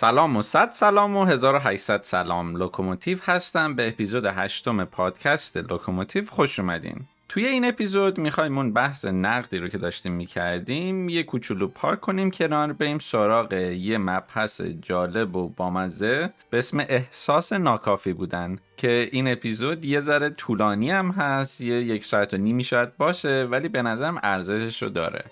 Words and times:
سلام 0.00 0.36
و 0.36 0.42
صد 0.42 0.70
سلام 0.70 1.16
و 1.16 1.24
1800 1.24 2.02
سلام. 2.02 2.56
لوکوموتیو 2.56 3.18
هستم. 3.22 3.74
به 3.74 3.88
اپیزود 3.88 4.26
هشتم 4.26 4.84
پادکست 4.84 5.56
لوکوموتیو 5.56 6.24
خوش 6.30 6.60
اومدین. 6.60 6.96
توی 7.28 7.46
این 7.46 7.64
اپیزود 7.64 8.18
می‌خوایم 8.18 8.58
اون 8.58 8.72
بحث 8.72 9.04
نقدی 9.04 9.58
رو 9.58 9.68
که 9.68 9.78
داشتیم 9.78 10.12
می‌کردیم 10.12 11.08
یه 11.08 11.22
کوچولو 11.22 11.68
پارک 11.68 12.00
کنیم 12.00 12.30
کنار 12.30 12.72
بریم 12.72 12.98
سراغ 12.98 13.52
یه 13.52 13.98
مبحث 13.98 14.60
جالب 14.60 15.36
و 15.36 15.48
بامزه 15.48 16.30
به 16.50 16.58
اسم 16.58 16.80
احساس 16.80 17.52
ناکافی 17.52 18.12
بودن 18.12 18.58
که 18.76 19.08
این 19.12 19.32
اپیزود 19.32 19.84
یه 19.84 20.00
ذره 20.00 20.30
طولانی 20.30 20.90
هم 20.90 21.10
هست 21.10 21.60
یه 21.60 21.82
یک 21.82 22.04
ساعت 22.04 22.34
و 22.34 22.36
نیمی 22.36 22.64
شاید 22.64 22.96
باشه 22.96 23.48
ولی 23.50 23.68
به 23.68 23.82
نظرم 23.82 24.20
ارزشش 24.22 24.82
رو 24.82 24.88
داره. 24.88 25.24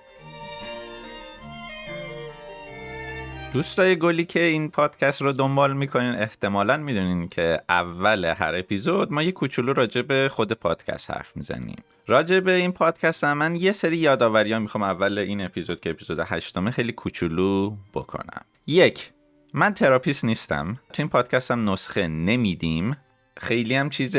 دوستای 3.57 3.97
گلی 3.97 4.25
که 4.25 4.43
این 4.43 4.71
پادکست 4.71 5.23
رو 5.23 5.33
دنبال 5.33 5.77
می‌کنین 5.77 6.15
احتمالا 6.15 6.77
می‌دونین 6.77 7.29
که 7.29 7.61
اول 7.69 8.25
هر 8.25 8.55
اپیزود 8.55 9.13
ما 9.13 9.23
یه 9.23 9.33
کوچولو 9.33 9.73
راجع 9.73 10.03
به 10.03 10.29
خود 10.33 10.53
پادکست 10.53 11.11
حرف 11.11 11.37
می‌زنیم. 11.37 11.77
راجع 12.07 12.41
به 12.41 12.53
این 12.53 12.73
پادکست 12.73 13.25
هم 13.25 13.39
من 13.39 13.55
یه 13.55 13.73
سری 13.73 13.97
یادآوری 13.97 14.53
ها 14.53 14.59
می‌خوام 14.59 14.83
اول 14.83 15.19
این 15.19 15.45
اپیزود 15.45 15.81
که 15.81 15.91
اپیزود 15.91 16.21
هشتمه 16.27 16.71
خیلی 16.71 16.93
کوچولو 16.93 17.77
بکنم. 17.95 18.43
یک 18.67 19.13
من 19.55 19.75
تراپیست 19.75 20.25
نیستم. 20.25 20.79
تو 20.93 21.03
این 21.03 21.09
پادکست 21.09 21.51
هم 21.51 21.71
نسخه 21.71 22.09
نمیدیم. 22.09 22.97
خیلی 23.39 23.75
هم 23.75 23.91
چیز 23.91 24.17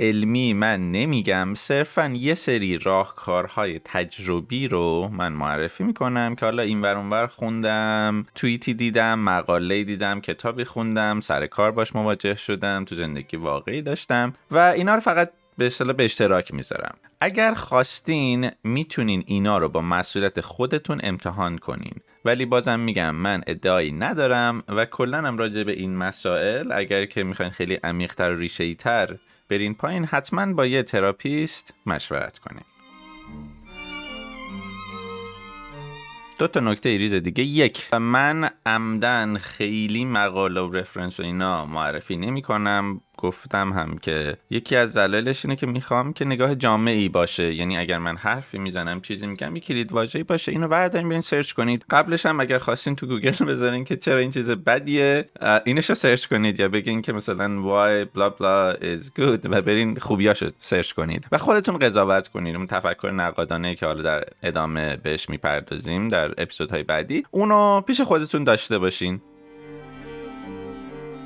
علمی 0.00 0.52
من 0.52 0.92
نمیگم. 0.92 1.54
صرفا 1.54 2.08
یه 2.08 2.34
سری 2.34 2.78
راهکارهای 2.78 3.80
تجربی 3.84 4.68
رو 4.68 5.08
من 5.12 5.32
معرفی 5.32 5.84
می‌کنم 5.84 6.34
که 6.34 6.46
حالا 6.46 6.62
این 6.62 6.80
ور 6.80 7.26
خوندم 7.26 8.26
توییتی 8.34 8.74
دیدم 8.74 9.18
مقاله 9.18 9.84
دیدم 9.84 10.20
کتابی 10.20 10.64
خوندم 10.64 11.20
سر 11.20 11.46
کار 11.46 11.70
باش 11.70 11.94
مواجه 11.94 12.34
شدم 12.34 12.84
تو 12.84 12.94
زندگی 12.94 13.36
واقعی 13.36 13.82
داشتم 13.82 14.34
و 14.50 14.58
اینا 14.58 14.94
رو 14.94 15.00
فقط 15.00 15.30
به 15.58 15.66
اصطلاح 15.66 15.92
به 15.92 16.04
اشتراک 16.04 16.54
می‌ذارم. 16.54 16.94
اگر 17.20 17.54
خواستین 17.54 18.50
می‌تونین 18.64 19.24
اینا 19.26 19.58
رو 19.58 19.68
با 19.68 19.80
مسئولیت 19.80 20.40
خودتون 20.40 21.00
امتحان 21.02 21.58
کنین. 21.58 21.94
ولی 22.24 22.46
بازم 22.46 22.80
میگم 22.80 23.14
من 23.14 23.42
ادعایی 23.46 23.92
ندارم 23.92 24.62
و 24.68 24.84
کلا 24.84 25.18
هم 25.18 25.38
راجع 25.38 25.62
به 25.62 25.72
این 25.72 25.96
مسائل 25.96 26.72
اگر 26.72 27.06
که 27.06 27.24
می‌خواین 27.24 27.50
خیلی 27.50 27.74
عمیقتر 27.74 28.32
و 28.32 28.36
ریشه 28.36 28.74
تر 28.74 29.16
برین 29.48 29.74
پایین 29.74 30.04
حتما 30.04 30.52
با 30.52 30.66
یه 30.66 30.82
تراپیست 30.82 31.74
مشورت 31.86 32.38
کنین. 32.38 32.64
دو 36.38 36.46
تا 36.46 36.60
نکته 36.60 36.96
ریز 36.96 37.14
دیگه. 37.14 37.44
یک 37.44 37.94
من 37.94 38.50
عمدا 38.66 39.38
خیلی 39.38 40.04
مقاله 40.04 40.60
و 40.60 40.76
reference 40.76 41.20
و 41.20 41.22
اینا 41.22 41.66
معرفی 41.66 42.16
نمی 42.16 42.42
کنم 42.42 43.00
گفتم 43.20 43.72
هم 43.72 43.98
که 43.98 44.36
یکی 44.50 44.76
از 44.76 44.96
دلایلش 44.96 45.44
اینه 45.44 45.56
که 45.56 45.66
می‌خوام 45.66 46.12
که 46.12 46.24
نگاه 46.24 46.54
جامعی 46.54 47.08
باشه. 47.08 47.54
یعنی 47.54 47.76
اگر 47.76 47.98
من 47.98 48.16
حرفی 48.16 48.58
می‌زنم 48.58 49.00
چیزی 49.00 49.26
میگم 49.26 49.56
یک 49.56 49.64
کلید 49.64 49.92
واژه‌ای 49.92 50.24
باشه. 50.24 50.52
اینو 50.52 50.68
بردارین 50.68 51.08
برین 51.08 51.20
search 51.20 51.52
کنید. 51.52 51.84
قبلش 51.90 52.26
هم 52.26 52.40
اگر 52.40 52.58
خواستین 52.58 52.96
تو 52.96 53.06
گوگل 53.06 53.44
بذارین 53.52 53.84
که 53.84 53.96
چرا 53.96 54.18
این 54.18 54.30
چیز 54.30 54.50
بدیه 54.50 55.24
اینشو 55.64 55.94
search 55.94 56.26
کنید 56.26 56.60
یا 56.60 56.68
بگین 56.68 57.02
که 57.02 57.12
مثلا 57.12 57.48
why 57.48 58.06
bla 58.16 58.30
bla 58.38 58.82
is 58.82 59.04
good 59.18 59.46
و 59.50 59.62
برین 59.62 59.96
خوبیاشو 59.96 60.50
search 60.60 60.92
کنید. 60.92 61.26
و 61.32 61.38
خودتون 61.38 61.78
قضاوت 61.78 62.28
کنید. 62.28 62.56
اون 62.56 62.66
تفکر 62.66 63.10
نقادانه 63.10 63.74
که 63.74 63.86
حالا 63.86 64.02
در 64.02 64.24
ادامه 64.42 64.96
بهش 64.96 65.28
می‌پردازیم 65.28 66.08
در 66.08 66.30
اپیزودهای 66.38 66.82
بعدی. 66.82 67.22
اونو 67.30 67.80
پیش 67.80 68.00
خودتون 68.00 68.44
داشته 68.44 68.78
باشین. 68.78 69.20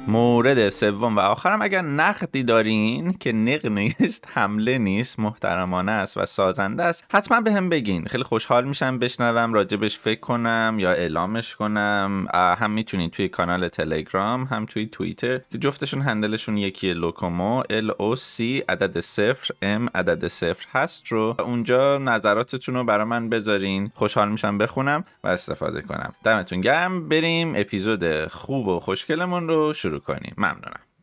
مورد 0.06 0.68
سوم 0.68 1.16
و 1.16 1.20
آخرم 1.20 1.62
اگر 1.62 1.82
نقدی 1.82 2.42
دارین 2.42 3.12
که 3.12 3.32
نق 3.32 3.66
نیست 3.66 4.28
حمله 4.32 4.78
نیست 4.78 5.20
محترمانه 5.20 5.92
است 5.92 6.16
و 6.16 6.26
سازنده 6.26 6.82
است 6.82 7.04
حتما 7.10 7.40
به 7.40 7.52
هم 7.52 7.68
بگین. 7.68 8.04
خیلی 8.04 8.24
خوشحال 8.24 8.64
میشم 8.64 8.98
بشنوم 8.98 9.52
راجبش 9.52 9.98
فکر 9.98 10.20
کنم 10.20 10.76
یا 10.78 10.92
اعلامش 10.92 11.56
کنم. 11.56 12.26
هم 12.34 12.70
می‌تونین 12.70 13.10
توی 13.10 13.28
کانال 13.28 13.68
تلگرام 13.68 14.44
هم 14.44 14.66
توی 14.66 14.86
توییتر 14.86 15.38
که 15.38 15.58
جفتشون 15.58 16.02
handle 16.02 16.35
شون 16.35 16.56
یکی 16.56 16.94
لوکومو 16.94 17.62
L 17.62 17.90
O 17.90 18.18
C 18.18 18.40
عدد 18.68 19.00
صفر 19.00 19.54
M 19.62 19.90
عدد 19.94 20.26
صفر 20.26 20.66
هست 20.72 21.06
رو. 21.06 21.36
اونجا 21.40 21.98
نظراتتون 21.98 22.74
رو 22.74 22.84
برای 22.84 23.04
من 23.04 23.28
بذارین. 23.28 23.90
خوشحال 23.94 24.28
میشم 24.28 24.58
بخونم 24.58 25.04
و 25.24 25.28
استفاده 25.28 25.82
کنم. 25.82 26.14
دمتون 26.24 26.60
گرم. 26.60 27.08
بریم 27.08 27.52
اپیزود 27.56 28.26
خوب 28.26 28.68
و 28.68 28.80
خوشگلمون 28.80 29.48
رو 29.48 29.72
شروع 29.72 29.93
شروع 29.94 30.00
کنیم. 30.00 30.34
ممنونم. 30.38 30.93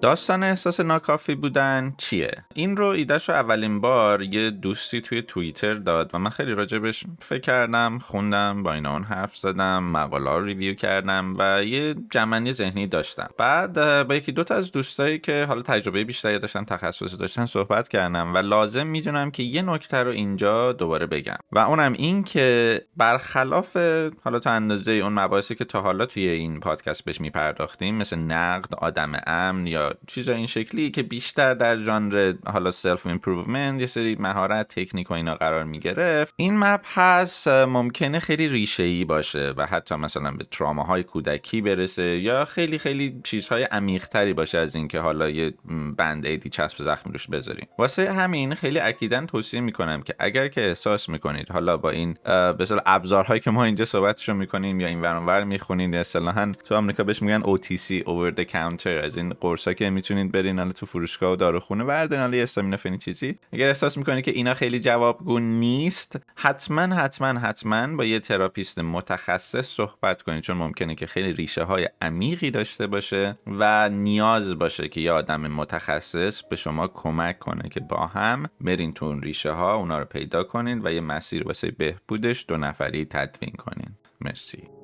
داستان 0.00 0.42
احساس 0.42 0.80
ناکافی 0.80 1.34
بودن 1.34 1.94
چیه؟ 1.98 2.30
این 2.54 2.76
رو 2.76 2.86
ایدهش 2.86 3.28
رو 3.28 3.34
اولین 3.34 3.80
بار 3.80 4.22
یه 4.22 4.50
دوستی 4.50 5.00
توی 5.00 5.22
توییتر 5.22 5.74
داد 5.74 6.10
و 6.14 6.18
من 6.18 6.30
خیلی 6.30 6.52
راجبش 6.52 7.04
فکر 7.20 7.40
کردم 7.40 7.98
خوندم 7.98 8.62
با 8.62 8.72
اینا 8.72 8.92
اون 8.92 9.02
حرف 9.02 9.36
زدم 9.36 9.84
مقاله 9.84 10.44
ریویو 10.44 10.74
کردم 10.74 11.34
و 11.38 11.64
یه 11.64 11.94
جمعنی 12.10 12.52
ذهنی 12.52 12.86
داشتم 12.86 13.28
بعد 13.38 14.06
با 14.08 14.14
یکی 14.14 14.32
دوتا 14.32 14.54
از 14.54 14.72
دوستایی 14.72 15.18
که 15.18 15.44
حالا 15.48 15.62
تجربه 15.62 16.04
بیشتری 16.04 16.38
داشتن 16.38 16.64
تخصصی 16.64 17.16
داشتن 17.16 17.46
صحبت 17.46 17.88
کردم 17.88 18.34
و 18.34 18.38
لازم 18.38 18.86
می‌دونم 18.86 19.30
که 19.30 19.42
یه 19.42 19.62
نکته 19.62 19.96
رو 19.96 20.10
اینجا 20.10 20.72
دوباره 20.72 21.06
بگم 21.06 21.38
و 21.52 21.58
اونم 21.58 21.92
این 21.92 22.24
که 22.24 22.80
برخلاف 22.96 23.76
حالا 24.24 24.38
تا 24.38 24.50
اندازه 24.50 24.92
اون 24.92 25.12
مباحثی 25.12 25.54
که 25.54 25.64
تا 25.64 25.80
حالا 25.80 26.06
توی 26.06 26.28
این 26.28 26.60
پادکست 26.60 27.04
بهش 27.04 27.20
میپرداختیم 27.20 27.94
مثل 27.94 28.18
نقد 28.18 28.74
آدم 28.74 29.12
امن 29.26 29.66
یا 29.66 29.89
چیزا 30.06 30.34
این 30.34 30.46
شکلی 30.46 30.90
که 30.90 31.02
بیشتر 31.02 31.54
در 31.54 31.76
ژانر 31.76 32.34
حالا 32.46 32.70
self 32.70 33.06
improvement 33.06 33.80
یه 33.80 33.86
سری 33.86 34.16
مهارت 34.20 34.68
تکنیک 34.68 35.10
و 35.10 35.14
اینا 35.14 35.34
قرار 35.34 35.64
می 35.64 35.78
گرفت 35.78 36.34
این 36.36 36.58
مبحث 36.58 37.48
ممکنه 37.48 38.18
خیلی 38.18 38.48
ریشه 38.48 38.82
ای 38.82 39.04
باشه 39.04 39.54
و 39.56 39.66
حتی 39.66 39.94
مثلا 39.94 40.30
به 40.30 40.44
تراماهای 40.44 41.02
کودکی 41.02 41.60
برسه 41.60 42.18
یا 42.18 42.44
خیلی 42.44 42.78
خیلی 42.78 43.20
چیزهای 43.24 43.62
عمیقتری 43.62 44.32
باشه 44.32 44.58
از 44.58 44.76
اینکه 44.76 45.00
حالا 45.00 45.30
یه 45.30 45.54
band-aid 45.96 46.26
ی 46.26 46.50
چسب 46.50 46.82
زخمی 46.82 47.12
روش 47.12 47.26
بذاریم 47.26 47.68
واسه 47.78 48.12
همین 48.12 48.54
خیلی 48.54 48.78
اکیدا 48.78 49.26
توصیه 49.26 49.60
می‌کنم 49.60 50.02
که 50.02 50.14
اگر 50.18 50.48
که 50.48 50.68
احساس 50.68 51.08
می‌کنید 51.08 51.50
حالا 51.50 51.76
با 51.76 51.90
این 51.90 52.16
به 52.24 52.66
ابزارهایی 52.86 53.40
که 53.40 53.50
ما 53.50 53.64
اینجا 53.64 53.84
صحبتشو 53.84 54.34
می‌کنیم 54.34 54.80
یا 54.80 54.86
این 54.86 55.00
ور 55.02 55.44
می‌خونید 55.44 55.94
اصطلاحا 55.94 56.52
تو 56.68 56.74
آمریکا 56.74 57.04
بهش 57.04 57.22
میگن 57.22 57.42
OTC 57.42 58.04
over 58.04 58.40
the 58.40 58.44
counter 58.52 58.86
از 58.86 59.16
این 59.16 59.28
قرصا 59.28 59.72
که 59.80 59.90
می‌تونید 59.90 60.32
برین 60.32 60.58
حالا 60.58 60.72
تو 60.72 60.86
فروشگاه 60.86 61.32
و 61.32 61.36
داروخونه 61.36 61.84
بردارین 61.84 62.22
حالا 62.22 62.36
استامینوفن 62.36 62.96
چیزی. 62.96 63.36
اگر 63.52 63.68
احساس 63.68 63.98
می‌کنید 63.98 64.24
که 64.24 64.30
اینا 64.30 64.54
خیلی 64.54 64.78
جوابگو 64.80 65.38
نیست 65.38 66.18
حتما 66.36 66.82
حتما 66.82 67.40
حتما 67.40 67.96
با 67.96 68.04
یه 68.04 68.20
تراپیست 68.20 68.78
متخصص 68.78 69.66
صحبت 69.66 70.22
کنید. 70.22 70.42
چون 70.42 70.56
ممکنه 70.56 70.94
که 70.94 71.06
خیلی 71.06 71.32
ریشه 71.32 71.62
های 71.62 71.88
عمیقی 72.02 72.50
داشته 72.50 72.86
باشه 72.86 73.38
و 73.46 73.88
نیاز 73.88 74.58
باشه 74.58 74.88
که 74.88 75.00
یه 75.00 75.12
آدم 75.12 75.40
متخصص 75.40 76.42
به 76.42 76.56
شما 76.56 76.88
کمک 76.88 77.38
کنه 77.38 77.68
که 77.68 77.80
با 77.80 78.06
هم 78.06 78.46
برین 78.60 78.92
تو 78.92 79.06
اون 79.06 79.22
ریشه 79.22 79.52
ها 79.52 79.74
اونا 79.74 79.98
رو 79.98 80.04
پیدا 80.04 80.44
کنین 80.44 80.80
و 80.84 80.92
یه 80.92 81.00
مسیر 81.00 81.46
واسه 81.46 81.70
بهبودش 81.70 82.44
دو 82.48 82.56
نفری 82.56 83.04
تدوین 83.04 83.52
کنین. 83.58 83.90
مرسی. 84.20 84.79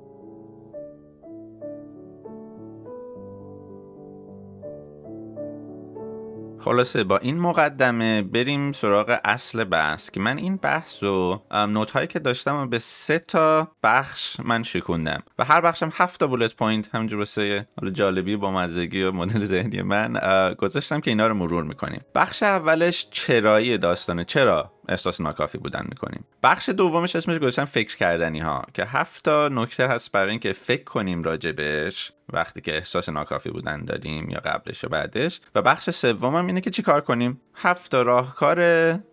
خلاصه 6.58 7.04
با 7.04 7.18
این 7.18 7.38
مقدمه 7.38 8.22
بریم 8.22 8.72
سراغ 8.72 9.18
اصل 9.24 9.64
بحث 9.64 10.10
که 10.10 10.20
من 10.20 10.38
این 10.38 10.56
بحث 10.56 11.02
رو 11.02 11.42
نوت 11.52 11.90
هایی 11.90 12.06
که 12.06 12.18
داشتم 12.18 12.56
و 12.56 12.66
به 12.66 12.78
سه 12.78 13.18
تا 13.18 13.68
بخش 13.82 14.40
من 14.40 14.62
شکوندم. 14.62 15.22
و 15.38 15.44
هر 15.44 15.60
بخشم 15.60 15.92
هفت 15.92 16.20
تا 16.20 16.26
بولت 16.26 16.54
پوینت 16.54 16.94
همینجور 16.94 17.18
واسه 17.18 17.68
جالبی 17.92 18.36
بامزگی 18.36 19.02
و 19.02 19.12
مدل 19.12 19.44
ذهنی 19.44 19.82
من 19.82 20.12
گذاشتم 20.58 21.00
که 21.00 21.10
اینا 21.10 21.26
رو 21.26 21.34
مرور 21.34 21.64
می‌کنیم. 21.64 22.00
بخش 22.14 22.42
اولش 22.42 23.08
چرایی 23.10 23.78
داستانه. 23.78 24.24
چرا؟ 24.24 24.72
احساس 24.88 25.20
ناکافی 25.20 25.58
بودن 25.58 25.86
می‌کنیم. 25.88 26.24
بخش 26.42 26.68
دومش 26.68 27.16
اسمش 27.16 27.38
گذاشتم 27.38 27.64
فکر 27.64 27.96
کردنی 27.96 28.38
ها 28.38 28.64
که 28.74 28.84
هفت 28.84 29.24
تا 29.24 29.48
نکته 29.48 29.88
هست 29.88 30.12
برای 30.12 30.30
اینکه 30.30 30.52
فکر 30.52 30.84
کنیم 30.84 31.22
راجبش 31.22 32.12
وقتی 32.32 32.60
که 32.60 32.76
احساس 32.76 33.08
ناکافی 33.08 33.50
بودن 33.50 33.84
داریم 33.84 34.30
یا 34.30 34.40
قبلش 34.44 34.84
و 34.84 34.88
بعدش. 34.88 35.40
و 35.54 35.62
بخش 35.62 35.90
سومم 35.90 36.46
اینه 36.46 36.60
که 36.60 36.70
چی 36.70 36.82
کار 36.82 37.00
کنیم؟ 37.00 37.40
هفت 37.54 37.90
تا 37.90 38.02
راهکار 38.02 38.56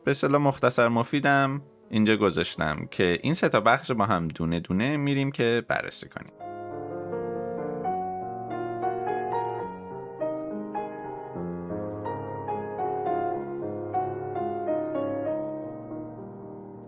به 0.05 0.13
صلاح 0.13 0.41
مختصر 0.41 0.87
مفیدم 0.87 1.61
اینجا 1.89 2.15
گذاشتم 2.15 2.87
که 2.91 3.19
این 3.21 3.33
سه 3.33 3.49
تا 3.49 3.59
بخش 3.59 3.91
با 3.91 4.05
هم 4.05 4.27
دونه 4.27 4.59
دونه 4.59 4.97
میریم 4.97 5.31
که 5.31 5.63
بررسی 5.67 6.09
کنیم. 6.09 6.43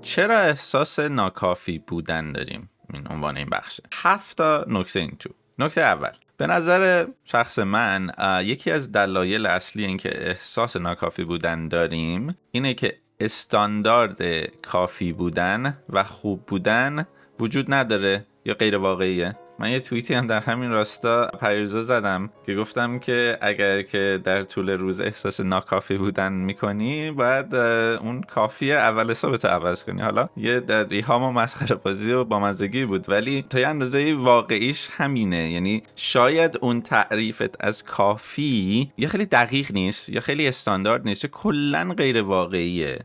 چرا 0.06 0.40
احساس 0.40 1.00
ناکافی 1.00 1.80
بودن 1.80 2.32
داریم؟ 2.32 2.70
این 2.94 3.08
عنوان 3.10 3.38
این 3.38 3.50
بخشه. 3.50 3.84
هفت 3.94 4.38
تا 4.38 4.66
نکته 4.68 5.00
این 5.00 5.16
تو. 5.20 5.30
نکته 5.60 5.82
اول. 5.82 6.12
به 6.38 6.48
نظر 6.48 7.08
شخص 7.24 7.60
من 7.60 8.12
یکی 8.44 8.72
از 8.72 8.92
دلایل 8.92 9.46
اصلی 9.46 9.86
اینکه 9.86 10.28
احساس 10.28 10.78
ناکافی 10.78 11.24
بودن 11.24 11.68
داریم 11.68 12.38
اینه 12.52 12.74
که 12.74 12.98
استاندارد 13.20 14.46
کافی 14.62 15.14
بودن 15.14 15.78
و 15.90 16.04
خوب 16.04 16.46
بودن 16.46 17.06
وجود 17.40 17.74
نداره. 17.74 18.26
یا 18.46 18.54
غیر 18.54 18.78
واقعیه؟ 18.78 19.36
من 19.60 19.72
یه 19.72 19.80
توییتی 19.80 20.14
هم 20.14 20.28
در 20.28 20.40
همین 20.40 20.72
راستا 20.72 21.28
پریروزا 21.28 21.82
زدم 21.82 22.30
که 22.46 22.56
گفتم 22.56 23.00
که 23.00 23.38
اگر 23.42 23.82
که 23.82 24.22
در 24.24 24.44
طول 24.44 24.70
روز 24.70 25.02
احساس 25.02 25.40
ناکافی 25.40 25.98
بودن 25.98 26.34
می‌کنی 26.34 27.12
باید 27.12 27.56
اون 27.56 28.22
کافی 28.22 28.72
اول 28.72 29.14
تو 29.14 29.48
عوض 29.48 29.84
کنی. 29.84 30.02
حالا 30.02 30.30
یه 30.38 30.64
ایهام 30.90 31.24
و 31.24 31.32
مسخره 31.32 31.76
بازی 31.76 32.12
و 32.12 32.24
با 32.24 32.40
مزگی 32.40 32.86
بود 32.86 33.10
ولی 33.10 33.46
تا 33.50 33.60
یه 33.60 33.68
اندازه 33.68 34.14
واقعیش 34.14 34.90
همینه. 34.92 35.52
یعنی 35.52 35.84
شاید 35.96 36.58
اون 36.62 36.82
تعریفت 36.82 37.66
از 37.66 37.84
کافی 37.84 38.92
یه 38.98 39.08
خیلی 39.08 39.26
دقیق 39.26 39.72
نیست 39.74 40.10
یا 40.10 40.22
خیلی 40.22 40.48
استاندارد 40.48 41.08
نیست 41.08 41.24
یا 41.24 41.30
کلا 41.34 41.94
غیر 41.98 42.22
واقعیه 42.22 43.00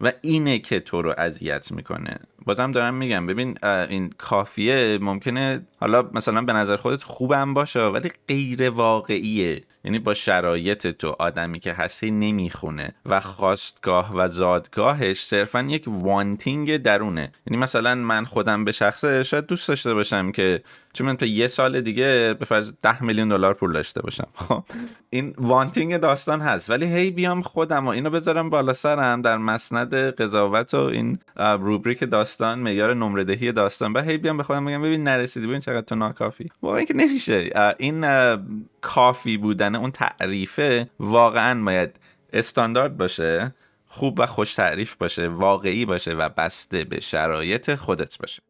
و 0.00 0.12
اینه 0.22 0.58
که 0.58 0.80
تو 0.80 1.02
رو 1.02 1.14
اذیت 1.18 1.72
می‌کنه. 1.72 2.16
بازم 2.46 2.72
دارم 2.72 2.94
میگم 2.94 3.26
ببین 3.26 3.58
این 3.64 4.10
کافیه 4.18 4.98
ممکنه 5.00 5.66
حالا 5.80 6.10
مثلا 6.12 6.42
به 6.42 6.52
نظر 6.52 6.76
خودت 6.76 7.02
خوبم 7.02 7.54
باشه 7.54 7.80
ولی 7.80 8.10
غیر 8.28 8.70
واقعیه. 8.70 9.62
یعنی 9.84 9.98
با 9.98 10.14
شرایط 10.14 10.86
تو 10.86 11.16
آدمی 11.18 11.58
که 11.58 11.72
هستی 11.72 12.10
نمی‌خونه 12.10 12.94
و 13.06 13.20
خواستگاه 13.20 14.16
و 14.16 14.28
زادگاهش 14.28 15.24
صرفا 15.24 15.60
یک 15.60 15.84
وانتینگ 15.86 16.76
درونه. 16.76 17.32
یعنی 17.46 17.62
مثلا 17.62 17.94
من 17.94 18.24
خودم 18.24 18.64
به 18.64 18.72
شخصه 18.72 19.22
شاید 19.22 19.46
دوست 19.46 19.68
داشته 19.68 19.94
باشم 19.94 20.32
که 20.32 20.62
چون 20.92 21.06
من 21.06 21.16
تا 21.16 21.26
یه 21.26 21.48
سال 21.48 21.80
دیگه 21.80 22.36
به 22.38 22.44
فرض 22.44 22.72
10 22.82 23.02
میلیون 23.02 23.28
دلار 23.28 23.54
پول 23.54 23.72
داشته 23.72 24.02
باشم. 24.02 24.28
خب 24.34 24.64
این 25.10 25.34
وانتینگ 25.38 25.96
داستان 25.96 26.40
هست. 26.40 26.70
ولی 26.70 26.86
هی 26.86 27.10
بیام 27.10 27.42
خودم 27.42 27.86
و 27.86 27.88
اینو 27.88 28.10
بذارم 28.10 28.50
بالا 28.50 28.72
سرم 28.72 29.22
در 29.22 29.36
مسند 29.36 29.94
قضاوت 29.94 30.74
و 30.74 30.80
این 30.80 31.18
روبریک 31.36 32.10
داستان. 32.10 32.27
معیار 32.40 32.94
نمره 32.94 33.24
دهی 33.24 33.52
داستان. 33.52 33.92
و 33.92 34.02
هی 34.02 34.18
بیام 34.18 34.36
به 34.36 34.42
خودم 34.42 34.64
بگم 34.64 34.82
ببین 34.82 35.04
نرسیدی 35.04 35.46
ببین 35.46 35.60
چقدر 35.60 35.80
تو 35.80 35.94
ناکافی. 35.94 36.50
واقعا 36.62 36.84
که 36.84 36.94
نمیشه. 36.94 37.50
این 37.78 38.06
کافی 38.80 39.36
بودن 39.36 39.74
اون 39.74 39.90
تعریفه 39.90 40.90
واقعا 41.00 41.64
باید 41.64 41.90
استاندارد 42.32 42.96
باشه 42.96 43.54
خوب 43.86 44.20
و 44.20 44.26
خوش 44.26 44.54
تعریف 44.54 44.96
باشه 44.96 45.28
واقعی 45.28 45.84
باشه 45.84 46.14
و 46.14 46.28
بسته 46.28 46.84
به 46.84 47.00
شرایط 47.00 47.74
خودت 47.74 48.18
باشه. 48.18 48.42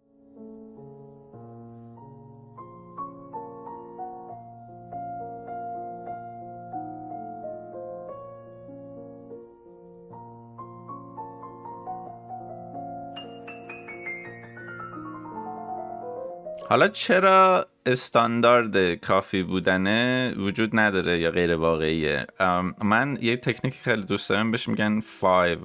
حالا 16.71 16.89
چرا 16.89 17.67
استاندارد 17.87 18.95
کافی 18.95 19.43
بودنه 19.43 20.33
وجود 20.37 20.71
نداره 20.73 21.19
یا 21.19 21.31
غیر 21.31 21.57
واقعیه؟ 21.57 22.27
من 22.83 23.19
یه 23.21 23.37
تکنیک 23.37 23.75
خیلی 23.75 24.03
دوست 24.03 24.31
دارم 24.31 24.51
بهش 24.51 24.69
میگن 24.69 25.01
5 25.21 25.59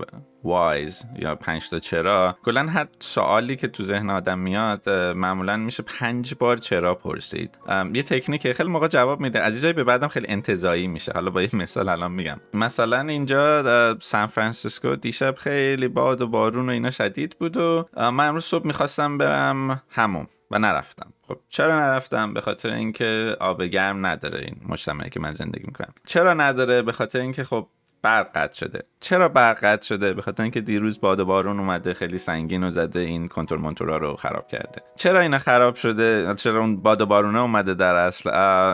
whys 0.43 1.05
یا 1.19 1.35
5 1.35 1.69
تا 1.69 1.79
چرا. 1.79 2.37
کلا 2.45 2.63
هر 2.63 2.87
سوالی 2.99 3.55
که 3.55 3.67
تو 3.67 3.83
ذهن 3.83 4.09
آدم 4.09 4.39
میاد 4.39 4.89
معمولا 4.89 5.57
میشه 5.57 5.83
پنج 5.83 6.33
بار 6.39 6.57
چرا 6.57 6.95
پرسید. 6.95 7.57
یه 7.93 8.03
تکنیک 8.03 8.53
خیلی 8.53 8.69
موقع 8.69 8.87
جواب 8.87 9.19
میده. 9.19 9.39
از 9.39 9.61
جای 9.61 9.73
به 9.73 9.83
بعدم 9.83 10.07
خیلی 10.07 10.27
انتظایی 10.27 10.87
میشه. 10.87 11.11
حالا 11.15 11.29
با 11.29 11.41
یه 11.41 11.49
مثال 11.53 11.89
الان 11.89 12.11
میگم. 12.11 12.39
مثلا 12.53 12.99
اینجا 12.99 13.97
سان 13.99 14.25
فرانسیسکو 14.25 14.95
دیشب 14.95 15.35
خیلی 15.35 15.87
باد 15.87 16.21
و 16.21 16.27
بارون 16.27 16.69
و 16.69 16.71
اینا 16.71 16.91
شدید 16.91 17.35
بود 17.39 17.57
و 17.57 17.89
من 17.97 18.27
امروز 18.27 18.45
صبح 18.45 18.67
می‌خواستم 18.67 19.17
برم 19.17 19.83
هموم 19.89 20.27
و 20.53 20.59
نرفتم. 20.59 21.13
خب 21.27 21.39
چرا 21.49 21.79
نرفتم؟ 21.79 22.33
به 22.33 22.41
خاطر 22.41 22.69
اینکه 22.69 23.37
آب 23.39 23.63
گرم 23.63 24.05
نداره 24.05 24.39
این 24.39 24.55
مجتمعی 24.69 25.09
که 25.09 25.19
من 25.19 25.31
زندگی 25.31 25.63
می‌کنم. 25.67 25.93
چرا 26.05 26.33
نداره؟ 26.33 26.81
به 26.81 26.91
خاطر 26.91 27.19
اینکه 27.19 27.43
خب 27.43 27.67
برق 28.03 28.51
شده. 28.51 28.83
چرا 28.99 29.29
برق 29.29 29.81
شده؟ 29.81 30.13
به 30.13 30.21
خاطر 30.21 30.43
اینکه 30.43 30.61
دیروز 30.61 31.01
باد 31.01 31.19
و 31.19 31.25
بارون 31.25 31.59
اومده 31.59 31.93
خیلی 31.93 32.17
سنگین 32.17 32.63
و 32.63 32.69
زده 32.69 32.99
این 32.99 33.25
کنترل 33.25 33.59
مونتورا 33.59 33.97
رو 33.97 34.15
خراب 34.15 34.47
کرده. 34.47 34.81
چرا 34.95 35.19
اینا 35.19 35.37
خراب 35.37 35.75
شده؟ 35.75 36.35
چرا 36.35 36.59
اون 36.59 36.81
باد 36.81 37.01
و 37.01 37.05
بارونه 37.05 37.39
اومده 37.39 37.73
در 37.73 37.95
اصل؟ 37.95 38.29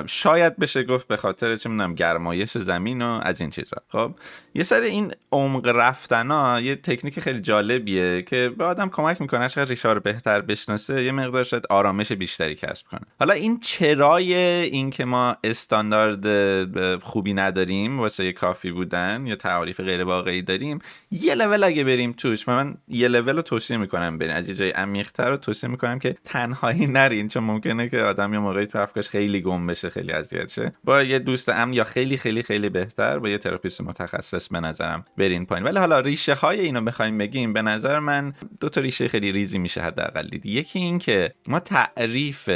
شاید 0.05 0.57
بشه 0.57 0.83
گفت 0.83 1.07
به 1.07 1.17
خاطر 1.17 1.55
چه 1.55 1.69
می‌دونم 1.69 1.95
گرمایش 1.95 2.57
زمین 2.57 3.01
و 3.01 3.19
از 3.23 3.41
این 3.41 3.49
چیزا. 3.49 3.77
خب 3.87 4.11
یه 4.53 4.63
سر 4.63 4.81
این 4.81 5.11
عمق 5.31 5.67
رفتنا 5.67 6.59
یه 6.59 6.75
تکنیک 6.75 7.19
خیلی 7.19 7.41
جالبیه 7.41 8.21
که 8.21 8.51
به 8.57 8.65
آدم 8.65 8.89
کمک 8.89 9.21
می‌کنه 9.21 9.47
شاید 9.47 9.69
ریشه 9.69 9.91
رو 9.91 9.99
بهتر 9.99 10.41
بشناسه 10.41 11.03
یه 11.03 11.11
مقدار 11.11 11.43
شاید 11.43 11.65
آرامش 11.69 12.11
بیشتری 12.11 12.55
کسب 12.55 12.87
کنه. 12.87 13.01
حالا 13.19 13.33
این 13.33 13.59
چرای 13.59 14.33
این 14.63 14.89
که 14.89 15.05
ما 15.05 15.35
استاندارد 15.43 16.99
خوبی 16.99 17.33
نداریم 17.33 17.99
واسه 17.99 18.31
کافی 18.31 18.71
بودن 18.71 19.18
یا 19.27 19.35
تعاریف 19.35 19.79
غیر 19.79 20.03
واقعی 20.03 20.41
داریم 20.41 20.79
یه 21.11 21.35
لول 21.35 21.63
اگه 21.63 21.83
بریم 21.83 22.11
توش 22.11 22.47
و 22.47 22.51
من 22.51 22.77
یه 22.87 23.07
لول 23.07 23.35
رو 23.35 23.41
توصیه 23.41 23.77
می‌کنم 23.77 24.17
بریم 24.17 24.35
از 24.35 24.49
یه 24.49 24.55
جای 24.55 24.71
عمیق‌تر 24.71 25.29
رو 25.29 25.37
توصیه 25.37 25.69
می‌کنم 25.69 25.99
که 25.99 26.15
تنهایی 26.23 26.85
نرین 26.85 27.27
چون 27.27 27.43
ممکنه 27.43 27.89
که 27.89 28.01
آدم 28.01 28.33
یه 28.33 28.39
موقعی 28.39 28.65
تو 28.65 28.79
افکارش 28.79 29.09
خیلی 29.09 29.41
گم 29.41 29.67
بشه 29.67 29.89
خیلی 29.89 30.11
اذیت 30.11 30.49
شه. 30.49 30.73
با 30.83 31.03
یه 31.03 31.19
دوست 31.19 31.49
امن 31.49 31.73
یا 31.73 31.83
خیلی 31.83 32.17
خیلی 32.17 32.43
خیلی 32.43 32.69
بهتر 32.69 33.19
با 33.19 33.29
یه 33.29 33.37
تراپیست 33.37 33.81
متخصص 33.81 34.49
به 34.49 34.59
نظرم 34.59 35.05
برین 35.17 35.45
پایین. 35.45 35.65
ولی 35.65 35.77
حالا 35.79 35.99
ریشه 35.99 36.33
های 36.33 36.59
اینو 36.59 36.81
بخوایم 36.81 37.17
بگیم 37.17 37.53
به 37.53 37.61
نظر 37.61 37.99
من 37.99 38.33
دو 38.59 38.69
تا 38.69 38.81
ریشه 38.81 39.07
خیلی 39.07 39.31
ریزی 39.31 39.59
میشه 39.59 39.81
حداقل 39.81 40.27
دید. 40.27 40.45
یکی 40.45 40.79
این 40.79 40.99
که 40.99 41.31
ما 41.47 41.59
تعریف 41.59 42.49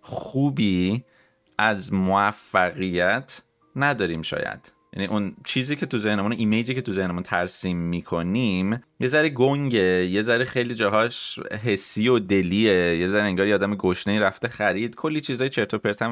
خوبی 0.00 1.04
از 1.58 1.92
موفقیت 1.92 3.42
نداریم 3.76 4.22
شاید. 4.22 4.73
یعنی 4.96 5.08
اون 5.08 5.36
چیزی 5.44 5.76
که 5.76 5.86
تو 5.86 5.98
ذهنمون 5.98 6.32
image 6.32 6.67
ی 6.67 6.74
که 6.74 6.80
تو 6.80 6.92
ذهنمون 6.92 7.22
ترسیم 7.22 7.76
می‌کنیم 7.76 8.82
یه 9.00 9.08
ذره 9.08 9.28
گنگه 9.28 10.06
یه 10.06 10.22
ذره 10.22 10.44
خیلی 10.44 10.74
جاهاش 10.74 11.38
حسی 11.64 12.08
و 12.08 12.18
دلیه 12.18 12.98
یه 12.98 13.08
ذره 13.08 13.22
انگار 13.22 13.52
آدم 13.52 13.74
گشنه 13.74 14.20
رفته 14.20 14.48
خرید 14.48 14.94
کلی 14.94 15.20
چیزای 15.20 15.48
چرت 15.48 15.74
و 15.74 15.78
پرت 15.78 16.06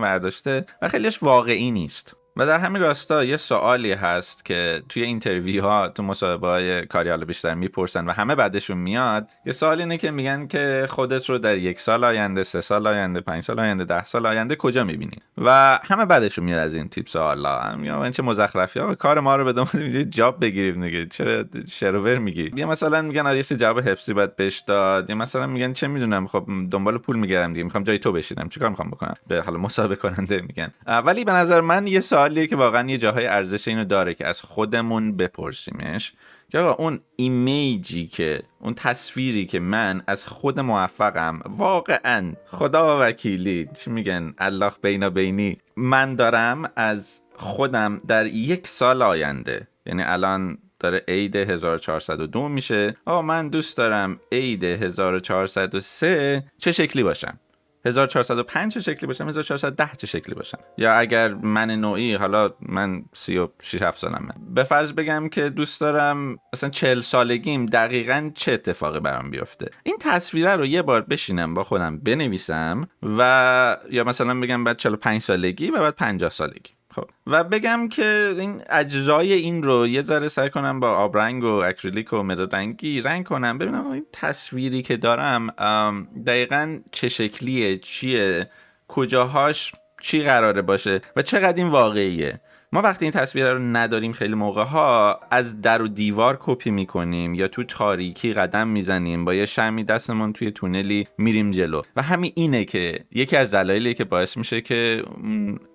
و 0.83 0.89
خیلیش 0.89 1.23
واقعی 1.23 1.71
نیست. 1.71 2.22
و 2.37 2.47
در 2.47 2.59
همین 2.59 2.83
راستا 2.83 3.25
یه 3.25 3.37
سوالی 3.37 3.93
هست 3.93 4.45
که 4.45 4.83
توی 4.89 5.03
interview 5.03 5.63
ها 5.63 5.89
تو 5.89 6.03
مصاحبه 6.03 6.49
های 6.49 6.87
کاری 6.87 7.11
حالا 7.11 7.25
بیشتر 7.25 7.55
می‌پرسن 7.55 8.07
و 8.07 8.13
همه 8.13 8.35
بعدشون 8.35 8.79
میاد. 8.79 9.29
یه 9.47 9.53
سوال 9.53 9.81
اینه 9.81 9.97
که 9.97 10.11
میگن 10.11 10.47
که 10.47 10.87
خودت 10.91 11.31
رو 11.31 11.39
در 11.39 11.57
یک 11.57 11.81
سال 11.81 12.05
آینده 12.05 12.43
سه 12.43 12.61
سال 12.61 12.87
آینده 12.87 13.21
پنج 13.21 13.43
سال 13.43 13.61
آینده 13.61 13.85
ده 13.85 14.05
سال 14.05 14.27
آینده 14.27 14.57
کجا 14.57 14.85
می‌بینی؟ 14.85 15.17
و 15.39 15.79
همه 15.85 16.05
بعدشون 16.05 16.45
میاد 16.45 16.59
از 16.59 16.75
این 16.75 16.89
تیپ 16.89 17.09
سوالا 17.09 17.79
یا 17.83 18.11
چه 18.11 18.23
مزخرفی. 18.23 18.81
ها 18.81 18.95
کار 18.95 19.21
ما 19.21 19.37
رو 19.37 19.45
بدون 19.45 19.67
جاب 20.11 20.41
بگیریم 20.41 20.83
دیگه. 20.87 21.07
چرا 21.07 21.45
شروور 21.71 22.19
میگی؟ 22.19 22.51
یا 22.55 22.67
مثلا 22.67 23.03
میگن 23.03 23.27
آره 23.27 23.43
جواب 23.43 23.81
حفظی 23.81 24.15
باید 24.15 24.37
بهش 24.37 24.59
داد. 24.59 25.11
یا 25.11 25.17
مثلا 25.17 25.47
میگن 25.47 25.73
چه 25.73 25.89
می‌دونم 25.89 26.27
خب 26.27 26.47
دنبال 26.71 26.99
پول 26.99 27.17
میگردم 27.17 27.53
دیگه. 27.53 27.65
می‌خوام 27.65 27.85
جای 27.85 27.99
تو 27.99 28.13
بشینم. 28.13 28.49
چیکار 28.49 28.69
می‌خوام 28.69 28.91
بکنم؟ 28.91 29.15
به 29.29 29.43
حالا 29.43 29.59
مصاحبه 29.59 29.97
کننده 29.97 30.41
میگن. 30.41 30.73
ولی 30.87 31.25
به 31.25 31.33
نظر 31.33 31.61
من 31.61 31.87
یه 31.87 32.01
سوالیه 32.23 32.47
که 32.47 32.57
واقعا 32.57 32.91
یه 32.91 32.99
جاهای 32.99 33.27
ارزش 33.27 33.69
اینو 33.69 33.85
داره 33.85 34.15
که 34.15 34.27
از 34.27 34.41
خودمون 34.41 35.17
بپرسیمش. 35.17 36.13
که 36.51 36.59
آقا 36.59 36.85
اون 36.85 37.01
ایمیجی 37.17 38.07
که 38.07 38.43
اون 38.61 38.75
تصویری 38.75 39.47
که 39.47 39.61
من 39.61 40.03
از 40.07 40.25
خود 40.25 40.61
موفقم 40.61 41.41
واقعا 41.49 42.33
خدا 42.47 42.97
و 42.97 43.03
وکیلی 43.03 43.69
چی 43.75 43.91
میگن؟ 43.91 44.35
الله 44.39 44.73
بینا 44.83 45.11
بینی. 45.11 45.59
من 45.77 46.15
دارم 46.15 46.71
از 46.77 47.23
خودم 47.37 48.01
در 48.09 48.27
یک 48.27 48.67
سال 48.67 49.03
آینده 49.03 49.69
یعنی 49.87 50.03
الان 50.03 50.59
داره 50.81 51.05
عید 51.09 51.37
1402 51.37 52.49
میشه. 52.49 52.95
آقا 53.07 53.23
من 53.23 53.49
دوست 53.49 53.77
دارم 53.77 54.21
عید 54.33 54.65
1403 54.65 56.45
چه 56.59 56.73
شکلی 56.73 57.03
باشم؟ 57.03 57.39
1405 57.85 58.75
چه 58.75 58.81
شکلی 58.81 59.07
باشم 59.07 59.29
1410 59.29 59.91
چه 59.97 60.07
شکلی 60.07 60.35
باشم. 60.35 60.59
یا 60.79 60.95
اگر 60.95 61.35
من 61.35 61.71
نوعی 61.71 62.15
حالا 62.15 62.51
من 62.61 63.05
36 63.13 63.83
7 63.83 63.99
سالمه 63.99 64.33
به 64.55 64.65
فرض 64.65 64.93
بگم 64.93 65.29
که 65.29 65.49
دوست 65.49 65.81
دارم 65.81 66.37
مثلا 66.53 66.71
40 66.71 67.01
سالگیم 67.01 67.67
دقیقا 67.67 68.31
چه 68.35 68.53
اتفاقی 68.53 69.01
برام 69.01 69.31
بیفته؟ 69.31 69.71
این 69.83 69.97
تصویره 70.01 70.57
رو 70.57 70.67
یه 70.67 70.83
بار 70.83 71.01
بشینم 71.01 71.55
با 71.55 71.65
خودم 71.65 71.99
بنویسم 71.99 72.89
و 73.03 73.77
یا 73.91 74.05
مثلا 74.05 74.41
بگم 74.41 74.65
بعد 74.65 74.77
45 74.77 75.21
سالگی 75.21 75.71
و 75.71 75.79
بعد 75.79 75.95
50 75.95 76.31
سالگی. 76.31 76.71
خب. 76.95 77.05
و 77.27 77.45
بگم 77.45 77.89
که 77.89 78.35
این 78.39 78.63
اجزای 78.71 79.33
این 79.33 79.63
رو 79.63 79.87
یه 79.87 80.01
ذره 80.01 80.29
سعی 80.29 80.51
کنم 80.51 80.81
با 80.81 80.91
آبرنگ 80.91 81.45
و 81.45 81.47
اکریلیک 81.47 82.13
و 82.13 82.23
مداد 82.23 82.55
رنگی 82.55 83.01
رنگ 83.01 83.25
کنم. 83.25 83.59
ببینم 83.59 83.91
این 83.91 84.07
تصویری 84.13 84.83
که 84.83 84.97
دارم 84.97 85.51
دقیقا 86.27 86.81
چه 86.93 87.09
شکلیه 87.09 87.77
چیه 87.77 88.51
کجاهاش 88.89 89.73
چی 90.03 90.23
قراره 90.23 90.63
باشه 90.63 91.01
و 91.17 91.23
چقدر 91.23 91.57
این 91.57 91.69
واقعیه. 91.69 92.41
ما 92.75 92.83
وقتی 92.83 93.05
این 93.05 93.13
تصویر 93.13 93.53
رو 93.53 93.59
نداریم 93.59 94.13
خیلی 94.13 94.35
موقع 94.35 94.65
ها 94.65 95.21
از 95.31 95.61
در 95.61 95.83
و 95.83 95.89
دیوار 95.89 96.39
کپی 96.41 96.71
می‌کنیم 96.71 97.35
یا 97.35 97.49
تو 97.49 97.65
تاریکی 97.65 98.33
قدم 98.33 98.69
می‌زنیم 98.69 99.25
با 99.25 99.35
یه 99.35 99.45
شمی 99.45 99.85
دستمون 99.85 100.33
توی 100.33 100.51
تونلی 100.51 101.07
میریم 101.19 101.51
جلو. 101.51 101.83
و 101.97 102.03
همین 102.03 102.33
اینه 102.35 102.65
که 102.65 103.05
یکی 103.13 103.37
از 103.37 103.55
دلایلی 103.55 103.95
که 103.95 104.05
باعث 104.05 104.37
میشه 104.37 104.61
که 104.61 105.05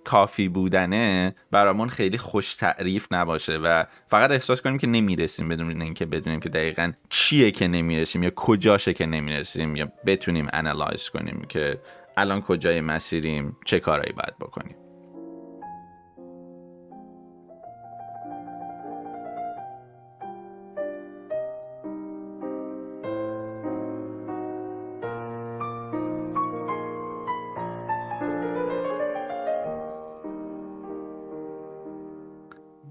کافی 0.04 0.48
بودنه 0.48 1.34
برامون 1.50 1.88
خیلی 1.88 2.18
خوش 2.18 2.54
تعریف 2.54 3.06
نباشه 3.10 3.56
و 3.56 3.84
فقط 4.06 4.30
احساس 4.30 4.62
کنیم 4.62 4.78
که 4.78 4.86
نمی‌رسیم 4.86 5.48
بدون 5.48 5.82
اینکه 5.82 6.06
بدونیم 6.06 6.40
که 6.40 6.48
دقیقا 6.48 6.92
چیه 7.08 7.50
که 7.50 7.68
نمی‌رسیم 7.68 8.22
یا 8.22 8.30
کجاشه 8.30 8.94
که 8.94 9.06
نمی‌رسیم 9.06 9.76
یا 9.76 9.92
بتونیم 10.06 10.48
انالایز 10.52 11.08
کنیم 11.08 11.46
که 11.48 11.80
الان 12.16 12.40
کجای 12.40 12.80
مسیریم 12.80 13.56
چه 13.64 13.80
کارایی 13.80 14.12
باید 14.12 14.38
بکنیم. 14.40 14.87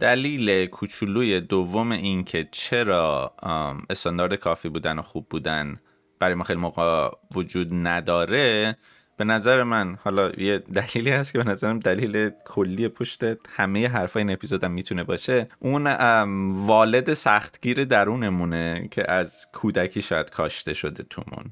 دلیل 0.07 0.65
کوچولوی 0.65 1.41
دوم 1.41 1.91
این 1.91 2.23
که 2.23 2.47
چرا 2.51 3.33
استاندارد 3.89 4.35
کافی 4.35 4.69
بودن 4.69 4.99
و 4.99 5.01
خوب 5.01 5.29
بودن 5.29 5.79
برای 6.19 6.35
ما 6.35 6.43
خیلی 6.43 6.59
موقع 6.59 7.09
وجود 7.35 7.67
نداره 7.71 8.75
به 9.17 9.23
نظر 9.23 9.63
من 9.63 9.97
حالا 10.03 10.31
یه 10.37 10.57
دلیلی 10.57 11.09
هست 11.09 11.33
که 11.33 11.37
به 11.37 11.49
نظرم 11.49 11.79
دلیل 11.79 12.29
کلی 12.45 12.87
پشت 12.87 13.23
همه 13.49 13.87
حرفای 13.87 14.23
این 14.23 14.31
اپیزودم 14.31 14.71
می‌تونه 14.71 15.03
باشه. 15.03 15.47
اون 15.59 15.87
والد 16.51 17.13
سختگیر 17.13 17.85
درونمونه 17.85 18.87
که 18.91 19.11
از 19.11 19.45
کودکی 19.53 20.01
شاید 20.01 20.29
کاشته 20.29 20.73
شده 20.73 21.03
تومون. 21.03 21.51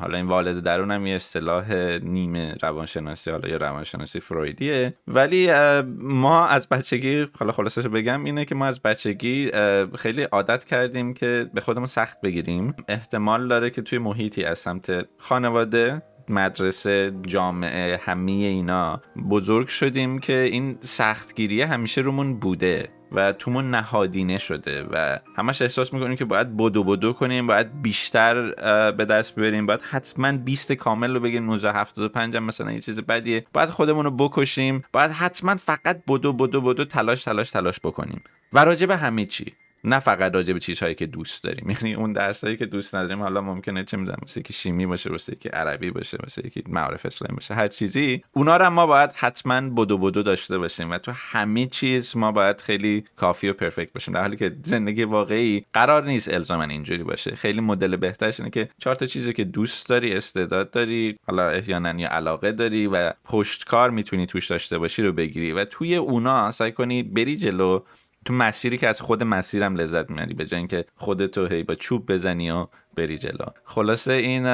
حالا 0.00 0.16
این 0.16 0.26
والد 0.26 0.62
درون 0.62 0.90
هم 0.90 1.06
یه 1.06 1.14
اصطلاح 1.14 1.72
نیمه 2.02 2.54
روانشناسی 2.62 3.30
حالا 3.30 3.48
یا 3.48 3.56
روانشناسی 3.56 4.20
فرویدیه. 4.20 4.92
ولی 5.08 5.50
ما 5.98 6.46
از 6.46 6.68
بچگی 6.68 7.26
حالا 7.38 7.52
خلاصش 7.52 7.86
بگم 7.86 8.24
اینه 8.24 8.44
که 8.44 8.54
ما 8.54 8.66
از 8.66 8.82
بچگی 8.82 9.50
خیلی 9.98 10.22
عادت 10.22 10.64
کردیم 10.64 11.14
که 11.14 11.50
به 11.54 11.60
خودمون 11.60 11.86
سخت 11.86 12.20
بگیریم. 12.20 12.74
احتمال 12.88 13.48
داره 13.48 13.70
که 13.70 13.82
توی 13.82 13.98
محیطی 13.98 14.44
از 14.44 14.58
سمت 14.58 15.06
خانواده 15.18 16.02
مدرسه 16.28 17.12
جامعه 17.26 18.00
همه 18.02 18.32
اینا 18.32 19.00
بزرگ 19.30 19.68
شدیم 19.68 20.18
که 20.18 20.38
این 20.38 20.78
سختگیریه 20.80 21.66
همیشه 21.66 22.00
رومون 22.00 22.40
بوده. 22.40 22.88
و 23.12 23.32
تومون 23.32 23.70
نهادینه 23.70 24.38
شده 24.38 24.86
و 24.90 25.18
همش 25.36 25.62
احساس 25.62 25.92
می‌کنیم 25.92 26.16
که 26.16 26.24
باید 26.24 26.56
بدو 26.56 26.84
بدو 26.84 27.12
کنیم 27.12 27.46
باید 27.46 27.82
بیشتر 27.82 28.50
به 28.90 29.04
دست 29.04 29.34
ببریم 29.34 29.66
باید 29.66 29.82
حتما 29.82 30.32
20 30.32 30.72
کامل 30.72 31.14
رو 31.14 31.20
بگیم 31.20 31.50
1975 31.50 32.36
هم 32.36 32.44
مثلا 32.44 32.72
یه 32.72 32.80
چیز 32.80 33.00
بدیه. 33.00 33.46
باید 33.52 33.70
خودمون 33.70 34.04
رو 34.04 34.10
بکشیم. 34.10 34.84
باید 34.92 35.10
حتما 35.10 35.56
فقط 35.56 36.02
بدو 36.08 36.32
بدو 36.32 36.60
بدو 36.60 36.84
تلاش 36.84 37.24
تلاش 37.24 37.50
تلاش 37.50 37.80
بکنیم. 37.80 38.22
و 38.52 38.64
راجع 38.64 38.86
به 38.86 38.96
همه 38.96 39.26
چی. 39.26 39.54
نه 39.84 39.98
فقط 39.98 40.34
راجع 40.34 40.52
به 40.52 40.60
چیزهایی 40.60 40.94
که 40.94 41.06
دوست 41.06 41.44
داریم. 41.44 41.70
یعنی 41.70 41.94
اون 41.94 42.12
درسایی 42.12 42.56
که 42.56 42.66
دوست 42.66 42.94
نداریم 42.94 43.22
حالا 43.22 43.40
ممکنه 43.40 43.84
چه 43.84 43.96
می‌دونم 43.96 44.18
مثل 44.22 44.40
که 44.42 44.52
شیمی 44.52 44.86
باشه 44.86 45.10
واسه 45.10 45.36
که 45.36 45.48
عربی 45.48 45.90
باشه 45.90 46.18
واسه 46.20 46.50
که 46.50 46.62
معارف 46.68 47.06
اسلامی 47.06 47.34
باشه 47.34 47.54
هر 47.54 47.68
چیزی. 47.68 48.22
اونا 48.32 48.56
رو 48.56 48.70
ما 48.70 48.86
باید 48.86 49.10
حتما 49.14 49.60
بدو 49.60 49.98
بدو 49.98 50.22
داشته 50.22 50.58
باشیم 50.58 50.90
و 50.90 50.98
تو 50.98 51.12
همه 51.14 51.66
چیز 51.66 52.16
ما 52.16 52.32
باید 52.32 52.60
خیلی 52.60 53.04
کافی 53.16 53.48
و 53.48 53.52
پرفکت 53.52 53.92
باشیم. 53.92 54.14
در 54.14 54.20
حالی 54.20 54.36
که 54.36 54.56
زندگی 54.62 55.04
واقعی 55.04 55.64
قرار 55.72 56.04
نیست 56.04 56.34
الزاما 56.34 56.64
اینجوری 56.64 57.02
باشه. 57.02 57.34
خیلی 57.34 57.60
مدل 57.60 57.96
بهترش 57.96 58.40
اینه 58.40 58.50
که 58.50 58.68
چهار 58.78 58.96
تا 58.96 59.06
چیزی 59.06 59.32
که 59.32 59.44
دوست 59.44 59.88
داری 59.88 60.12
استعداد 60.12 60.70
داری 60.70 61.18
حالا 61.26 61.48
احیانا 61.48 62.00
یا 62.00 62.08
علاقه 62.08 62.52
داری 62.52 62.86
و 62.86 63.12
پشتکار 63.24 63.90
می‌تونی 63.90 64.26
توش 64.26 64.46
داشته 64.46 64.78
باشی 64.78 65.02
رو 65.02 65.12
بگیری. 65.12 65.52
و 65.52 65.64
توی 65.64 65.96
اونا 65.96 66.50
سعی 66.50 66.72
کنی 66.72 67.02
بری 67.02 67.36
جلو 67.36 67.82
تو 68.24 68.32
مسیری 68.34 68.78
که 68.78 68.88
از 68.88 69.00
خود 69.00 69.22
مسیرم 69.22 69.76
لذت 69.76 70.10
می‌بری 70.10 70.34
به 70.34 70.46
جای 70.46 70.58
اینکه 70.58 70.84
خودتو 70.96 71.46
هی 71.46 71.62
با 71.62 71.74
چوب 71.74 72.12
بزنی 72.12 72.50
و 72.50 72.66
بری 72.96 73.18
جلو. 73.18 73.46
خلاصه 73.64 74.12
این 74.12 74.46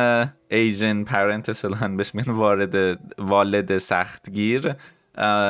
ایجن 0.50 1.04
پرنت 1.04 1.52
سلان 1.52 1.96
بهش 1.96 2.12
وارد 2.26 3.00
والد 3.18 3.78
سختگیر. 3.78 4.75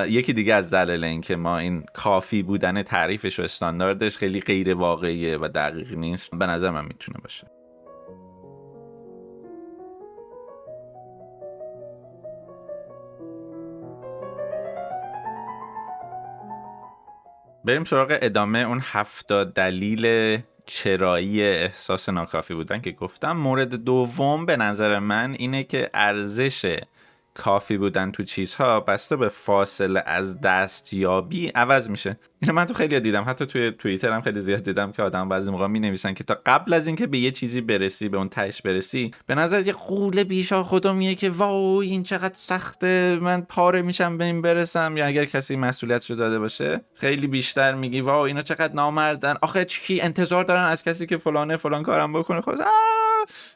یکی 0.08 0.32
دیگه 0.32 0.54
از 0.54 0.74
دلایل 0.74 1.04
این 1.04 1.20
که 1.20 1.36
ما 1.36 1.58
این 1.58 1.84
کافی 1.94 2.42
بودن 2.42 2.82
تعریفش 2.82 3.40
و 3.40 3.42
استانداردش 3.42 4.16
خیلی 4.18 4.40
غیر 4.40 4.74
واقعیه 4.74 5.38
و 5.38 5.48
دقیق 5.54 5.92
نیست 5.92 6.30
به 6.36 6.46
نظر 6.46 6.70
من 6.70 6.84
می‌تونه 6.84 7.18
باشه. 7.22 7.55
بریم 17.66 17.84
سراغ 17.84 18.18
ادامه 18.22 18.58
اون 18.58 18.80
هفتاد 18.82 19.52
دلیل 19.54 20.38
چرایی 20.66 21.42
احساس 21.42 22.08
ناکافی 22.08 22.54
بودن 22.54 22.80
که 22.80 22.92
گفتم. 22.92 23.32
مورد 23.32 23.74
دوم 23.74 24.46
به 24.46 24.56
نظر 24.56 24.98
من 24.98 25.36
اینه 25.38 25.64
که 25.64 25.90
ارزش 25.94 26.76
کافی 27.36 27.76
بودن 27.76 28.10
تو 28.10 28.22
چیزها 28.22 28.80
بسته 28.80 29.16
به 29.16 29.28
فاصله 29.28 30.02
از 30.06 30.40
دستیابی 30.40 31.48
عوض 31.48 31.90
میشه. 31.90 32.16
اینو 32.42 32.54
من 32.54 32.64
تو 32.64 32.74
خیلی 32.74 33.00
دیدم. 33.00 33.24
حتی 33.26 33.46
توی 33.46 33.70
توییتر 33.70 34.12
هم 34.12 34.20
خیلی 34.20 34.40
زیاد 34.40 34.62
دیدم 34.62 34.92
که 34.92 35.02
آدم 35.02 35.28
بعضی 35.28 35.50
موقع 35.50 35.66
می 35.66 35.80
نویسن 35.80 36.14
که 36.14 36.24
تا 36.24 36.38
قبل 36.46 36.72
از 36.72 36.86
اینکه 36.86 37.06
به 37.06 37.18
یه 37.18 37.30
چیزی 37.30 37.60
برسی 37.60 38.08
به 38.08 38.18
اون 38.18 38.28
تهش 38.28 38.62
برسی 38.62 39.10
به 39.26 39.34
نظر 39.34 39.66
یه 39.66 39.72
قوله 39.72 40.24
بیشا 40.24 40.62
خودمیه 40.62 41.14
که 41.14 41.30
واو 41.30 41.78
این 41.78 42.02
چقدر 42.02 42.34
سخته 42.34 43.18
من 43.22 43.40
پاره 43.40 43.82
میشم 43.82 44.18
به 44.18 44.24
این 44.24 44.42
برسم. 44.42 44.96
یا 44.96 45.06
اگر 45.06 45.24
کسی 45.24 45.56
مسئولیتشو 45.56 46.14
داده 46.14 46.38
باشه 46.38 46.80
خیلی 46.94 47.26
بیشتر 47.26 47.74
میگی 47.74 48.00
واو 48.00 48.22
اینا 48.22 48.42
چقدر 48.42 48.74
نامردن. 48.74 49.34
آخه 49.42 49.64
چی 49.64 50.00
انتظار 50.00 50.44
دارن 50.44 50.64
از 50.64 50.84
کسی 50.84 51.06
که 51.06 51.16
فلانه 51.16 51.56
فلان 51.56 51.82
کارم 51.82 52.12
بکنه؟ 52.12 52.40
خب 52.40 52.52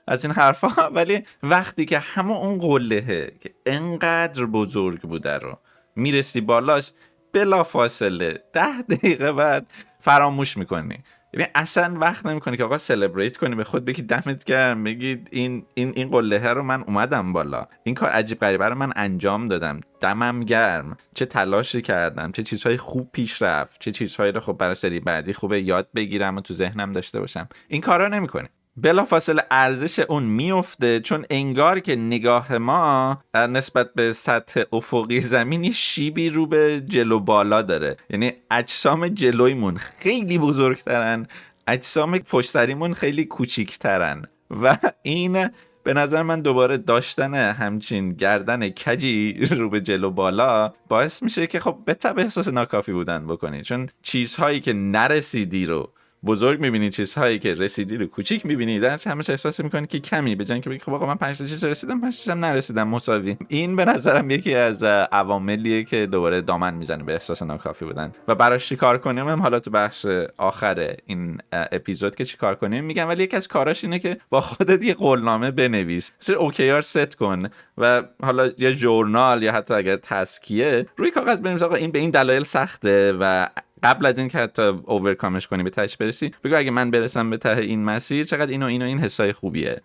از 0.06 0.25
این 0.25 0.34
حرفا. 0.34 0.68
ولی 0.96 1.22
وقتی 1.42 1.84
که 1.84 1.99
همه 1.99 2.32
اون 2.32 2.58
قلهه 2.58 3.32
که 3.40 3.50
انقدر 3.70 4.46
بزرگ 4.46 5.00
بوده 5.00 5.38
رو. 5.38 5.58
می‌رسی 5.96 6.40
بالاش 6.40 6.92
بلا 7.32 7.62
فاصله 7.62 8.42
ده 8.52 8.82
دقیقه 8.82 9.32
بعد 9.32 9.66
فراموش 10.00 10.56
می‌کنی. 10.56 10.98
یعنی 11.34 11.46
اصلا 11.54 11.98
وقت 11.98 12.26
نمی‌کنی 12.26 12.56
که 12.56 12.64
آقا 12.64 12.78
سلبریت 12.78 13.36
کنی 13.36 13.54
به 13.54 13.64
خود 13.64 13.84
بگی 13.84 14.02
دمت 14.02 14.44
گرم 14.44 14.84
بگی 14.84 15.24
این 15.30 15.66
این 15.74 15.92
این 15.96 16.10
قله 16.10 16.52
رو 16.52 16.62
من 16.62 16.82
اومدم 16.82 17.32
بالا. 17.32 17.66
این 17.82 17.94
کار 17.94 18.10
عجیب 18.10 18.38
غریبه 18.38 18.68
رو 18.68 18.74
من 18.74 18.92
انجام 18.96 19.48
دادم. 19.48 19.80
دمم 20.00 20.40
گرم. 20.40 20.96
چه 21.14 21.26
تلاشی 21.26 21.82
کردم 21.82 22.32
چه 22.32 22.42
چیزهای 22.42 22.76
خوب 22.76 23.10
پیش 23.12 23.42
رفت 23.42 23.80
چه 23.80 23.90
چیزهایی 23.90 24.32
رو 24.32 24.40
خب 24.40 24.52
برای 24.52 24.74
سری 24.74 25.00
بعدی 25.00 25.32
خوبه 25.32 25.62
یاد 25.62 25.88
بگیرم 25.94 26.36
و 26.36 26.40
تو 26.40 26.54
ذهنم 26.54 26.92
داشته 26.92 27.20
باشم. 27.20 27.48
این 27.68 27.80
کارا 27.80 28.08
نمی‌کنی. 28.08 28.48
بلافاصله 28.76 29.42
ارزش 29.50 29.98
اون 29.98 30.22
میفته 30.22 31.00
چون 31.00 31.24
انگار 31.30 31.80
که 31.80 31.96
نگاه 31.96 32.58
ما 32.58 33.16
نسبت 33.34 33.94
به 33.94 34.12
سطح 34.12 34.62
افقی 34.72 35.20
زمین 35.20 35.64
یه 35.64 35.72
شیبی 35.72 36.30
رو 36.30 36.46
به 36.46 36.80
جلو 36.80 37.20
بالا 37.20 37.62
داره. 37.62 37.96
یعنی 38.10 38.32
اجسام 38.50 39.08
جلویمون 39.08 39.76
خیلی 39.76 40.38
بزرگترن 40.38 41.26
اجسام 41.68 42.18
پشتریمون 42.18 42.94
خیلی 42.94 43.24
کوچیکترن. 43.24 44.24
و 44.50 44.78
این 45.02 45.50
به 45.82 45.94
نظر 45.94 46.22
من 46.22 46.40
دوباره 46.40 46.76
داشتن 46.76 47.34
همچین 47.34 48.12
گردن 48.12 48.68
کجی 48.68 49.32
رو 49.50 49.70
به 49.70 49.80
جلو 49.80 50.10
بالا 50.10 50.72
باعث 50.88 51.22
میشه 51.22 51.46
که 51.46 51.60
خب 51.60 51.78
به 51.84 51.96
احساس 52.18 52.48
ناکافی 52.48 52.92
بودن 52.92 53.26
بکنی. 53.26 53.62
چون 53.62 53.88
چیزهایی 54.02 54.60
که 54.60 54.72
نرسیدی 54.72 55.66
رو 55.66 55.92
بزرگ 56.26 56.60
می‌بینی 56.60 56.90
چیزهایی 56.90 57.38
که 57.38 57.54
رسیدی 57.54 57.96
رو 57.96 58.06
کوچیک 58.06 58.46
می‌بینی. 58.46 58.80
در 58.80 58.98
همش 59.06 59.30
احساس 59.30 59.60
می‌کنی 59.60 59.86
که 59.86 60.00
کمی 60.00 60.34
به 60.34 60.44
که 60.44 60.70
بگی 60.70 60.78
خب 60.78 60.92
آقا 60.94 61.06
من 61.06 61.14
پنج 61.14 61.38
تا 61.38 61.46
چیز 61.46 61.64
رسیدم 61.64 62.00
پنج 62.00 62.24
تا 62.24 62.34
نرسیدم 62.34 62.88
مساوی. 62.88 63.36
این 63.48 63.76
به 63.76 63.84
نظرم 63.84 64.30
یکی 64.30 64.54
از 64.54 64.82
عواملیه 64.82 65.84
که 65.84 66.06
دوباره 66.06 66.40
دامن 66.40 66.74
می‌زنه 66.74 67.04
به 67.04 67.12
احساس 67.12 67.42
ناکافی 67.42 67.84
بودن. 67.84 68.12
و 68.28 68.34
براش 68.34 68.68
چیکار 68.68 68.98
کنیم؟ 68.98 69.28
هم 69.28 69.42
حالا 69.42 69.60
تو 69.60 69.70
بخش 69.70 70.06
آخر 70.36 70.96
این 71.06 71.38
اپیزود 71.52 72.16
که 72.16 72.24
چیکار 72.24 72.54
کنیم؟ 72.54 72.84
میگم 72.84 73.08
ولی 73.08 73.22
یکی 73.24 73.36
از 73.36 73.48
کاراش 73.48 73.84
اینه 73.84 73.98
که 73.98 74.16
با 74.30 74.40
خودت 74.40 74.82
یه 74.82 74.94
قولنامه 74.94 75.50
بنویس. 75.50 76.12
سر 76.18 76.34
اوکیار 76.34 76.80
ست 76.80 77.14
کن 77.14 77.48
و 77.78 78.02
حالا 78.22 78.50
یه 78.58 78.70
ژورنال 78.70 79.42
یا 79.42 79.52
حتی 79.52 79.74
اگر 79.74 79.96
تسکیه 79.96 80.86
روی 80.96 81.10
کاغذ 81.10 81.40
بنویس. 81.40 81.62
آقا 81.62 81.74
این 81.74 81.90
به 81.90 81.98
این 81.98 82.10
دلایل 82.10 82.42
سخته 82.42 83.14
و 83.20 83.48
قبل 83.82 84.06
از 84.06 84.18
اینکه 84.18 84.38
حتی 84.38 84.62
overcome 84.62 85.30
ش 85.30 85.46
کنی 85.46 85.62
به 85.62 85.70
تهش 85.70 85.96
برسی 85.96 86.30
بگو 86.44 86.56
اگه 86.56 86.70
من 86.70 86.90
برسم 86.90 87.30
به 87.30 87.37
ته 87.37 87.56
این 87.60 87.84
مسیر 87.84 88.25
چقدر 88.25 88.50
اینو 88.50 88.66
اینو 88.66 88.84
این 88.84 88.99
حسای 88.99 89.32
خوبیه. 89.32 89.80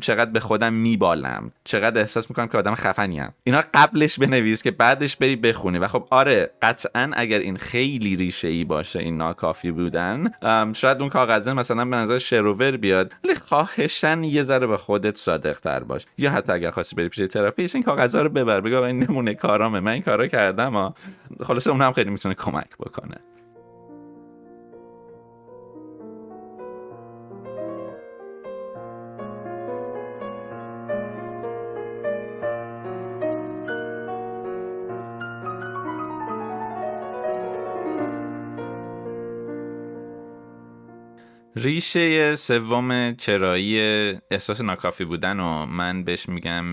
چقدر 0.00 0.30
به 0.30 0.40
خودم 0.40 0.72
میبالم. 0.72 1.52
چقدر 1.64 2.00
احساس 2.00 2.30
می‌کنم 2.30 2.46
که 2.46 2.58
آدم 2.58 2.74
خفنی 2.74 3.22
اینا 3.44 3.62
قبلش 3.74 4.18
بنویس 4.18 4.62
که 4.62 4.70
بعدش 4.70 5.16
بری 5.16 5.36
بخونی. 5.36 5.78
و 5.78 5.86
خب 5.86 6.06
آره 6.10 6.50
قطعا 6.62 7.10
اگر 7.12 7.38
این 7.38 7.56
خیلی 7.56 8.16
ریشه 8.16 8.48
ای 8.48 8.64
باشه 8.64 8.98
این 8.98 9.16
ناکافی 9.16 9.70
بودن 9.70 10.30
شاید 10.72 11.00
اون 11.00 11.08
کاغذه 11.08 11.52
مثلا 11.52 11.84
به 11.84 11.96
نظر 11.96 12.18
شر 12.18 12.47
و 12.47 12.57
ور 12.57 12.76
بیاد. 12.76 13.12
ولی 13.24 13.34
خواهشن 13.34 14.24
یه 14.24 14.42
ذره 14.42 14.66
به 14.66 14.76
خودت 14.76 15.16
صادق 15.16 15.60
تر 15.60 15.84
باش. 15.84 16.06
یا 16.18 16.30
حتی 16.30 16.52
اگر 16.52 16.70
خواستی 16.70 16.96
بری 16.96 17.08
پیش 17.08 17.28
تراپیست 17.28 17.74
این 17.74 17.84
کاغذها 17.84 18.22
رو 18.22 18.28
ببر. 18.28 18.60
بگو 18.60 18.82
این 18.82 19.02
نمونه 19.02 19.34
کارامه. 19.34 19.80
من 19.80 19.92
این 19.92 20.02
کارا 20.02 20.26
کردم 20.26 20.94
خلاصه 21.44 21.70
اونم 21.70 21.92
خیلی 21.92 22.10
می‌تونه 22.10 22.34
کمک 22.34 22.76
بکنه. 22.80 23.16
ریشه 41.56 42.36
سوم 42.36 43.14
چرایی 43.14 43.78
احساس 44.30 44.60
ناکافی 44.60 45.04
بودن 45.04 45.40
و 45.40 45.66
من 45.66 46.04
بهش 46.04 46.28
میگم 46.28 46.64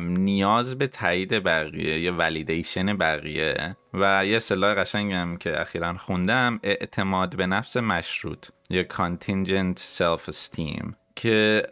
نیاز 0.00 0.78
به 0.78 0.86
تایید 0.86 1.44
بقیه 1.44 2.00
یا 2.00 2.12
ولیدیشن 2.12 2.96
بقیه 2.96 3.76
و 3.94 4.26
یه 4.26 4.38
صلاح 4.38 4.74
قشنگم 4.74 5.36
که 5.36 5.60
اخیرا 5.60 5.96
خوندم 5.96 6.60
اعتماد 6.62 7.36
به 7.36 7.46
نفس 7.46 7.76
مشروط 7.76 8.46
یا 8.70 8.82
contingent 8.82 9.78
self 9.98 10.30
esteem 10.30 10.92
که 11.16 11.62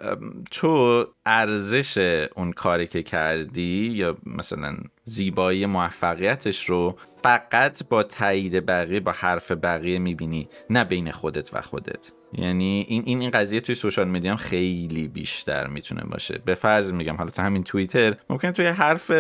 تو 0.51 1.05
ارزش 1.27 1.99
اون 2.37 2.53
کاری 2.53 2.87
که 2.87 3.03
کردی 3.03 3.91
یا 3.95 4.17
مثلا 4.27 4.77
زیبایی 5.05 5.67
موفقیتش 5.67 6.65
رو 6.65 6.99
فقط 7.23 7.89
با 7.89 8.03
تایید 8.03 8.67
بقیه 8.67 9.01
با 9.01 9.13
حرف 9.13 9.53
بقیه 9.53 9.99
می‌بینی 9.99 10.49
نه 10.71 10.85
بین 10.85 11.11
خودت 11.11 11.55
و 11.55 11.63
خودت. 11.63 12.13
یعنی 12.33 12.87
این 12.89 13.03
این 13.07 13.21
این 13.21 13.31
قضیه 13.31 13.61
توی 13.61 13.75
سوشال 13.75 14.09
میدیا 14.09 14.31
هم 14.31 14.37
خیلی 14.37 15.09
بیشتر 15.09 15.67
می‌تونه 15.67 16.03
باشه. 16.05 16.41
به 16.45 16.55
فرض 16.55 16.93
میگم 16.93 17.17
حالا 17.17 17.31
تو 17.31 17.43
همین 17.43 17.65
توییتر 17.65 18.17
ممکن 18.31 18.51
توی 18.51 18.67
حرف 18.67 19.11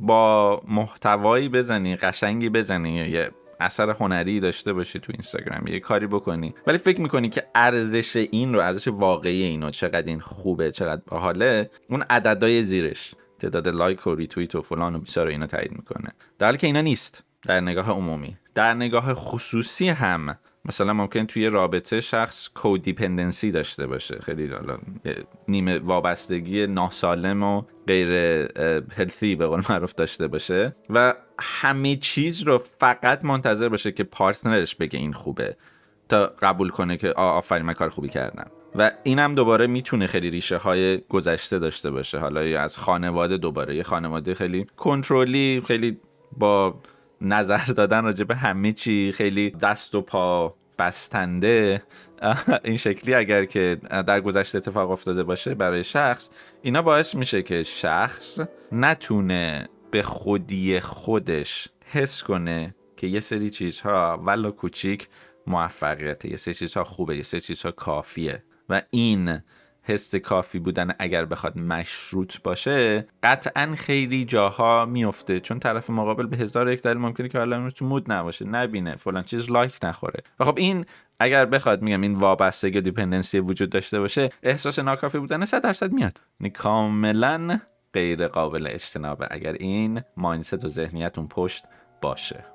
با 0.00 0.62
محتوایی 0.68 1.48
بزنی 1.48 1.96
قشنگی 1.96 2.48
بزنی 2.48 2.96
یا 2.96 3.06
یه 3.06 3.30
اثر 3.60 3.90
هنری 3.90 4.40
داشته 4.40 4.72
باشی 4.72 5.00
تو 5.00 5.12
اینستاگرام 5.14 5.66
یه 5.66 5.80
کاری 5.80 6.06
بکنی. 6.06 6.54
ولی 6.66 6.78
فکر 6.78 7.00
می‌کنی 7.00 7.28
که 7.28 7.44
ارزش 7.54 8.16
این 8.16 8.54
رو 8.54 8.60
ارزش 8.60 8.88
واقعی 8.88 9.42
اینو 9.42 9.70
چقدر 9.70 10.06
این 10.06 10.20
خوبه 10.20 10.72
چقدر 10.72 11.02
باحاله 11.06 11.70
اون 11.88 12.02
عددهای 12.10 12.62
زیرش. 12.62 13.14
تعداد 13.38 13.68
لایک 13.68 14.06
و 14.06 14.14
ریتوییت 14.14 14.54
و 14.54 14.62
فلان 14.62 14.94
و 14.94 14.98
بیسار 14.98 15.26
اینا 15.26 15.46
تایید 15.46 15.72
می‌کنه. 15.72 16.08
در 16.38 16.46
حالی 16.46 16.58
که 16.58 16.66
اینا 16.66 16.80
نیست. 16.80 17.24
در 17.42 17.60
نگاه 17.60 17.90
عمومی. 17.90 18.36
در 18.54 18.74
نگاه 18.74 19.14
خصوصی 19.14 19.88
هم 19.88 20.36
مثلا 20.68 20.92
ممکن 20.92 21.26
توی 21.26 21.46
رابطه 21.46 22.00
شخص 22.00 22.48
codependency 22.54 23.50
داشته 23.50 23.86
باشه. 23.86 24.18
خیلی 24.18 24.50
نیمه 25.48 25.78
وابستگی 25.78 26.66
ناسالم 26.66 27.42
و 27.42 27.62
غیر 27.86 28.08
هلثی 28.96 29.34
به 29.34 29.46
قول 29.46 29.62
معروف 29.70 29.94
داشته 29.94 30.28
باشه 30.28 30.76
و 30.90 31.14
همه 31.38 31.96
چیز 31.96 32.42
رو 32.42 32.62
فقط 32.78 33.24
منتظر 33.24 33.68
باشه 33.68 33.92
که 33.92 34.04
پارتنرش 34.04 34.74
بگه 34.74 34.98
این 34.98 35.12
خوبه 35.12 35.56
تا 36.08 36.26
قبول 36.26 36.68
کنه 36.68 36.96
که 36.96 37.12
آفرین 37.12 37.66
من 37.66 37.72
کار 37.72 37.88
خوبی 37.88 38.08
کردم. 38.08 38.50
و 38.78 38.90
اینم 39.02 39.34
دوباره 39.34 39.66
می‌تونه 39.66 40.06
خیلی 40.06 40.30
ریشه 40.30 40.56
های 40.56 40.98
گذشته 41.08 41.58
داشته 41.58 41.90
باشه. 41.90 42.18
حالا 42.18 42.60
از 42.60 42.78
خانواده 42.78 43.36
دوباره 43.36 43.76
یه 43.76 43.82
خانواده 43.82 44.34
خیلی 44.34 44.66
کنترلی 44.76 45.62
خیلی 45.66 45.98
با 46.38 46.74
نظر 47.24 47.64
دادن 47.76 48.04
راجع 48.04 48.24
به 48.24 48.34
همه 48.34 48.72
چی 48.72 49.12
خیلی 49.12 49.50
دست 49.50 49.94
و 49.94 50.00
پا 50.00 50.54
بستنده. 50.78 51.82
این 52.64 52.76
شکلی 52.76 53.14
اگر 53.14 53.44
که 53.44 53.80
در 53.90 54.20
گذشته 54.20 54.58
اتفاق 54.58 54.90
افتاده 54.90 55.22
باشه 55.22 55.54
برای 55.54 55.84
شخص 55.84 56.30
اینا 56.62 56.82
باعث 56.82 57.14
میشه 57.14 57.42
که 57.42 57.62
شخص 57.62 58.40
نتونه 58.72 59.68
به 59.90 60.02
خودی 60.02 60.80
خودش 60.80 61.68
حس 61.92 62.22
کنه 62.22 62.74
که 62.96 63.06
یه 63.06 63.20
سری 63.20 63.50
چیزها 63.50 64.22
ولا 64.24 64.50
کوچیک 64.50 65.08
موفقیته 65.46 66.30
یه 66.30 66.36
سری 66.36 66.54
چیزها 66.54 66.84
خوبه 66.84 67.16
یه 67.16 67.22
سری 67.22 67.40
چیزها 67.40 67.70
کافیه. 67.70 68.42
و 68.68 68.82
این 68.90 69.40
حس 69.84 70.14
کافی 70.14 70.58
بودن 70.58 70.94
اگر 70.98 71.24
بخواد 71.24 71.58
مشروط 71.58 72.42
باشه 72.42 73.06
قطعا 73.22 73.74
خیلی 73.78 74.24
جاها 74.24 74.86
میفته 74.86 75.40
چون 75.40 75.58
طرف 75.58 75.90
مقابل 75.90 76.26
به 76.26 76.36
هزار 76.36 76.72
یک 76.72 76.82
دلیل 76.82 76.96
ممکنه 76.96 77.28
که 77.28 77.38
حالا 77.38 77.70
تو 77.70 77.84
مود 77.84 78.12
نباشه. 78.12 78.44
نبینه. 78.44 78.96
فلان 78.96 79.22
چیز 79.22 79.50
لایک 79.50 79.78
نخوره. 79.82 80.22
و 80.40 80.44
خب 80.44 80.58
این 80.58 80.86
اگر 81.20 81.46
بخواد 81.46 81.82
میگم 81.82 82.00
این 82.00 82.14
وابستگی 82.14 82.80
دیپندنسی 82.80 83.38
وجود 83.38 83.70
داشته 83.70 84.00
باشه 84.00 84.28
احساس 84.42 84.78
ناکافی 84.78 85.18
بودن 85.18 85.44
100 85.44 85.62
درصد 85.62 85.92
میاد. 85.92 86.20
یعنی 86.40 86.50
کاملا 86.50 87.60
غیر 87.94 88.28
قابل 88.28 88.66
اجتنابه 88.70 89.28
اگر 89.30 89.52
این 89.52 90.02
ماینست 90.16 90.64
و 90.64 90.68
ذهنیتون 90.68 91.28
پشت 91.28 91.64
باشه. 92.02 92.53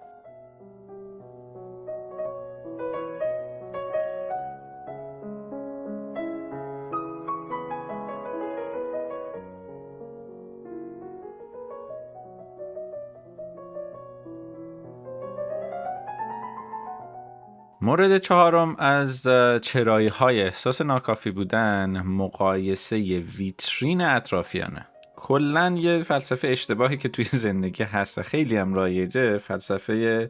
مورد 17.90 18.18
چهارم 18.18 18.76
از 18.80 19.28
چرایی 19.62 20.08
های 20.08 20.42
احساس 20.42 20.82
ناکافی 20.82 21.32
بودن 21.32 22.02
مقایسه 22.02 22.98
ویترین 23.38 24.02
اطرافیانه. 24.02 24.88
کلا 25.16 25.76
یه 25.78 26.04
فلسفه 26.04 26.48
اشتباهی 26.48 26.98
که 26.98 27.10
توی 27.10 27.26
زندگی 27.26 27.84
هست 27.84 28.18
و 28.18 28.24
خیلی 28.24 28.58
هم 28.58 28.74
رایجه 28.74 29.38
فلسفه 29.38 30.30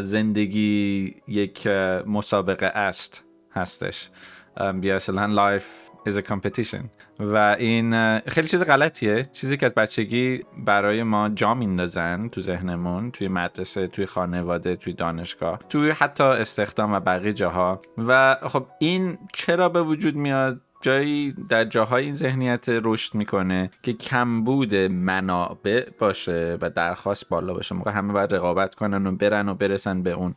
زندگی 0.00 1.14
یک 1.28 1.66
مسابقه 2.06 2.66
است 2.66 3.24
هستش. 3.52 4.08
بیا 4.80 4.96
اصلا 4.96 5.58
is 6.08 6.16
a 6.16 6.22
competition. 6.22 6.84
و 7.20 7.56
این 7.58 8.18
خیلی 8.18 8.48
چیز 8.48 8.62
غلطیه. 8.62 9.24
چیزی 9.32 9.56
که 9.56 9.66
از 9.66 9.74
بچگی 9.74 10.40
برای 10.66 11.02
ما 11.02 11.28
جا 11.28 11.54
میندازن 11.54 12.28
تو 12.28 12.40
ذهنمون 12.40 13.10
توی 13.10 13.28
مدرسه 13.28 13.86
توی 13.86 14.06
خانواده 14.06 14.76
توی 14.76 14.92
دانشگاه 14.92 15.60
توی 15.68 15.90
حتی 15.90 16.24
استخدام 16.24 16.92
و 16.92 17.00
بقیه 17.00 17.32
جاها. 17.32 17.82
و 17.98 18.36
خب 18.42 18.66
این 18.78 19.18
چرا 19.32 19.68
به 19.68 19.82
وجود 19.82 20.16
میاد؟ 20.16 20.60
جایی 20.80 21.34
در 21.48 21.64
جاهای 21.64 22.04
این 22.04 22.14
ذهنیت 22.14 22.64
رشد 22.68 23.14
می‌کنه 23.14 23.70
که 23.82 23.92
کمبود 23.92 24.74
منابع 24.74 25.88
باشه 25.98 26.58
و 26.62 26.70
درخواست 26.70 27.28
بالا 27.28 27.54
باشه. 27.54 27.74
موقع 27.74 27.90
همه 27.90 28.12
باید 28.12 28.34
رقابت 28.34 28.74
کنن 28.74 29.06
و 29.06 29.12
برن 29.12 29.48
و 29.48 29.54
برسن 29.54 30.02
به 30.02 30.10
اون 30.10 30.34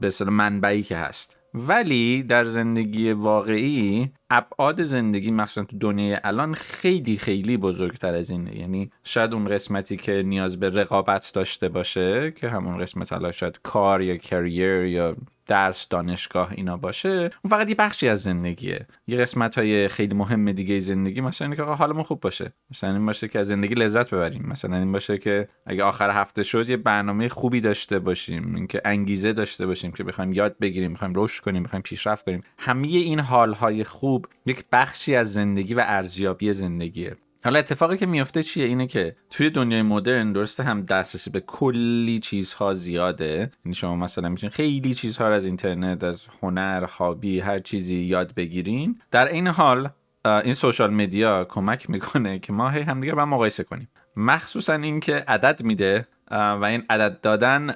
به 0.00 0.10
منبعی 0.30 0.82
که 0.82 0.96
هست. 0.96 1.43
ولی 1.54 2.22
در 2.22 2.44
زندگی 2.44 3.12
واقعی 3.12 4.10
ابعاد 4.30 4.84
زندگی 4.84 5.30
مخصوصا 5.30 5.64
تو 5.64 5.78
دنیای 5.78 6.18
الان 6.24 6.54
خیلی 6.54 7.16
خیلی 7.16 7.56
بزرگتر 7.56 8.14
از 8.14 8.30
اینه. 8.30 8.56
یعنی 8.58 8.90
شاید 9.04 9.34
اون 9.34 9.48
قسمتی 9.48 9.96
که 9.96 10.22
نیاز 10.26 10.60
به 10.60 10.70
رقابت 10.70 11.32
داشته 11.34 11.68
باشه 11.68 12.32
که 12.36 12.48
همون 12.48 12.78
قسمت 12.78 13.12
حالا 13.12 13.32
شاید 13.32 13.60
کار 13.62 14.02
یا 14.02 14.16
کریر 14.16 14.84
یا 14.84 15.16
درس 15.46 15.88
دانشگاه 15.88 16.52
اینا 16.52 16.76
باشه 16.76 17.10
اون 17.18 17.50
فقط 17.50 17.68
یه 17.68 17.74
بخشی 17.74 18.08
از 18.08 18.22
زندگیه. 18.22 18.86
یه 19.06 19.18
قسمت 19.18 19.58
های 19.58 19.88
خیلی 19.88 20.14
مهم 20.14 20.52
دیگه 20.52 20.78
زندگی 20.78 21.20
مثلا 21.20 21.46
اینکه 21.46 21.62
آقا 21.62 21.74
حالمون 21.74 22.02
خوب 22.02 22.20
باشه. 22.20 22.52
مثلا 22.70 22.92
این 22.92 23.06
باشه 23.06 23.28
که 23.28 23.38
از 23.38 23.48
زندگی 23.48 23.74
لذت 23.74 24.14
ببریم. 24.14 24.46
مثلا 24.46 24.76
این 24.76 24.92
باشه 24.92 25.18
که 25.18 25.48
اگه 25.66 25.84
آخر 25.84 26.10
هفته 26.10 26.42
شد 26.42 26.70
یه 26.70 26.76
برنامه 26.76 27.28
خوبی 27.28 27.60
داشته 27.60 27.98
باشیم. 27.98 28.54
اینکه 28.54 28.82
انگیزه 28.84 29.32
داشته 29.32 29.66
باشیم 29.66 29.92
که 29.92 30.04
بخوایم 30.04 30.32
یاد 30.32 30.58
بگیریم 30.58 30.92
بخوایم 30.92 31.12
رشد 31.16 31.44
کنیم 31.44 31.62
بخوایم 31.62 31.82
پیشرفت 31.82 32.24
کنیم. 32.24 32.42
همه 32.58 32.86
این 32.86 33.20
حالهای 33.20 33.84
خوب 33.84 34.26
یک 34.46 34.64
بخشی 34.72 35.14
از 35.14 35.32
زندگی 35.32 35.74
و 35.74 35.84
ارزیابی 35.86 36.52
زندگیه. 36.52 37.16
حالا 37.44 37.58
اتفاقی 37.58 37.96
که 37.96 38.06
میفته 38.06 38.42
چیه؟ 38.42 38.64
اینه 38.64 38.86
که 38.86 39.16
توی 39.30 39.50
دنیای 39.50 39.82
مدرن 39.82 40.32
درسته 40.32 40.62
هم 40.62 40.82
دسترسی 40.82 41.30
به 41.30 41.40
کلی 41.40 42.18
چیزها 42.18 42.74
زیاده. 42.74 43.50
یعنی 43.64 43.74
شما 43.74 43.96
مثلا 43.96 44.28
می‌تونید 44.28 44.54
خیلی 44.54 44.94
چیزها 44.94 45.28
رو 45.28 45.34
از 45.34 45.44
اینترنت 45.44 46.04
از 46.04 46.26
هنر 46.42 46.84
هابی 46.84 47.40
هر 47.40 47.58
چیزی 47.58 47.96
یاد 47.96 48.34
بگیرین. 48.34 49.00
در 49.10 49.28
این 49.28 49.46
حال 49.46 49.88
این 50.24 50.54
سوشال 50.54 50.94
مدیا 50.94 51.44
کمک 51.44 51.90
می‌کنه 51.90 52.38
که 52.38 52.52
ما 52.52 52.70
هی 52.70 52.80
همدیگه 52.80 53.14
با 53.14 53.26
مقایسه 53.26 53.64
کنیم. 53.64 53.88
مخصوصا 54.16 54.74
اینکه 54.74 55.24
عدد 55.28 55.62
میده 55.62 56.06
و 56.30 56.64
این 56.64 56.82
عدد 56.90 57.20
دادن 57.20 57.66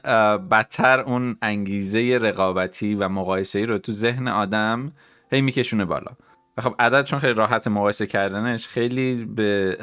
بدتر 0.50 1.00
اون 1.00 1.37
انگیزه 1.42 2.18
رقابتی 2.22 2.94
و 2.94 3.09
مقایسه 3.09 3.64
رو 3.64 3.78
تو 3.78 3.92
ذهن 3.92 4.28
آدم 4.28 4.92
هی 5.33 5.40
میکشونه 5.40 5.85
بالا. 5.85 6.11
خب 6.61 6.75
عدد 6.79 7.05
چون 7.05 7.18
خیلی 7.18 7.35
راحت 7.35 7.68
مقایسه 7.68 8.07
کردنش 8.07 8.68
خیلی 8.68 9.25
به 9.25 9.77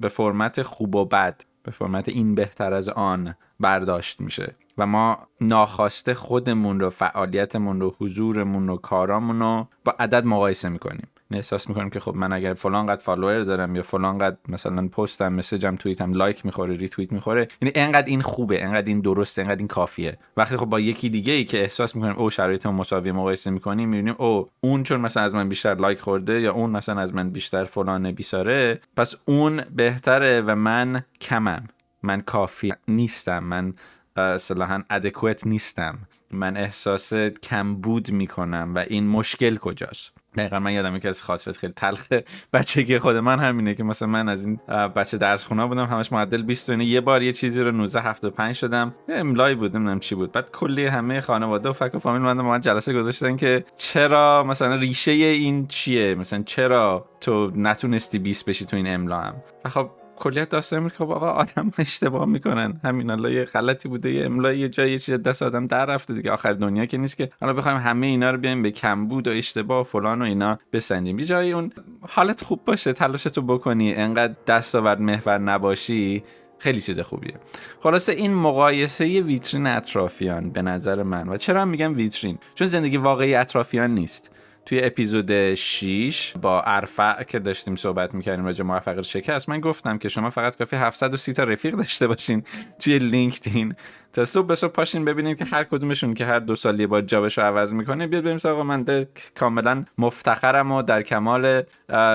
به 0.00 0.08
فرمت 0.08 0.62
خوب 0.62 0.94
و 0.94 1.04
بد 1.04 1.42
به 1.62 1.70
فرمت 1.70 2.08
این 2.08 2.34
بهتر 2.34 2.72
از 2.74 2.88
آن 2.88 3.34
برداشت 3.60 4.20
میشه. 4.20 4.54
و 4.78 4.86
ما 4.86 5.18
ناخواسته 5.40 6.14
خودمون 6.14 6.80
رو 6.80 6.90
فعالیتمون 6.90 7.80
رو 7.80 7.96
حضورمون 8.00 8.68
رو 8.68 8.76
کارامون 8.76 9.40
رو 9.40 9.68
با 9.84 9.94
عدد 9.98 10.24
مقایسه 10.24 10.68
می‌کنیم. 10.68 11.08
احساس 11.30 11.68
می‌کنیم 11.68 11.90
که 11.90 12.00
خب 12.00 12.14
من 12.14 12.32
اگر 12.32 12.54
فلان 12.54 12.86
قد 12.86 13.00
follower 13.00 13.40
دارم 13.40 13.76
یا 13.76 13.82
فلان 13.82 14.18
قد 14.18 14.38
مثلا 14.48 14.88
پستم 14.88 15.32
مسیجم 15.32 15.76
توییتم 15.76 16.12
لایک 16.12 16.46
می‌خوره 16.46 16.74
ریتوییت 16.74 17.12
می‌خوره 17.12 17.48
یعنی 17.62 17.72
انقدر 17.74 18.06
این 18.06 18.20
خوبه 18.20 18.64
انقدر 18.64 18.86
این 18.86 19.00
درسته 19.00 19.42
انقدر 19.42 19.58
این 19.58 19.68
کافیه. 19.68 20.18
وقتی 20.36 20.56
خب 20.56 20.66
با 20.66 20.80
یکی 20.80 21.08
دیگه 21.10 21.32
ای 21.32 21.44
که 21.44 21.60
احساس 21.60 21.96
می‌کنیم 21.96 22.16
او 22.16 22.30
شرایطمون 22.30 22.74
مساوی 22.74 23.12
مقایسه 23.12 23.50
می‌کنیم 23.50 23.88
می‌بینیم 23.88 24.14
او 24.18 24.48
اون 24.60 24.82
چون 24.82 25.00
مثلا 25.00 25.22
از 25.22 25.34
من 25.34 25.48
بیشتر 25.48 25.74
لایک 25.74 26.00
خورده 26.00 26.40
یا 26.40 26.52
اون 26.52 26.70
مثلا 26.70 27.00
از 27.00 27.14
من 27.14 27.30
بیشتر 27.30 27.64
فلان 27.64 28.12
بیساره 28.12 28.80
پس 28.96 29.14
اون 29.24 29.62
بهتره 29.76 30.40
و 30.40 30.54
من 30.54 31.04
کمم 31.20 31.64
من 32.02 32.20
کافی 32.20 32.72
نیستم 32.88 33.44
من 33.44 33.74
اصطلاحا 34.16 34.82
ادکوت 34.90 35.46
نیستم. 35.46 35.98
من 36.30 36.56
احساس 36.56 37.14
کمبود 37.42 38.10
می‌کنم 38.10 38.72
و 38.74 38.78
این 38.78 39.06
مشکل 39.06 39.56
کجاست؟ 39.56 40.17
دقیقا 40.36 40.58
من 40.58 40.72
یادم 40.72 40.98
که 40.98 41.08
از 41.08 41.22
خاطرت 41.22 41.56
خیلی 41.56 41.72
تلخ 41.76 42.12
بچگی 42.52 42.98
خود 42.98 43.16
من 43.16 43.38
همینه 43.38 43.74
که 43.74 43.84
مثلا 43.84 44.08
من 44.08 44.28
از 44.28 44.44
این 44.46 44.56
بچه 44.96 45.18
درس 45.18 45.44
خونه 45.44 45.66
بودم 45.66 45.84
همش 45.84 46.12
معدل 46.12 46.42
20 46.42 46.68
یه 46.68 47.00
بار 47.00 47.22
یه 47.22 47.32
چیزی 47.32 47.60
رو 47.60 47.72
19 47.72 48.00
75 48.00 48.54
شدم. 48.54 48.94
املای 49.08 49.54
بود 49.54 49.76
نمی‌دونم 49.76 50.00
چی 50.00 50.14
بود. 50.14 50.32
بعد 50.32 50.50
کلی 50.50 50.86
همه 50.86 51.20
خانواده 51.20 51.68
و 51.68 51.72
فک 51.72 51.94
و 51.94 51.98
فامیل 51.98 52.22
من 52.22 52.40
من 52.40 52.60
جلسه 52.60 52.92
گذاشتن 52.92 53.36
که 53.36 53.64
چرا 53.76 54.44
مثلا 54.44 54.74
ریشه 54.74 55.10
این 55.10 55.66
چیه؟ 55.66 56.14
مثلا 56.14 56.42
چرا 56.42 57.08
تو 57.20 57.52
نتونستی 57.56 58.18
20 58.18 58.48
بشی 58.48 58.64
تو 58.64 58.76
این 58.76 58.94
املا 58.94 59.20
هم؟ 59.20 59.34
خب 59.66 59.90
کلیت 60.18 60.48
داستان 60.48 60.80
بود 60.80 60.92
که 60.92 60.98
خب 60.98 61.10
آقا 61.10 61.30
آدم 61.30 61.70
اشتباه 61.78 62.26
می‌کنن. 62.26 62.80
همین 62.84 63.10
الله 63.10 63.32
یه 63.32 63.44
غلطی 63.44 63.88
بوده 63.88 64.10
یه 64.10 64.26
املا 64.26 64.52
یه 64.52 64.68
جایی 64.68 64.98
چیز 64.98 65.14
دست 65.14 65.42
آدم 65.42 65.66
در 65.66 65.86
رفته 65.86 66.14
دیگه. 66.14 66.30
آخر 66.30 66.52
دنیا 66.52 66.86
که 66.86 66.98
نیست 66.98 67.16
که. 67.16 67.30
حالا 67.40 67.52
بخوایم 67.52 67.78
همه 67.78 68.06
اینا 68.06 68.30
رو 68.30 68.38
بیایم 68.38 68.62
به 68.62 68.70
کمبود 68.70 69.28
و 69.28 69.30
اشتباه 69.30 69.80
و 69.80 69.84
فلان 69.84 70.22
و 70.22 70.24
اینا 70.24 70.58
بسنجیم. 70.72 71.18
یه 71.18 71.24
جایی 71.24 71.52
اون 71.52 71.72
حالت 72.00 72.44
خوب 72.44 72.64
باشه 72.64 72.92
تلاشتو 72.92 73.42
بکنی. 73.42 73.94
انقدر 73.94 74.34
دستاورد 74.46 75.00
محور 75.00 75.38
نباشی 75.38 76.22
خیلی 76.58 76.80
چیز 76.80 77.00
خوبیه. 77.00 77.34
خلاصه 77.80 78.12
این 78.12 78.34
مقایسه 78.34 79.20
ویترین 79.20 79.66
اطرافیان 79.66 80.50
به 80.50 80.62
نظر 80.62 81.02
من. 81.02 81.28
و 81.28 81.36
چرا 81.36 81.64
میگم 81.64 81.96
ویترین؟ 81.96 82.38
چون 82.54 82.66
زندگی 82.66 82.96
واقعی 82.96 83.34
اطرافیان 83.34 83.90
نیست. 83.90 84.30
توی 84.68 84.84
اپیزود 84.84 85.54
6 85.54 86.32
با 86.42 86.62
ارفع 86.62 87.22
که 87.22 87.38
داشتیم 87.38 87.76
صحبت 87.76 88.14
می‌کردیم 88.14 88.44
راجع 88.44 88.64
موفقیت 88.64 89.02
شکست 89.02 89.48
من 89.48 89.60
گفتم 89.60 89.98
که 89.98 90.08
شما 90.08 90.30
فقط 90.30 90.56
کافی 90.56 90.76
730 90.76 91.32
تا 91.32 91.44
رفیق 91.44 91.74
داشته 91.74 92.06
باشین 92.06 92.42
توی 92.78 92.98
لینکدین. 92.98 93.74
تا 94.12 94.24
صبح 94.24 94.46
به 94.46 94.54
صبح 94.54 94.72
پاشین 94.72 95.04
ببینید 95.04 95.38
که 95.38 95.44
هر 95.44 95.64
کدومشون 95.64 96.14
که 96.14 96.24
هر 96.24 96.38
دو 96.38 96.54
سال 96.54 96.80
یه 96.80 96.86
بار 96.86 97.00
جابش 97.00 97.38
رو 97.38 97.44
عوض 97.44 97.72
می‌کنه 97.72 98.06
بیاد 98.06 98.24
بریم 98.24 98.38
آقا 98.44 98.62
من 98.62 99.06
کاملا 99.34 99.84
مفتخرم 99.98 100.72
و 100.72 100.82
در 100.82 101.02
کمال 101.02 101.62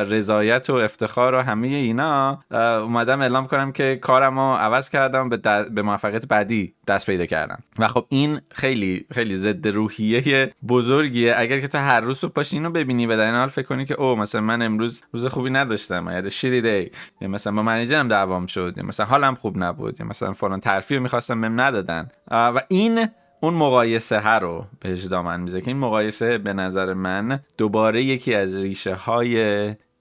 رضایت 0.09 0.69
و 0.69 0.73
افتخار 0.73 1.33
و 1.35 1.41
همه 1.41 1.67
اینا. 1.67 2.39
اومدم 2.51 3.21
اعلام 3.21 3.47
کنم 3.47 3.71
که 3.71 3.99
کارم 4.01 4.39
رو 4.39 4.55
عوض 4.55 4.89
کردم 4.89 5.29
به, 5.29 5.37
به 5.69 5.81
موفقیت 5.81 6.27
بعدی 6.27 6.73
دست 6.87 7.05
پیدا 7.05 7.25
کردم. 7.25 7.59
و 7.79 7.87
خب 7.87 8.05
این 8.09 8.41
خیلی 8.51 9.05
خیلی 9.11 9.35
ضد 9.35 9.67
روحیه 9.67 10.53
بزرگیه. 10.67 11.33
اگر 11.37 11.59
که 11.59 11.67
تو 11.67 11.77
هر 11.77 12.01
روز 12.01 12.17
صبح 12.17 12.31
پاشی 12.31 12.55
اینو 12.57 12.69
ببینی 12.69 13.05
و 13.05 13.17
در 13.17 13.25
این 13.25 13.35
حال 13.35 13.47
فکر 13.47 13.65
کنی 13.65 13.85
که 13.85 14.01
او 14.01 14.15
مثلا 14.15 14.41
من 14.41 14.61
امروز 14.61 15.03
روز 15.13 15.25
خوبی 15.25 15.49
نداشتم 15.49 16.09
یا 16.11 16.29
شیدی 16.29 16.61
دی. 16.61 16.91
مثلا 17.27 17.53
با 17.53 17.61
منیجرم 17.61 18.07
دعوام 18.07 18.45
شد 18.45 18.79
مثلا 18.79 19.05
حالم 19.05 19.35
خوب 19.35 19.63
نبود 19.63 20.03
مثلا 20.03 20.31
فلان 20.31 20.59
ترفیع 20.59 20.99
می‌خواستم 20.99 21.41
بهم 21.41 21.61
ندادن 21.83 22.09
و 22.31 22.61
این 22.67 23.07
اون 23.39 23.53
مقایسه 23.53 24.19
ها 24.19 24.37
رو 24.37 24.65
بهش 24.79 25.03
دامن 25.03 25.41
میزه 25.41 25.61
که 25.61 25.67
این 25.67 25.77
مقایسه 25.77 26.37
به 26.37 26.53
نظر 26.53 26.93
من 26.93 27.39
دوباره 27.57 28.03
یکی 28.03 28.35
از 28.35 28.55
ریشه 28.55 28.95
های 28.95 29.37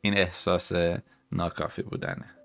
این 0.00 0.16
احساس 0.16 0.72
ناکافی 1.32 1.82
بودنه. 1.82 2.41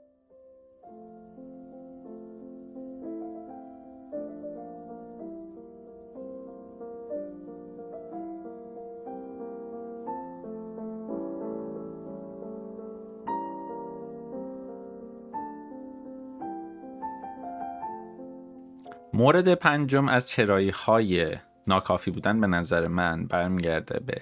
مورد 19.17 19.53
پنجم 19.53 20.07
از 20.07 20.27
چرایی 20.27 20.69
های 20.69 21.35
ناکافی 21.67 22.11
بودن 22.11 22.41
به 22.41 22.47
نظر 22.47 22.87
من 22.87 23.25
برمیگرده 23.25 23.99
به 23.99 24.21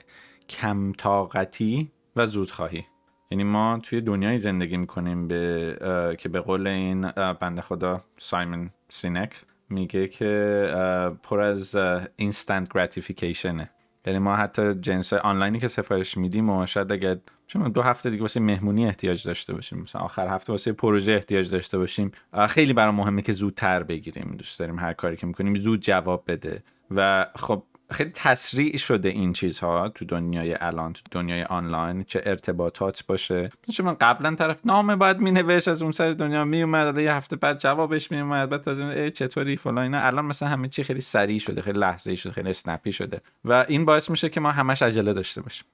کم 0.49 0.91
طاقتی 0.91 1.91
و 2.15 2.25
زودخواهی. 2.25 2.85
یعنی 3.31 3.43
ما 3.43 3.79
توی 3.83 4.01
دنیای 4.01 4.39
زندگی 4.39 4.77
می‌کنیم 4.77 5.27
به 5.27 6.15
که 6.19 6.29
به 6.29 6.39
قول 6.39 6.67
این 6.67 7.11
بنده 7.11 7.61
خدا 7.61 8.03
Simon 8.17 8.69
Sinek 8.89 9.41
میگه 9.69 10.07
که 10.07 11.15
پر 11.23 11.41
از 11.41 11.77
instant 12.15 12.73
gratification 12.73 13.62
ه 13.62 13.69
یعنی 14.05 14.19
ما 14.19 14.35
حتی 14.35 14.73
جنس 14.73 15.13
آنلاینی 15.13 15.59
که 15.59 15.67
سفارش 15.67 16.17
میدیم 16.17 16.49
و 16.49 16.65
شاید 16.65 16.91
اگر 16.91 17.17
چون 17.47 17.71
دو 17.71 17.81
هفته 17.81 18.09
دیگه 18.09 18.21
واسه 18.21 18.39
مهمونی 18.39 18.85
احتیاج 18.85 19.27
داشته 19.27 19.53
باشیم. 19.53 19.79
مثلا 19.79 20.01
آخر 20.01 20.27
هفته 20.27 20.53
واسه 20.53 20.71
پروژه 20.71 21.13
احتیاج 21.13 21.51
داشته 21.51 21.77
باشیم. 21.77 22.11
خیلی 22.49 22.73
برای 22.73 22.91
مهمه 22.91 23.21
که 23.21 23.31
زودتر 23.31 23.83
بگیریم. 23.83 24.35
دوست 24.37 24.59
داریم 24.59 24.79
هر 24.79 24.93
کاری 24.93 25.15
که 25.15 25.27
می‌کنیم 25.27 25.55
زود 25.55 25.79
جواب 25.79 26.23
بده. 26.27 26.63
و 26.91 27.27
خب 27.35 27.63
خیلی 27.91 28.11
تسریع 28.13 28.77
شده 28.77 29.09
این 29.09 29.33
چیزها 29.33 29.89
تو 29.89 30.05
دنیای 30.05 30.57
الان 30.59 30.93
تو 30.93 31.01
دنیای 31.11 31.43
آنلاین 31.43 32.03
چه 32.03 32.21
ارتباطات 32.25 33.05
باشه. 33.05 33.49
چون 33.71 33.85
من 33.85 33.93
قبلا 33.93 34.35
طرف 34.35 34.61
نامه 34.65 34.95
باید 34.95 35.19
می 35.19 35.31
نوشت 35.31 35.67
از 35.67 35.81
اون 35.81 35.91
سر 35.91 36.11
دنیا 36.11 36.45
می 36.45 36.61
اومد 36.63 36.97
یه 36.97 37.13
هفته 37.13 37.35
بعد 37.35 37.59
جوابش 37.59 38.11
می 38.11 38.19
اومد 38.19 38.49
بعد 38.49 38.61
تازه 38.61 39.11
چطوری 39.11 39.57
فلان 39.57 39.77
اینا. 39.77 39.99
الان 39.99 40.25
مثلا 40.25 40.49
همه 40.49 40.67
چی 40.67 40.83
خیلی 40.83 41.01
سریع 41.01 41.39
شده 41.39 41.61
خیلی 41.61 41.79
لحظه 41.79 42.11
ای 42.11 42.17
شده 42.17 42.33
خیلی 42.33 42.49
اسنپی 42.49 42.91
شده. 42.91 43.21
و 43.45 43.65
این 43.67 43.85
باعث 43.85 44.09
میشه 44.09 44.29
که 44.29 44.39
ما 44.39 44.51
همش 44.51 44.81
عجله 44.81 45.13
داشته 45.13 45.41
باشیم. 45.41 45.65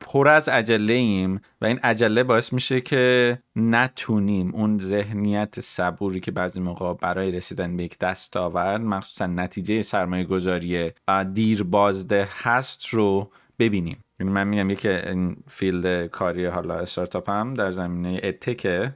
پر 0.00 0.28
از 0.28 0.48
عجله 0.48 0.94
ایم 0.94 1.40
و 1.60 1.66
این 1.66 1.78
عجله 1.78 2.22
باعث 2.22 2.52
میشه 2.52 2.80
که 2.80 3.38
نتونیم 3.56 4.54
اون 4.54 4.78
ذهنیت 4.78 5.60
صبوری 5.60 6.20
که 6.20 6.30
بعضی 6.30 6.60
موقع 6.60 6.94
برای 6.94 7.32
رسیدن 7.32 7.76
به 7.76 7.84
یک 7.84 7.98
دستاورد 7.98 8.80
مخصوصا 8.80 9.26
نتیجه 9.26 9.82
سرمایه 9.82 10.24
گذاری 10.24 10.90
دیر 11.34 11.62
بازده 11.62 12.28
هست 12.42 12.88
رو 12.88 13.30
ببینیم. 13.58 14.04
یعنی 14.20 14.32
من 14.32 14.48
میگم 14.48 14.70
یکی 14.70 14.88
این 14.88 15.36
field 15.46 16.06
کاری 16.06 16.46
حالا 16.46 16.74
استارتاپ 16.74 17.30
هم 17.30 17.54
در 17.54 17.70
زمینه 17.70 18.20
ادتک 18.22 18.92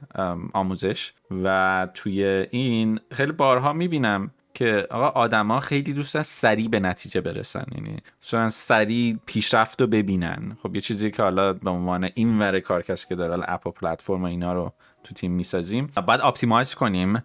آموزش 0.53 1.13
و 1.43 1.87
توی 1.93 2.23
این 2.51 2.99
خیلی 3.11 3.31
بارها 3.31 3.73
می‌بینم 3.73 4.31
که 4.53 4.87
آقا 4.91 5.07
آدما 5.07 5.59
خیلی 5.59 5.93
دوست 5.93 6.13
دارن 6.13 6.23
سریع 6.23 6.67
به 6.67 6.79
نتیجه 6.79 7.21
برسن. 7.21 7.65
یعنی 7.75 7.97
دوست 8.21 8.47
سریع 8.47 9.17
پیشرفت 9.25 9.81
رو 9.81 9.87
ببینن. 9.87 10.57
خب 10.63 10.75
یه 10.75 10.81
چیزی 10.81 11.11
که 11.11 11.23
حالا 11.23 11.53
به 11.53 11.69
عنوان 11.69 12.09
این 12.15 12.39
ور 12.39 12.59
کار 12.59 12.81
کسی 12.81 13.07
که 13.07 13.15
داره 13.15 13.43
اپ 13.47 13.67
و 13.67 13.71
پلتفرم 13.71 14.23
و 14.23 14.25
اینا 14.25 14.53
رو 14.53 14.73
تو 15.03 15.13
تیم 15.13 15.31
می‌سازیم. 15.31 15.91
بعد 16.07 16.21
optimize 16.21 16.75
کنیم. 16.75 17.23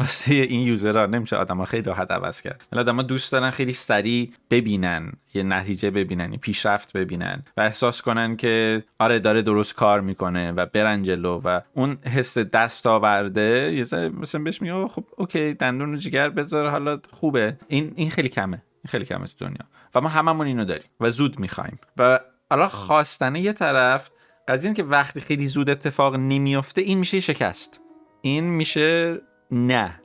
واسه 0.00 0.34
این 0.34 0.60
یوزرها 0.60 1.06
نمیشه 1.06 1.36
آدم 1.36 1.64
خیلی 1.64 1.82
راحت 1.82 2.10
عوض 2.10 2.40
کرد. 2.40 2.64
ولی 2.72 2.80
آدم 2.80 3.02
دوست 3.02 3.32
دارن 3.32 3.50
خیلی 3.50 3.72
سریع 3.72 4.32
ببینن 4.50 5.12
یه 5.34 5.42
نتیجه 5.42 5.90
ببینن 5.90 6.32
یه 6.32 6.38
پیشرفت 6.38 6.92
ببینن 6.92 7.42
و 7.56 7.60
احساس 7.60 8.02
کنن 8.02 8.36
که 8.36 8.84
آره 8.98 9.18
داره 9.18 9.42
درست 9.42 9.74
کار 9.74 10.00
می‌کنه 10.00 10.52
و 10.52 10.66
برن 10.66 11.02
جلو 11.02 11.40
و 11.44 11.60
اون 11.74 11.98
حس 12.04 12.38
دست 12.38 12.86
آورده 12.86 13.72
یه 13.74 14.08
مثلا 14.08 14.42
بهش 14.42 14.62
میگه 14.62 14.88
خب 14.88 15.04
اوکی 15.16 15.54
دندون 15.54 15.96
جگر 15.96 16.28
بذار 16.28 16.68
حالا 16.68 17.00
خوبه. 17.10 17.56
این 17.68 17.92
این 17.96 18.10
خیلی 18.10 18.28
کمه. 18.28 18.56
این 18.56 18.88
خیلی 18.88 19.04
کمه 19.04 19.26
تو 19.26 19.44
دنیا. 19.46 19.66
و 19.94 20.00
ما 20.00 20.08
هممون 20.08 20.46
اینو 20.46 20.64
داریم 20.64 20.90
و 21.00 21.10
زود 21.10 21.40
می‌خوایم. 21.40 21.78
و 21.96 22.20
حالا 22.50 22.68
خواستنه 22.68 23.40
یه 23.40 23.52
طرف 23.52 24.10
قضیه 24.48 24.72
که 24.72 24.82
وقتی 24.82 25.20
خیلی 25.20 25.46
زود 25.46 25.70
اتفاق 25.70 26.16
نمیفته 26.16 26.80
این 26.80 26.98
میشه 26.98 27.20
شکست. 27.20 27.80
این 28.22 28.44
میشه 28.44 29.20
نه. 29.52 30.00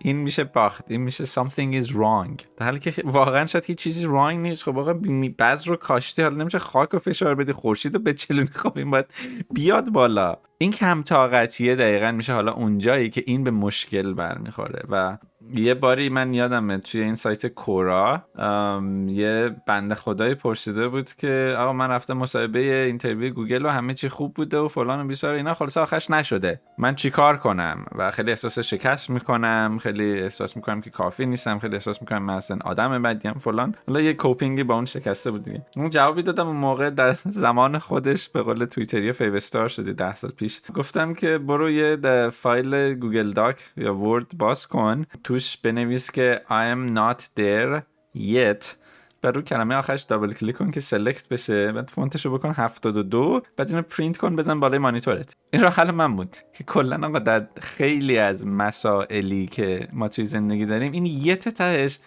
این 0.00 0.16
میشه 0.16 0.44
باخت. 0.44 0.84
این 0.88 1.00
میشه 1.00 1.24
something 1.24 1.84
is 1.84 1.88
wrong. 1.88 2.42
در 2.56 2.66
حالی 2.66 2.78
که 2.78 2.94
واقعا 3.04 3.46
شاید 3.46 3.64
هیچ 3.64 3.78
چیزی 3.78 4.06
wrong 4.06 4.32
نیست. 4.32 4.62
خب 4.64 4.76
واقعا 4.76 5.00
بذر 5.38 5.68
رو 5.68 5.76
کاشتی. 5.76 6.22
حالا 6.22 6.36
نمیشه 6.36 6.58
خاک 6.58 6.94
و 6.94 6.98
فشار 6.98 7.34
بدی. 7.34 7.52
خورشید 7.52 7.94
رو 7.94 8.00
بچلونی. 8.00 8.46
خب 8.46 8.78
این 8.78 8.90
باید 8.90 9.06
بیاد 9.50 9.90
بالا. 9.90 10.36
این 10.58 10.70
کم 10.70 11.02
طاقتیه 11.02 11.76
دقیقا. 11.76 12.12
میشه 12.12 12.32
حالا 12.32 12.52
اونجایی 12.52 13.10
که 13.10 13.22
این 13.26 13.44
به 13.44 13.50
مشکل 13.50 14.14
برمیخوره 14.14 14.82
و 14.88 15.18
یه 15.54 15.74
باری 15.74 16.08
من 16.08 16.34
یادمه 16.34 16.78
توی 16.78 17.00
این 17.00 17.14
سایت 17.14 17.46
Quora 17.46 18.22
یه 19.08 19.56
بنده 19.66 19.94
خدایی 19.94 20.34
پرسیده 20.34 20.88
بود 20.88 21.12
که 21.12 21.54
آقا 21.58 21.72
من 21.72 21.90
رفتم 21.90 22.12
مصاحبه 22.12 22.58
interview 22.58 23.34
گوگل 23.34 23.66
و 23.66 23.68
همه 23.68 23.94
چی 23.94 24.08
خوب 24.08 24.34
بوده 24.34 24.58
و 24.58 24.68
فلان 24.68 25.00
و 25.00 25.08
بیسار 25.08 25.34
اینا. 25.34 25.54
خلاص 25.54 25.76
آخرش 25.76 26.10
نشده. 26.10 26.60
من 26.78 26.94
چیکار 26.94 27.36
کنم؟ 27.36 27.84
و 27.94 28.10
خیلی 28.10 28.30
احساس 28.30 28.58
شکست 28.58 29.10
می‌کنم 29.10 29.78
خیلی 29.82 30.20
احساس 30.20 30.56
می‌کنم 30.56 30.80
که 30.80 30.90
کافی 30.90 31.26
نیستم 31.26 31.58
خیلی 31.58 31.74
احساس 31.74 32.00
می‌کنم 32.02 32.22
من 32.22 32.34
اصلا 32.34 32.58
آدم 32.64 33.02
بدیم 33.02 33.32
فلان. 33.32 33.74
حالا 33.86 34.00
یه 34.00 34.14
coping 34.14 34.55
ی 34.55 34.62
با 34.62 34.74
اون 34.74 34.84
شکسته 34.84 35.30
بود 35.30 35.42
دیگه. 35.42 35.66
اون 35.76 35.90
جوابی 35.90 36.22
دادم 36.22 36.46
اون 36.46 36.56
موقع 36.56 36.90
در 36.90 37.12
زمان 37.24 37.78
خودش 37.78 38.28
به 38.28 38.42
قول 38.42 38.64
توییتری 38.64 39.12
fav 39.12 39.34
star 39.34 39.68
شده 39.68 39.92
10 39.92 40.14
سال 40.14 40.30
پیش. 40.30 40.60
گفتم 40.74 41.14
که 41.14 41.38
برو 41.38 41.70
یه 41.70 42.28
فایل 42.32 42.94
Google 42.94 43.32
Doc 43.32 43.64
یا 43.76 43.94
Word 43.94 44.26
باز 44.38 44.66
کن. 44.66 45.04
توش 45.36 45.56
بنویس 45.56 46.10
که 46.10 46.42
I 46.48 46.74
am 46.74 46.96
not 46.96 47.22
there 47.38 47.82
yet. 48.16 48.66
و 49.22 49.26
رو 49.26 49.42
کلمه 49.42 49.74
آخرش 49.74 50.02
double 50.02 50.32
click 50.32 50.56
کن 50.56 50.70
که 50.70 50.80
select 50.80 51.28
بشه. 51.28 51.72
بعد 51.72 51.90
فونتش 51.90 52.26
رو 52.26 52.38
بکن 52.38 52.50
72 52.56 53.42
بعد 53.56 53.68
اینو 53.68 53.82
پرینت 53.82 54.18
کن 54.18 54.36
بزن 54.36 54.60
بالای 54.60 54.78
مانیتورت. 54.78 55.32
این 55.52 55.62
راه 55.62 55.72
حل 55.72 55.90
من 55.90 56.16
بود 56.16 56.36
که 56.52 56.64
کلا 56.64 57.08
آقا 57.08 57.18
در 57.18 57.46
خیلی 57.60 58.18
از 58.18 58.46
مسائلی 58.46 59.46
که 59.46 59.88
ما 59.92 60.08
توی 60.08 60.24
زندگی 60.24 60.66
داریم 60.66 60.92
این 60.92 61.06
yet 61.06 61.48
تهش 61.48 61.98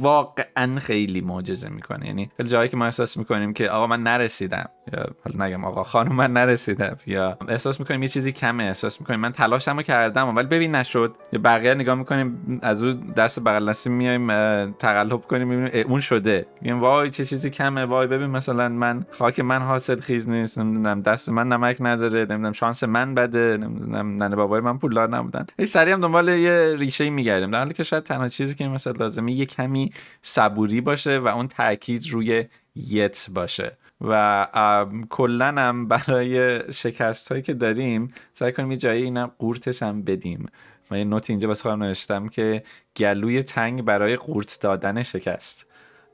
واقعا 0.00 0.78
خیلی 0.80 1.20
معجزه 1.20 1.68
می‌کنه. 1.68 2.06
یعنی 2.06 2.30
خیلی 2.36 2.48
جایی 2.48 2.68
که 2.68 2.76
ما 2.76 2.84
احساس 2.84 3.16
می‌کنیم 3.16 3.52
که 3.52 3.70
آقا 3.70 3.86
من 3.86 4.02
نرسیدم 4.02 4.68
یا 4.92 5.06
حالا 5.24 5.46
نگم 5.46 5.64
آقا 5.64 5.82
خانم 5.82 6.16
من 6.16 6.32
نرسیدم 6.32 6.96
یا 7.06 7.38
احساس 7.48 7.80
می‌کنیم 7.80 8.02
یه 8.02 8.08
چیزی 8.08 8.32
کمه 8.32 8.64
احساس 8.64 9.00
می‌کنیم 9.00 9.20
من 9.20 9.32
تلاشمو 9.32 9.82
کردم 9.82 10.36
ولی 10.36 10.46
ببین 10.46 10.74
نشد. 10.74 11.14
یا 11.32 11.40
بقیه 11.44 11.74
نگاه 11.74 11.94
می‌کنیم 11.94 12.58
از 12.62 12.82
اون 12.82 13.00
دست 13.16 13.40
بغل 13.40 13.68
دستی 13.70 13.90
میایم 13.90 14.26
تقلب 14.72 15.20
کنیم 15.20 15.48
می‌بینیم 15.48 15.90
اون 15.90 16.00
شده. 16.00 16.46
میگیم 16.60 16.80
وای 16.80 17.10
چه 17.10 17.24
چیزی 17.24 17.50
کمه 17.50 17.84
وای 17.84 18.06
ببین 18.06 18.30
مثلا 18.30 18.68
من 18.68 19.04
خاک 19.10 19.40
من 19.40 19.62
حاصل 19.62 20.00
خیز 20.00 20.28
نیست 20.28 20.58
نمی‌دونم 20.58 21.02
دست 21.02 21.28
من 21.28 21.48
نمک 21.48 21.76
نداره 21.80 22.20
نمی‌دونم 22.20 22.52
شانس 22.52 22.84
من 22.84 23.14
بده 23.14 23.56
نمی‌دونم 23.56 24.22
ننه 24.22 24.36
بابای 24.36 24.60
من 24.60 24.78
پولدار 24.78 25.08
نبودن. 25.08 25.46
هی 25.58 25.66
سریع 25.66 25.94
هم 25.94 26.00
دنبال 26.00 26.28
یه 26.28 26.76
ریشه 26.78 27.10
میگردیم. 27.10 27.50
در 27.50 27.58
حالی 27.58 27.74
که 27.74 27.82
شاید 27.82 28.02
تنها 28.02 28.28
چیزی 28.28 28.54
که 28.54 28.68
مثلا 28.68 28.92
لازمه 28.92 29.46
کمی 29.56 29.92
صبوری 30.22 30.80
باشه 30.80 31.18
و 31.18 31.26
اون 31.26 31.48
تاکید 31.48 32.10
روی 32.10 32.44
یت 32.74 33.26
باشه. 33.34 33.76
و 34.00 34.86
کلا 35.10 35.46
هم 35.46 35.88
برای 35.88 36.60
شکست 36.72 37.28
هایی 37.28 37.42
که 37.42 37.54
داریم 37.54 38.14
سعی 38.32 38.52
کنیم 38.52 38.70
یه 38.70 38.76
جایی 38.76 39.02
اینم 39.02 39.32
قورتش 39.38 39.82
هم 39.82 40.02
بدیم. 40.02 40.48
من 40.90 40.98
یه 40.98 41.04
نوت 41.04 41.30
اینجا 41.30 41.48
بس 41.48 41.62
خودم 41.62 41.82
نوشتم 41.82 42.28
که 42.28 42.62
گلوی 42.96 43.42
تنگ 43.42 43.82
برای 43.82 44.16
قورت 44.16 44.58
دادن 44.60 45.02
شکست. 45.02 45.66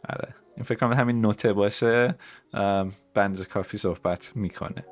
آره. 0.09 0.35
این 0.57 0.65
فکر 0.65 0.79
کنم 0.79 0.93
همین 0.93 1.21
نوته 1.21 1.53
باشه. 1.53 2.15
بند 3.15 3.49
کافی 3.49 3.79
صحبت 3.79 4.33
می‌کنه. 4.35 4.85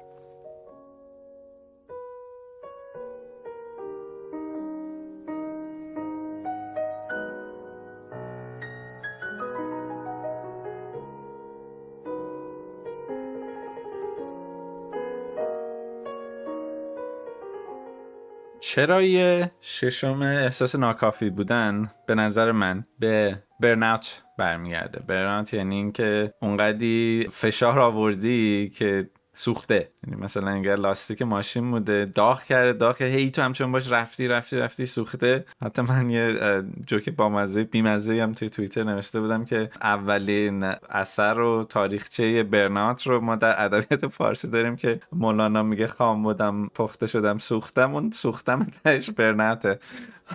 چرای 18.79 19.45
ششم 19.61 20.23
احساس 20.23 20.75
ناکافی 20.75 21.31
بودن 21.31 21.91
به 22.07 22.15
نظر 22.15 22.53
من 22.53 22.85
به 22.99 23.43
برناوت 23.61 24.23
برمیگرده. 24.39 25.01
برناوت 25.01 25.55
یعنی 25.55 25.75
اینکه 25.75 26.35
اونقدی 26.43 27.27
فشار 27.31 27.81
آوردی 27.81 28.73
که 28.79 29.11
سوخته. 29.39 29.91
یعنی 30.07 30.21
مثلا 30.23 30.51
اگر 30.51 30.77
لاستیک 30.77 31.23
ماشین 31.23 31.71
بوده 31.71 32.05
داغ 32.05 32.43
کرده 32.45 32.73
داغ 32.73 33.03
هی 33.03 33.31
تو 33.31 33.43
همچون 33.43 33.73
باش 33.73 33.93
رفتی 33.93 34.29
رفتی 34.29 34.57
رفتی 34.57 34.87
سوخته. 34.87 35.45
حتی 35.63 35.83
من 35.83 36.11
یه 36.11 36.39
جوک 36.87 37.11
با 37.11 37.29
مزه 37.29 37.65
بیمزه 37.65 38.23
هم 38.23 38.33
توی 38.33 38.49
توییتر 38.49 38.85
نوشته 38.85 39.21
بودم 39.21 39.45
که 39.45 39.71
اولین 39.83 40.65
اثر 40.91 41.41
و 41.41 41.65
تاریخچه 41.65 42.43
برنات 42.43 43.07
رو 43.07 43.21
ما 43.21 43.37
در 43.37 43.65
ادبیات 43.65 44.07
فارسی 44.07 44.49
داریم 44.49 44.77
که 44.77 45.01
مولانا 45.13 45.63
میگه 45.63 45.87
خام 45.87 46.23
بودم 46.23 46.69
پخته 46.69 47.07
شدم 47.07 47.39
سوختم. 47.39 47.95
اون 47.95 48.11
سوختم 48.11 48.67
تهش 48.85 49.11
برناته 49.11 49.79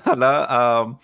حالا 0.05 0.95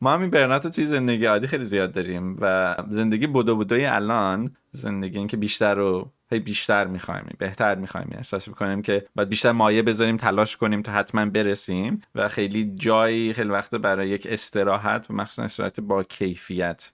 ما 0.00 0.12
همین 0.12 0.30
برنات 0.30 0.66
توی 0.66 0.86
زندگی 0.86 1.24
عادی 1.24 1.46
خیلی 1.46 1.64
زیاد 1.64 1.92
داریم 1.92 2.36
و 2.40 2.76
زندگی 2.90 3.26
بودو 3.26 3.56
بودوی 3.56 3.84
الان 3.84 4.56
زندگی 4.70 5.18
این 5.18 5.26
که 5.26 5.36
بیشتر 5.36 5.74
رو 5.74 6.12
هی 6.30 6.40
بیشتر 6.40 6.86
می‌خوایم 6.86 7.36
بهتر 7.38 7.74
می‌خوایم 7.74 8.08
احساس 8.12 8.48
می‌کنیم 8.48 8.82
که 8.82 9.06
باید 9.14 9.28
بیشتر 9.28 9.52
مایه 9.52 9.82
بذاریم 9.82 10.16
تلاش 10.16 10.56
کنیم 10.56 10.82
تا 10.82 10.92
حتما 10.92 11.26
برسیم 11.26 12.02
و 12.14 12.28
خیلی 12.28 12.72
جایی 12.74 13.32
خیلی 13.32 13.48
وقت 13.48 13.74
برای 13.74 14.08
یک 14.08 14.26
استراحت 14.30 15.06
و 15.10 15.14
مخصوصا 15.14 15.42
استراحت 15.42 15.80
با 15.80 16.02
کیفیت 16.02 16.92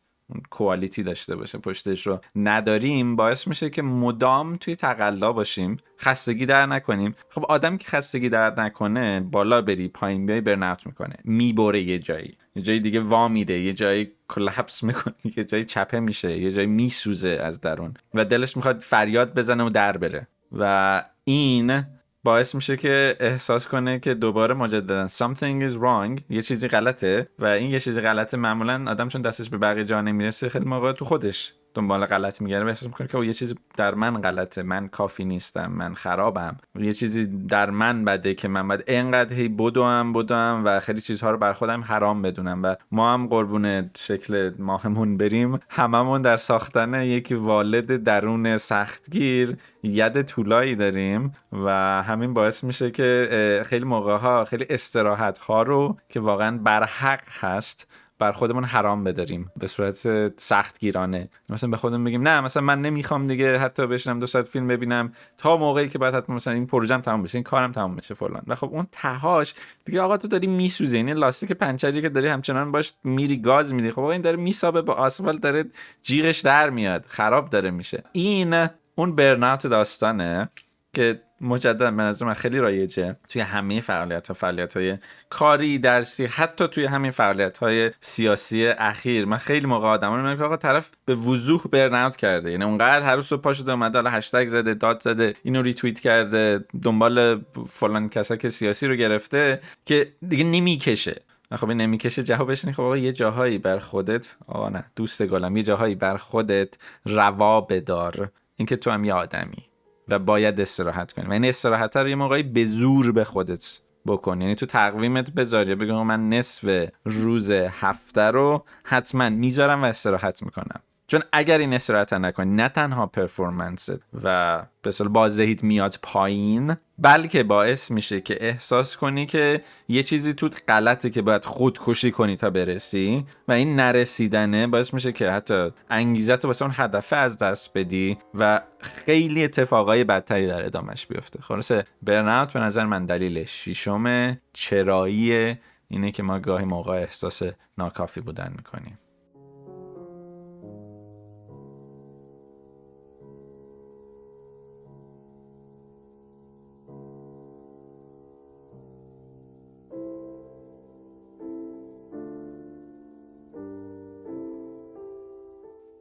کوالیتی 0.51 1.03
داشته 1.03 1.37
باشه 1.37 1.59
پشتش 1.59 2.07
رو 2.07 2.21
نداریم 2.37 3.17
باعث 3.17 3.49
میشه 3.49 3.71
که 3.71 3.83
مدام 3.83 4.57
توی 4.57 4.77
تقلا 4.77 5.33
باشیم 5.33 5.77
خستگی 6.01 6.47
در 6.47 6.67
نکنیم. 6.67 7.15
خب 7.29 7.45
آدم 7.45 7.77
که 7.77 7.89
خستگی 7.89 8.29
در 8.29 8.61
نکنه 8.61 9.21
بالا 9.21 9.63
بری 9.63 9.89
پایین 9.89 10.27
بیای 10.27 10.41
برنت 10.41 10.87
می‌کنه. 10.87 11.17
می‌بره 11.25 11.83
یه 11.83 11.99
جایی. 11.99 12.37
یه 12.55 12.63
جایی 12.63 12.81
دیگه 12.81 13.01
وا 13.01 13.29
میده 13.29 13.61
یه 13.61 13.73
جایی 13.73 14.13
کلپس 14.29 14.83
می‌کنه 14.83 15.15
یه 15.37 15.45
جایی 15.45 15.65
چپه 15.65 16.01
میشه 16.01 16.39
یه 16.39 16.51
جایی 16.51 16.67
میسوزه 16.67 17.41
از 17.43 17.61
درون 17.61 17.95
و 18.15 18.25
دلش 18.25 18.57
می‌خواد 18.57 18.81
فریاد 18.81 19.35
بزنه 19.35 19.65
و 19.65 19.71
در 19.71 19.97
بره. 19.97 20.27
و 20.53 21.05
این 21.25 21.83
باعث 22.25 22.55
میشه 22.55 22.77
که 22.77 23.17
احساس 23.21 23.67
کنه 23.67 23.99
که 23.99 24.15
دوباره 24.15 24.55
مجددا 24.55 25.09
something 25.09 25.71
is 25.71 25.73
wrong 25.73 26.23
یه 26.31 26.43
چیزی 26.43 26.69
غلطه 26.69 27.29
و 27.39 27.47
این 27.47 27.71
یه 27.71 27.81
چیزی 27.81 28.01
غلطه 28.01 28.37
معمولا 28.37 28.85
آدم 28.89 29.09
چون 29.09 29.23
دستش 29.23 29.51
به 29.51 29.59
بقیه 29.59 29.85
جا 29.85 30.01
نمی‌رسه 30.01 30.49
خیلی 30.49 30.65
موقع 30.65 30.93
تو 30.93 31.05
خودش 31.05 31.53
دنبال 31.75 32.07
غلط 32.07 32.41
میگرده 32.41 32.65
و 32.65 32.69
احساس 32.69 32.89
می‌کنه 32.89 33.09
که 33.09 33.19
یه 33.19 33.33
چیزی 33.33 33.55
در 33.77 33.95
من 33.95 34.21
غلطه. 34.21 34.63
من 34.63 34.89
کافی 34.89 35.25
نیستم. 35.25 35.73
من 35.73 35.95
خرابم. 35.95 36.57
یه 36.79 36.93
چیزی 36.93 37.27
در 37.27 37.71
من 37.71 38.05
بده 38.05 38.35
که 38.35 38.49
من 38.49 38.69
باید 38.69 38.85
انقدر 38.87 39.35
هی 39.35 39.49
بدوم 39.49 40.13
بدوم 40.13 40.63
و 40.65 40.81
خیلی 40.81 41.01
چیزها 41.01 41.31
رو 41.31 41.39
بر 41.39 41.53
خودم 41.53 41.81
حرام 41.81 42.23
بدونم 42.23 42.63
و 42.63 42.77
ما 42.91 43.15
هم 43.15 43.27
قربون 43.27 43.91
شکل 43.97 44.53
ماهمون 44.59 45.17
بریم. 45.17 45.61
هممون 45.69 46.23
در 46.23 46.37
ساختن 46.37 47.03
یک 47.03 47.35
والد 47.39 48.03
درون 48.03 48.57
سختگیر 48.57 49.57
ید 49.83 50.23
طولایی 50.23 50.77
داریم 50.77 51.33
و 51.53 51.69
همین 52.03 52.35
باعث 52.35 52.65
میشه 52.65 52.91
که 52.91 53.63
خیلی 53.67 53.85
موقع 53.85 54.17
ها 54.17 54.45
خیلی 54.45 54.67
استراحت 54.71 55.39
ها 55.39 55.63
رو 55.63 55.97
که 56.09 56.21
واقعا 56.21 56.59
برحق 56.59 57.21
هست 57.41 57.92
بر 58.23 58.33
خودمون 58.33 58.65
حرام 58.65 59.05
بداریم. 59.05 59.51
به 59.57 59.67
صورت 59.67 59.97
سخت 60.41 60.79
گیرانه 60.79 61.29
مثلا 61.49 61.71
به 61.71 61.77
خودم 61.77 62.05
بگیم 62.05 62.29
نه 62.29 62.41
مثلا 62.41 62.63
من 62.63 62.81
نمی‌خوام 62.83 63.27
دیگه 63.27 63.59
حتی 63.59 63.87
بشنم 63.87 64.21
دو 64.21 64.27
ساعت 64.27 64.47
فیلم 64.47 64.69
ببینم. 64.69 65.09
تا 65.39 65.57
موقعی 65.57 65.89
که 65.89 65.99
بعد 65.99 66.15
حتما 66.15 66.37
مثلا 66.37 66.55
این 66.55 66.67
پروژم 66.67 67.01
تموم 67.01 67.23
بشه 67.23 67.39
این 67.39 67.43
کارم 67.43 67.73
تموم 67.73 67.97
بشه. 67.97 68.15
فلان. 68.15 68.43
و 68.47 68.55
خب 68.55 68.69
اون 68.73 68.87
تهاش 68.93 69.55
دیگه 69.85 70.01
آقا 70.01 70.17
تو 70.17 70.29
داری 70.29 70.47
میسوزه 70.47 70.97
این 70.97 71.11
لاستیک 71.11 71.53
پنچری 71.53 72.03
که 72.03 72.09
داری 72.09 72.29
همچنان 72.29 72.73
باش 72.73 72.95
میری 73.05 73.37
گاز 73.37 73.75
میدی. 73.75 73.91
خب 73.91 74.01
این 74.01 74.21
داره 74.21 74.37
میسابه 74.37 74.83
با 74.83 74.95
آسفالت 74.95 75.41
داره 75.41 75.65
جیغش 76.03 76.41
در 76.41 76.71
میاد. 76.71 77.07
خراب 77.09 77.51
داره 77.51 77.71
میشه. 77.71 78.03
این 78.13 78.69
اون 78.95 79.17
برنات 79.17 79.67
داستانه. 79.67 80.49
که 80.93 81.21
مجددا 81.41 81.91
به 81.91 82.03
نظر 82.03 82.27
من 82.27 82.35
خیلی 82.35 82.59
رایجه 82.59 83.17
توی 83.29 83.43
همه 83.43 83.81
فعالیت 83.81 84.29
ها 84.29 84.35
فعالیت 84.35 84.77
های 84.77 84.99
کاری 85.31 85.79
درسی 85.79 86.27
حتی 86.27 86.69
توی 86.69 86.85
همین 86.85 87.11
فعالیت 87.11 87.59
های 87.59 87.91
سیاسی 88.01 88.67
اخیر. 88.67 89.25
من 89.25 89.37
خیلی 89.37 89.67
موقع 89.67 89.89
آدم 89.89 90.13
رو 90.13 90.37
که 90.37 90.43
آقا 90.43 90.57
طرف 90.57 90.91
به 91.05 91.15
وضوح 91.15 91.63
برناوت 91.71 92.17
کرده. 92.17 92.51
یعنی 92.51 92.65
اونقدر 92.65 93.03
هر 93.03 93.17
روز 93.17 93.33
پا 93.33 93.53
شده 93.53 93.73
اومده 93.73 93.99
حالا 93.99 94.11
هشتگ 94.11 94.47
زده 94.47 94.75
داد 94.75 95.03
زده 95.03 95.35
اینو 95.43 95.63
ریتوییت 95.63 96.01
کرده 96.01 96.65
دنبال 96.83 97.45
فلان 97.69 98.09
کسا 98.09 98.49
سیاسی 98.49 98.87
رو 98.87 98.95
گرفته 98.95 99.61
که 99.87 100.13
دیگه 100.29 100.45
نمی‌کشه. 100.45 101.23
خب 101.57 101.69
این 101.69 101.81
نمی‌کشه 101.81 102.23
جوابش 102.23 102.65
اینه 102.65 102.77
خب 102.77 102.83
آقا 102.83 102.97
یه 102.97 103.13
جاهایی 103.13 103.59
بر 103.59 103.79
خودت 103.79 104.37
آقا 104.47 104.69
نه 104.69 104.85
دوست 104.97 105.23
گلم 105.23 105.57
یه 105.57 105.63
جاهایی 105.63 105.95
بر 105.95 106.17
خودت 106.17 106.75
روا 107.05 107.61
بدار. 107.61 108.29
اینکه 108.57 108.77
تو 108.77 108.91
هم 108.91 109.05
یه 109.05 109.15
آدمی. 109.15 109.72
و 110.09 110.19
باید 110.19 110.61
استراحت 110.61 111.13
کنی. 111.13 111.27
و 111.27 111.33
این 111.33 111.45
استراحت 111.45 111.97
رو 111.97 112.09
یه 112.09 112.15
موقعی 112.15 112.43
به 112.43 112.65
زور 112.65 113.13
به 113.13 113.25
خودت 113.25 113.81
بکن. 114.07 114.41
یعنی 114.41 114.55
تو 114.55 114.67
تقویمت 114.67 115.31
بذاری 115.31 115.75
بگم 115.75 116.07
من 116.07 116.29
نصف 116.29 116.89
روز 117.05 117.51
هفته 117.51 118.23
رو 118.23 118.65
حتما 118.85 119.29
می‌ذارم 119.29 119.83
و 119.83 119.85
استراحت 119.85 120.43
می‌کنم. 120.43 120.81
چون 121.13 121.23
اگر 121.33 121.59
این 121.59 121.75
استراحت 121.75 122.13
نکنی 122.13 122.55
نه 122.55 122.69
تنها 122.69 123.07
پرفورمنست 123.07 123.93
و 124.25 124.63
به 124.83 124.91
صورت 124.91 125.11
بازدهیت 125.11 125.65
میاد 125.65 125.99
پایین 126.03 126.77
بلکه 126.99 127.43
باعث 127.43 127.91
میشه 127.91 128.21
که 128.21 128.45
احساس 128.47 128.97
کنی 128.97 129.27
که 129.27 129.61
یه 129.89 130.03
چیزی 130.03 130.33
توت 130.33 130.63
غلطه 130.69 131.11
که 131.11 131.23
باید 131.23 131.45
خودکشی 131.45 132.11
کنی 132.11 132.37
تا 132.37 132.51
برسی 132.51 133.25
و 133.49 133.53
این 133.53 133.77
نرسیدنه 133.77 134.67
باعث 134.67 134.95
میشه 134.95 135.13
که 135.13 135.31
حتی 135.31 135.71
انگیزت 135.91 136.45
واسه 136.45 136.65
اون 136.65 136.75
هدفه 136.77 137.17
از 137.17 137.39
دست 137.39 137.71
بدی 137.75 138.19
و 138.35 138.61
خیلی 138.81 139.45
اتفاقای 139.45 140.05
بدتری 140.05 140.47
در 140.47 140.67
ادامش 140.67 141.07
بیفته. 141.07 141.43
خلاصه 141.43 141.85
برناوت 142.03 142.53
به 142.53 142.61
نظر 142.61 142.87
من 142.87 143.07
دلیل 143.07 143.45
شیشم 143.45 144.37
چرایی 144.53 145.57
اینه 145.89 146.11
که 146.11 146.23
ما 146.23 146.39
گاهی 146.39 146.65
موقع 146.65 146.93
احساس 146.93 147.43
ناکافی 147.79 148.21
بودن 148.21 148.53
می‌کنیم. 148.57 148.99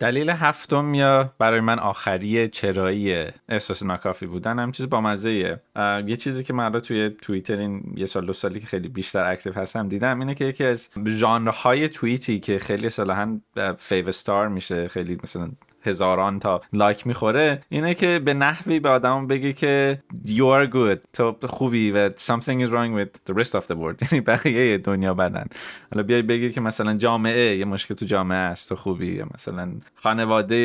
دلیل 0.02 0.30
هفتم 0.30 0.94
یا 0.94 1.34
برای 1.38 1.60
من 1.60 1.80
آخری 1.80 2.50
چرایی 2.50 3.26
احساس 3.50 3.84
ناکافی 3.84 4.26
بودن 4.26 4.60
هم 4.60 4.72
چیز 4.72 4.90
با 4.90 5.02
مزه 5.02 5.60
یه 6.06 6.16
چیزی 6.16 6.44
که 6.44 6.54
من 6.54 6.72
توی 6.72 7.10
توییتر 7.10 7.58
این 7.58 7.94
یه 7.98 8.06
سال 8.06 8.26
دو 8.26 8.34
سالی 8.34 8.60
که 8.60 8.66
خیلی 8.68 8.88
بیشتر 8.88 9.32
active 9.32 9.54
هستم 9.54 9.88
دیدم 9.88 10.20
اینه 10.20 10.36
که 10.36 10.46
یکی 10.46 10.64
از 10.64 10.90
ژانرهای 11.08 11.90
توییتی 11.90 12.40
که 12.40 12.60
خیلی 12.60 12.90
اصطلاحا 12.90 13.40
fav 13.78 14.08
star 14.08 14.48
میشه 14.48 14.88
خیلی 14.88 15.18
مثلا 15.24 15.52
هزاران 15.84 16.40
تا 16.40 16.62
لایک 16.74 17.08
می‌خوره 17.08 17.62
اینه 17.70 17.94
که 17.94 18.22
به 18.26 18.34
نحوی 18.34 18.80
به 18.80 18.90
آدم 18.90 19.28
بگه 19.28 19.54
که 19.54 20.04
you 20.26 20.68
are 20.68 20.74
good 20.74 21.00
تو 21.14 21.36
خوبی 21.48 21.92
و 21.92 22.10
something 22.10 22.66
is 22.66 22.70
wrong 22.70 23.00
with 23.00 23.32
the 23.32 23.36
rest 23.44 23.52
of 23.52 23.64
the 23.64 23.76
world 23.76 24.12
یعنی 24.12 24.22
بقیه 24.22 24.78
دنیا 24.78 25.14
بدن. 25.14 25.46
حالا 25.94 26.04
بیای 26.04 26.22
بگی 26.22 26.52
که 26.52 26.62
مثلا 26.62 26.94
جامعه 26.94 27.58
یه 27.58 27.66
مشکل 27.66 27.96
تو 27.96 28.06
جامعه 28.06 28.38
است 28.38 28.70
تو 28.70 28.76
خوبی 28.76 29.08
یا 29.08 29.28
مثلا 29.34 29.72
خانواده 29.96 30.56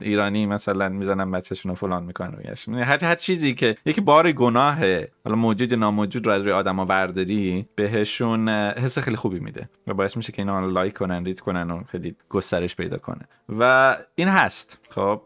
ایرانی 0.00 0.46
مثلا 0.46 0.88
می‌زنن 0.88 1.30
بچهشون 1.30 1.74
فلان 1.74 2.02
می‌کنن 2.04 2.32
رویش 2.32 2.68
یعنی 2.68 2.82
هر 2.82 3.04
هر 3.04 3.14
چیزی 3.14 3.54
که 3.54 3.76
یکی 3.86 4.00
بار 4.00 4.32
گناهه 4.32 5.08
حالا 5.24 5.36
موجود 5.36 5.74
ناموجود 5.74 6.26
رو 6.26 6.32
از 6.32 6.42
روی 6.42 6.52
آدما 6.52 6.84
برداری 6.84 7.66
بهشون 7.74 8.48
حس 8.48 8.98
خیلی 8.98 9.16
خوبی 9.16 9.38
میده. 9.38 9.68
و 9.86 9.94
باعث 9.94 10.16
میشه 10.16 10.32
که 10.32 10.42
اینا 10.42 10.66
لایک 10.66 10.94
کنن 10.94 11.24
ریت 11.24 11.40
کنن 11.40 11.70
و 11.70 11.84
خیلی 11.84 12.16
گسترش 12.28 12.76
پیدا 12.76 12.98
کنه. 12.98 13.20
و 13.58 13.96
این 14.14 14.28
هست. 14.28 14.65
خب 14.88 15.22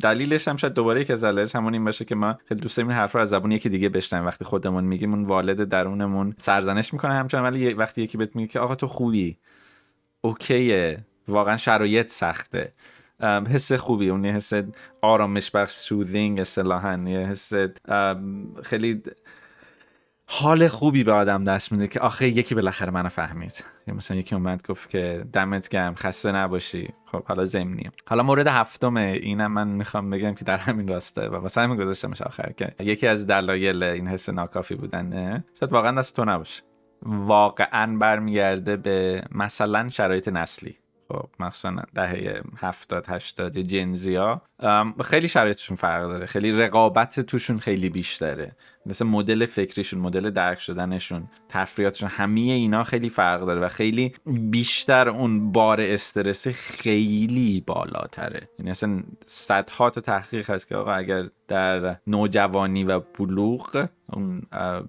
دلیلش 0.00 0.48
هم 0.48 0.56
شاید 0.56 0.72
دوباره 0.72 1.04
که 1.04 1.12
از 1.12 1.24
همون 1.54 1.72
این 1.72 1.84
باشه 1.84 2.04
که 2.04 2.14
ما 2.14 2.38
خیلی 2.48 2.60
دوست 2.60 2.76
داریم 2.76 2.92
حرف 2.92 3.14
رو 3.14 3.20
از 3.20 3.28
زبون 3.28 3.52
یکی 3.52 3.68
دیگه 3.68 3.88
بشنویم. 3.88 4.26
وقتی 4.26 4.44
خودمون 4.44 4.84
میگیم 4.84 5.14
اون 5.14 5.22
والد 5.22 5.68
درونمون 5.68 6.34
سرزنش 6.38 6.92
می‌کنه 6.92 7.14
همچنان 7.14 7.44
ولی 7.44 7.74
وقتی 7.74 8.02
یکی 8.02 8.18
بهت 8.18 8.36
میگه 8.36 8.48
که 8.48 8.60
آقا 8.60 8.74
تو 8.74 8.86
خوبی؟ 8.86 9.36
اوکیه. 10.20 10.98
واقعا 11.28 11.56
شرایط 11.56 12.08
سخته. 12.08 12.72
حس 13.50 13.72
خوبی 13.72 14.10
اون 14.10 14.26
حس 14.26 14.52
آرامش 15.02 15.50
بخش 15.50 15.72
سوذینگ 15.72 16.40
اصطلاحا 16.40 17.04
یه 17.06 17.18
حس 17.18 17.52
خیلی 18.62 19.02
حال 20.30 20.68
خوبی 20.68 21.04
به 21.04 21.12
آدم 21.12 21.44
دست 21.44 21.72
میده 21.72 21.88
که 21.88 22.00
آخه 22.00 22.28
یکی 22.28 22.54
بالاخره 22.54 22.90
منو 22.90 23.08
فهمید. 23.08 23.64
یا 23.86 23.94
مثلا 23.94 24.16
یکی 24.16 24.34
اومد 24.34 24.66
گفت 24.66 24.90
که 24.90 25.24
دمت 25.32 25.70
گم 25.70 25.94
خسته 25.96 26.32
نباشی. 26.32 26.88
خب 27.12 27.24
حالا 27.24 27.44
زمینی 27.44 27.90
حالا 28.06 28.22
مورد 28.22 28.46
هفتم 28.46 28.96
اینم 28.96 29.52
من 29.52 29.68
می‌خوام 29.68 30.10
بگم 30.10 30.34
که 30.34 30.44
در 30.44 30.56
همین 30.56 30.88
راسته 30.88 31.28
و 31.28 31.34
واسه 31.34 31.60
همین 31.60 31.76
گذاشتمش 31.76 32.22
آخر 32.22 32.52
که 32.56 32.74
یکی 32.80 33.06
از 33.06 33.26
دلایل 33.26 33.82
این 33.82 34.08
حس 34.08 34.28
ناکافی 34.28 34.74
بودن 34.74 35.44
شاید 35.60 35.72
واقعا 35.72 35.98
دست 35.98 36.16
تو 36.16 36.24
نباشه. 36.24 36.62
واقعا 37.02 37.98
برمیگرده 37.98 38.76
به 38.76 39.24
مثلا 39.32 39.88
شرایط 39.88 40.28
نسلی. 40.28 40.76
خب 41.08 41.28
مخصوصا 41.40 41.82
دهه 41.94 42.42
هفتاد 42.56 43.06
هشتاد 43.08 43.56
یا 43.56 43.62
جنزی 43.62 44.14
ها 44.14 44.42
خیلی 45.04 45.28
شرایطشون 45.28 45.76
فرق 45.76 46.08
داره. 46.08 46.26
خیلی 46.26 46.52
رقابت 46.52 47.20
توشون 47.20 47.58
خیلی 47.58 47.88
بیشتره. 47.88 48.56
مثل 48.86 49.06
مدل 49.06 49.46
فکریشون 49.46 50.00
مدل 50.00 50.30
درک 50.30 50.60
شدنشون 50.60 51.28
تفریاتشون 51.48 52.08
همه 52.08 52.40
اینا 52.40 52.84
خیلی 52.84 53.08
فرق 53.08 53.46
داره 53.46 53.60
و 53.60 53.68
خیلی 53.68 54.12
بیشتر 54.26 55.08
اون 55.08 55.52
بار 55.52 55.80
استرس 55.80 56.48
خیلی 56.48 57.64
بالاتره. 57.66 58.48
یعنی 58.58 58.70
اصلا 58.70 59.02
صدها 59.26 59.90
تا 59.90 60.00
تحقیق 60.00 60.50
هست 60.50 60.68
که 60.68 60.76
آقا 60.76 60.92
اگر 60.92 61.28
در 61.48 61.96
نوجوانی 62.06 62.84
و 62.84 63.00
بلوغ 63.00 63.88
اون 64.12 64.42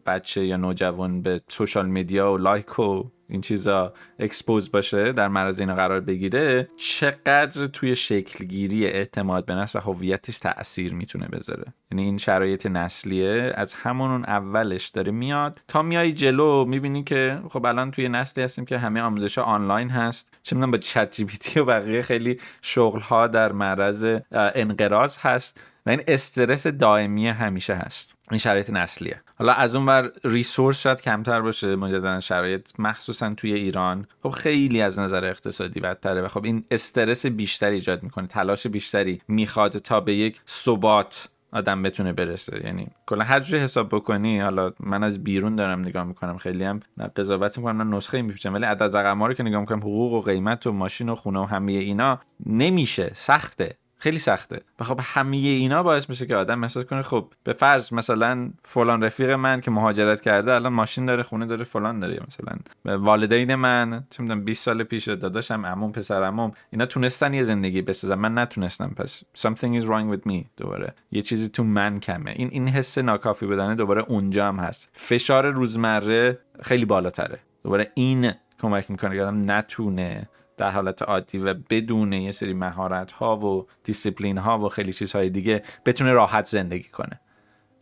بچه 0.06 0.46
یا 0.46 0.58
نوجوان 0.58 1.22
به 1.22 1.42
social 1.48 1.86
media 1.86 2.34
و 2.34 2.38
like 2.38 2.80
و 2.80 3.04
این 3.30 3.42
چیزا 3.42 3.94
expose 4.20 4.72
باشه 4.72 5.12
در 5.12 5.28
معرض 5.28 5.60
اینا 5.60 5.76
قرار 5.76 6.00
بگیره 6.00 6.70
چقدر 6.78 7.66
توی 7.66 7.96
شکلگیری 7.96 8.86
اعتماد 8.86 9.46
به 9.46 9.56
نفس 9.56 9.76
و 9.76 9.80
هویتش 9.80 10.40
تاثیر 10.40 10.94
می‌تونه 10.94 11.28
بذاره. 11.28 11.74
یعنی 11.92 12.04
این 12.04 12.18
شرایط 12.18 12.66
نسلیه 12.66 13.54
از 13.56 13.74
همون 13.74 14.26
اولش 14.26 14.88
داره 14.88 15.12
میاد. 15.12 15.62
تا 15.68 15.82
میای 15.82 16.12
جلو 16.12 16.66
می‌بینی 16.66 17.04
که 17.04 17.42
خب 17.50 17.66
الان 17.66 17.92
توی 17.92 18.10
نسلی 18.10 18.44
هستیم 18.44 18.66
که 18.66 18.78
همه 18.78 19.02
آموزش 19.02 19.38
آنلاین 19.38 19.90
هست. 19.90 20.34
چه 20.44 20.56
می‌دونم 20.56 20.72
با 20.72 20.78
Chat 20.78 21.16
G 21.16 21.60
و 21.60 21.66
بقیه 21.66 22.02
خیلی 22.02 22.40
شغل 22.62 23.00
ها 23.00 23.28
در 23.28 23.52
معرض 23.52 24.20
انقراض 24.32 25.18
هست 25.18 25.62
و 25.86 25.90
این 25.90 26.02
استرس 26.08 26.68
دائمی 26.68 27.28
همیشه 27.28 27.74
هست. 27.74 28.16
این 28.32 28.38
شرایط 28.38 28.70
نسلیه. 28.70 29.22
حالا 29.40 29.54
از 29.54 29.76
اون 29.76 29.86
بر 29.86 30.12
resource 30.24 30.82
شاید 30.82 31.02
کمتر 31.02 31.42
باشه 31.42 31.76
مجددا 31.76 32.20
شرایط 32.20 32.72
مخصوصا 32.80 33.34
توی 33.34 33.54
ایران. 33.54 34.06
خب 34.24 34.30
خیلی 34.30 34.82
از 34.82 35.00
نظر 35.00 35.26
اقتصادی 35.26 35.80
بدتره 35.80 36.22
و 36.22 36.28
خب 36.28 36.46
این 36.46 36.64
استرس 36.72 37.26
بیشتری 37.26 37.74
ایجاد 37.74 38.04
می‌کنه 38.04 38.28
تلاش 38.28 38.68
بیشتری 38.68 39.22
می‌خواد 39.28 39.78
تا 39.78 40.00
به 40.00 40.14
یک 40.14 40.42
ثبات 40.48 41.30
آدم 41.52 41.84
بتونه 41.84 42.14
برسه. 42.14 42.62
یعنی 42.66 42.88
کلا 43.06 43.24
هر 43.24 43.40
جوری 43.40 43.62
حساب 43.62 43.88
بکنی 43.88 44.40
حالا 44.40 44.72
من 44.80 45.04
از 45.04 45.24
بیرون 45.24 45.56
دارم 45.56 45.80
نگاه 45.80 46.04
می‌کنم 46.04 46.38
خیلی 46.38 46.64
هم 46.64 46.80
قضاوت 47.16 47.58
می‌کنم 47.58 47.76
من 47.76 47.98
نسخه 47.98 48.22
میپیچم 48.22 48.54
ولی 48.54 48.66
عدد 48.66 48.98
رقم 48.98 49.24
رو 49.24 49.34
که 49.34 49.44
نگاه 49.44 49.60
می‌کنم 49.60 49.80
حقوق 49.80 50.14
و 50.14 50.22
قیمت 50.22 50.68
و 50.68 50.72
ماشین 50.72 51.10
و 51.10 51.16
خونه 51.16 51.40
و 51.40 51.46
همه 51.46 51.72
اینا 51.72 52.20
نمیشه 52.46 53.12
سخته. 53.14 53.78
خیلی 54.00 54.20
سخته. 54.20 54.62
و 54.80 54.84
خب 54.84 55.00
همه 55.04 55.38
اینا 55.38 55.84
باعث 55.84 56.10
میشه 56.10 56.26
که 56.26 56.36
آدم 56.36 56.64
احساس 56.64 56.86
کنه 56.86 57.02
خب 57.02 57.34
به 57.44 57.54
فرض 57.54 57.94
مثلا 57.94 58.52
فلان 58.64 59.04
رفیق 59.04 59.30
من 59.30 59.62
که 59.62 59.72
مهاجرت 59.72 60.22
کرده 60.22 60.54
الان 60.54 60.74
ماشین 60.74 61.06
داره 61.06 61.24
خونه 61.24 61.46
داره 61.46 61.64
فلان 61.64 62.00
داره 62.00 62.24
مثلا. 62.28 62.98
والدین 62.98 63.56
من 63.56 64.04
چه 64.10 64.24
می‌دونم 64.24 64.46
20 64.46 64.64
سال 64.64 64.84
پیش 64.84 65.08
داداشم 65.08 65.66
عموم 65.66 65.92
پسر 65.92 66.24
عموم 66.24 66.52
اینا 66.70 66.86
تونستن 66.86 67.34
یه 67.34 67.44
زندگی 67.44 67.82
بسازن. 67.82 68.16
من 68.16 68.38
نتونستم 68.38 68.94
پس 68.96 69.24
something 69.38 69.82
is 69.82 69.84
wrong 69.84 70.16
with 70.16 70.32
me. 70.32 70.44
دوباره. 70.58 70.94
یه 71.12 71.22
چیزی 71.22 71.50
تو 71.50 71.64
من 71.64 72.00
کمه. 72.00 72.32
این 72.36 72.50
این 72.52 72.68
حس 72.68 72.98
ناکافی 72.98 73.46
بودن 73.46 73.76
دوباره 73.76 74.02
اونجا 74.02 74.48
هم 74.48 74.60
هست. 74.60 74.90
فشار 74.94 75.50
روزمره 75.50 76.40
خیلی 76.62 76.86
بالاتره. 76.86 77.40
دوباره 77.64 77.92
این 77.94 78.32
کمک 78.60 78.92
می‌کنه 78.92 79.16
که 79.16 79.22
آدم 79.22 79.52
نتونه 79.52 80.30
در 80.60 80.72
حالت 80.72 81.02
عادی 81.02 81.38
و 81.38 81.54
بدون 81.54 82.14
یه 82.14 82.32
سری 82.32 82.54
مهارت 82.54 83.12
ها 83.12 83.38
و 83.38 83.68
دیسیپلین 83.84 84.38
ها 84.38 84.60
و 84.60 84.70
خیلی 84.70 84.94
چیزهای 84.94 85.30
دیگه 85.30 85.64
بتونه 85.86 86.14
راحت 86.14 86.46
زندگی 86.46 86.90
کنه. 86.90 87.20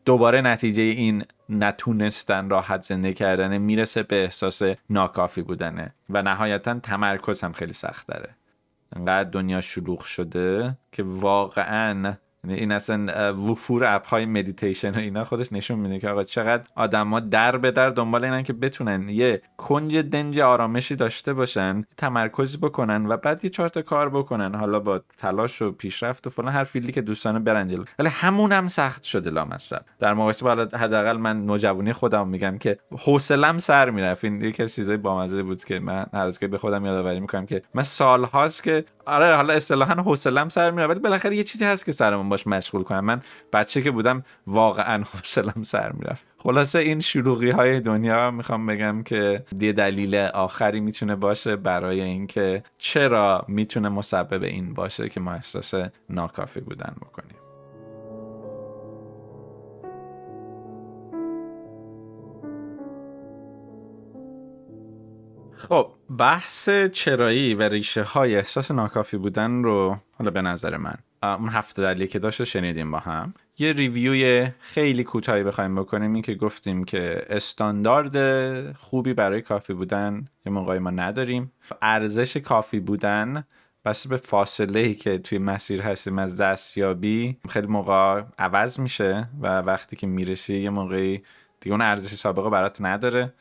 دوباره 0.06 0.42
نتیجه 0.42 0.84
این 0.84 1.24
نتونستن 1.50 2.50
راحت 2.50 2.84
زندگی 2.84 3.14
کردن 3.14 3.58
می‌رسه 3.58 4.04
به 4.04 4.24
احساس 4.24 4.62
ناکافی 4.90 5.42
بودنه 5.42 5.94
و 6.10 6.22
نهایتا 6.22 6.80
تمرکز 6.80 7.42
هم 7.44 7.52
خیلی 7.52 7.74
سخت 7.74 8.08
داره 8.08 8.36
انقدر 8.96 9.30
دنیا 9.30 9.62
شلوغ 9.62 10.02
شده 10.02 10.78
که 10.92 11.04
واقعا 11.04 12.14
این 12.54 12.72
اصلا 12.72 13.34
وفور 13.34 13.86
app 13.86 14.08
های 14.08 14.26
مدیتیشن 14.26 14.92
و 14.92 14.98
اینا 14.98 15.24
خودش 15.24 15.54
نشون 15.54 15.80
میده 15.80 16.00
که 16.00 16.10
آقا 16.10 16.24
چقدر 16.24 16.64
آدما 16.76 17.20
در 17.20 17.58
به 17.58 17.72
در 17.72 17.90
دنبال 17.90 18.24
اینن 18.26 18.44
که 18.44 18.54
بتونن 18.54 19.10
یه 19.10 19.42
کنج 19.58 19.98
دنج 19.98 20.40
آرامشی 20.40 20.96
داشته 20.96 21.34
باشن 21.34 21.84
تمرکزی 21.98 22.58
بکنن 22.58 23.06
و 23.06 23.18
بعد 23.18 23.44
یه 23.44 23.50
چهار 23.50 23.70
کار 23.70 24.10
بکنن. 24.10 24.56
حالا 24.56 24.80
با 24.80 25.02
تلاش 25.18 25.62
و 25.62 25.72
پیشرفت 25.72 26.28
و 26.28 26.30
فلان 26.30 26.54
هر 26.54 26.64
field 26.64 26.87
ی 26.87 26.92
که 26.92 27.02
دوستانه 27.02 27.40
برن 27.40 27.68
جلو. 27.68 27.84
ولی 28.00 28.10
همون 28.10 28.52
هم 28.52 28.68
سخت 28.68 29.04
شده 29.04 29.30
لامصب. 29.30 29.82
در 30.00 30.14
مقایسه 30.14 30.46
با 30.46 30.78
حداقل 30.78 31.18
من 31.18 31.46
نوجوانی 31.46 31.94
خودم 31.94 32.28
میگم 32.28 32.58
که 32.58 32.78
حوصلم 32.92 33.60
سر 33.60 33.90
می‌رفت. 33.90 34.24
این 34.24 34.44
یکی 34.44 34.64
از 34.64 34.76
چیزای 34.76 34.98
بامزه 34.98 35.44
بود 35.44 35.64
که 35.64 35.80
من 35.80 36.06
هر 36.14 36.20
از 36.20 36.40
به 36.40 36.58
خودم 36.58 36.86
یادآوری 36.86 37.20
می‌کنم 37.20 37.46
که 37.46 37.62
من 37.74 37.84
سالهاست 37.84 38.64
که 38.64 38.86
آره 39.08 39.36
حالا 39.36 39.54
اصطلاحا 39.54 39.94
حوصلم 39.94 40.50
سر 40.50 40.72
میره 40.72 40.88
ولی 40.88 41.00
بالاخره 41.00 41.36
یه 41.36 41.44
چیزی 41.44 41.66
هست 41.66 41.86
که 41.86 41.92
سرمون 41.92 42.30
باش 42.30 42.48
مشغول 42.48 42.84
کنم 42.84 43.06
من 43.06 43.22
بچه 43.54 43.82
که 43.82 43.92
بودم 43.92 44.24
واقعا 44.48 45.04
حوصلم 45.14 45.64
سر 45.64 45.92
می‌رفت. 45.92 46.26
خلاصه 46.38 46.80
این 46.80 47.00
شلوغی 47.00 47.50
های 47.50 47.80
دنیا 47.80 48.32
می‌خوام 48.32 48.66
بگم 48.66 49.04
که 49.04 49.44
یه 49.60 49.74
دلیل 49.74 50.16
آخری 50.16 50.80
می‌تونه 50.80 51.16
باشه 51.16 51.56
برای 51.56 52.02
اینکه 52.02 52.64
چرا 52.78 53.46
می‌تونه 53.48 53.90
مسبب 53.90 54.44
این 54.44 54.74
باشه 54.74 55.10
که 55.10 55.20
ما 55.20 55.34
احساس 55.34 55.74
ناکافی 56.10 56.60
بودن 56.60 56.96
بکنیم. 57.02 57.37
خب 65.58 65.92
بحث 66.18 66.70
چرایی 66.70 67.54
و 67.54 67.62
ریشه 67.62 68.04
های 68.04 68.36
احساس 68.36 68.72
ناکافی 68.72 69.18
بودن 69.18 69.64
رو 69.64 69.98
حالا 70.12 70.32
به 70.32 70.42
نظر 70.42 70.78
من 70.78 70.96
اون 71.24 71.50
هفته 71.50 71.82
دلیلی 71.82 72.08
که 72.08 72.20
داشته 72.20 72.46
شنیدیم 72.46 72.92
با 72.92 73.00
هم. 73.00 73.34
یه 73.58 73.74
ریویوی 73.74 74.50
خیلی 74.60 75.04
کوتاهی 75.04 75.44
بخوایم 75.44 75.76
بکنیم 75.76 76.14
این 76.14 76.22
که 76.22 76.36
گفتیم 76.36 76.84
که 76.84 77.26
استاندارد 77.30 78.72
خوبی 78.72 79.14
برای 79.14 79.42
کافی 79.42 79.74
بودن 79.74 80.26
یه 80.46 80.52
موقعی 80.52 80.80
ما 80.80 80.90
نداریم. 80.90 81.52
ارزش 81.82 82.38
کافی 82.38 82.80
بودن 82.80 83.44
بس 83.86 84.08
به 84.08 84.18
فاصله 84.18 84.80
ای 84.80 84.94
که 84.94 85.18
توی 85.18 85.38
مسیر 85.38 85.82
هستیم 85.82 86.20
از 86.20 86.38
دستیابی 86.38 87.38
خیلی 87.50 87.68
موقع 87.68 88.24
عوض 88.40 88.80
میشه 88.80 89.30
و 89.42 89.62
وقتی 89.62 89.96
که 89.96 90.08
می‌رسی 90.08 90.58
یه 90.58 90.70
موقعی 90.70 91.24
دیگه 91.60 91.74
اون 91.74 91.82
ارزش 91.82 92.14
سابقه 92.14 92.50
برات 92.50 92.82
نداره. 92.82 93.34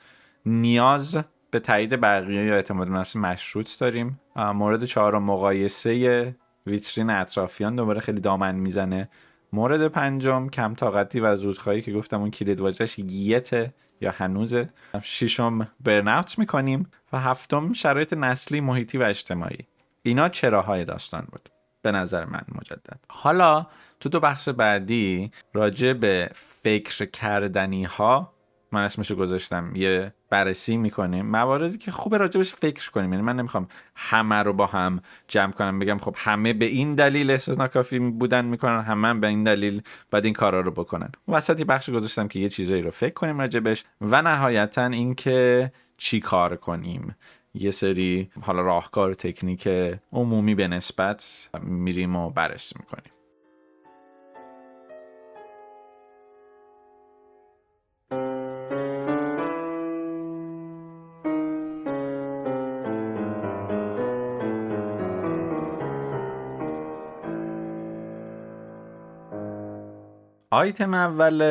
نیاز 0.47 1.19
به 1.57 1.61
تایید 1.61 2.00
بقیه 2.00 2.44
یا 2.44 2.54
اعتماد 2.54 2.88
نفس 2.88 3.16
مشروط 3.16 3.78
داریم. 3.78 4.20
مورد 4.36 4.84
چهارم 4.84 5.22
مقایسه 5.22 6.36
ویترین 6.66 7.11
اطرافیان. 7.11 7.76
دوباره 7.76 8.00
خیلی 8.00 8.20
دامن 8.20 8.54
می‌زنه. 8.54 9.09
مورد 9.52 9.88
پنجم 9.88 10.48
کم 10.48 10.74
طاقتی 10.74 11.20
و 11.20 11.36
زودخواهی 11.36 11.82
که 11.82 11.92
گفتم 11.92 12.20
اون 12.20 12.30
کلید 12.30 12.61
واژش 12.61 13.00
گیته 13.00 13.74
یا 14.00 14.11
هنوزه. 14.11 14.68
ششم 15.02 15.68
برناوت 15.80 16.38
می‌کنیم. 16.38 16.90
و 17.12 17.20
هفتم 17.20 17.72
شرایط 17.72 18.12
نسلی 18.12 18.61
محیطی 18.61 18.98
و 18.98 19.02
اجتماعی. 19.02 19.66
اینا 20.02 20.28
چراهای 20.28 20.84
داستان 20.84 21.28
بود. 21.32 21.48
به 21.82 21.92
نظر 21.92 22.24
من 22.24 22.42
مجدد. 22.54 23.00
حالا 23.09 23.66
تو 24.00 24.09
دو 24.09 24.20
بخش 24.20 24.48
بعدی 24.48 25.30
راجع 25.54 25.92
به 25.92 26.30
فکر 26.34 27.07
کردنی 27.07 27.84
ها 27.84 28.32
من 28.77 28.85
اسمشو 28.85 29.14
گذاشتم. 29.14 29.72
یه 29.74 30.12
بررسی 30.31 30.77
می‌کنیم. 30.77 31.27
مواردی 31.27 31.79
که 31.79 31.91
خوب 31.91 32.14
راجبش 32.14 32.55
فکر 32.55 32.91
کنیم. 32.91 33.12
یعنی 33.12 33.24
من 33.24 33.37
نمی‌خوام 33.37 33.68
همه 33.97 34.43
رو 34.43 34.53
با 34.53 34.66
هم 34.66 35.01
جمع 35.29 35.53
کنم 35.53 35.79
بگم 35.79 35.99
خب 35.99 36.14
همه 36.18 36.53
به 36.53 36.64
این 36.64 36.95
دلیل 36.95 37.31
احساس 37.31 37.59
ناکافی 37.59 37.99
بودن 37.99 38.45
می‌کنن 38.45 38.81
همه 38.81 39.14
به 39.14 39.27
این 39.27 39.45
دلیل 39.45 39.83
باید 40.11 40.24
این 40.24 40.35
کارا 40.35 40.61
رو 40.61 40.70
بکنن. 40.70 41.12
وسطی 41.29 41.64
بخش 41.64 41.91
گذاشتم 41.91 42.29
که 42.29 42.39
یه 42.39 42.49
چیزایی 42.49 42.83
رو 42.83 42.91
فکر 42.91 43.14
کنیم 43.14 43.41
راجبش 43.41 43.85
و 44.01 44.22
نهایتا 44.22 44.87
اینکه 44.87 45.72
چی 45.97 46.20
کار 46.20 46.57
کنیم. 46.57 47.16
یه 47.55 47.70
سری 47.70 48.31
حالا 48.41 48.61
راهکار 48.61 49.14
تکنیک 49.14 49.68
عمومی 50.12 50.55
به 50.55 50.68
نسبت 50.68 51.51
میریم 51.62 52.16
و 52.16 52.31
بررسی 52.31 52.74
می‌کنیم. 52.79 53.16
آیتم 70.51 70.94
اول 70.94 71.42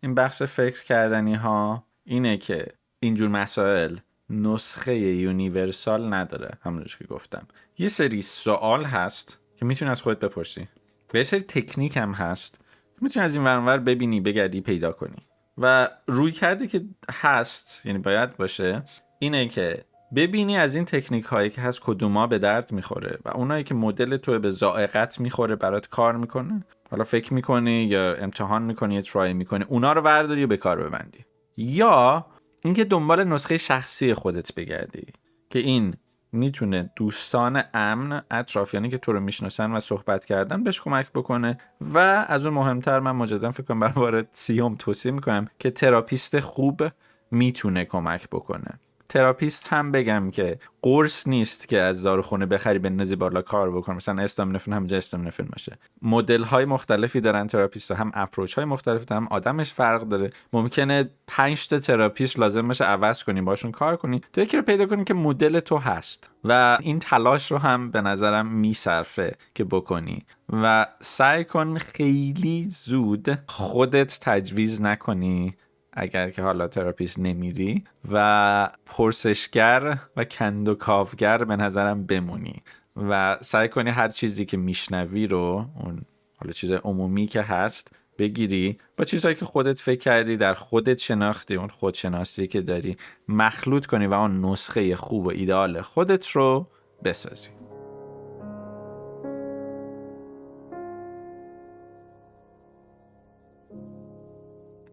این 0.00 0.14
بخش 0.14 0.42
فکر 0.42 0.84
کردنی 0.84 1.34
ها 1.34 1.86
اینه 2.04 2.36
که 2.36 2.66
اینجور 3.00 3.28
مسائل 3.28 3.96
نسخه 4.30 4.96
یونیورسال 4.96 6.14
نداره 6.14 6.58
همونش 6.62 6.96
که 6.96 7.04
گفتم. 7.04 7.46
یه 7.78 7.88
سری 7.88 8.22
سوال 8.22 8.84
هست 8.84 9.40
که 9.56 9.64
می‌تونی 9.64 9.90
از 9.90 10.02
خودت 10.02 10.20
بپرسی. 10.20 10.68
و 11.14 11.16
یه 11.16 11.22
سری 11.22 11.42
تکنیک 11.42 11.96
هم 11.96 12.12
هست 12.12 12.60
می‌تونی 13.00 13.26
از 13.26 13.36
این 13.36 13.44
ورانور 13.44 13.78
ببینی 13.78 14.20
بگردی 14.20 14.60
پیدا 14.60 14.92
کنی. 14.92 15.16
و 15.58 15.88
روی 16.06 16.32
کرده 16.32 16.66
که 16.66 16.84
هست 17.10 17.86
یعنی 17.86 17.98
باید 17.98 18.36
باشه 18.36 18.82
اینه 19.18 19.48
که 19.48 19.84
ببینی 20.16 20.56
از 20.56 20.76
این 20.76 20.84
تکنیک 20.84 21.24
هایی 21.24 21.50
که 21.50 21.60
هست 21.60 21.80
کدوما 21.80 22.26
به 22.26 22.38
درد 22.38 22.72
می‌خوره 22.72 23.18
و 23.24 23.28
اونایی 23.28 23.64
که 23.64 23.74
مدل 23.74 24.16
تو 24.16 24.38
به 24.38 24.50
زائقت 24.50 25.20
می‌خوره 25.20 25.56
برات 25.56 25.88
کار 25.88 26.16
می‌کنه. 26.16 26.64
حالا 26.94 27.04
فکر 27.04 27.34
می‌کنی 27.34 27.84
یا 27.84 28.14
امتحان 28.14 28.62
می‌کنی 28.62 28.94
یا 28.94 29.00
try 29.00 29.32
می‌کنی 29.32 29.64
اونا 29.68 29.92
رو 29.92 30.00
ورداری 30.00 30.44
و 30.44 30.46
به 30.46 30.56
کار 30.56 30.88
ببندی؟ 30.88 31.24
یا 31.56 32.26
اینکه 32.64 32.84
دنبال 32.84 33.24
نسخه 33.24 33.56
شخصی 33.56 34.14
خودت 34.14 34.54
بگردی 34.54 35.06
که 35.50 35.58
این 35.58 35.94
می‌تونه 36.32 36.90
دوستان 36.96 37.62
امن 37.74 38.22
اطرافیانی 38.30 38.88
که 38.88 38.98
تو 38.98 39.12
رو 39.12 39.20
می‌شناسن 39.20 39.72
و 39.72 39.80
صحبت 39.80 40.24
کردن 40.24 40.64
بهش 40.64 40.80
کمک 40.80 41.10
بکنه. 41.12 41.58
و 41.80 41.98
از 42.28 42.46
اون 42.46 42.54
مهمتر 42.54 43.00
من 43.00 43.12
مجددا 43.12 43.50
فکر 43.50 43.62
کنم 43.62 43.80
برای 43.80 44.24
سیوم 44.30 44.74
توصیه 44.74 45.12
می‌کنم 45.12 45.48
که 45.58 45.70
تراپیست 45.70 46.40
خوب 46.40 46.82
می‌تونه 47.30 47.84
کمک 47.84 48.28
بکنه. 48.28 48.80
تراپیست 49.14 49.66
هم 49.68 49.92
بگم 49.92 50.30
که 50.30 50.58
قرص 50.82 51.28
نیست 51.28 51.68
که 51.68 51.80
از 51.80 52.02
داروخونه 52.02 52.46
بخری 52.46 52.78
بندازی 52.78 53.16
بالا 53.16 53.42
کار 53.42 53.70
بکنه 53.70 53.96
مثلا 53.96 54.22
استامینوفن 54.22 54.72
همجا 54.72 54.96
استامینوفن 54.96 55.44
باشه. 55.44 55.78
مدل 56.02 56.42
های 56.42 56.64
مختلفی 56.64 57.20
دارن 57.20 57.46
تراپیست 57.46 57.92
هم 57.92 58.12
approach 58.14 58.54
های 58.54 58.64
مختلفی 58.64 59.14
هم 59.14 59.28
آدمش 59.30 59.72
فرق 59.72 60.02
داره. 60.02 60.30
ممکنه 60.52 61.10
5 61.26 61.68
تا 61.68 61.78
تراپیست 61.78 62.38
لازم 62.38 62.68
باشه 62.68 62.84
عوض 62.84 63.24
کنیم 63.24 63.44
باشون 63.44 63.70
کار 63.70 63.96
کنی. 63.96 64.20
تو 64.32 64.40
یکی 64.40 64.56
رو 64.56 64.62
پیدا 64.62 64.86
کنی 64.86 65.04
که 65.04 65.14
مدل 65.14 65.60
تو 65.60 65.76
هست. 65.76 66.30
و 66.44 66.78
این 66.80 66.98
تلاش 66.98 67.52
رو 67.52 67.58
هم 67.58 67.90
به 67.90 68.00
نظرم 68.00 68.46
میصرفه 68.46 69.36
که 69.54 69.64
بکنی. 69.64 70.24
و 70.52 70.86
سعی 71.00 71.44
کن 71.44 71.78
خیلی 71.78 72.66
زود 72.68 73.38
خودت 73.46 74.18
تجویز 74.20 74.82
نکنی. 74.82 75.56
اگر 75.94 76.30
که 76.30 76.42
حالا 76.42 76.68
تراپیست 76.68 77.18
نمیری 77.18 77.84
و 78.12 78.70
پرسشگر 78.86 79.98
و 80.16 80.24
کندوکاوگر 80.24 81.44
به 81.44 81.56
نظرم 81.56 82.06
بمونی 82.06 82.62
و 82.96 83.38
سعی 83.40 83.68
کنی 83.68 83.90
هر 83.90 84.08
چیزی 84.08 84.44
که 84.44 84.56
میشنوی 84.56 85.26
رو 85.26 85.66
اون 85.84 86.02
حالا 86.36 86.52
چیز 86.52 86.72
عمومی 86.72 87.26
که 87.26 87.42
هست 87.42 87.96
بگیری. 88.18 88.78
با 88.96 89.04
چیزهایی 89.04 89.36
که 89.36 89.44
خودت 89.44 89.80
فکر 89.80 90.00
کردی 90.00 90.36
در 90.36 90.54
خودت 90.54 90.98
شناختی 90.98 91.54
اون 91.56 91.68
خودشناسی 91.68 92.46
که 92.46 92.60
داری 92.60 92.96
مخلوط 93.28 93.86
کنی 93.86 94.06
و 94.06 94.14
اون 94.14 94.44
نسخه 94.44 94.96
خوب 94.96 95.26
و 95.26 95.30
ایدال 95.30 95.80
خودت 95.80 96.28
رو 96.28 96.66
بسازی. 97.04 97.63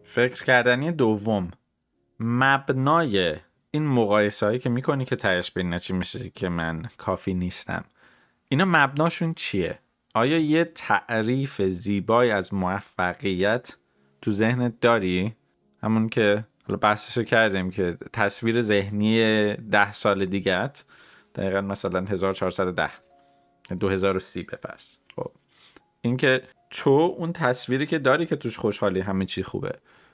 فکر 0.04 0.44
کردنی 0.44 0.92
دوم. 0.92 1.50
مبنای 2.20 3.36
این 3.70 3.86
مقایسه 3.86 4.46
هایی 4.46 4.58
که 4.58 4.70
می‌کنی 4.70 5.04
که 5.04 5.16
تهش 5.16 5.50
به 5.50 5.78
چی 5.78 5.92
میشه 5.92 6.30
که 6.30 6.48
من 6.48 6.82
کافی 6.98 7.34
نیستم. 7.34 7.84
اینا 8.48 8.64
مبناشون 8.64 9.34
چیه؟ 9.34 9.78
آیا 10.14 10.38
یه 10.38 10.64
تعریف 10.64 11.62
زیبایی 11.62 12.30
از 12.30 12.54
موفقیت 12.54 13.76
تو 14.22 14.30
ذهنت 14.30 14.80
داری؟ 14.80 15.36
همون 15.82 16.08
که 16.08 16.44
حالا 16.66 16.78
بحثشو 16.78 17.22
کردیم 17.22 17.70
که 17.70 17.98
تصویر 18.12 18.60
ذهنی 18.60 19.54
ده 19.54 19.92
سال 19.92 20.26
دیگت 20.26 20.84
دقیقا 21.34 21.60
مثلا 21.60 22.00
1410 22.00 22.90
2030 23.80 24.42
بپرس. 24.42 24.98
خب. 25.16 25.30
اینکه 26.00 26.42
تو 26.70 26.90
اون 26.90 27.32
تصویری 27.32 27.86
که 27.86 27.98
داری 27.98 28.26
که 28.26 28.36
توش 28.36 28.58
خوشحالی 28.58 29.00
همه 29.00 29.24
چی 29.24 29.42
خوبه. 29.42 29.72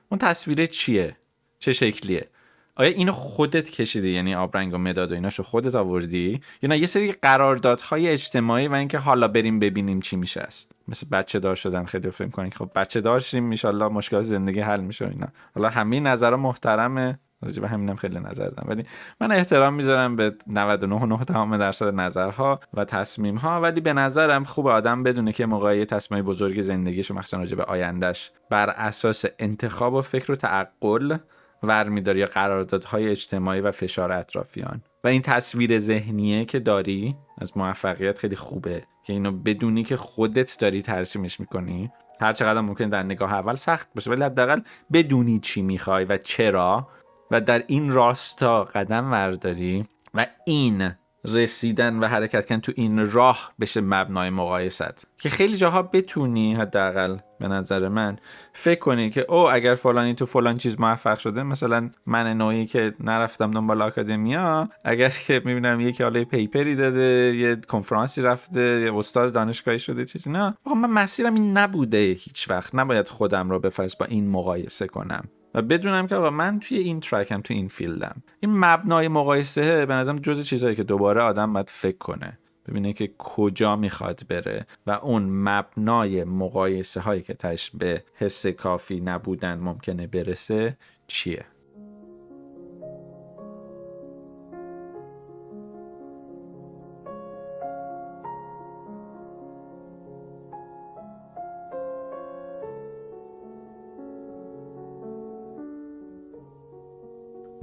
اون 0.09 0.19
تصویر 0.19 0.67
چیه؟ 0.67 1.17
چه 1.59 1.73
شکلیه؟ 1.73 2.29
آیا 2.77 2.91
اینو 2.91 3.13
خودت 3.13 3.71
کشیدی؟ 3.71 4.11
یعنی 4.11 4.35
آبرنگ 4.35 4.75
و 4.75 4.79
مداد 4.79 5.11
و 5.11 5.15
ایناشو 5.15 5.43
خودت 5.43 5.75
آوردی؟ 5.75 6.41
یا 6.63 6.69
نه 6.69 6.79
یه 6.79 6.87
سری 6.87 7.13
قراردادهای 7.13 8.09
اجتماعی 8.09 8.69
و 8.69 8.75
اینکه 8.75 8.99
حالا 8.99 9.29
بریم 9.29 9.59
ببینیم 9.59 10.01
چی 10.01 10.17
میشه 10.17 10.41
است. 10.41 10.73
مثل 10.89 11.07
بچه 11.09 11.39
دار 11.41 11.55
شدن 11.55 11.85
خیلی 11.85 12.11
فکر 12.11 12.29
کنین 12.29 12.51
خب 12.51 12.71
بچه 12.75 13.01
دار 13.01 13.21
شیم 13.21 13.45
مشکلات 13.45 14.23
زندگی 14.23 14.61
حل 14.61 14.81
میشه 14.81 15.09
اینا. 15.09 15.29
حالا 15.55 15.69
همه 15.69 16.01
نظرها 16.01 16.37
محترمه. 16.37 17.19
راجع 17.43 17.63
به 17.63 17.69
همینم 17.69 17.97
خیلی 17.97 18.21
نظر 18.21 18.49
دارم. 18.49 18.69
ولی 18.69 18.85
من 19.21 19.33
احترام 19.33 19.75
می‌ذارم 19.75 20.17
به 20.17 20.35
99 20.47 21.25
تمام 21.25 21.57
درصد 21.57 21.95
نظرها 21.95 22.61
و 22.75 22.85
تصمیم 22.85 23.37
ها 23.37 23.61
ولی 23.61 23.81
به 23.81 23.93
نظرم 23.93 24.45
خوب 24.45 24.67
آدم 24.67 25.03
بدونه 25.03 25.33
که 25.33 25.47
موقعی 25.47 25.85
تصمیم 25.85 26.23
بزرگ 26.23 26.61
زندگیش 26.61 27.11
مخصوصا 27.11 27.37
راجع 27.37 27.57
به 27.57 27.65
آیندهش 27.65 28.33
بر 28.51 28.71
اساس 28.71 29.25
انتخاب 29.39 29.95
و 29.95 30.03
فکر 30.03 30.33
و 30.33 30.35
تعقل 30.35 31.17
ور 31.63 31.89
میداری 31.89 32.19
یا 32.19 32.27
قراردادهای 32.27 33.09
اجتماعی 33.09 33.61
و 33.61 33.71
فشار 33.71 34.13
اطرافیان. 34.13 34.83
و 35.05 35.09
این 35.09 35.23
تصویر 35.23 35.79
ذهنیه 35.79 36.45
که 36.45 36.59
داری 36.59 37.17
از 37.39 37.57
موفقیت 37.57 38.19
خیلی 38.19 38.37
خوبه 38.37 38.83
که 39.07 39.13
اینو 39.13 39.33
بدونی 39.33 39.85
که 39.85 39.97
خودت 39.97 40.59
داری 40.61 40.83
ترسیمش 40.83 41.41
می‌کنی. 41.41 41.91
هر 42.21 42.33
چقدر 42.33 42.61
ممکن 42.61 42.89
در 42.89 43.03
نگاه 43.03 43.35
اول 43.35 43.55
سخت 43.55 43.89
باشه 43.95 44.11
ولی 44.11 44.23
حداقل 44.23 44.61
بدونی 44.93 45.39
چی 45.39 45.63
می‌خوای 45.63 46.05
و 46.05 46.17
چرا. 46.17 46.89
و 47.31 47.41
در 47.41 47.65
این 47.67 47.91
راستا 47.91 48.65
قدم 48.65 49.13
ورداری 49.13 49.87
و 50.15 50.27
این 50.47 50.93
رسیدن 51.25 51.99
و 51.99 52.07
حرکت 52.07 52.45
کردن 52.45 52.61
تو 52.61 52.73
این 52.77 53.13
راه 53.13 53.53
بشه 53.61 53.81
مبنای 53.81 54.31
مقایست. 54.31 55.07
که 55.19 55.29
خیلی 55.29 55.57
جاها 55.57 55.83
بتونی 55.83 56.55
حداقل 56.55 57.19
به 57.41 57.49
نظر 57.49 57.89
من 57.89 58.17
فکر 58.53 58.79
کنی 58.79 59.11
که 59.11 59.27
او 59.29 59.51
اگر 59.51 59.75
فلانی 59.75 60.15
تو 60.15 60.27
فلان 60.27 60.57
چیز 60.57 60.81
موفق 60.81 61.19
شده 61.19 61.43
مثلا 61.43 61.91
من 62.07 62.37
نوعی 62.37 62.67
که 62.67 62.95
نرفتم 63.01 63.51
دنبال 63.51 63.83
آکادمیا 63.83 64.69
اگر 64.85 65.09
که 65.27 65.43
می‌بینم 65.45 65.81
یکی 65.81 66.03
حالا 66.03 66.25
پیپری 66.25 66.77
داده 66.77 67.37
یه 67.37 67.57
کنفرانسی 67.57 68.23
رفته 68.23 68.81
یه 68.81 68.97
استاد 68.97 69.33
دانشگاهی 69.33 69.79
شده 69.79 70.05
چیزی 70.05 70.31
نه 70.31 70.55
من 70.67 70.91
مسیرم 70.91 71.35
این 71.35 71.59
نبوده 71.59 71.99
هیچ 71.99 72.51
وقت. 72.51 72.75
نباید 72.75 73.09
خودم 73.09 73.51
رو 73.51 73.59
بفرست 73.59 73.99
با 73.99 74.07
این 74.07 74.31
مقایسه 74.31 74.87
کنم. 74.87 75.29
و 75.55 75.63
بدونم 75.63 76.07
که 76.07 76.15
آقا 76.15 76.31
من 76.31 76.61
توی 76.61 76.79
این 76.79 77.01
ترکم 77.01 77.41
توی 77.41 77.57
این 77.57 77.69
فیلدم 77.69 78.23
این 78.41 78.59
مبنای 78.59 79.09
مقایسه 79.09 79.87
به 79.87 79.95
نظرم 79.95 80.17
جز 80.17 80.47
چیزهایی 80.47 80.77
که 80.77 80.83
دوباره 80.83 81.21
آدم 81.21 81.53
باید 81.53 81.71
فکر 81.71 81.99
کنه. 81.99 82.39
ببینه 82.69 82.93
که 82.93 83.11
کجا 83.19 83.77
می‌خواد 83.77 84.23
بره 84.29 84.67
و 84.87 84.91
اون 84.91 85.23
مبنای 85.23 86.25
مقایسه 86.25 87.01
هایی 87.01 87.23
که 87.23 87.35
تش 87.35 87.71
به 87.71 88.05
حس 88.15 88.47
کافی 88.47 89.01
نبودن 89.01 89.59
ممکنه 89.59 90.07
برسه 90.07 90.77
چیه. 91.07 91.45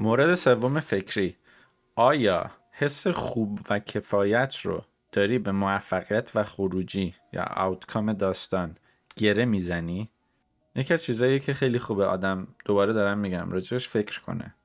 مورد 0.06 0.36
سوم 0.36 0.80
فکری 0.80 1.36
آیا 1.96 2.52
حس 2.72 3.08
خوب 3.08 3.60
و 3.70 3.80
کفایت 3.80 4.56
رو 4.58 4.84
داری 5.12 5.40
به 5.40 5.52
موفقیت 5.52 6.32
و 6.36 6.44
خروجی 6.44 7.16
یا 7.34 7.44
آوتکام 7.56 8.14
داستان 8.14 8.76
گره 9.16 9.46
می‌زنی؟ 9.46 10.10
یکی 10.76 10.94
از 10.94 11.04
چیزایی 11.04 11.40
که 11.40 11.54
خیلی 11.54 11.80
خوبه 11.80 12.06
آدم 12.06 12.48
دوباره 12.66 12.94
دارم 12.94 13.18
میگم 13.18 13.52
راجبش 13.52 13.90
فکر 13.90 14.22
کنه 14.22 14.56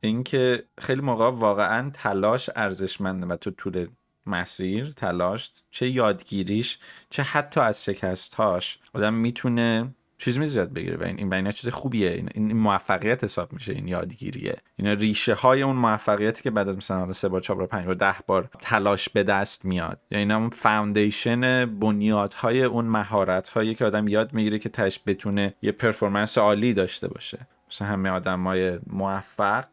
اینکه 0.00 0.64
خیلی 0.78 1.00
موقع 1.00 1.30
واقعا 1.30 1.90
تلاش 1.90 2.50
ارزشمنده 2.56 3.26
و 3.26 3.36
تو 3.36 3.50
طول 3.50 3.88
مسیر 4.26 4.90
تلاش 4.90 5.52
چه 5.70 5.88
یادگیریش 5.88 6.78
چه 7.10 7.22
حتی 7.22 7.60
از 7.60 7.84
شکستهاش 7.84 8.78
آدم 8.94 9.14
می‌تونه 9.14 9.94
چیز 10.18 10.38
می‌زد 10.38 10.72
بگیره 10.72 10.96
و 10.96 11.02
این 11.02 11.32
این 11.32 11.50
چیز 11.50 11.70
خوبیه. 11.70 12.24
این, 12.34 12.52
موفقیت 12.52 13.24
حساب 13.24 13.52
میشه 13.52 13.72
این 13.72 13.88
یادگیریه. 13.88 14.56
اینا 14.76 14.92
ریشه 14.92 15.34
های 15.34 15.62
اون 15.62 15.76
موفقیتی 15.76 16.42
که 16.42 16.50
بعد 16.50 16.68
از 16.68 16.76
مثلا 16.76 17.12
سه 17.12 17.28
بار 17.28 17.40
چهار 17.40 17.58
بار 17.58 17.66
پنج 17.66 17.84
بار 17.84 17.94
ده 17.94 18.14
بار 18.26 18.50
تلاش 18.60 19.08
به 19.08 19.22
دست 19.22 19.64
میاد. 19.64 20.00
یا 20.10 20.18
اینا 20.18 20.36
اون 20.36 20.50
فاوندیشن 20.50 21.66
بنیادهای 21.78 22.64
اون 22.64 22.84
مهارت 22.84 23.48
هایی 23.48 23.74
که 23.74 23.84
آدم 23.84 24.08
یاد 24.08 24.32
می‌گیره 24.32 24.58
که 24.58 24.68
تش 24.68 25.00
بتونه 25.06 25.54
یه 25.62 25.72
performance 25.72 26.38
عالی 26.38 26.72
داشته 26.72 27.08
باشه. 27.08 27.46
مثلا 27.70 27.88
همه 27.88 28.10
آدم 28.10 28.44
های 28.44 28.78
موفق 28.86 29.64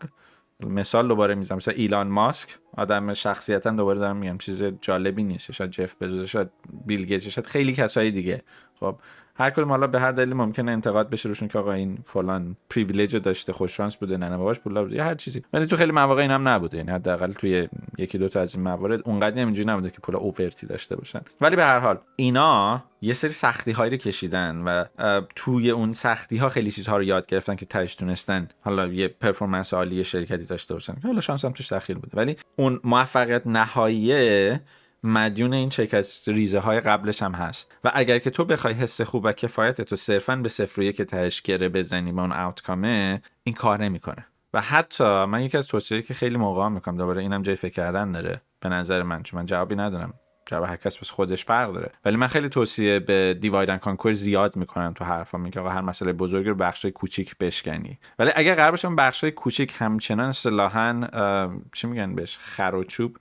مثال 0.60 1.08
دوباره 1.08 1.36
می‌زنم. 1.36 1.58
مثلا 1.58 1.74
ایلان 1.74 2.08
ماسک 2.08 2.50
آدم 2.78 3.14
شخصیتا 3.14 3.72
دوباره 3.72 4.00
دارم 4.00 4.18
میگم 4.18 4.38
چیز 4.38 4.64
جالبی 4.82 5.24
نیست. 5.24 5.52
شاید 5.52 5.70
جف 5.70 6.02
بزوس 6.02 6.30
شاید 6.30 6.50
بیل 6.86 7.06
گیتس 7.06 7.28
شاید 7.28 7.48
خیلی 7.48 7.74
کسایی 7.74 8.12
دیگه. 8.12 8.42
خب 8.80 9.00
هر 9.38 9.50
کدوم 9.50 9.70
حالا 9.70 9.88
به 9.88 10.00
هر 10.00 10.12
دلیل 10.12 10.34
ممکنه 10.34 10.72
انتقاد 10.72 11.10
بشه 11.10 11.30
روشون 11.30 11.48
که 11.48 11.60
آقا 11.60 11.72
این 11.72 11.98
فلان 12.06 12.56
privilege 12.70 13.18
داشته 13.18 13.54
خوش 13.54 13.78
شانس 13.78 13.96
بوده 13.96 14.18
نه 14.18 14.38
باباش 14.38 14.60
پول 14.60 14.82
بوده 14.82 15.04
هر 15.04 15.16
چیزی. 15.16 15.44
ولی 15.54 15.66
تو 15.66 15.76
خیلی 15.76 15.92
مواقع 15.92 16.22
اینم 16.22 16.48
نبوده. 16.48 16.78
یعنی 16.78 16.92
حداقل 16.92 17.32
توی 17.32 17.68
یکی 17.98 18.18
دو 18.18 18.28
تا 18.28 18.42
از 18.42 18.56
این 18.56 18.64
موارد 18.64 19.02
اونقدر 19.06 19.38
اینجوری 19.38 19.70
نبوده 19.70 19.90
که 19.90 19.98
پول 20.04 20.16
آورتی 20.16 20.68
داشته 20.68 20.96
باشن. 20.96 21.22
ولی 21.42 21.56
به 21.56 21.66
هر 21.66 21.80
حال 21.80 22.00
اینا 22.16 22.84
یه 23.02 23.14
سری 23.14 23.32
سختی 23.32 23.72
هایی 23.72 23.92
رو 23.92 23.98
کشیدن 23.98 24.56
و 24.58 24.86
توی 25.36 25.72
اون 25.72 25.94
سختی 25.94 26.38
ها 26.38 26.50
خیلی 26.50 26.72
چیزها 26.72 26.98
رو 26.98 27.04
یاد 27.04 27.28
گرفتن 27.28 27.56
که 27.56 27.66
تاش 27.66 27.96
تونستن 27.96 28.48
حالا 28.62 28.88
یه 28.88 29.08
پرفورمنس 29.08 29.74
عالی 29.74 30.04
شرکتی 30.04 30.46
داشته 30.46 30.74
باشن 30.74 30.96
حالا 31.04 31.22
شانس 31.22 31.46
هم 31.46 31.52
توش 31.52 31.68
تاخیر 31.68 31.98
بوده. 31.98 32.18
ولی 32.18 32.38
اون 32.56 32.80
موفقیت 32.84 33.48
نهاییه 33.48 34.62
مدیون 35.06 35.54
این 35.54 35.70
چک 35.70 36.06
ریزه 36.28 36.60
های 36.60 36.80
قبلش 36.80 37.24
هم 37.24 37.32
هست. 37.32 37.78
و 37.84 37.92
اگر 37.94 38.20
که 38.20 38.30
تو 38.30 38.46
بخوای 38.46 38.74
حس 38.74 39.02
خوب 39.02 39.26
و 39.26 39.32
کفایت 39.32 39.82
تو 39.82 39.96
صرفا 39.96 40.36
به 40.36 40.50
صفر 40.50 40.92
که 40.92 41.06
تهش 41.06 41.42
گره 41.42 41.70
بزنی 41.70 42.12
به 42.12 42.22
اون 42.22 42.32
آوتکامه 42.32 43.22
این 43.44 43.56
کار 43.56 43.84
نمی‌کنه. 43.84 44.26
و 44.54 44.62
حتی 44.62 45.26
من 45.26 45.42
یکی 45.42 45.58
از 45.58 45.68
توصیه 45.68 46.02
که 46.02 46.14
خیلی 46.14 46.38
موقع 46.38 46.68
می‌کنم 46.68 46.98
دوباره 46.98 47.22
اینم 47.22 47.42
جای 47.42 47.56
فکر 47.56 47.74
کردن 47.74 48.12
داره 48.12 48.42
به 48.60 48.70
نظر 48.70 49.04
من 49.04 49.24
چون 49.24 49.40
من 49.40 49.46
جوابی 49.46 49.76
ندارم. 49.76 50.14
جواب 50.46 50.64
هر 50.64 50.76
کس 50.76 51.12
خودش 51.12 51.46
فرق 51.46 51.74
داره. 51.74 51.92
ولی 52.06 52.16
من 52.16 52.28
خیلی 52.28 52.50
توصیه 52.50 53.00
به 53.00 53.38
divide 53.42 53.70
conquer 53.70 54.14
زیاد 54.14 54.56
می‌کنم 54.56 54.94
تو 54.94 55.06
حرفا. 55.06 55.38
میگه 55.38 55.60
آقا 55.60 55.70
هر 55.70 55.82
مسئله 55.82 56.14
بزرگ 56.14 56.48
رو 56.48 56.56
بخش 56.56 56.86
کوچیک 56.86 57.38
بشکنی. 57.38 58.00
ولی 58.20 58.32
اگر 58.36 58.56
قرار 58.56 58.72
باشه 58.72 58.90
بخش 58.90 59.24
کوچیک 59.24 59.74
همچنان 59.78 60.30
اصطلاحا 60.30 61.08
چی 61.74 61.88
میگن 61.88 62.16
بهش؟ 62.16 62.38
خر 62.42 62.76
و 62.76 62.84
چوب 62.84 63.18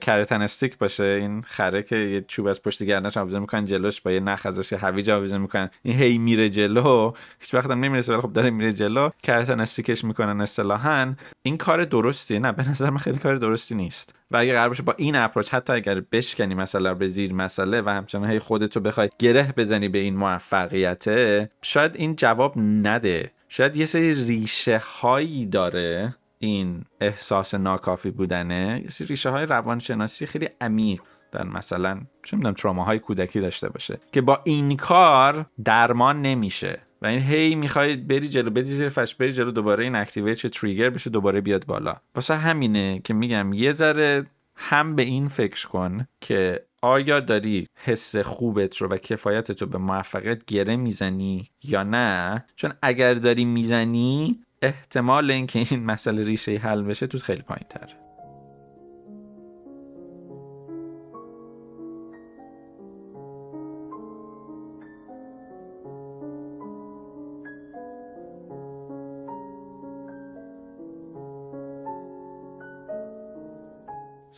carrot 0.00 0.28
and 0.28 0.42
stick 0.42 0.78
باشه. 0.78 1.04
این 1.04 1.42
خره 1.42 1.82
که 1.82 1.96
یه 1.96 2.20
چوب 2.20 2.46
از 2.46 2.62
پشت 2.62 2.82
گردنش 2.82 3.16
آویزون 3.16 3.40
می‌کنن 3.40 3.64
جلوش 3.64 4.00
با 4.00 4.12
یه 4.12 4.20
نخ 4.20 4.46
ازش 4.46 4.72
هویج 4.72 5.10
آویزون 5.10 5.40
می‌کنن. 5.40 5.70
این 5.82 5.98
هی 5.98 6.18
میره 6.18 6.50
جلو. 6.50 7.12
هیچ 7.40 7.54
وقت 7.54 7.70
هم 7.70 7.84
نمی‌رسه 7.84 8.12
ولی 8.12 8.22
خب 8.22 8.32
داره 8.32 8.50
میره 8.50 8.72
جلو. 8.72 9.10
carrot 9.22 9.47
and 9.47 9.60
stick 9.60 9.91
ش 9.91 10.04
می‌کنن 10.04 10.40
اصطلاحا. 10.40 11.14
این 11.42 11.56
کار 11.56 11.84
درستی. 11.84 12.38
نه 12.38 12.52
به 12.52 12.68
نظر 12.68 12.90
من 12.90 12.98
خیلی 12.98 13.18
کار 13.18 13.36
درستی 13.36 13.74
نیست. 13.74 14.14
و 14.30 14.36
اگه 14.36 14.52
قرار 14.52 14.68
باشه 14.68 14.82
با 14.82 14.94
این 14.98 15.16
approach 15.16 15.54
حتی 15.54 15.72
اگر 15.72 16.00
بشکنی 16.12 16.54
مثلا 16.54 16.94
به 16.94 17.06
زیر 17.06 17.32
مسئله 17.32 17.82
و 17.82 17.88
همچنان 17.88 18.30
هی 18.30 18.38
خودتو 18.38 18.80
بخوای 18.80 19.08
گره 19.18 19.54
بزنی 19.56 19.88
به 19.88 19.98
این 19.98 20.16
موفقیته 20.16 21.50
شاید 21.62 21.96
این 21.96 22.16
جواب 22.16 22.58
نده. 22.58 23.30
شاید 23.48 23.76
یه 23.76 23.84
سری 23.84 24.14
ریشه 24.24 24.82
هایی 25.00 25.46
داره 25.46 26.14
این 26.38 26.84
احساس 27.00 27.54
ناکافی 27.54 28.10
بودنه. 28.10 28.80
یه 28.84 28.90
سری 28.90 29.06
ریشه 29.06 29.30
های 29.30 29.46
روانشناسی 29.46 30.26
خیلی 30.26 30.48
عمیق 30.60 31.00
در 31.32 31.44
مثلا 31.44 32.00
چه 32.24 32.36
می‌دونم 32.36 32.54
تروماهای 32.54 32.98
کودکی 32.98 33.40
داشته 33.40 33.68
باشه 33.68 33.98
که 34.12 34.20
با 34.20 34.40
این 34.44 34.76
کار 34.76 35.46
درمان 35.64 36.22
نمیشه. 36.22 36.85
و 37.02 37.06
این 37.06 37.20
هی 37.20 37.54
می‌خوای 37.54 37.96
بری 37.96 38.28
جلو 38.28 38.50
بدی 38.50 38.70
زیر 38.70 38.88
فش 38.88 39.14
بری 39.14 39.32
جلو 39.32 39.50
دوباره 39.50 39.84
این 39.84 39.94
اکتیویت 39.94 40.36
چه 40.36 40.48
تریگر 40.48 40.90
بشه 40.90 41.10
دوباره 41.10 41.40
بیاد 41.40 41.66
بالا. 41.66 41.96
واسه 42.14 42.36
همینه 42.36 43.00
که 43.04 43.14
میگم 43.14 43.52
یه 43.52 43.72
ذره 43.72 44.26
هم 44.56 44.96
به 44.96 45.02
این 45.02 45.28
فکر 45.28 45.68
کن 45.68 46.06
که 46.20 46.66
آیا 46.82 47.20
داری 47.20 47.66
حس 47.84 48.16
خوبت 48.16 48.76
رو 48.76 48.88
و 48.88 48.96
کفایتت 48.96 49.62
رو 49.62 49.68
به 49.68 49.78
موفقیت 49.78 50.44
گره 50.44 50.76
می‌زنی 50.76 51.50
یا 51.64 51.82
نه؟ 51.82 52.44
چون 52.56 52.72
اگر 52.82 53.14
داری 53.14 53.44
می‌زنی 53.44 54.40
احتمال 54.62 55.30
اینکه 55.30 55.64
این 55.70 55.84
مسئله 55.84 56.22
ریشه 56.22 56.56
حل 56.56 56.82
بشه 56.82 57.06
تو 57.06 57.18
خیلی 57.18 57.42
پایین 57.42 57.66
تره 57.70 58.05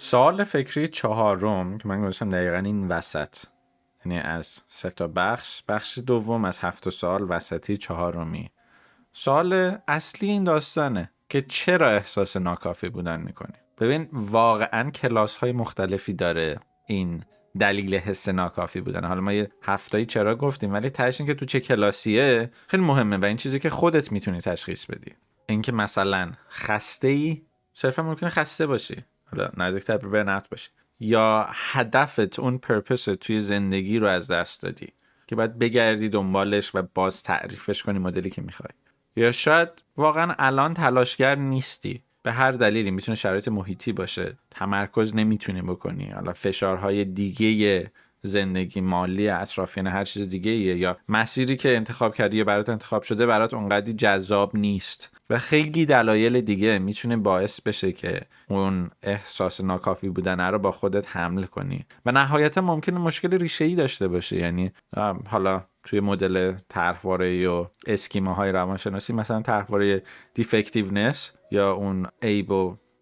سال 0.00 0.44
فکری 0.44 0.88
چهارم 0.88 1.78
که 1.78 1.88
من 1.88 2.00
گذاشتم 2.00 2.30
دقیقا 2.30 2.56
این 2.56 2.88
وسط. 2.88 3.36
یعنی 4.04 4.18
از 4.18 4.62
سه 4.68 4.90
تا 4.90 5.06
بخش 5.06 5.62
بخش 5.68 5.98
دوم 6.06 6.44
از 6.44 6.58
هفت 6.58 6.90
سال 6.90 7.26
وسطی 7.28 7.76
چهارمی. 7.76 8.50
سال 9.12 9.78
اصلی 9.88 10.30
این 10.30 10.44
داستانه 10.44 11.10
که 11.28 11.40
چرا 11.40 11.90
احساس 11.90 12.36
ناکافی 12.36 12.88
بودن 12.88 13.20
می‌کنی؟ 13.20 13.54
ببین 13.78 14.08
واقعا 14.12 14.90
کلاس 14.90 15.36
های 15.36 15.52
مختلفی 15.52 16.12
داره 16.12 16.60
این 16.86 17.24
دلیل 17.58 17.94
حس 17.94 18.28
ناکافی 18.28 18.80
بودن. 18.80 19.04
حالا 19.04 19.20
ما 19.20 19.32
یه 19.32 19.50
هفتایی 19.62 20.04
چرا 20.04 20.36
گفتیم 20.36 20.72
ولی 20.72 20.90
تهش 20.90 21.22
که 21.22 21.34
تو 21.34 21.44
چه 21.44 21.60
کلاسیه 21.60 22.50
خیلی 22.66 22.82
مهمه 22.82 23.16
و 23.16 23.24
این 23.24 23.36
چیزی 23.36 23.58
که 23.58 23.70
خودت 23.70 24.12
می‌تونی 24.12 24.40
تشخیص 24.40 24.86
بدی. 24.86 25.14
اینکه 25.46 25.72
مثلا 25.72 26.32
خسته 26.50 27.08
ای 27.08 27.42
صرفا 27.72 28.02
ممکنه 28.02 28.30
خسته 28.30 28.66
باشی. 28.66 29.04
حالا 29.32 29.50
نزدیکتر 29.56 29.96
به 29.96 30.08
برنت 30.08 30.48
باشی 30.48 30.70
یا 31.00 31.48
هدفت 31.50 32.38
اون 32.38 32.58
پرپس 32.58 33.04
توی 33.04 33.40
زندگی 33.40 33.98
رو 33.98 34.06
از 34.06 34.30
دست 34.30 34.62
دادی 34.62 34.92
که 35.26 35.36
باید 35.36 35.58
بگردی 35.58 36.08
دنبالش 36.08 36.74
و 36.74 36.82
باز 36.94 37.22
تعریفش 37.22 37.82
کنی 37.82 37.98
مدلی 37.98 38.30
که 38.30 38.42
می‌خوای. 38.42 38.70
یا 39.16 39.32
شاید 39.32 39.68
واقعا 39.96 40.34
الان 40.38 40.74
تلاشگر 40.74 41.34
نیستی. 41.34 42.02
به 42.22 42.32
هر 42.32 42.52
دلیلی 42.52 42.90
می‌تونه 42.90 43.16
شرایط 43.16 43.48
محیطی 43.48 43.92
باشه. 43.92 44.38
تمرکز 44.50 45.14
نمی‌تونی 45.14 45.62
بکنی. 45.62 46.06
حالا 46.06 46.32
فشارهای 46.32 47.04
دیگه 47.04 47.92
زندگی 48.22 48.80
مالی 48.80 49.28
اطرافیان 49.28 49.86
هر 49.86 50.04
چیز 50.04 50.28
دیگه 50.28 50.50
یا 50.52 50.96
مسیری 51.08 51.56
که 51.56 51.76
انتخاب 51.76 52.14
کردی 52.14 52.36
یا 52.36 52.44
برات 52.44 52.68
انتخاب 52.68 53.02
شده 53.02 53.26
برات 53.26 53.54
اونقدی 53.54 53.92
جذاب 53.92 54.56
نیست. 54.56 55.17
و 55.30 55.38
خیلی 55.38 55.86
دلایل 55.86 56.40
دیگه 56.40 56.78
می‌تونه 56.78 57.16
باعث 57.16 57.60
بشه 57.60 57.92
که 57.92 58.20
اون 58.48 58.90
احساس 59.02 59.60
ناکافی 59.60 60.08
بودن 60.08 60.40
رو 60.40 60.58
با 60.58 60.70
خودت 60.70 61.16
حمل 61.16 61.42
کنی. 61.42 61.86
و 62.06 62.12
نهایتا 62.12 62.60
ممکنه 62.60 62.98
مشکل 62.98 63.38
ریشه 63.38 63.64
ای 63.64 63.74
داشته 63.74 64.08
باشه. 64.08 64.36
یعنی 64.36 64.72
حالا 65.26 65.64
توی 65.84 66.00
مدل 66.00 66.54
طرحواره 66.68 67.48
و 67.48 67.66
اسکیما 67.86 68.32
های 68.32 68.52
روانشناسی 68.52 69.12
مثلا 69.12 69.42
طرحواره 69.42 70.02
دیفکتیونس 70.34 71.32
یا 71.50 71.72
اون 71.72 72.06
عیب 72.22 72.52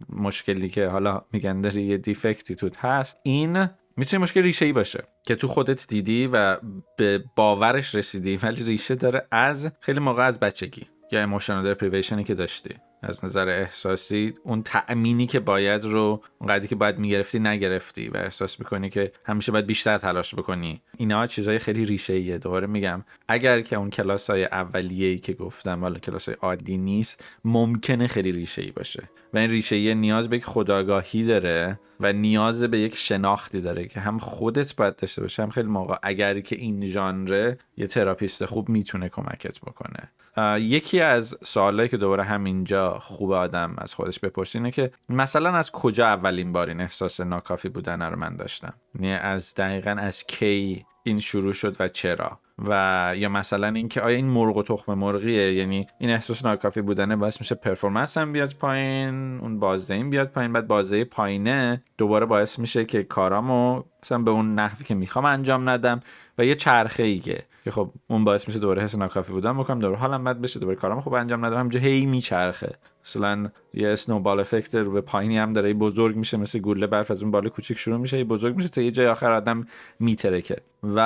مشکلی 0.08 0.68
که 0.68 0.86
حالا 0.86 1.22
میگن 1.32 1.60
داری 1.60 1.82
یه 1.82 1.98
دیفکتی 1.98 2.54
توت 2.54 2.84
هست 2.84 3.16
این 3.22 3.68
می‌تونه 3.96 4.22
مشکل 4.22 4.42
ریشه 4.42 4.64
ای 4.64 4.72
باشه 4.72 5.04
که 5.26 5.34
تو 5.34 5.46
خودت 5.46 5.86
دیدی 5.86 6.26
و 6.32 6.56
به 6.96 7.24
باورش 7.36 7.94
رسیدی 7.94 8.36
ولی 8.36 8.64
ریشه 8.64 8.94
داره 8.94 9.26
از 9.30 9.72
خیلی 9.80 10.00
موقع 10.00 10.22
از 10.22 10.40
بچگی. 10.40 10.86
یا 11.12 11.20
emotional 11.20 11.74
deprivation 11.74 12.20
ی 12.20 12.24
که 12.24 12.34
داشتی. 12.34 12.74
از 13.02 13.24
نظر 13.24 13.48
احساسی 13.48 14.34
اون 14.44 14.62
تأمینی 14.62 15.26
که 15.26 15.40
باید 15.40 15.84
رو 15.84 16.22
اونقدری 16.38 16.68
که 16.68 16.74
باید 16.74 16.98
می‌گرفتی 16.98 17.38
نگرفتی 17.38 18.08
و 18.08 18.16
احساس 18.16 18.60
می‌کنی 18.60 18.90
که 18.90 19.12
همیشه 19.26 19.52
باید 19.52 19.66
بیشتر 19.66 19.98
تلاش 19.98 20.34
بکنی. 20.34 20.82
اینا 20.96 21.26
چیزای 21.26 21.58
خیلی 21.58 21.84
ریشه 21.84 22.12
ایه 22.12 22.38
دوباره 22.38 22.66
میگم 22.66 23.04
اگر 23.28 23.60
که 23.60 23.76
اون 23.76 23.90
کلاس 23.90 24.30
های 24.30 24.44
اولیه 24.44 25.08
ای 25.08 25.18
که 25.18 25.32
گفتم 25.32 25.80
حالا 25.80 25.98
کلاس 25.98 26.28
های 26.28 26.36
عادی 26.40 26.76
نیست 26.76 27.24
ممکنه 27.44 28.06
خیلی 28.06 28.32
ریشه 28.32 28.62
ای 28.62 28.70
باشه. 28.70 29.08
و 29.34 29.38
این 29.38 29.50
ریشه 29.50 29.76
ای 29.76 29.94
نیاز 29.94 30.28
به 30.28 30.36
یک 30.36 30.44
خودآگاهی 30.44 31.24
داره 31.24 31.80
و 32.00 32.12
نیاز 32.12 32.62
به 32.62 32.78
یک 32.78 32.96
شناختی 32.96 33.60
داره 33.60 33.86
که 33.86 34.00
هم 34.00 34.18
خودت 34.18 34.76
باید 34.76 34.96
داشته 34.96 35.22
باشه 35.22 35.42
هم 35.42 35.50
خیلی 35.50 35.68
موقع 35.68 35.96
اگر 36.02 36.40
که 36.40 36.56
این 36.56 36.86
ژانره 36.86 37.58
یه 37.76 37.86
تراپیست 37.86 38.44
خوب 38.44 38.68
می‌تونه 38.68 39.08
کمکت 39.08 39.60
بکنه. 39.60 40.10
یکی 40.60 41.00
از 41.00 41.38
سوالایی 41.44 41.88
که 41.88 41.96
دوباره 41.96 42.24
همینجا 42.24 42.98
خوب 42.98 43.32
آدم 43.32 43.74
از 43.78 43.94
خودش 43.94 44.18
بپرسه 44.18 44.58
اینه 44.58 44.70
که 44.70 44.90
مثلا 45.08 45.50
از 45.50 45.70
کجا 45.70 46.06
اولین 46.06 46.52
بار 46.52 46.68
این 46.68 46.80
احساس 46.80 47.20
ناکافی 47.20 47.68
بودن 47.68 48.02
رو 48.02 48.18
من 48.18 48.36
داشتم؟ 48.36 48.74
یعنی 48.94 49.12
از 49.12 49.54
دقیقا 49.54 49.90
از 49.90 50.24
کی 50.24 50.86
این 51.02 51.20
شروع 51.20 51.52
شد 51.52 51.76
و 51.80 51.88
چرا؟ 51.88 52.40
و 52.58 53.12
یا 53.16 53.28
مثلا 53.28 53.68
اینکه 53.68 54.00
آیا 54.00 54.16
این 54.16 54.26
مرغ 54.26 54.56
و 54.56 54.62
تخم 54.62 54.94
مرغیه؟ 54.94 55.54
یعنی 55.54 55.86
این 55.98 56.10
احساس 56.10 56.44
ناکافی 56.44 56.80
بودنه 56.80 57.16
باعث 57.16 57.40
میشه 57.40 57.54
پرفورمنس 57.54 58.18
هم 58.18 58.32
بیاد 58.32 58.52
پایین 58.52 59.38
اون 59.38 59.58
بازدهیم 59.58 60.10
بیاد 60.10 60.28
پایین 60.28 60.52
بعد 60.52 60.66
بازده 60.66 61.04
پایینه 61.04 61.82
دوباره 61.98 62.26
باعث 62.26 62.58
میشه 62.58 62.84
که 62.84 63.02
کارامو 63.02 63.82
مثلا 64.06 64.18
به 64.18 64.30
اون 64.30 64.54
نحوی 64.54 64.84
که 64.84 64.94
می‌خوام 64.94 65.24
انجام 65.24 65.68
ندم 65.68 66.00
و 66.38 66.44
یه 66.44 66.54
چرخه 66.54 67.02
ای 67.02 67.18
که 67.18 67.42
که 67.64 67.70
خب 67.70 67.90
اون 68.06 68.24
باعث 68.24 68.48
میشه 68.48 68.58
دوباره 68.58 68.82
حس 68.82 68.98
ناکافی 68.98 69.32
بودن 69.32 69.58
بکنم 69.58 69.78
دوباره 69.78 69.98
حالم 69.98 70.24
بد 70.24 70.40
بشه 70.40 70.60
دوباره 70.60 70.78
کارم 70.78 71.00
خوب 71.00 71.14
انجام 71.14 71.44
ندم 71.44 71.56
همینجا 71.56 71.80
هی 71.80 72.06
میچرخه. 72.06 72.74
مثلا 73.04 73.50
یه 73.74 73.88
snowball 73.88 74.40
effect 74.40 74.74
رو 74.74 74.90
به 74.90 75.00
پایینی 75.00 75.38
هم 75.38 75.52
داره 75.52 75.74
بزرگ 75.74 76.16
میشه 76.16 76.36
مثل 76.36 76.58
گوله 76.58 76.86
برف 76.86 77.10
از 77.10 77.22
اون 77.22 77.30
بالا 77.30 77.48
کوچیک 77.48 77.78
شروع 77.78 77.98
میشه 77.98 78.24
بزرگ 78.24 78.56
میشه 78.56 78.68
تا 78.68 78.80
یه 78.80 78.90
جای 78.90 79.06
آخر 79.06 79.32
آدم 79.32 79.66
میترکه. 80.00 80.56
و 80.82 81.00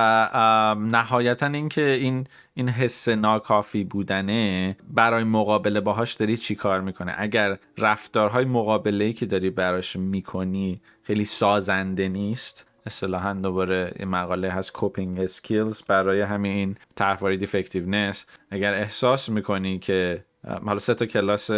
نهایتا 0.79 1.47
اینکه 1.47 1.91
این 1.91 2.27
این 2.55 2.69
حس 2.69 3.09
ناکافی 3.09 3.85
بودنه 3.85 4.77
برای 4.89 5.25
مقابله 5.25 5.81
باهاش 5.81 6.15
داری 6.15 6.37
چی 6.37 6.55
کار 6.55 6.81
می‌کنه 6.81 7.15
اگر 7.19 7.59
رفتارهای 7.79 8.45
مقابله 8.45 9.13
که 9.13 9.27
داری 9.27 9.51
براش 9.51 9.97
می‌کنی 9.97 10.81
خیلی 11.03 11.25
سازنده 11.25 12.09
نیست 12.09 12.70
اصطلاحا 12.91 13.35
دوباره 13.35 13.95
مقاله 14.01 14.51
هست 14.51 14.73
coping 14.73 15.21
skills 15.21 15.83
برای 15.83 16.21
همین 16.21 16.77
طرحواره‌ی 16.95 17.37
defectiveness 17.37 18.27
اگر 18.51 18.75
احساس 18.75 19.29
می‌کنی 19.29 19.79
که 19.79 20.25
حالا 20.45 20.79
سه 20.79 20.95
تا 20.95 21.07
کلاس 21.07 21.51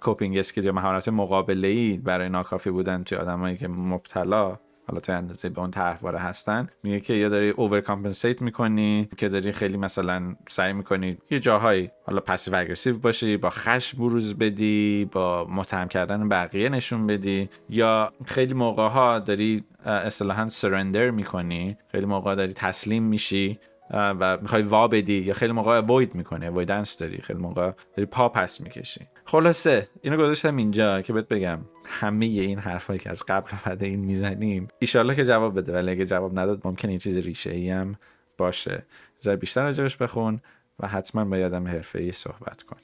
coping 0.00 0.38
skill 0.38 0.64
یا 0.64 0.72
مهارت 0.72 1.08
مقابله 1.08 1.68
ای 1.68 1.98
برای 1.98 2.28
ناکافی 2.28 2.70
بودن 2.70 3.04
توی 3.04 3.18
آدمایی 3.18 3.56
که 3.56 3.68
مبتلا 3.68 4.58
حالا 4.86 5.00
تا 5.00 5.14
اندازه 5.14 5.48
به 5.48 5.60
اون 5.60 5.70
طرحواره 5.70 6.18
هستن 6.18 6.68
میگه 6.82 7.00
که 7.00 7.14
یا 7.14 7.28
داری 7.28 7.50
overcompensate 7.50 8.42
می‌کنی 8.42 9.08
که 9.16 9.28
داری 9.28 9.52
خیلی 9.52 9.76
مثلا 9.76 10.34
سعی 10.48 10.72
می‌کنی 10.72 11.18
یه 11.30 11.40
جاهایی 11.40 11.90
حالا 12.06 12.20
passive 12.20 12.54
aggressive 12.54 12.98
باشی 12.98 13.36
با 13.36 13.50
خشم 13.50 13.94
بروز 13.94 14.38
بدی 14.38 15.08
با 15.12 15.46
متهم 15.50 15.88
کردن 15.88 16.28
بقیه 16.28 16.68
نشون 16.68 17.06
بدی 17.06 17.48
یا 17.68 18.12
خیلی 18.24 18.54
موقع 18.54 18.88
ها 18.88 19.18
داری 19.18 19.64
اصطلاحا 19.84 20.48
surrender 20.48 21.10
می‌کنی 21.10 21.76
خیلی 21.92 22.06
موقع 22.06 22.34
داری 22.34 22.52
تسلیم 22.52 23.02
میشی. 23.02 23.58
و 23.90 24.38
می‌خوای 24.42 24.62
وا 24.62 24.88
بدی 24.88 25.18
یا 25.18 25.34
خیلی 25.34 25.52
موقع 25.52 25.76
avoid 25.76 26.14
می‌کنی 26.14 26.46
avoidance 26.46 26.96
داری 26.96 27.18
خیلی 27.18 27.38
موقع 27.38 27.72
داری 27.96 28.06
پا 28.06 28.28
پس 28.28 28.60
می‌کشی. 28.60 29.00
خلاصه 29.24 29.88
اینو 30.02 30.16
گذاشتم 30.16 30.56
اینجا 30.56 31.02
که 31.02 31.12
بهت 31.12 31.28
بگم 31.28 31.58
همه 31.86 32.26
این 32.26 32.58
حرفایی 32.58 32.98
که 32.98 33.10
از 33.10 33.22
قبل 33.28 33.50
بعد 33.66 33.82
این 33.82 34.00
می‌زنیم 34.00 34.68
ایشالله 34.78 35.14
که 35.14 35.24
جواب 35.24 35.58
بده 35.58 35.72
ولی 35.72 35.90
اگه 35.90 36.06
جواب 36.06 36.38
نداد 36.38 36.60
ممکنه 36.64 36.90
این 36.90 36.98
چیز 36.98 37.16
ریشه 37.16 37.50
ای 37.50 37.70
هم 37.70 37.96
باشه. 38.38 38.82
ذره 39.22 39.36
بیشتر 39.36 39.62
راجبش 39.62 39.96
بخون 39.96 40.40
و 40.80 40.88
حتما 40.88 41.24
با 41.24 41.36
یادم 41.36 41.68
حرفه 41.68 41.98
ای 41.98 42.12
صحبت 42.12 42.62
کن 42.62 42.76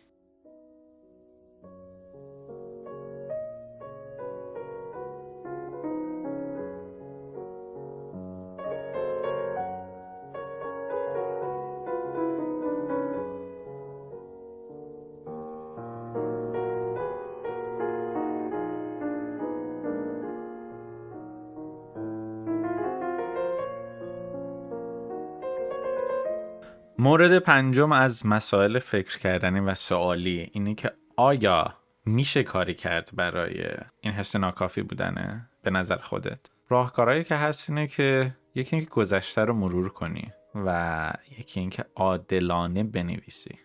مورد 27.20 27.38
پنجم 27.38 27.92
از 27.92 28.26
مسائل 28.26 28.78
فکر 28.78 29.18
کردنی 29.18 29.60
و 29.60 29.74
سوالی 29.74 30.50
اینه 30.52 30.74
که 30.74 30.92
آیا 31.16 31.74
میشه 32.06 32.42
کاری 32.42 32.74
کرد 32.74 33.10
برای 33.12 33.64
این 34.00 34.12
حس 34.12 34.36
ناکافی 34.36 34.82
بودنه 34.82 35.50
به 35.62 35.70
نظر 35.70 35.96
خودت؟ 35.96 36.40
راهکارهایی 36.68 37.24
که 37.24 37.34
هست 37.34 37.70
اینه 37.70 37.86
که 37.86 38.36
یکی 38.54 38.76
اینکه 38.76 38.90
گذشته 38.90 39.44
رو 39.44 39.54
مرور 39.54 39.88
کنی 39.88 40.32
و 40.54 41.12
یکی 41.38 41.60
اینکه 41.60 41.84
عادلانه 41.96 42.84
بنویسی. 42.84 43.58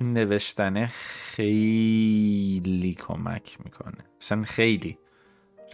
این 0.00 0.12
نوشتنه 0.12 0.86
خیلی 1.34 2.94
کمک 2.94 3.56
می‌کنه. 3.64 4.04
مثلا 4.20 4.42
خیلی. 4.42 4.98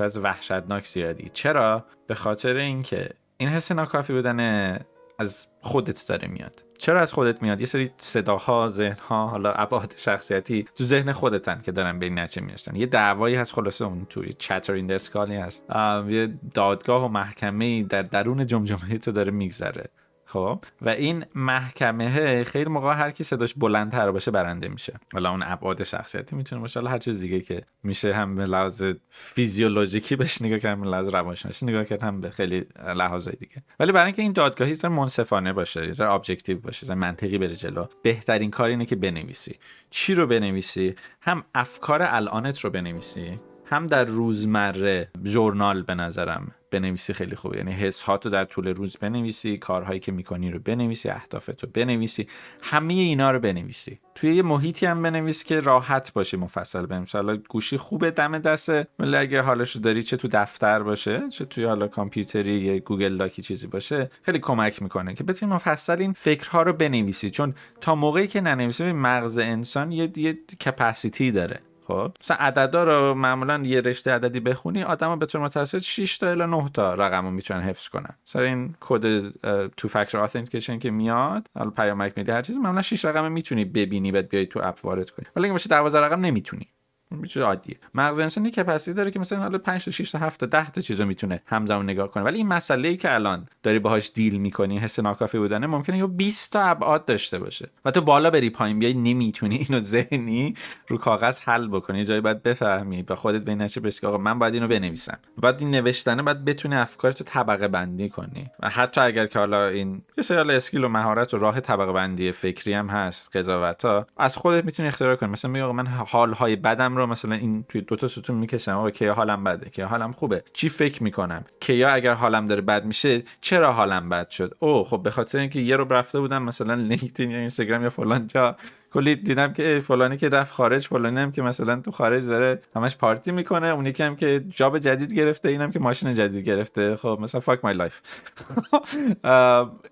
از 0.00 0.18
وحشتناک 0.18 0.86
زیادی. 0.86 1.28
چرا؟ 1.32 1.86
به 2.06 2.14
خاطر 2.14 2.56
اینکه 2.56 3.10
این 3.36 3.48
حس 3.48 3.72
ناکافی 3.72 4.12
بودن 4.12 4.78
از 5.20 5.46
خودت 5.60 6.06
داره 6.06 6.28
میاد. 6.28 6.64
چرا 6.78 7.00
از 7.00 7.12
خودت 7.12 7.42
میاد؟ 7.42 7.60
یه 7.60 7.66
سری 7.66 7.90
صداها 7.96 8.68
ذهنها 8.68 9.26
حالا 9.26 9.52
ابعاد 9.52 9.94
شخصیتی 9.96 10.66
تو 10.74 10.84
ذهن 10.84 11.12
خودتن 11.12 11.60
که 11.64 11.72
دارن 11.72 11.98
به 11.98 12.06
این 12.06 12.18
نتیجه 12.18 12.46
می‌رسن. 12.46 12.76
یه 12.76 12.86
دعوایی 12.86 13.34
هست 13.34 13.52
خلاصه 13.52 13.84
اون 13.84 14.06
توی 14.08 14.32
چتر 14.32 14.72
این 14.72 14.92
اسکالی 14.92 15.36
هست. 15.36 15.64
یه 16.08 16.34
دادگاه 16.54 17.04
و 17.04 17.08
محکمه 17.08 17.82
در 17.82 18.02
درون 18.02 18.46
جمجمه 18.46 18.98
تو 18.98 19.12
داره 19.12 19.32
میگذره. 19.32 19.84
خب. 20.30 20.64
و 20.82 20.88
این 20.88 21.24
محکمه 21.34 22.44
خیلی 22.44 22.70
موقع 22.70 22.94
هر 22.94 23.10
کی 23.10 23.24
صداش 23.24 23.54
بلندتر 23.54 24.10
باشه 24.10 24.30
برنده 24.30 24.68
میشه. 24.68 24.92
حالا 25.12 25.30
اون 25.30 25.42
ابعاد 25.42 25.82
شخصیتی 25.82 26.36
می‌تونه 26.36 26.60
باشه. 26.60 26.80
حالا 26.80 26.90
هر 26.90 26.98
چیز 26.98 27.20
دیگه 27.20 27.40
که 27.40 27.62
میشه 27.82 28.14
هم 28.14 28.36
به 28.36 28.46
لحاظ 28.46 28.84
فیزیولوژیکی 29.08 30.16
بهش 30.16 30.42
نگاه 30.42 30.58
کرد 30.58 30.80
به 30.80 30.86
لحاظ 30.86 31.08
روانشناسی 31.08 31.66
نگاه 31.66 31.84
کرد 31.84 32.02
هم 32.02 32.20
به 32.20 32.30
خیلی 32.30 32.66
لحاظای 32.96 33.34
دیگه. 33.40 33.62
ولی 33.80 33.92
برای 33.92 34.06
اینکه 34.06 34.22
این 34.22 34.32
دادگاهه 34.32 34.74
یه 34.74 34.79
ذره 34.79 34.88
منصفانه 34.88 35.52
باشه 35.52 35.92
یه 35.92 35.97
ذره 35.97 36.06
objective 36.06 36.58
باشه 36.60 36.86
یه 36.86 36.89
ذره 36.89 36.94
منطقی 36.94 37.38
بره 37.38 37.54
جلو 37.54 37.86
بهترین 38.02 38.50
کار 38.50 38.68
اینه 38.68 38.86
که 38.86 38.96
بنویسی. 38.96 39.58
چی 39.90 40.14
رو 40.14 40.26
بنویسی؟ 40.26 40.94
هم 41.22 41.44
افکار 41.54 42.02
الانت 42.02 42.60
رو 42.60 42.70
بنویسی. 42.70 43.40
هم 43.70 43.86
در 43.86 44.04
روزمره 44.04 45.10
journal 45.24 45.82
به 45.82 45.94
نظرم 45.94 46.52
بنویسی 46.70 47.12
خیلی 47.12 47.36
خوبه. 47.36 47.56
یعنی 47.56 47.72
حس 47.72 48.08
رو 48.08 48.16
در 48.16 48.44
طول 48.44 48.68
روز 48.68 48.96
بنویسی 48.96 49.58
کارهایی 49.58 50.00
که 50.00 50.12
می‌کنی 50.12 50.50
رو 50.50 50.58
بنویسی 50.58 51.08
اهدافت 51.08 51.64
رو 51.64 51.70
بنویسی 51.74 52.26
همه 52.62 52.94
اینا 52.94 53.30
رو 53.30 53.38
بنویسی. 53.38 54.00
توی 54.14 54.34
یه 54.34 54.42
محیطی 54.42 54.86
هم 54.86 55.02
بنویس 55.02 55.44
که 55.44 55.60
راحت 55.60 56.12
باشه 56.12 56.36
مفصل 56.36 56.86
بنویسی 56.86 57.18
حالا 57.18 57.36
گوشی 57.36 57.76
خوبه 57.76 58.10
دم 58.10 58.38
دسته 58.38 58.86
ولی 58.98 59.16
اگه 59.16 59.42
حالش 59.42 59.76
داری 59.76 60.02
چه 60.02 60.16
تو 60.16 60.28
دفتر 60.32 60.82
باشه 60.82 61.28
چه 61.28 61.44
توی 61.44 61.64
حالا 61.64 61.88
کامپیوتری 61.88 62.52
یا 62.52 62.78
Google 62.78 63.16
Doc 63.16 63.36
ی 63.36 63.42
چیزی 63.42 63.66
باشه 63.66 64.10
خیلی 64.22 64.38
کمک 64.38 64.82
می‌کنه 64.82 65.14
که 65.14 65.24
بتونی 65.24 65.52
مفصل 65.52 65.96
این 66.00 66.12
فکرها 66.12 66.62
رو 66.62 66.72
بنویسی. 66.72 67.30
چون 67.30 67.54
تا 67.80 67.94
موقعی 67.94 68.26
که 68.26 68.40
ننویسی 68.40 68.92
مغز 68.92 69.38
انسان 69.38 69.92
یه 69.92 70.12
یه 70.16 70.38
capacity 70.66 71.30
داره. 71.30 71.60
خب. 71.90 72.12
مثلا 72.20 72.36
عددا 72.36 72.84
رو 72.84 73.14
معمولا 73.14 73.62
یه 73.64 73.80
رشته 73.80 74.12
عددی 74.12 74.40
بخونی 74.40 74.82
آدما 74.82 75.16
به 75.16 75.26
طور 75.26 75.40
متوسط 75.40 75.78
6 75.78 76.18
تا 76.18 76.30
الی 76.30 76.46
9 76.46 76.68
تا 76.74 76.94
رقم 76.94 77.24
رو 77.24 77.30
می‌تونن 77.30 77.60
حفظ 77.60 77.88
کنن. 77.88 78.16
مثلا 78.26 78.42
این 78.42 78.74
کد 78.80 79.28
two 79.76 79.88
factor 79.88 80.20
authentication 80.20 80.78
که 80.78 80.90
میاد 80.90 81.46
حالا 81.58 81.70
پیامک 81.70 82.12
میده 82.16 82.34
هر 82.34 82.42
چیز 82.42 82.56
معمولا 82.56 82.82
6 82.82 83.04
رقم 83.04 83.32
می‌تونی 83.32 83.64
ببینی 83.64 84.12
بعد 84.12 84.28
بیای 84.28 84.46
تو 84.46 84.60
اپ 84.62 84.84
وارد 84.84 85.10
کنی. 85.10 85.26
ولی 85.36 85.44
اگه 85.44 85.52
باشه 85.52 85.68
12 85.68 86.00
رقم 86.00 86.20
نمی‌تونی. 86.20 86.68
میشه 87.10 87.40
عادیه. 87.42 87.76
مغز 87.94 88.20
انسان 88.20 88.44
یه 88.44 88.50
capacity 88.50 88.96
داره 88.96 89.10
که 89.10 89.18
مثلا 89.18 89.38
حالا 89.38 89.58
5 89.58 89.84
تا 89.84 89.90
6 89.90 90.10
تا 90.10 90.18
7 90.18 90.40
تا 90.40 90.46
10 90.46 90.70
تا 90.70 90.80
چیزو 90.80 91.04
می‌تونه 91.04 91.42
همزمان 91.46 91.90
نگاه 91.90 92.10
کنه. 92.10 92.24
ولی 92.24 92.36
این 92.36 92.48
مسئله 92.48 92.88
ای 92.88 92.96
که 92.96 93.14
الان 93.14 93.46
داری 93.62 93.78
باهاش 93.78 94.10
deal 94.14 94.36
می‌کنی 94.36 94.78
حس 94.78 94.98
ناکافی 94.98 95.38
بودنه 95.38 95.66
ممکنه 95.66 95.98
یا 95.98 96.06
20 96.06 96.52
تا 96.52 96.62
ابعاد 96.62 97.04
داشته 97.04 97.38
باشه. 97.38 97.70
و 97.84 97.90
تو 97.90 98.00
بالا 98.00 98.30
بری 98.30 98.50
پایین 98.50 98.78
بیای 98.78 98.94
نمی‌تونی 98.94 99.56
اینو 99.56 99.80
ذهنی 99.80 100.54
رو 100.88 100.98
کاغذ 100.98 101.40
حل 101.40 101.68
بکنی. 101.68 102.04
جایی 102.04 102.20
باید 102.20 102.42
بفهمی. 102.42 103.02
به 103.02 103.14
خودت 103.14 103.40
بین 103.40 103.62
نشه 103.62 103.80
بس 103.80 104.04
آقا 104.04 104.18
من 104.18 104.38
باید 104.38 104.54
اینو 104.54 104.68
بنویسم. 104.68 105.18
بعد 105.38 105.60
این 105.60 105.70
نوشتنه 105.70 106.22
باید 106.22 106.44
بتونی 106.44 106.74
افکارتو 106.74 107.24
طبقه 107.24 107.68
بندی 107.68 108.08
کنی. 108.08 108.50
و 108.60 108.68
حتی 108.68 109.00
اگر 109.00 109.26
که 109.26 109.38
حالا 109.38 109.66
این 109.68 110.02
یه 110.16 110.22
سری 110.22 110.52
اسکیل 110.54 110.84
و 110.84 110.88
مهارت 110.88 111.34
و 111.34 111.38
راه 111.38 111.60
طبقه 111.60 111.92
بندی 111.92 112.32
فکری 112.32 112.72
هم 112.72 112.88
هست 112.88 113.36
قضاوت 113.36 113.84
ها 113.84 114.06
از 114.16 114.36
خودت 114.36 114.64
می‌تونی 114.64 114.88
اختراع 114.88 115.16
کنی. 115.16 115.30
مثلا 115.30 115.50
میگه 115.50 115.72
من 115.72 115.86
حال 115.86 116.32
های 116.32 116.56
بدم 116.56 116.96
رو 117.00 117.06
مثلا 117.06 117.34
این 117.34 117.64
توی 117.68 117.80
دو 117.80 117.96
تا 117.96 118.08
ستون 118.08 118.36
می‌کشم 118.36 118.72
آقا 118.72 118.90
که 118.90 119.10
حالم 119.10 119.44
بده 119.44 119.70
که 119.70 119.84
حالم 119.84 120.12
خوبه؟ 120.12 120.42
چی 120.52 120.68
فکر 120.68 121.02
می‌کنم؟ 121.02 121.44
که 121.60 121.72
یا 121.72 121.90
اگر 121.90 122.14
حالم 122.14 122.46
داره 122.46 122.60
بد 122.60 122.84
میشه 122.84 123.22
چرا 123.40 123.72
حالم 123.72 124.08
بد 124.08 124.30
شد؟ 124.30 124.54
او 124.58 124.84
خب 124.84 125.02
به 125.02 125.10
خاطر 125.10 125.38
اینکه 125.38 125.60
یه 125.60 125.76
رو 125.76 125.92
رفته 125.92 126.20
بودم 126.20 126.42
مثلا 126.42 126.74
لینکدین 126.74 127.30
یا 127.30 127.38
اینستاگرام 127.38 127.82
یا 127.82 127.90
فلان 127.90 128.26
جا 128.26 128.56
کلی 128.92 129.16
دیدم 129.16 129.52
که 129.52 129.80
فلانی 129.82 130.16
که 130.16 130.28
رفت 130.28 130.52
خارج 130.52 130.86
فلانی 130.86 131.20
هم 131.20 131.32
که 131.32 131.42
مثلا 131.42 131.76
تو 131.76 131.90
خارج 131.90 132.24
داره 132.24 132.62
همش 132.76 132.96
پارتی 132.96 133.32
می‌کنه 133.32 133.66
اونی 133.66 133.92
که 133.92 134.04
هم 134.04 134.16
که 134.16 134.44
job 134.48 134.78
جدید 134.78 135.12
گرفته 135.12 135.48
اینم 135.48 135.70
که 135.70 135.78
ماشین 135.78 136.14
جدید 136.14 136.44
گرفته. 136.44 136.96
خب 136.96 137.18
مثلا 137.20 137.40
fuck 137.40 137.60
my 137.64 137.74
life 137.74 138.00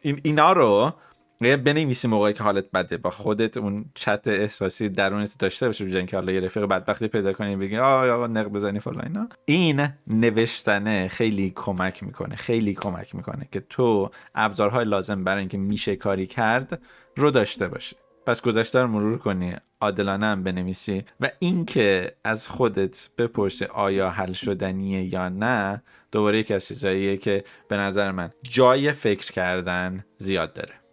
این 0.02 0.20
اینا 0.22 0.52
رو 0.52 0.92
بنویسی 1.40 2.08
موقعی 2.08 2.32
که 2.32 2.42
حالت 2.42 2.70
بده. 2.70 2.96
با 2.96 3.10
خودت 3.10 3.56
اون 3.56 3.84
چت 3.94 4.28
احساسی 4.28 4.88
درونت 4.88 5.38
داشته 5.38 5.66
باشه 5.66 5.84
بجن 5.84 6.06
که 6.06 6.16
حالا 6.16 6.32
یه 6.32 6.40
رفیق 6.40 6.64
بدبختی 6.64 7.08
پیدا 7.08 7.32
کنی 7.32 7.56
بگی 7.56 7.76
آ 7.76 8.10
آقا 8.10 8.26
نق 8.26 8.48
بزنی 8.48 8.80
فلان 8.80 9.04
اینا. 9.04 9.28
این 9.44 9.88
نوشتنه 10.06 11.08
خیلی 11.08 11.52
کمک 11.54 12.02
می‌کنه 12.02 12.36
خیلی 12.36 12.74
کمک 12.74 13.14
می‌کنه 13.14 13.48
که 13.52 13.60
تو 13.60 14.10
ابزارهای 14.34 14.84
لازم 14.84 15.24
برای 15.24 15.40
اینکه 15.40 15.58
میشه 15.58 15.96
کاری 15.96 16.26
کرد 16.26 16.82
رو 17.16 17.30
داشته 17.30 17.68
باشی. 17.68 17.96
پس 18.26 18.42
گذشته 18.42 18.82
رو 18.82 18.88
مرور 18.88 19.18
کنی 19.18 19.54
عادلانه 19.80 20.26
هم 20.26 20.42
بنویسی 20.42 21.04
و 21.20 21.30
اینکه 21.38 22.12
از 22.24 22.48
خودت 22.48 23.08
بپرسی 23.18 23.64
آیا 23.64 24.10
حل 24.10 24.32
شدنیه 24.32 25.14
یا 25.14 25.28
نه 25.28 25.82
دوباره 26.12 26.38
یک 26.38 26.50
از 26.50 26.66
چیزاییه 26.68 27.16
که 27.16 27.44
به 27.68 27.76
نظر 27.76 28.10
من 28.10 28.30
جای 28.42 28.92
فکر 28.92 29.32
کردن 29.32 30.04
زیاد 30.18 30.52
داره. 30.52 30.87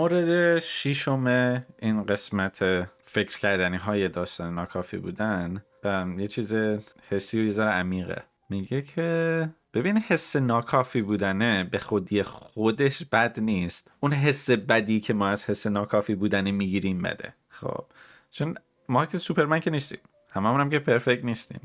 مورد 0.00 0.58
شیشم 0.58 1.26
این 1.78 2.04
قسمت 2.04 2.58
فکر 3.02 3.38
کردنی 3.38 3.76
های 3.76 4.08
داستان 4.08 4.54
ناکافی 4.54 4.96
بودن 4.96 5.62
یه 6.18 6.26
چیز 6.26 6.54
حسی 7.08 7.40
و 7.40 7.44
یه 7.44 7.62
عمیقه. 7.62 8.22
میگه 8.50 8.82
که 8.82 9.48
ببین 9.74 9.98
حس 9.98 10.36
ناکافی 10.36 11.02
بودنه 11.02 11.64
به 11.64 11.78
خودی 11.78 12.22
خودش 12.22 13.04
بد 13.12 13.40
نیست. 13.40 13.90
اون 14.00 14.12
حس 14.12 14.50
بدی 14.50 15.00
که 15.00 15.14
ما 15.14 15.28
از 15.28 15.44
حس 15.44 15.66
ناکافی 15.66 16.14
بودنه 16.14 16.52
می‌گیریم 16.52 17.02
بده. 17.02 17.34
خب 17.48 17.84
چون 18.30 18.54
ما 18.88 19.06
که 19.06 19.18
سوپرمن 19.18 19.60
که 19.60 19.70
نیستیم. 19.70 19.98
هممون 20.32 20.60
هم 20.60 20.70
که 20.70 20.78
پرفکت 20.78 21.24
نیستیم. 21.24 21.60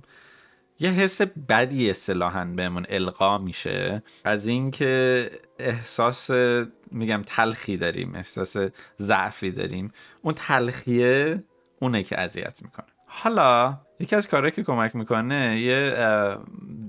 یه 0.79 0.89
حس 0.89 1.21
بدی 1.21 1.89
اصطلاحا 1.89 2.45
بهمون 2.45 2.86
القا 2.89 3.38
میشه 3.38 4.03
از 4.23 4.47
اینکه 4.47 5.31
احساس 5.59 6.31
میگم 6.95 7.23
تلخی 7.25 7.77
داریم 7.77 8.15
احساس 8.15 8.57
ضعفی 8.99 9.51
داریم. 9.51 9.91
اون 10.21 10.33
تلخیه 10.33 11.43
اونه 11.79 12.03
که 12.03 12.19
اذیت 12.19 12.63
می‌کنه. 12.63 12.94
حالا 13.24 13.78
یکی 13.99 14.16
از 14.16 14.28
کارهایی 14.28 14.51
که 14.51 14.63
کمک 14.63 14.95
می‌کنه 14.95 15.59
یه 15.59 15.97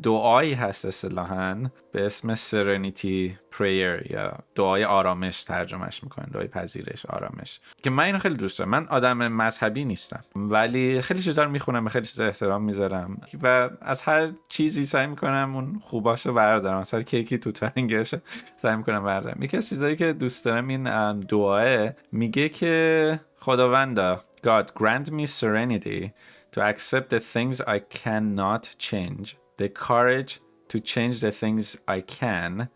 دعایی 0.02 0.54
هست 0.54 0.84
اصطلاحا 0.84 1.70
به 1.92 2.06
اسم 2.06 2.34
سرنیتی 2.34 3.38
پریر 3.50 4.12
یا 4.12 4.38
دعای 4.54 4.84
آرامش 4.84 5.44
ترجمهش 5.44 6.02
می‌کنه 6.02 6.26
دعای 6.32 6.46
پذیرش 6.46 7.06
آرامش. 7.06 7.60
که 7.82 7.90
من 7.90 8.04
اینو 8.04 8.18
خیلی 8.18 8.34
دوست 8.34 8.58
دارم. 8.58 8.70
من 8.70 8.86
آدم 8.86 9.28
مذهبی 9.28 9.84
نیستم. 9.84 10.24
ولی 10.36 11.00
خیلی 11.00 11.22
چیزا 11.22 11.44
رو 11.44 11.50
می‌خونم 11.50 11.84
به 11.84 11.90
خیلی 11.90 12.06
چیزا 12.06 12.24
احترام 12.24 12.62
می‌ذارم. 12.62 13.20
و 13.42 13.70
از 13.80 14.02
هر 14.02 14.28
چیزی 14.48 14.86
سعی 14.86 15.06
می‌کنم 15.06 15.52
اون 15.54 15.78
خوباشو 15.82 16.32
بردارم. 16.32 16.80
مثلا 16.80 17.02
کیکی 17.02 17.38
تو 17.38 17.52
ترنگش 17.52 18.14
سعی 18.56 18.76
می‌کنم 18.76 19.04
بردارم. 19.04 19.42
یکی 19.42 19.56
از 19.56 19.68
چیزایی 19.68 19.96
که 19.96 20.12
دوست 20.12 20.44
دارم 20.44 20.68
این 20.68 21.20
دعاه 21.20 21.90
میگه 22.12 22.48
که 22.48 23.20
خداوندا 23.38 24.24
God 24.46 24.66
grant 24.74 25.10
me 25.10 25.26
serenity 25.26 26.12
to 26.52 26.60
accept 26.70 27.10
the 27.10 27.18
things 27.34 27.60
I 27.76 27.78
cannot 27.80 28.64
change, 28.78 29.26
the 29.56 29.68
courage 29.68 30.32
to 30.70 30.78
change 30.92 31.16
the 31.20 31.32
things 31.42 31.64
I 31.96 32.00
can, 32.20 32.68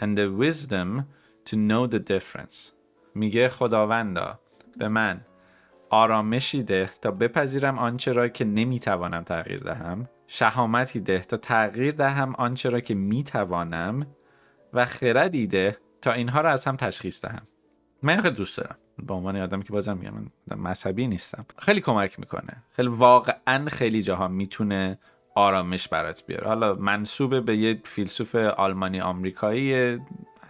and 0.00 0.18
the 0.18 0.28
wisdom 0.44 0.88
to 1.44 1.54
know 1.56 1.86
the 1.86 2.00
difference. 2.00 2.72
میگه 3.14 3.48
خداوندا 3.48 4.38
به 4.78 4.88
من 4.88 5.20
آرامشی 5.90 6.62
ده 6.62 6.90
تا 7.02 7.10
بپذیرم 7.10 7.78
آنچه 7.78 8.12
را 8.12 8.28
که 8.28 8.44
نمی‌توانم 8.44 9.22
تغییر 9.22 9.60
دهم 9.60 10.08
شهامتی 10.26 11.00
ده 11.00 11.18
تا 11.18 11.36
تغییر 11.36 11.92
دهم 11.92 12.34
آنچه 12.34 12.68
را 12.68 12.80
که 12.80 12.94
می‌توانم 12.94 14.06
و 14.72 14.84
خردی 14.84 15.46
ده 15.46 15.78
تا 16.02 16.12
اینها 16.12 16.40
را 16.40 16.50
از 16.50 16.64
هم 16.64 16.76
تشخیص 16.76 17.24
دهم 17.24 17.46
من 18.02 18.20
خیلی 18.20 18.34
دوست 18.34 18.58
دارم. 18.58 18.76
به 18.98 19.14
عنوان 19.14 19.36
آدمی 19.36 19.62
که 19.64 19.72
بازم 19.72 19.96
میگم 19.96 20.30
من 20.46 20.58
مذهبی 20.58 21.06
نیستم. 21.06 21.44
خیلی 21.58 21.80
کمک 21.80 22.20
می‌کنه. 22.20 22.62
خیلی 22.76 22.88
واقعا 22.88 23.68
خیلی 23.68 24.02
جاها 24.02 24.28
می‌تونه 24.28 24.98
آرامش 25.34 25.88
برات 25.88 26.26
بیاره. 26.26 26.48
حالا 26.48 26.74
منصوبه 26.74 27.40
به 27.40 27.56
یه 27.56 27.80
فیلسوف 27.84 28.34
آلمانی 28.34 29.00
آمریکایی 29.00 29.98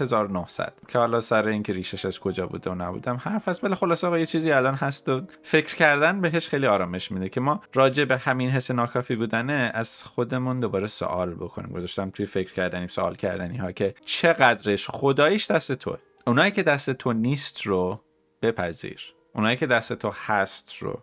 1900 0.00 0.72
که 0.88 0.98
حالا 0.98 1.20
سر 1.20 1.48
اینکه 1.48 1.72
ریشش 1.72 2.04
از 2.06 2.20
کجا 2.20 2.46
بوده 2.46 2.70
و 2.70 2.74
نبودم 2.74 3.16
حرف 3.16 3.48
هست. 3.48 3.64
ولی 3.64 3.74
خلاص 3.74 4.04
آقا 4.04 4.18
یه 4.18 4.26
چیزی 4.26 4.52
الان 4.52 4.74
هست 4.74 5.08
و 5.08 5.22
فکر 5.42 5.76
کردن 5.76 6.20
بهش 6.20 6.48
خیلی 6.48 6.66
آرامش 6.66 7.12
میده 7.12 7.28
که 7.28 7.40
ما 7.40 7.60
راجع 7.74 8.04
به 8.04 8.18
همین 8.18 8.50
حس 8.50 8.70
ناکافی 8.70 9.16
بودنه 9.16 9.70
از 9.74 10.04
خودمون 10.04 10.60
دوباره 10.60 10.86
سوال 10.86 11.34
بکنیم. 11.34 11.70
گذاشتم 11.70 12.10
توی 12.10 12.26
فکر 12.26 12.52
کردنی 12.52 12.88
سوال 12.88 13.14
کردنی 13.14 13.56
ها 13.56 13.72
که 13.72 13.94
چقدرش 14.04 14.88
خداییش 14.88 15.50
دست 15.50 15.72
توه. 15.72 15.98
اونایی 16.26 16.50
که 16.50 16.62
دست 16.62 16.90
تو 16.90 17.12
نیست 17.12 17.62
رو 17.62 18.04
بپذیر. 18.42 19.14
اونایی 19.34 19.56
که 19.56 19.66
دست 19.66 19.92
تو 19.92 20.10
هست 20.10 20.76
رو 20.76 21.02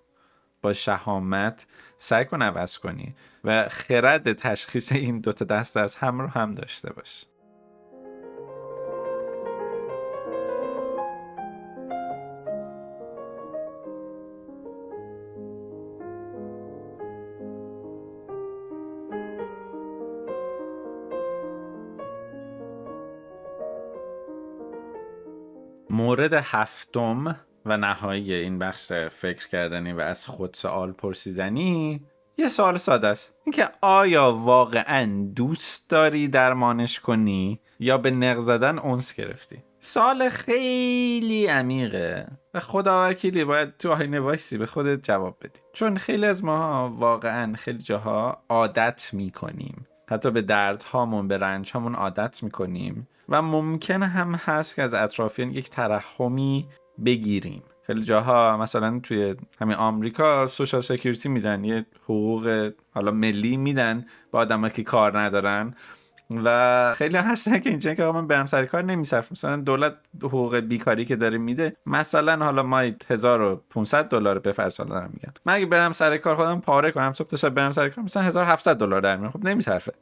با 0.62 0.74
شهامت 0.74 1.68
سعی 1.98 2.26
کن 2.26 2.42
عوض 2.42 2.78
کنی 2.78 3.16
و 3.44 3.70
خرد 3.70 4.34
تشخیص 4.34 4.92
این 4.92 5.20
دوتا 5.20 5.46
دست 5.46 5.78
از 5.78 5.96
هم 5.96 6.22
رو 6.22 6.28
هم 6.28 6.56
داشته 6.56 6.94
باش. 6.94 7.26
مورد 26.00 26.34
هفتم 26.34 27.40
و 27.66 27.78
نهایی 27.78 28.34
این 28.34 28.60
بخش 28.60 28.92
فکر 28.94 29.48
کردنی 29.48 29.92
و 29.92 30.00
از 30.00 30.28
خود 30.28 30.54
سوال 30.54 30.92
پرسیدنی 30.92 32.02
یه 32.38 32.48
سوال 32.48 32.78
ساده 32.78 33.08
است. 33.08 33.34
اینکه 33.46 33.70
آیا 33.82 34.34
واقعا 34.34 35.32
دوست 35.36 35.90
داری 35.90 36.28
درمانش 36.28 37.00
کنی 37.00 37.60
یا 37.80 37.98
به 37.98 38.12
نق 38.12 38.40
زدن 38.40 38.80
اونس 38.80 39.14
گرفتی؟ 39.14 39.64
سوال 39.80 40.30
خیلی 40.30 41.48
عمیقه 41.48 42.28
و 42.54 42.60
خدا 42.60 43.10
وکیلی 43.10 43.44
باید 43.44 43.78
تو 43.78 43.92
آینه 43.92 44.20
وایسی 44.20 44.58
به 44.58 44.66
خودت 44.66 45.04
جواب 45.04 45.38
بدی. 45.42 45.60
چون 45.74 45.98
خیلی 45.98 46.26
از 46.26 46.44
ماها 46.44 46.90
واقعا 46.90 47.54
خیلی 47.56 47.78
جاها 47.78 48.44
عادت 48.50 49.10
می‌کنیم. 49.14 49.88
حتی 50.10 50.32
به 50.32 50.42
دردهامون 50.42 51.28
به 51.28 51.38
رنجهامون 51.38 51.96
عادت 51.96 52.44
می‌کنیم. 52.44 53.08
و 53.30 53.42
ممکن 53.42 54.04
هم 54.04 54.36
هست 54.36 54.76
که 54.76 54.84
از 54.84 54.94
اطرافیان 54.94 55.52
یک 55.52 55.70
ترحمی 55.70 56.68
بگیریم. 57.06 57.64
خیلی 57.88 58.02
جاها 58.02 58.58
مثلا 58.58 59.00
توی 59.04 59.36
همین 59.62 59.76
آمریکا 59.76 60.48
سوشال 60.48 60.82
سکیوریتی 60.82 61.30
میدن 61.30 61.64
یه 61.64 61.86
حقوق 62.04 62.72
حالا 62.92 63.12
ملی 63.12 63.58
میدن 63.58 64.06
با 64.32 64.40
آدمایی 64.40 64.74
که 64.74 64.84
کار 64.84 65.20
ندارن. 65.20 65.76
و 66.30 66.94
خیلی 66.94 67.18
هستن 67.18 67.60
که 67.60 67.70
اینجا 67.70 67.94
که 67.94 68.04
من 68.04 68.28
برم 68.28 68.46
سر 68.46 68.66
کار 68.66 68.84
نمیصرف 68.84 69.32
مثلا 69.32 69.56
دولت 69.56 69.96
حقوق 70.24 70.56
بیکاری 70.56 71.06
که 71.06 71.16
داره 71.16 71.38
میده 71.38 71.76
مثلا 71.86 72.46
حالا 72.46 72.64
ما 72.64 72.80
1500 73.10 74.10
دلار 74.10 74.40
به 74.40 74.52
فرض 74.52 74.78
دارم 74.78 75.10
میگم 75.14 75.34
من 75.46 75.54
اگه 75.54 75.66
برم 75.66 75.92
سر 75.92 76.18
کار 76.18 76.36
خودم 76.36 76.62
پاره 76.62 76.92
کنم 76.92 77.14
صبح 77.14 77.28
تا 77.28 77.38
شب 77.38 77.50
برم 77.50 77.72
سر 77.72 77.90
کار 77.90 78.04
مثلا 78.04 78.24
1700 78.24 78.78
دلار 78.78 79.02
در 79.02 79.18
میاد 79.18 79.32
خب 79.32 79.44
نمیصرفه. 79.44 79.94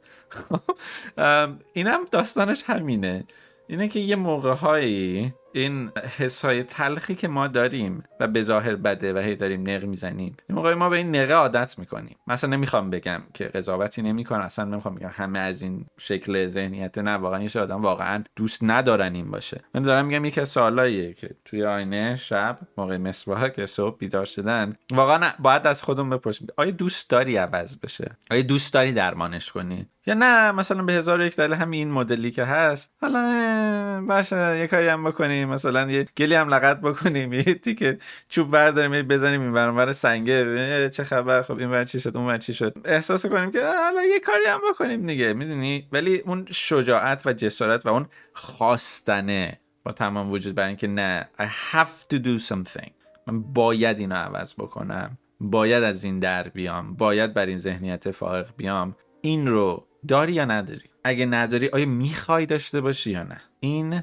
اینم 1.72 2.00
داستانش 2.10 2.64
همینه. 2.66 3.24
اینه 3.68 3.88
که 3.88 4.00
یه 4.00 4.16
موقع 4.16 4.54
هایی 4.54 5.34
این 5.52 5.90
حس 6.18 6.44
های 6.44 6.62
تلخی 6.62 7.14
که 7.14 7.28
ما 7.28 7.46
داریم 7.46 8.04
و 8.20 8.26
به 8.26 8.42
ظاهر 8.42 8.76
بده 8.76 9.12
و 9.12 9.18
هی 9.18 9.36
داریم 9.36 9.70
نق 9.70 9.84
می‌زنیم. 9.84 10.36
این 10.48 10.58
موقع 10.58 10.74
ما 10.74 10.88
به 10.88 10.96
این 10.96 11.16
نقه 11.16 11.34
عادت 11.34 11.78
می‌کنیم. 11.78 12.16
مثلا 12.26 12.50
نمی‌خوام 12.50 12.90
بگم 12.90 13.22
که 13.34 13.44
قضاوتی 13.44 14.02
نمی‌کنم. 14.02 14.40
اصلا 14.40 14.64
نمی‌خوام 14.64 14.94
بگم 14.94 15.10
همه 15.12 15.38
از 15.38 15.62
این 15.62 15.86
شکل 15.98 16.46
ذهنیت. 16.46 16.98
نه 16.98 17.14
واقعا 17.14 17.42
یه 17.42 17.60
آدم 17.60 17.80
واقعا 17.80 18.24
دوست 18.36 18.64
ندارن 18.64 19.14
این 19.14 19.30
باشه. 19.30 19.60
من 19.74 19.82
دارم 19.82 20.06
میگم 20.06 20.24
یکی 20.24 20.40
از 20.40 20.48
سوالاییه 20.48 21.12
که 21.12 21.30
توی 21.44 21.64
آینه 21.64 22.14
شب 22.14 22.58
موقع 22.76 23.48
که 23.48 23.66
صبح 23.66 23.98
بیدار 23.98 24.24
شدن 24.24 24.76
واقعا 24.90 25.30
باید 25.38 25.66
از 25.66 25.82
خودمون 25.82 26.10
بپرسیم. 26.10 26.46
آیا 26.56 26.70
دوست 26.70 27.10
داری 27.10 27.36
عوض 27.36 27.78
بشه؟ 27.78 28.16
آیا 28.30 28.42
دوست 28.42 28.74
داری 28.74 28.92
درمانش 28.92 29.52
کنی؟ 29.52 29.86
یا 30.06 30.14
نه 30.14 30.52
مثلا 30.52 30.82
به 30.82 30.92
هزار 30.92 31.22
یک 31.22 31.36
دلیل 31.36 31.52
همین 31.52 31.90
مدلی 31.90 32.30
که 32.30 32.44
هست 32.44 32.94
حالا 33.00 34.04
باشه 34.08 34.58
یه 34.58 34.66
کاری 34.66 34.88
هم 34.88 35.04
بکنیم 35.38 35.54
مثلا 35.54 35.90
یه 35.90 36.06
گلی 36.16 36.34
هم 36.34 36.54
لغت 36.54 36.80
بکنیم 36.80 37.32
یه 37.32 37.42
تیکه 37.42 37.98
چوب 38.28 38.50
برداریم 38.50 39.08
بزنیم 39.08 39.40
این 39.40 39.52
برانور 39.52 39.92
سنگه. 39.92 40.90
چه 40.90 41.04
خبر؟ 41.04 41.42
خب 41.42 41.58
این 41.58 41.84
چی 41.84 42.00
شد 42.00 42.16
اون 42.16 42.38
چی 42.38 42.54
شد؟ 42.54 42.74
احساس 42.84 43.26
کنیم 43.26 43.50
که 43.50 43.58
حالا 43.58 44.04
یه 44.04 44.20
کاری 44.20 44.44
هم 44.48 44.60
بکنیم 44.70 45.06
دیگه 45.06 45.32
می‌دونی؟ 45.32 45.88
ولی 45.92 46.18
اون 46.18 46.46
شجاعت 46.50 47.26
و 47.26 47.32
جسارت 47.32 47.86
و 47.86 47.88
اون 47.88 48.06
خواستنه 48.32 49.60
با 49.84 49.92
تمام 49.92 50.30
وجود 50.30 50.54
برای 50.54 50.68
اینکه 50.68 50.86
نه 50.86 51.28
I 51.38 51.46
have 51.72 52.14
to 52.14 52.18
do 52.18 52.42
something. 52.48 52.90
من 53.26 53.42
باید 53.42 53.98
اینو 53.98 54.14
عوض 54.14 54.54
بکنم. 54.54 55.18
باید 55.40 55.84
از 55.84 56.04
این 56.04 56.18
در 56.18 56.48
بیام. 56.48 56.94
باید 56.94 57.34
بر 57.34 57.46
این 57.46 57.58
ذهنیت 57.58 58.10
فائق 58.10 58.46
بیام. 58.56 58.96
این 59.20 59.46
رو 59.46 59.86
داری 60.08 60.32
یا 60.32 60.44
نداری؟ 60.44 60.90
اگه 61.04 61.26
نداری 61.26 61.68
آیا 61.68 61.86
می‌خوای 61.86 62.46
داشته 62.46 62.80
باشی 62.80 63.10
یا 63.10 63.22
نه؟ 63.22 63.40
این 63.60 64.02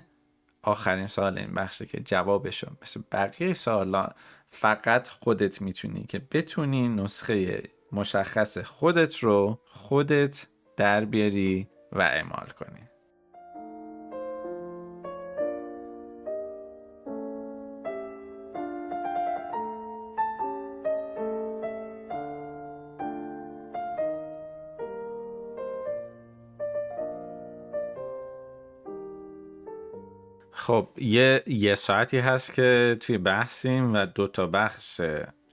آخرین 0.65 1.07
سال 1.07 1.37
این 1.37 1.53
بخشه 1.53 1.85
که 1.85 1.99
جوابشو 1.99 2.67
مثل 2.81 3.01
بقیه 3.11 3.53
سوالا 3.53 4.09
فقط 4.49 5.07
خودت 5.07 5.61
می‌تونی 5.61 6.03
که 6.03 6.19
بتونی 6.31 6.87
نسخه 6.87 7.63
مشخص 7.91 8.57
خودت 8.57 9.17
رو 9.17 9.59
خودت 9.65 10.47
در 10.77 11.05
بیاری 11.05 11.67
و 11.91 12.01
اعمال 12.01 12.47
کنی. 12.59 12.94
خب 30.65 30.87
یه 30.97 31.43
یه 31.47 31.75
ساعتی 31.75 32.19
هست 32.19 32.53
که 32.53 32.97
توی 32.99 33.17
بحثیم 33.17 33.93
و 33.93 34.05
دو 34.05 34.27
تا 34.27 34.47
بخش 34.47 35.01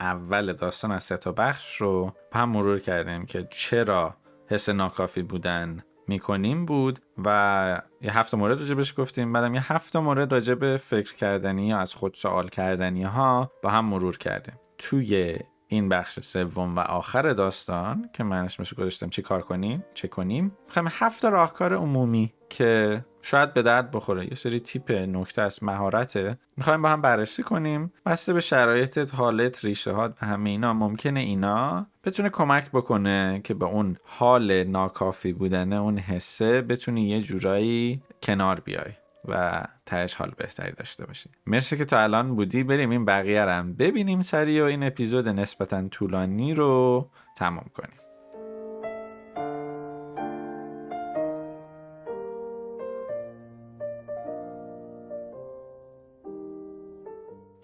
اول 0.01 0.53
داستان 0.53 0.93
از 0.93 1.03
سه 1.03 1.17
تا 1.17 1.33
بخش 1.33 1.77
رو 1.77 2.13
هم 2.33 2.49
مرور 2.49 2.79
کردیم 2.79 3.27
که 3.27 3.49
چرا 3.51 4.17
حس 4.49 4.69
ناکافی 4.69 5.23
بودن 5.23 5.83
می‌کنیم 6.09 6.67
بود 6.67 6.99
و 7.25 7.81
یه 8.01 8.19
هفت 8.19 8.35
مورد 8.35 8.61
راجبش 8.61 8.95
گفتیم. 9.01 9.33
بعدم 9.33 9.55
یه 9.55 9.73
هفت 9.73 9.97
مورد 9.97 10.33
راجب 10.33 10.77
فکر 10.77 11.15
کردنی 11.15 11.67
یا 11.67 11.79
از 11.79 11.95
خود 11.95 12.15
سوال 12.15 12.49
کردنی 12.49 13.03
ها 13.03 13.53
با 13.63 13.71
هم 13.71 13.85
مرور 13.85 14.19
کردیم. 14.19 14.55
توی 14.79 15.37
این 15.69 15.89
بخش 15.89 16.21
سوم 16.21 16.77
و 16.77 16.81
آخر 16.81 17.33
داستان 17.33 18.11
که 18.13 18.25
من 18.25 18.45
اسمش 18.45 18.75
گذاشتم 18.75 19.09
چی 19.09 19.23
کار 19.23 19.43
کنیم 19.43 19.85
چه 19.95 20.09
کنیم 20.09 20.57
می‌خوایم 20.67 20.89
هفت 20.91 21.25
راهکار 21.25 21.75
عمومی 21.75 22.33
که 22.53 23.05
شاید 23.23 23.55
به 23.55 23.63
درد 23.63 23.91
بخوره. 23.91 24.25
یه 24.25 24.35
سری 24.35 24.61
تیپ 24.61 24.91
نکته 24.91 25.43
از 25.43 25.65
مهارته. 25.65 26.39
می‌خوایم 26.57 26.83
با 26.83 26.89
هم 26.89 27.03
بررسی 27.03 27.43
کنیم. 27.43 27.93
بسته 28.07 28.33
به 28.33 28.41
شرایطت 28.41 29.15
حالت 29.15 29.65
ریشه 29.65 29.93
ها 29.93 30.15
همه 30.19 30.51
اینا 30.51 30.73
ممکنه 30.73 31.21
اینا 31.21 31.87
بتونه 32.05 32.29
کمک 32.29 32.71
بکنه 32.71 33.41
که 33.45 33.55
به 33.55 33.65
اون 33.65 33.97
حال 34.05 34.65
ناکافی 34.65 35.33
بودنه 35.33 35.77
اون 35.77 35.99
حسه 35.99 36.63
بتونی 36.63 37.09
یه 37.09 37.21
جورایی 37.21 38.03
کنار 38.23 38.61
بیای 38.61 38.93
و 39.29 39.63
تهش 39.87 40.15
حال 40.15 40.33
بهتری 40.37 40.73
داشته 40.73 41.07
باشی. 41.07 41.31
مرسی 41.47 41.77
که 41.77 41.85
تا 41.85 42.01
الان 42.03 42.37
بودی. 42.37 42.63
بریم 42.63 42.91
این 42.91 43.05
بقیه 43.05 43.43
هم 43.43 43.75
ببینیم 43.75 44.23
سری 44.23 44.61
و 44.61 44.65
این 44.65 44.83
اپیزود 44.83 45.29
نسبتا 45.29 45.89
طولانی 45.89 46.55
رو 46.55 47.09
تمام 47.37 47.71
کنیم. 47.75 48.02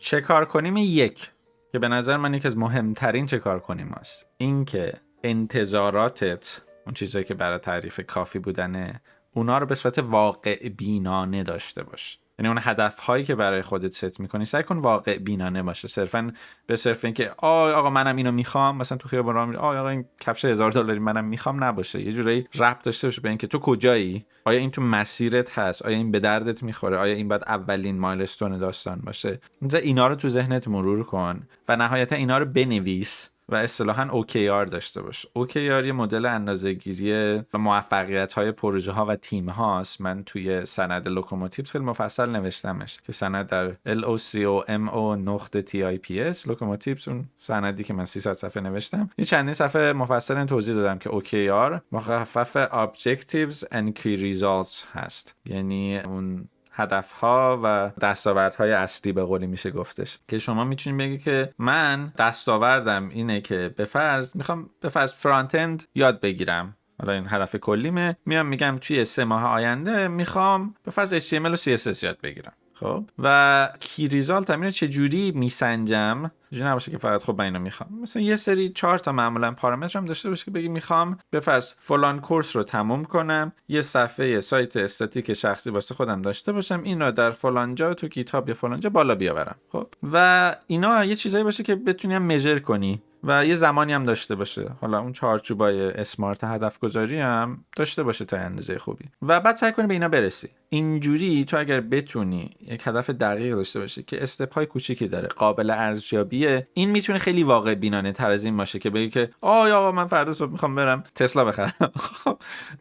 چه 0.09 0.21
کار 0.21 0.45
کنیم؟ 0.45 0.77
یک. 0.77 1.31
که 1.73 1.79
به 1.79 1.89
نظر 1.89 2.17
من 2.17 2.35
یکی 2.35 2.49
از 2.49 2.57
مهمترین 2.57 3.27
چه 3.27 3.39
کار 3.39 3.61
کنیم 3.61 3.89
است 3.93 4.27
این 4.37 4.65
که 4.65 4.93
انتظاراتت 5.23 6.61
اون 6.87 6.95
چیزهایی 6.95 7.25
که 7.25 7.35
برای 7.35 7.59
تعریف 7.59 8.01
کافی 8.01 8.39
بودنه 8.39 9.01
اونا 9.35 9.59
رو 9.59 9.67
به 9.67 9.75
صورت 9.75 9.99
واقع 9.99 10.69
بینانه 10.69 11.43
داشته 11.43 11.83
باش. 11.83 12.19
یعنی 12.39 12.49
اون 12.49 12.59
هدف 12.63 12.99
هایی 12.99 13.25
که 13.25 13.35
برای 13.35 13.63
خودت 13.63 13.93
ست 13.93 14.21
می‌کنی 14.21 14.45
سعی 14.45 14.63
کن 14.63 14.79
واقع 14.79 15.19
بینانه 15.19 15.63
باشه. 15.63 15.89
صرفا 15.89 16.33
به 16.67 16.77
صرف 16.77 17.05
اینکه 17.05 17.31
آ 17.37 17.71
آقا 17.71 17.91
منم 17.91 18.17
اینو 18.17 18.33
می‌خوام. 18.33 18.77
مثلا 18.77 18.99
تو 18.99 19.09
خیابون 19.09 19.35
راه 19.35 19.47
میری 19.47 19.59
آقا 19.59 19.89
این 19.89 20.05
کفش 20.21 20.45
هزار 20.45 20.71
دلاری 20.71 20.99
منم 20.99 21.25
می‌خوام. 21.25 21.65
نباشه. 21.65 22.03
یه 22.03 22.13
جورایی 22.13 22.45
ربط 22.55 22.85
داشته 22.85 23.07
باشه 23.07 23.21
به 23.21 23.29
اینکه 23.29 23.47
تو 23.47 23.59
کجایی؟ 23.59 24.25
آیا 24.45 24.59
این 24.59 24.71
تو 24.71 24.83
مسیرت 24.83 25.59
هست؟ 25.59 25.83
آیا 25.83 25.97
این 25.97 26.11
به 26.11 26.21
دردت 26.21 26.63
می‌خوره؟ 26.63 26.97
آیا 26.97 27.15
این 27.15 27.29
باید 27.29 27.43
اولین 27.47 27.99
مایلستون 27.99 28.59
داستان 28.59 29.01
باشه؟ 29.05 29.41
اینا 29.83 30.07
رو 30.07 30.15
تو 30.15 30.29
ذهنت 30.29 30.69
مرور 30.69 31.03
کن 31.03 31.43
و 31.69 31.77
نهایتا 31.77 32.17
اینا 32.17 32.39
رو 32.39 32.45
بنویس. 32.45 33.31
و 33.49 33.55
اصطلاحا 33.55 34.23
OKR 34.23 34.71
داشته 34.71 35.03
باش. 35.03 35.27
OKR 35.39 35.57
یه 35.57 35.93
مدل 35.93 36.27
اندازه‌گیری 36.27 37.43
موفقیت 37.55 38.33
های 38.33 38.53
پروژه 38.53 38.93
ها 38.93 39.07
و 39.07 39.17
تیم 39.17 39.49
هاست 39.49 40.01
من 40.01 40.25
توی 40.25 40.67
سند 40.67 41.09
لوکوموتیپس 41.09 41.71
خیلی 41.71 41.85
مفصل 41.85 42.31
نوشتمش 42.31 42.99
که 43.07 43.13
سند 43.13 43.47
در 43.47 43.73
LOCOMO 43.73 45.19
نقطه 45.19 45.63
TIPS 45.63 46.47
لوکوموتیپس 46.47 47.09
اون 47.09 47.25
سندی 47.37 47.85
که 47.85 47.95
من 47.95 48.05
300 48.05 48.33
صفحه 48.33 48.63
نوشتم. 48.63 49.11
یه 49.19 49.25
چندین 49.25 49.55
صفحه 49.55 49.93
مفصل 49.93 50.45
توضیح 50.45 50.75
دادم 50.75 50.99
که 50.99 51.11
OKR 51.11 51.81
مخفف 51.93 52.67
Objectives 52.67 53.65
and 53.65 54.01
Key 54.01 54.21
Results 54.21 54.85
هست. 54.93 55.35
یعنی 55.47 55.99
اون 55.99 56.49
هدفها 56.79 57.61
و 57.65 57.91
دستاوردهای 58.01 58.73
اصلی 58.73 59.13
به 59.13 59.25
قولی 59.25 59.47
میشه 59.47 59.71
گفتش. 59.71 60.19
که 60.29 60.39
شما 60.39 60.65
می‌تونید 60.65 60.99
بگی 61.01 61.19
که 61.19 61.55
من 61.59 62.13
دستاوردم 62.19 63.09
اینه 63.09 63.41
که 63.41 63.75
به 63.77 63.85
فرض 63.85 64.37
می‌خوام 64.37 64.71
به 64.81 64.89
فرض 64.89 65.13
فرانت 65.13 65.55
اند 65.55 65.85
یاد 65.95 66.21
بگیرم. 66.21 66.77
حالا 67.01 67.13
این 67.13 67.27
هدف 67.29 67.57
کلیمه. 67.57 68.17
میام 68.27 68.47
میگم 68.47 68.79
توی 68.81 69.05
سه 69.05 69.25
ماه 69.25 69.45
آینده 69.45 70.09
می‌خوام 70.09 70.75
به 70.85 70.91
فرض 70.91 71.15
HTML 71.15 71.51
و 71.51 71.57
CSS 71.57 72.03
یاد 72.03 72.21
بگیرم. 72.23 72.53
خب. 72.81 73.05
و 73.19 73.69
کی 73.81 74.09
ریزالت 74.09 74.51
هم 74.51 74.71
چجوری 74.71 75.33
میسنجم؟ 75.33 76.31
اینجوری 76.51 76.71
نباشه 76.71 76.91
که 76.91 76.99
فقط 76.99 77.23
خب 77.23 77.35
من 77.39 77.45
اینو 77.45 77.59
می‌خوام. 77.59 78.01
مثلا 78.03 78.23
یه 78.23 78.37
سری 78.37 78.69
چهار 78.69 78.99
تا 78.99 79.13
معمولا 79.13 79.53
پارامتر 79.53 79.99
هم 79.99 80.05
داشته 80.05 80.29
باشه 80.29 80.45
که 80.45 80.51
بگی 80.51 80.69
می‌خوام 80.69 81.19
به 81.31 81.41
فرض 81.41 81.75
فلان 81.79 82.21
کورس 82.21 82.57
رو 82.57 82.63
تموم 82.63 83.05
کنم 83.05 83.53
یه 83.69 83.81
صفحه 83.81 84.41
سایت 84.41 84.77
استاتیک 84.77 85.33
شخصی 85.33 85.71
واسه 85.71 85.95
خودم 85.95 86.23
داشته 86.23 86.53
باشم 86.53 86.81
این 86.83 87.03
رو 87.03 87.11
در 87.11 87.31
فلان 87.31 87.75
جا 87.75 87.95
تو 87.95 88.09
کتاب 88.09 88.49
یا 88.49 88.55
فلان 88.55 88.81
جا 88.81 88.91
بالا 88.91 89.15
بیاورم. 89.15 89.57
خب. 89.73 89.87
و 90.13 90.57
اینا 90.67 91.05
یه 91.05 91.15
چیزایی 91.15 91.45
باشه 91.45 91.63
که 91.63 91.75
بتونی 91.75 92.15
هم 92.15 92.59
کنی 92.59 93.03
و 93.25 93.47
یه 93.47 93.55
زمانی 93.55 93.93
هم 93.93 94.03
داشته 94.03 94.35
باشه. 94.35 94.71
حالا 94.81 94.99
اون 94.99 95.13
چارچوبای 95.13 95.91
اسمارت 95.91 96.45
هدف 96.45 96.79
گذاری 96.79 97.21
هم 97.21 97.65
داشته 97.77 98.03
باشه 98.03 98.25
تا 98.25 98.37
اندازه 98.37 98.79
خوبی. 98.79 99.05
و 99.23 99.41
بعد 99.41 99.57
سعی 99.57 99.73
کنی 99.73 99.87
به 99.87 99.95
اینا 99.95 100.09
برسی. 100.09 100.49
اینجوری 100.71 101.45
تو 101.45 101.59
اگر 101.59 101.81
بتونی 101.81 102.51
یک 102.61 102.83
هدف 102.87 103.11
دقیق 103.11 103.55
داشته 103.55 103.81
باشی 103.81 104.03
که 104.03 104.23
استپای 104.23 104.67
کوچیکی 104.67 105.09
داره 105.09 105.29
قابل 105.29 105.71
ارزیابیه 105.71 106.69
این 106.75 106.91
می‌تونه 106.91 107.19
خیلی 107.19 107.43
واقع 107.43 107.75
بینانه 107.75 108.13
تر 108.13 108.31
از 108.31 108.45
این 108.45 108.57
باشه 108.57 108.79
که 108.79 108.91
بگی 108.91 109.09
که 109.09 109.31
آی 109.41 109.73
آقا 109.73 109.93
من 109.93 110.07
فردا 110.07 110.33
صبح 110.33 110.51
می‌خوام 110.51 110.75
برم 110.75 111.03
تسلا 111.15 111.45
بخرم. 111.45 111.73
خب، 112.25 112.39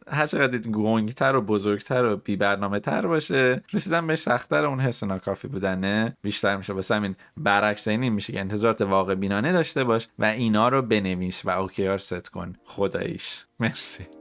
هر 0.07 0.25
چقدر 0.25 0.57
گنگتر 0.57 1.35
و 1.35 1.41
بزرگتر 1.41 2.05
و 2.05 2.17
بی 2.17 2.35
برنامه 2.35 2.79
تر 2.79 3.07
باشه 3.07 3.63
رسیدن 3.73 4.07
بهش 4.07 4.19
سختتر 4.19 4.65
اون 4.65 4.79
حس 4.79 5.03
ناکافی 5.03 5.47
بودنه 5.47 6.17
بیشتر 6.21 6.57
میشه. 6.57 6.73
واسه 6.73 6.95
همین 6.95 7.15
برعکس 7.37 7.87
این 7.87 8.09
میشه 8.09 8.33
که 8.33 8.39
انتظارات 8.39 8.81
واقع 8.81 9.15
بینانه 9.15 9.51
داشته 9.53 9.83
باش 9.83 10.07
و 10.19 10.25
اینا 10.25 10.69
رو 10.69 10.81
بنویس 10.81 11.45
و 11.45 11.49
اوکیار 11.49 11.97
ست 11.97 12.27
کن. 12.27 12.53
خداییش. 12.65 13.45
مرسی. 13.59 14.16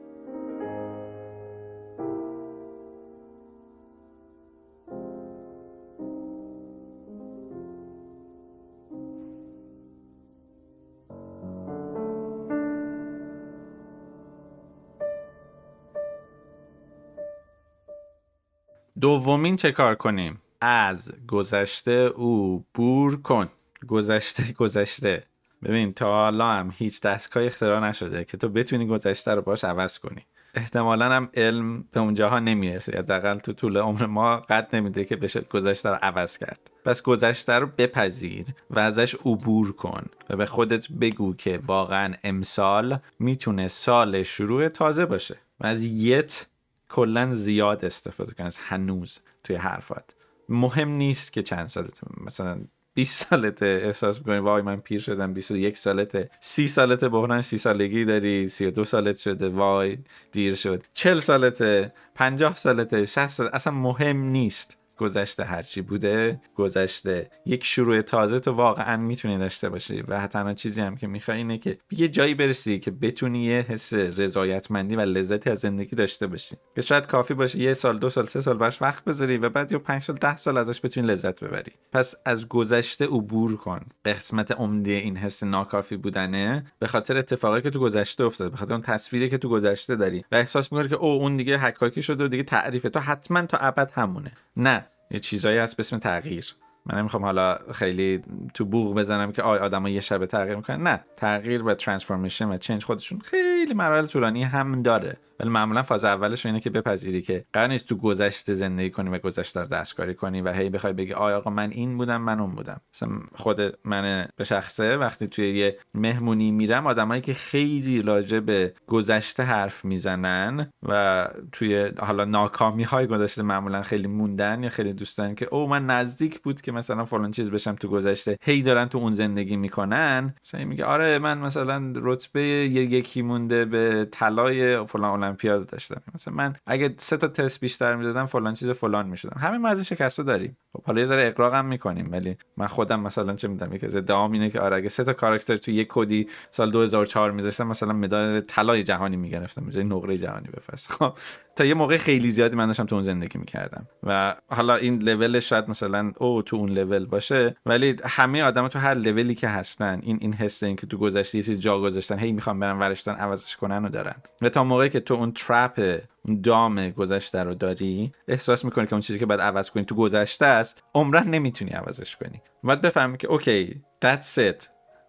دومین 19.01 19.57
چه 19.57 19.73
کار 19.73 19.95
کنیم؟ 19.95 20.41
از 20.61 21.13
گذشته 21.29 21.93
او 21.93 22.65
بور 22.75 23.23
کن. 23.23 23.49
گذشته 23.89 24.53
گذشته. 24.53 25.23
ببین 25.65 25.93
تا 25.93 26.11
حالا 26.11 26.49
هم 26.49 26.73
هیچ 26.79 27.01
دستگاه 27.01 27.45
اختراع 27.45 27.89
نشده 27.89 28.25
که 28.25 28.37
تو 28.37 28.49
بتونی 28.49 28.87
گذشته 28.87 29.35
رو 29.35 29.43
باش 29.43 29.65
عوض 29.65 29.99
کنی. 29.99 30.27
احتمالا 30.55 31.13
هم 31.13 31.29
علم 31.35 31.85
به 31.93 32.01
اونجاها 32.01 32.39
نمی‌رسه. 32.39 32.99
حداقل 32.99 33.39
تو 33.39 33.53
طول 33.53 33.77
عمر 33.77 34.07
ما 34.07 34.37
قد 34.37 34.77
نمیده 34.77 35.05
که 35.05 35.17
بشه 35.17 35.41
گذشته 35.41 35.89
رو 35.89 35.99
عوض 36.03 36.39
کرد. 36.39 36.71
پس 36.85 37.03
گذشته 37.03 37.53
رو 37.53 37.67
بپذیر 37.79 38.47
و 38.71 38.79
ازش 38.79 39.15
عبور 39.15 39.73
کن 39.73 40.07
و 40.31 40.37
به 40.37 40.47
خودت 40.47 40.93
بگو 40.93 41.35
که 41.35 41.61
واقعا 41.67 42.15
امسال 42.25 42.99
می‌تونه 43.19 43.69
سال 43.69 44.23
شروع 44.23 44.69
تازه 44.69 45.07
باشه. 45.07 45.37
و 45.61 45.67
از 45.67 45.85
یت 45.85 46.47
کلا 46.89 47.35
زیاد 47.35 47.85
استفاده 47.85 48.35
کن 48.35 48.45
از 48.45 48.59
هنوز 48.59 49.19
توی 49.45 49.57
حرفات. 49.57 50.15
مهم 50.49 50.89
نیست 50.89 51.33
که 51.33 51.43
چند 51.43 51.67
سالت 51.67 52.01
مثلا 52.25 52.61
20 52.95 53.27
سالته 53.27 53.81
احساس 53.85 54.19
می‌کنی 54.19 54.39
وای 54.39 54.63
من 54.63 54.77
پیر 54.77 55.01
شدم 55.01 55.35
21 55.35 55.77
سالته. 55.77 56.31
30 56.41 56.69
سالته 56.69 57.09
بحران 57.09 57.43
30 57.43 57.59
سالگی 57.59 58.05
داری 58.05 58.49
32 58.49 58.85
سالت 58.85 59.17
شده 59.17 59.49
وای 59.49 59.99
دیر 60.33 60.55
شد. 60.55 60.85
40 60.93 61.21
سالته 61.21 61.93
50 62.15 62.57
سالته 62.57 63.07
60 63.07 63.27
سالته. 63.27 63.57
اصلا 63.57 63.73
مهم 63.73 64.17
نیست. 64.17 64.77
گذشته 64.97 65.45
هرچی 65.45 65.81
بوده 65.81 66.41
گذشته 66.55 67.31
یک 67.47 67.65
شروع 67.65 68.03
تازه 68.03 68.39
تو 68.39 68.53
واقعا 68.53 68.97
می‌تونی 68.97 69.39
داشته 69.39 69.69
باشی 69.69 70.03
و 70.03 70.27
تنها 70.27 70.55
چیزی 70.55 70.81
هم 70.81 70.97
که 70.97 71.07
می‌خوای 71.07 71.39
اینه 71.39 71.59
که 71.59 71.79
یه 71.91 72.09
جایی 72.09 72.35
برسی 72.35 72.79
که 72.79 72.91
بتونی 72.91 73.45
یه 73.45 73.67
حس 73.69 73.93
رضایتمندی 73.95 74.97
و 74.97 75.01
لذتی 75.01 75.51
از 75.51 75.59
زندگی 75.59 75.97
داشته 75.97 76.27
باشی. 76.27 76.57
که 76.75 76.83
شاید 76.83 77.07
کافی 77.07 77.35
باشه 77.35 77.59
یه 77.59 77.75
سال 77.75 77.99
دو 77.99 78.09
سال 78.09 78.25
سه 78.25 78.41
سال 78.41 78.57
باش 78.57 78.83
وقت 78.83 79.05
بذاری 79.05 79.37
و 79.37 79.49
بعد 79.49 79.73
یا 79.73 79.79
پنج 79.79 80.03
سال 80.03 80.17
ده 80.17 80.37
سال 80.37 80.57
ازش 80.57 80.81
بتونی 80.85 81.07
لذت 81.07 81.45
ببری. 81.45 81.73
پس 81.93 82.15
از 82.25 82.49
گذشته 82.49 83.05
عبور 83.07 83.57
کن. 83.57 83.81
قسمت 84.05 84.53
عمده 84.53 84.91
این 84.91 85.17
حس 85.17 85.43
ناکافی 85.43 85.97
بودنه 85.97 86.65
به 86.79 86.87
خاطر 86.87 87.19
اتفاقی 87.19 87.63
که 87.63 87.71
تو 87.71 87.81
گذشته 87.81 88.25
افتاده 88.25 88.51
به 88.51 88.57
خاطر 88.57 88.73
اون 88.73 88.83
تصویری 88.83 89.29
که 89.29 89.39
تو 89.39 89.49
گذشته 89.49 89.97
داری 89.97 90.25
و 90.33 90.37
احساس 90.37 90.73
می‌کنی 90.73 90.89
که 90.89 90.95
او 90.95 91.09
اون 91.09 91.37
دیگه 91.37 91.59
حکاکی 91.59 92.03
شده 92.03 92.25
و 92.25 92.29
دیگه 92.29 92.43
تعریف 92.43 92.83
تو 92.83 93.01
حتما 93.01 93.43
تا 93.43 93.59
ابد 93.59 93.91
همونه. 93.95 94.33
نه. 94.57 94.86
یه 95.11 95.19
چیزایی 95.19 95.59
هست 95.59 95.77
به 95.77 95.81
اسم 95.81 95.99
تغییر. 95.99 96.55
من 96.87 96.99
نمی‌خوام 96.99 97.25
حالا 97.25 97.59
خیلی 97.73 98.23
تو 98.55 98.65
بوغ 98.65 98.95
بزنم 98.95 99.33
که 99.33 99.43
آی 99.43 99.59
آدم 99.59 99.87
یه 99.87 100.01
شب 100.01 100.27
تغییر 100.27 100.57
می‌کنن. 100.57 100.83
نه 100.83 101.05
تغییر 101.17 101.63
و 101.63 101.75
ترانسفورمیشن 101.75 102.49
و 102.49 102.57
چنج 102.57 102.85
خودشون 102.85 103.19
خیلی 103.19 103.75
مراحل 103.75 104.07
طولانی 104.07 104.43
هم 104.43 104.83
داره. 104.83 105.17
ولی 105.41 105.51
معمولا 105.51 105.83
فاز 105.83 106.05
اولش 106.05 106.47
اینه 106.47 106.61
که 106.61 106.71
بپذیری 106.71 107.23
که 107.23 107.45
قرار 107.53 107.69
نیست 107.69 107.89
تو 107.89 107.97
گذشته 107.97 108.55
زندگی 108.55 108.91
کنی 108.91 109.11
و 109.11 109.19
گذشته 109.19 109.61
رو 109.61 109.67
دستکاری 109.67 110.15
کنی 110.15 110.41
و 110.41 110.53
هی 110.53 110.71
بخوای 110.71 110.93
بگی 110.93 111.13
آیا 111.13 111.37
آقا 111.37 111.51
من 111.51 111.71
این 111.71 111.99
بودم 111.99 112.21
من 112.21 112.41
اون 112.41 112.55
بودم. 112.55 112.81
مثلا 112.95 113.09
خود 113.35 113.61
من 113.85 114.29
به 114.37 114.45
شخصه 114.45 114.97
وقتی 114.97 115.27
توی 115.27 115.59
یه 115.59 115.79
مهمونی 115.95 116.51
میرم 116.51 116.87
آدمایی 116.87 117.21
که 117.21 117.35
خیلی 117.35 118.03
راجع 118.03 118.41
به 118.41 118.75
گذشته 118.87 119.43
حرف 119.43 119.85
می‌زنن 119.85 120.71
و 120.89 121.29
توی 121.53 121.91
حالا 121.99 122.25
ناکامی 122.25 122.83
های 122.83 123.07
گذشته 123.07 123.43
معمولا 123.43 123.83
خیلی 123.83 124.09
موندن 124.09 124.63
یا 124.63 124.69
خیلی 124.69 124.93
دوستان 124.93 125.35
که 125.35 125.47
او 125.47 125.69
من 125.69 125.87
نزدیک 125.87 126.41
بود 126.43 126.61
که 126.61 126.73
مثلا 126.73 127.05
فلان 127.05 127.31
چیز 127.31 127.51
بشم 127.51 127.75
تو 127.75 127.89
گذشته 127.89 128.37
هی 128.43 128.63
دارن 128.63 128.87
تو 128.87 128.99
اون 128.99 129.13
زندگی 129.13 129.57
می‌کنن. 129.57 130.35
مثلا 130.45 130.65
میگه 130.65 130.85
آره 130.85 131.19
من 131.19 131.39
مثلا 131.39 131.93
رتبه 131.97 132.43
یکی 132.43 133.23
مونده 133.23 133.65
به 133.65 134.09
طلای 134.13 134.87
فلان 134.87 135.26
المپیاد 135.27 135.67
داشتم. 135.67 136.03
مثلا 136.15 136.35
من 136.35 136.57
اگه 136.67 136.95
سه 136.97 137.17
تا 137.17 137.29
تست 137.29 137.61
بیشتر 137.61 137.97
می‌زدم 137.97 138.25
فلان 138.25 138.55
چیز 138.55 138.71
فلان 138.71 139.07
می‌شدم. 139.09 139.41
همه 139.41 139.59
ما 139.59 139.69
از 139.69 139.87
شکستو 139.87 140.23
داریم. 140.23 140.57
خب 140.73 140.83
حالا 140.85 141.01
یه 141.01 141.07
ذره 141.07 141.27
اقراق 141.27 141.55
هم 141.55 141.65
می‌کنیم 141.65 142.13
ولی 142.13 142.37
من 142.57 142.67
خودم 142.67 143.01
مثلا 143.01 143.35
چه 143.35 143.49
میدم 143.49 143.73
یکی 143.73 143.87
از 143.87 143.97
ادعام 143.97 144.33
اینه 144.33 144.51
که 144.51 144.61
آره 144.61 144.77
اگه 144.77 144.89
سه 144.89 145.05
تا 145.05 145.13
کاراکتر 145.13 145.57
تو 145.57 145.71
یک 145.71 145.89
کدی 145.91 146.29
سال 146.51 146.71
2004 146.71 147.31
میذاشتم 147.31 147.67
مثلا 147.67 147.93
مدال 147.93 148.41
طلای 148.41 148.83
جهانی 148.83 149.17
می‌گرفتم 149.17 149.71
جای 149.71 149.85
نقره 149.85 150.19
جهانی 150.19 150.49
بفرست 150.49 150.93
خب 150.93 151.13
تا 151.57 151.65
یه 151.65 151.75
موقع 151.75 151.97
خیلی 151.97 152.31
زیادی 152.31 152.57
من 152.57 152.67
داشتم 152.67 152.87
تو 152.87 152.95
اون 152.95 153.05
زندگی 153.05 153.39
می‌کردم. 153.39 153.87
و 154.03 154.37
حالا 154.49 154.77
این 154.77 155.03
لول 155.03 155.39
شاید 155.39 155.71
مثلا 155.71 156.13
او 156.19 156.43
تو 156.43 156.57
اون 156.57 156.71
لول 156.71 157.07
باشه 157.07 157.57
ولی 157.67 157.97
همه 158.05 158.43
آدم 158.43 158.69
تو 158.69 158.79
هر 158.79 158.95
لولی 158.95 159.35
که 159.35 159.49
هستن 159.49 160.01
این 160.03 160.19
این 160.21 160.33
حس 160.33 160.63
این 160.63 160.77
که 160.77 160.87
تو 160.87 160.99
گذشته 160.99 161.39
یه 161.39 161.45
چیز 161.45 161.61
جا 161.61 161.81
گذاشتن 161.81 162.19
هی 162.19 162.33
می‌خوام 162.33 162.61
برن 162.61 162.79
ورشتن 162.79 163.13
عوضش 163.13 163.57
کنن 163.57 163.85
و 163.85 163.89
دارن. 163.89 164.15
و 164.43 164.49
تا 164.49 164.65
موقعی 164.65 164.89
که 164.89 165.01
تو 165.01 165.16
اون 165.17 165.33
ترپ 165.33 166.03
اون 166.23 166.41
دام 166.41 166.91
گذشته 166.91 167.43
رو 167.43 167.55
داری 167.55 168.13
احساس 168.29 168.65
می‌کنی 168.65 168.87
که 168.87 168.93
اون 168.93 169.01
چیزی 169.01 169.19
که 169.19 169.27
باید 169.27 169.41
عوض 169.41 169.71
کنی 169.71 169.85
تو 169.85 169.95
گذشته 169.95 170.47
است 170.47 170.85
عمرن 170.95 171.29
نمی‌تونی 171.29 171.71
عوضش 171.71 172.17
کنی. 172.17 172.43
باید 172.63 172.81
بفهمی 172.81 173.19
که 173.19 173.29
اوکی 173.29 173.83
that's 174.05 174.39
it. 174.39 174.69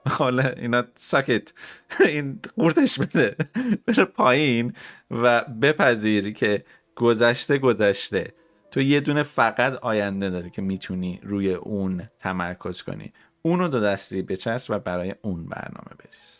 حالا 0.10 0.50
اینا 0.50 0.84
ساکت 0.96 1.54
این 2.06 2.40
قورتش 2.58 3.00
بده. 3.00 3.36
بره 3.86 4.06
پایین 4.06 4.74
و 5.12 5.42
بپذیری 5.42 6.34
که 6.34 6.64
گذشته 6.96 7.58
گذشته. 7.58 8.34
تو 8.72 8.82
یه 8.82 9.00
دونه 9.00 9.24
فقط 9.24 9.74
آینده 9.74 10.30
داری 10.30 10.50
که 10.50 10.62
می‌تونی 10.62 11.20
روی 11.24 11.54
اون 11.54 12.04
تمرکز 12.20 12.82
کنی. 12.82 13.14
اونو 13.42 13.68
دو 13.68 13.80
دستی 13.80 14.22
بچست 14.22 14.70
و 14.70 14.80
برای 14.80 15.16
اون 15.22 15.46
برنامه 15.46 15.92
بریز. 16.00 16.37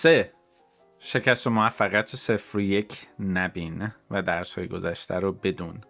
سه. 0.00 0.32
شکست 0.98 1.46
و 1.46 1.50
موفقیت 1.50 2.14
و 2.14 2.16
صفر 2.16 2.60
یک 2.60 3.06
نبین 3.18 3.88
و 4.10 4.22
درس 4.22 4.58
های 4.58 4.68
گذشته 4.68 5.14
رو 5.14 5.32
بدون. 5.32 5.80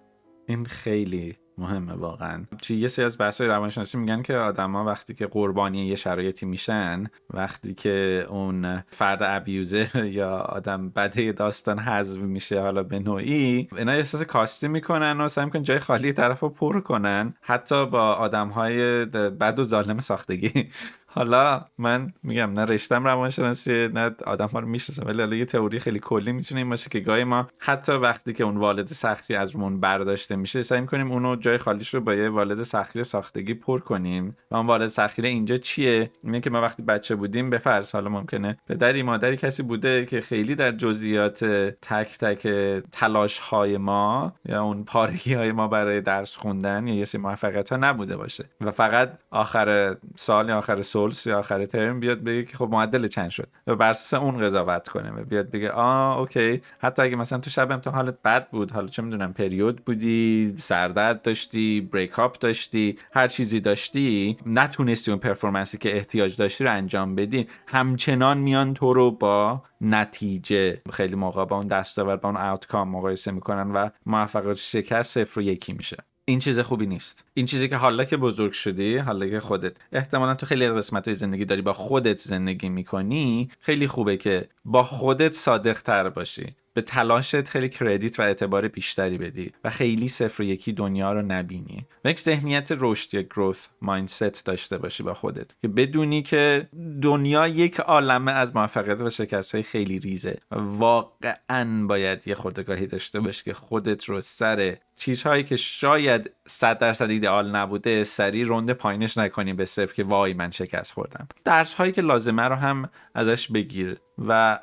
این 0.47 0.65
خیلی 0.65 1.37
مهمه 1.61 1.93
واقعا. 1.93 2.45
توی 2.63 2.77
یه 2.77 2.89
سری 2.89 3.05
از 3.05 3.19
بحث 3.19 3.41
روانشناسی 3.41 3.99
میگن 3.99 4.23
که 4.23 4.37
آدما 4.37 4.85
وقتی 4.85 5.15
که 5.15 5.27
قربانی 5.27 5.87
یه 5.87 5.95
شرایطی 5.95 6.47
میشن 6.47 7.05
وقتی 7.31 7.75
که 7.75 8.27
اون 8.29 8.83
فرد 8.89 9.23
ابیوزر 9.23 10.05
یا 10.19 10.37
آدم 10.37 10.89
بده 10.89 11.33
داستان 11.33 11.79
حذف 11.79 12.21
میشه 12.21 12.61
حالا 12.61 12.83
به 12.83 12.99
نوعی 12.99 13.69
اینا 13.77 13.93
احساس 13.93 14.23
کاستی 14.23 14.69
می‌کنن 14.69 15.21
و 15.21 15.29
سعی 15.29 15.45
می‌کنن 15.45 15.63
جای 15.63 15.79
خالی 15.79 16.13
طرف 16.13 16.41
رو 16.41 16.49
پر 16.49 16.81
کنن. 16.81 17.35
حتی 17.41 17.87
با 17.87 18.15
آدم 18.15 18.49
های 18.49 19.05
بد 19.05 19.59
و 19.59 19.63
ظالم 19.63 19.99
ساختگی. 19.99 20.71
حالا 21.13 21.65
من 21.79 22.13
میگم 22.23 22.53
نه 22.53 22.65
رشتم 22.65 23.05
روانشناسی 23.05 23.89
نه 23.89 24.11
آدم 24.27 24.47
ها 24.47 24.59
رو 24.59 24.69
می‌شناسم 24.69 25.07
ولی 25.07 25.21
حالا 25.21 25.37
یه 25.37 25.45
تئوری 25.45 25.81
خیلی 25.81 25.99
کلی 25.99 26.33
می‌تونه 26.33 26.61
این 26.61 26.71
باشه 26.71 26.91
که 26.91 27.01
گاهی 27.01 27.25
ما 27.25 27.49
حتی 27.59 27.93
وقتی 27.93 28.33
که 28.33 28.45
اون 28.45 28.57
والد 28.57 28.87
سختی 28.87 29.35
از 29.35 29.51
رومون 29.51 29.81
برداشته 29.81 30.37
میشه 30.37 30.63
سعی 30.63 30.81
می‌کنیم 30.81 31.13
اونو 31.13 31.37
جای 31.37 31.59
خالیش 31.59 31.95
رو 31.95 32.01
با 32.01 32.15
یه 32.15 32.29
والد 32.29 32.63
سختی 32.63 33.05
ساختگی 33.05 33.55
پر 33.55 33.81
کنیم. 33.81 34.37
و 34.51 34.57
اون 34.57 34.67
والد 34.67 34.87
سختی 34.87 35.27
اینجا 35.27 35.57
چیه؟ 35.57 36.11
اینه 36.25 36.41
که 36.41 36.51
ما 36.51 36.63
وقتی 36.63 36.83
بچه 36.83 37.15
بودیم 37.15 37.51
به 37.51 37.59
فرض 37.59 37.93
حالا 37.93 38.11
ممکنه 38.11 38.57
پدری 38.69 39.03
مادری 39.03 39.37
کسی 39.37 39.63
بوده 39.63 40.07
که 40.07 40.21
خیلی 40.21 40.55
در 40.55 40.73
جزئیات 40.73 41.45
تک 41.83 42.19
تک 42.19 42.49
تلاش 42.93 43.39
های 43.39 43.77
ما 43.77 44.33
یا 44.49 44.63
اون 44.63 44.85
پارگی 44.85 45.35
های 45.35 45.53
ما 45.53 45.69
برای 45.69 46.01
درس 46.01 46.37
خوندن 46.37 46.87
یا 46.87 46.95
یه 46.95 47.05
سری 47.05 47.21
موفقیت 47.21 47.71
ها 47.71 47.77
نبوده 47.77 48.17
باشه. 48.17 48.45
و 48.61 48.71
فقط 48.71 49.19
آخر 49.31 49.97
سال 50.17 50.49
یا 50.49 50.59
آخر 50.59 50.83
سولس 51.01 51.27
یا 51.27 51.39
آخر 51.39 51.65
ترم 51.65 52.01
بیاد 52.01 52.21
بگه 52.21 52.45
که 52.45 52.57
خب 52.57 52.69
معدل 52.71 53.09
چند 53.09 53.31
شد 53.31 53.49
و 53.67 53.77
بر 53.77 53.95
اون 54.13 54.39
قضاوت 54.39 54.89
کنه 54.89 55.11
و 55.11 55.25
بیاد 55.25 55.51
بگه 55.51 55.71
آ 55.71 56.19
okay. 56.21 56.63
حتی 56.79 57.03
اگه 57.03 57.17
مثلا 57.17 57.39
تو 57.39 57.51
شب 57.51 57.73
امتحان 57.73 57.97
حالت 57.97 58.23
بد 58.23 58.51
بود 58.51 58.71
حالا 58.71 58.87
چه 58.87 59.03
می‌دونم 59.03 59.33
پریود 59.33 59.85
بودی 59.85 60.55
سردرد 60.59 61.23
داشتی 61.23 61.81
بریک 61.81 62.19
اپ 62.19 62.39
داشتی 62.39 62.99
هر 63.13 63.29
چیزی 63.29 63.61
داشتی 63.61 64.37
نتونستی 64.47 65.11
اون 65.11 65.21
پرفورمنسی 65.21 65.79
که 65.79 65.97
احتیاج 65.97 66.37
داشتی 66.37 66.65
رو 66.65 66.73
انجام 66.73 67.15
بدی. 67.15 67.47
همچنان 67.67 68.39
میان 68.39 68.75
تو 68.75 68.93
رو 68.93 69.11
با 69.11 69.63
نتیجه. 69.81 70.83
خیلی 70.93 71.17
موقع 71.17 71.45
با 71.45 71.57
اون 71.57 71.67
دستاورد 71.67 72.21
با 72.21 72.29
اون 72.29 72.39
آوتکام 72.39 72.89
مقایسه 72.89 73.33
می‌کنن 73.33 73.71
و 73.71 73.91
موفقیت 74.07 74.57
شکست 74.57 75.11
صفر 75.11 75.41
و 75.41 75.43
یکی 75.43 75.73
میشه. 75.73 75.97
این 76.31 76.39
چیز 76.39 76.59
خوبی 76.59 76.87
نیست. 76.87 77.25
این 77.35 77.47
چیزی 77.47 77.69
که 77.69 77.77
حالا 77.77 78.05
که 78.05 78.17
بزرگ 78.17 78.53
شدی 78.53 78.97
حالا 78.97 79.29
که 79.29 79.41
خودت 79.41 79.77
احتمالا 79.93 80.35
تو 80.35 80.47
خیلی 80.47 80.69
قسمت 80.69 81.09
های 81.09 81.15
زندگی 81.15 81.45
داری 81.45 81.63
با 81.63 81.73
خودت 81.73 82.19
زندگی 82.19 82.69
می‌کنی 82.69 83.51
خیلی 83.61 83.87
خوبه 83.87 84.17
که 84.17 84.49
با 84.65 84.83
خودت 84.83 85.33
صادق 85.33 85.81
تر 85.81 86.09
باشی. 86.09 86.55
به 86.75 86.83
تلاشت 86.83 87.49
خیلی 87.49 87.69
کردیت 87.69 88.21
و 88.21 88.23
اعتبار 88.23 88.69
بیشتری 88.69 89.19
بدی 89.19 89.53
و 89.65 89.71
خیلی 89.71 90.09
صفر 90.09 90.43
یکی 90.43 90.73
دنیا 90.73 91.13
رو 91.13 91.23
نبینی. 91.23 91.87
و 92.05 92.11
یک 92.11 92.21
ذهنیت 92.21 92.69
رشد 92.71 93.15
یا 93.15 93.23
گروث 93.23 93.69
مایندست 93.83 94.47
داشته 94.47 94.79
باشی 94.79 95.03
با 95.03 95.15
خودت 95.15 95.51
که 95.63 95.69
بدونی 95.69 96.23
که 96.23 96.69
دنیا 97.03 97.49
یک 97.49 97.81
عالمه 97.81 98.33
از 98.33 98.57
موفقیت 98.57 99.01
و 99.01 99.11
شکست 99.11 99.55
های 99.55 99.63
خیلی 99.63 99.99
ریزه. 99.99 100.39
واقعا 100.51 101.87
باید 101.87 102.29
یه 102.29 102.35
خودگاهی 102.35 102.87
داشته 102.87 103.21
باشی 103.21 103.45
که 103.45 103.55
خودت 103.55 104.05
رو 104.05 104.21
سر 104.21 104.77
چیزهایی 104.97 105.45
که 105.45 105.57
شاید 105.57 106.31
صد 106.51 106.79
درصد 106.79 107.11
ایدئال 107.11 107.57
نبوده 107.57 108.05
سری 108.05 108.45
رنده 108.45 108.75
پایینش 108.75 109.19
نکنی 109.19 109.53
به 109.53 109.65
صرف 109.65 109.95
که 109.95 110.05
وای 110.05 110.35
من 110.35 110.51
شکست 110.51 110.93
خوردم. 110.93 111.29
درس 111.45 111.75
هایی 111.75 111.93
که 111.93 112.03
لازمه 112.03 112.43
رو 112.43 112.55
هم 112.55 112.89
ازش 113.15 113.51
بگیر 113.51 114.01
و 114.19 114.59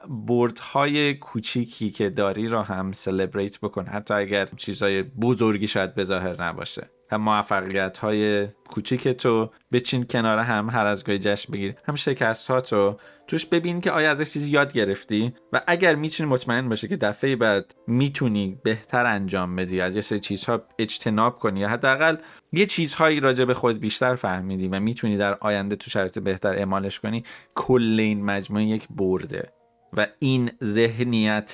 های 0.73 1.13
کوچیکی 1.13 1.91
که 1.91 2.09
داری 2.09 2.47
رو 2.47 2.61
هم 2.61 2.91
سلبریت 2.91 3.59
بکن. 3.59 3.85
حتی 3.85 4.13
اگر 4.13 4.45
چیزهای 4.45 5.03
بزرگی 5.03 5.67
شاید 5.67 5.95
به 5.95 6.03
ظاهر 6.03 6.43
نباشه. 6.43 6.89
موفقیت 7.15 7.97
های 7.97 8.47
کوچیک 8.47 9.07
تو 9.07 9.49
بچین 9.71 10.03
کنار 10.03 10.39
هم 10.39 10.69
هر 10.69 10.85
از 10.85 11.03
گاهی 11.03 11.19
جشن 11.19 11.53
بگیر 11.53 11.75
هم 11.87 11.95
شکست 11.95 12.51
ها 12.51 12.61
تو. 12.61 12.97
توش 13.27 13.45
ببین 13.45 13.81
که 13.81 13.91
آیا 13.91 14.11
ازش 14.11 14.33
چیزی 14.33 14.51
یاد 14.51 14.73
گرفتی 14.73 15.33
و 15.53 15.61
اگر 15.67 15.95
می‌تونی 15.95 16.29
مطمئن 16.29 16.69
باشه 16.69 16.87
که 16.87 16.95
دفعه 16.95 17.35
بعد 17.35 17.75
می‌تونی 17.87 18.59
بهتر 18.63 19.05
انجام 19.05 19.55
بدی 19.55 19.81
از 19.81 19.95
یه 19.95 20.01
سری 20.01 20.19
چیزها 20.19 20.61
اجتناب 20.79 21.39
کنی 21.39 21.59
یا 21.59 21.69
حداقل 21.69 22.17
یه 22.51 22.65
چیزهایی 22.65 23.19
راجع 23.19 23.45
به 23.45 23.53
خود 23.53 23.79
بیشتر 23.79 24.15
فهمیدی 24.15 24.67
و 24.67 24.79
می‌تونی 24.79 25.17
در 25.17 25.37
آینده 25.41 25.75
تو 25.75 25.91
شرایط 25.91 26.19
بهتر 26.19 26.53
اعمالش 26.53 26.99
کنی 26.99 27.23
کل 27.55 27.99
این 27.99 28.25
مجموعه 28.25 28.63
یک 28.63 28.87
برده 28.89 29.51
و 29.93 30.07
این 30.19 30.51
ذهنیت 30.63 31.51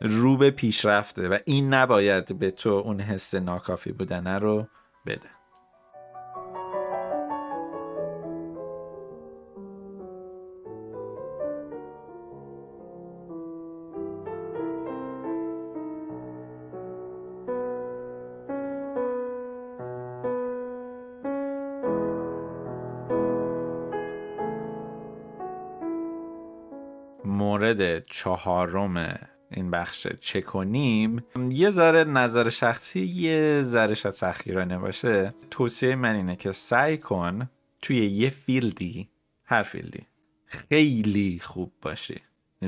رو 0.00 0.36
به 0.36 0.50
پیشرفته 0.50 1.28
و 1.28 1.38
این 1.46 1.74
نباید 1.74 2.38
به 2.38 2.50
تو 2.50 2.70
اون 2.70 3.00
حس 3.00 3.34
ناکافی 3.34 3.92
بودنه 3.92 4.38
رو 4.38 4.66
بده. 5.10 5.30
مورد 27.24 28.04
چهارم 28.04 29.18
این 29.50 29.70
بخش 29.70 30.06
چه 30.20 30.40
کنیم 30.40 31.24
یه 31.50 31.70
ذره 31.70 32.04
نظر 32.04 32.48
شخصی 32.48 33.00
یه 33.00 33.62
ذره 33.62 33.94
شاید 33.94 34.14
سختگیرانه 34.14 34.78
باشه. 34.78 35.34
توصیه 35.50 35.94
من 35.94 36.14
اینه 36.14 36.36
که 36.36 36.52
سعی 36.52 36.98
کن 36.98 37.50
توی 37.82 38.06
یه 38.06 38.30
field 38.30 38.95
ی 38.95 39.08
هر 39.44 39.62
field 39.62 39.99
ی 39.99 40.06
خیلی 40.46 41.40
خوب 41.42 41.72
باشی. 41.82 42.20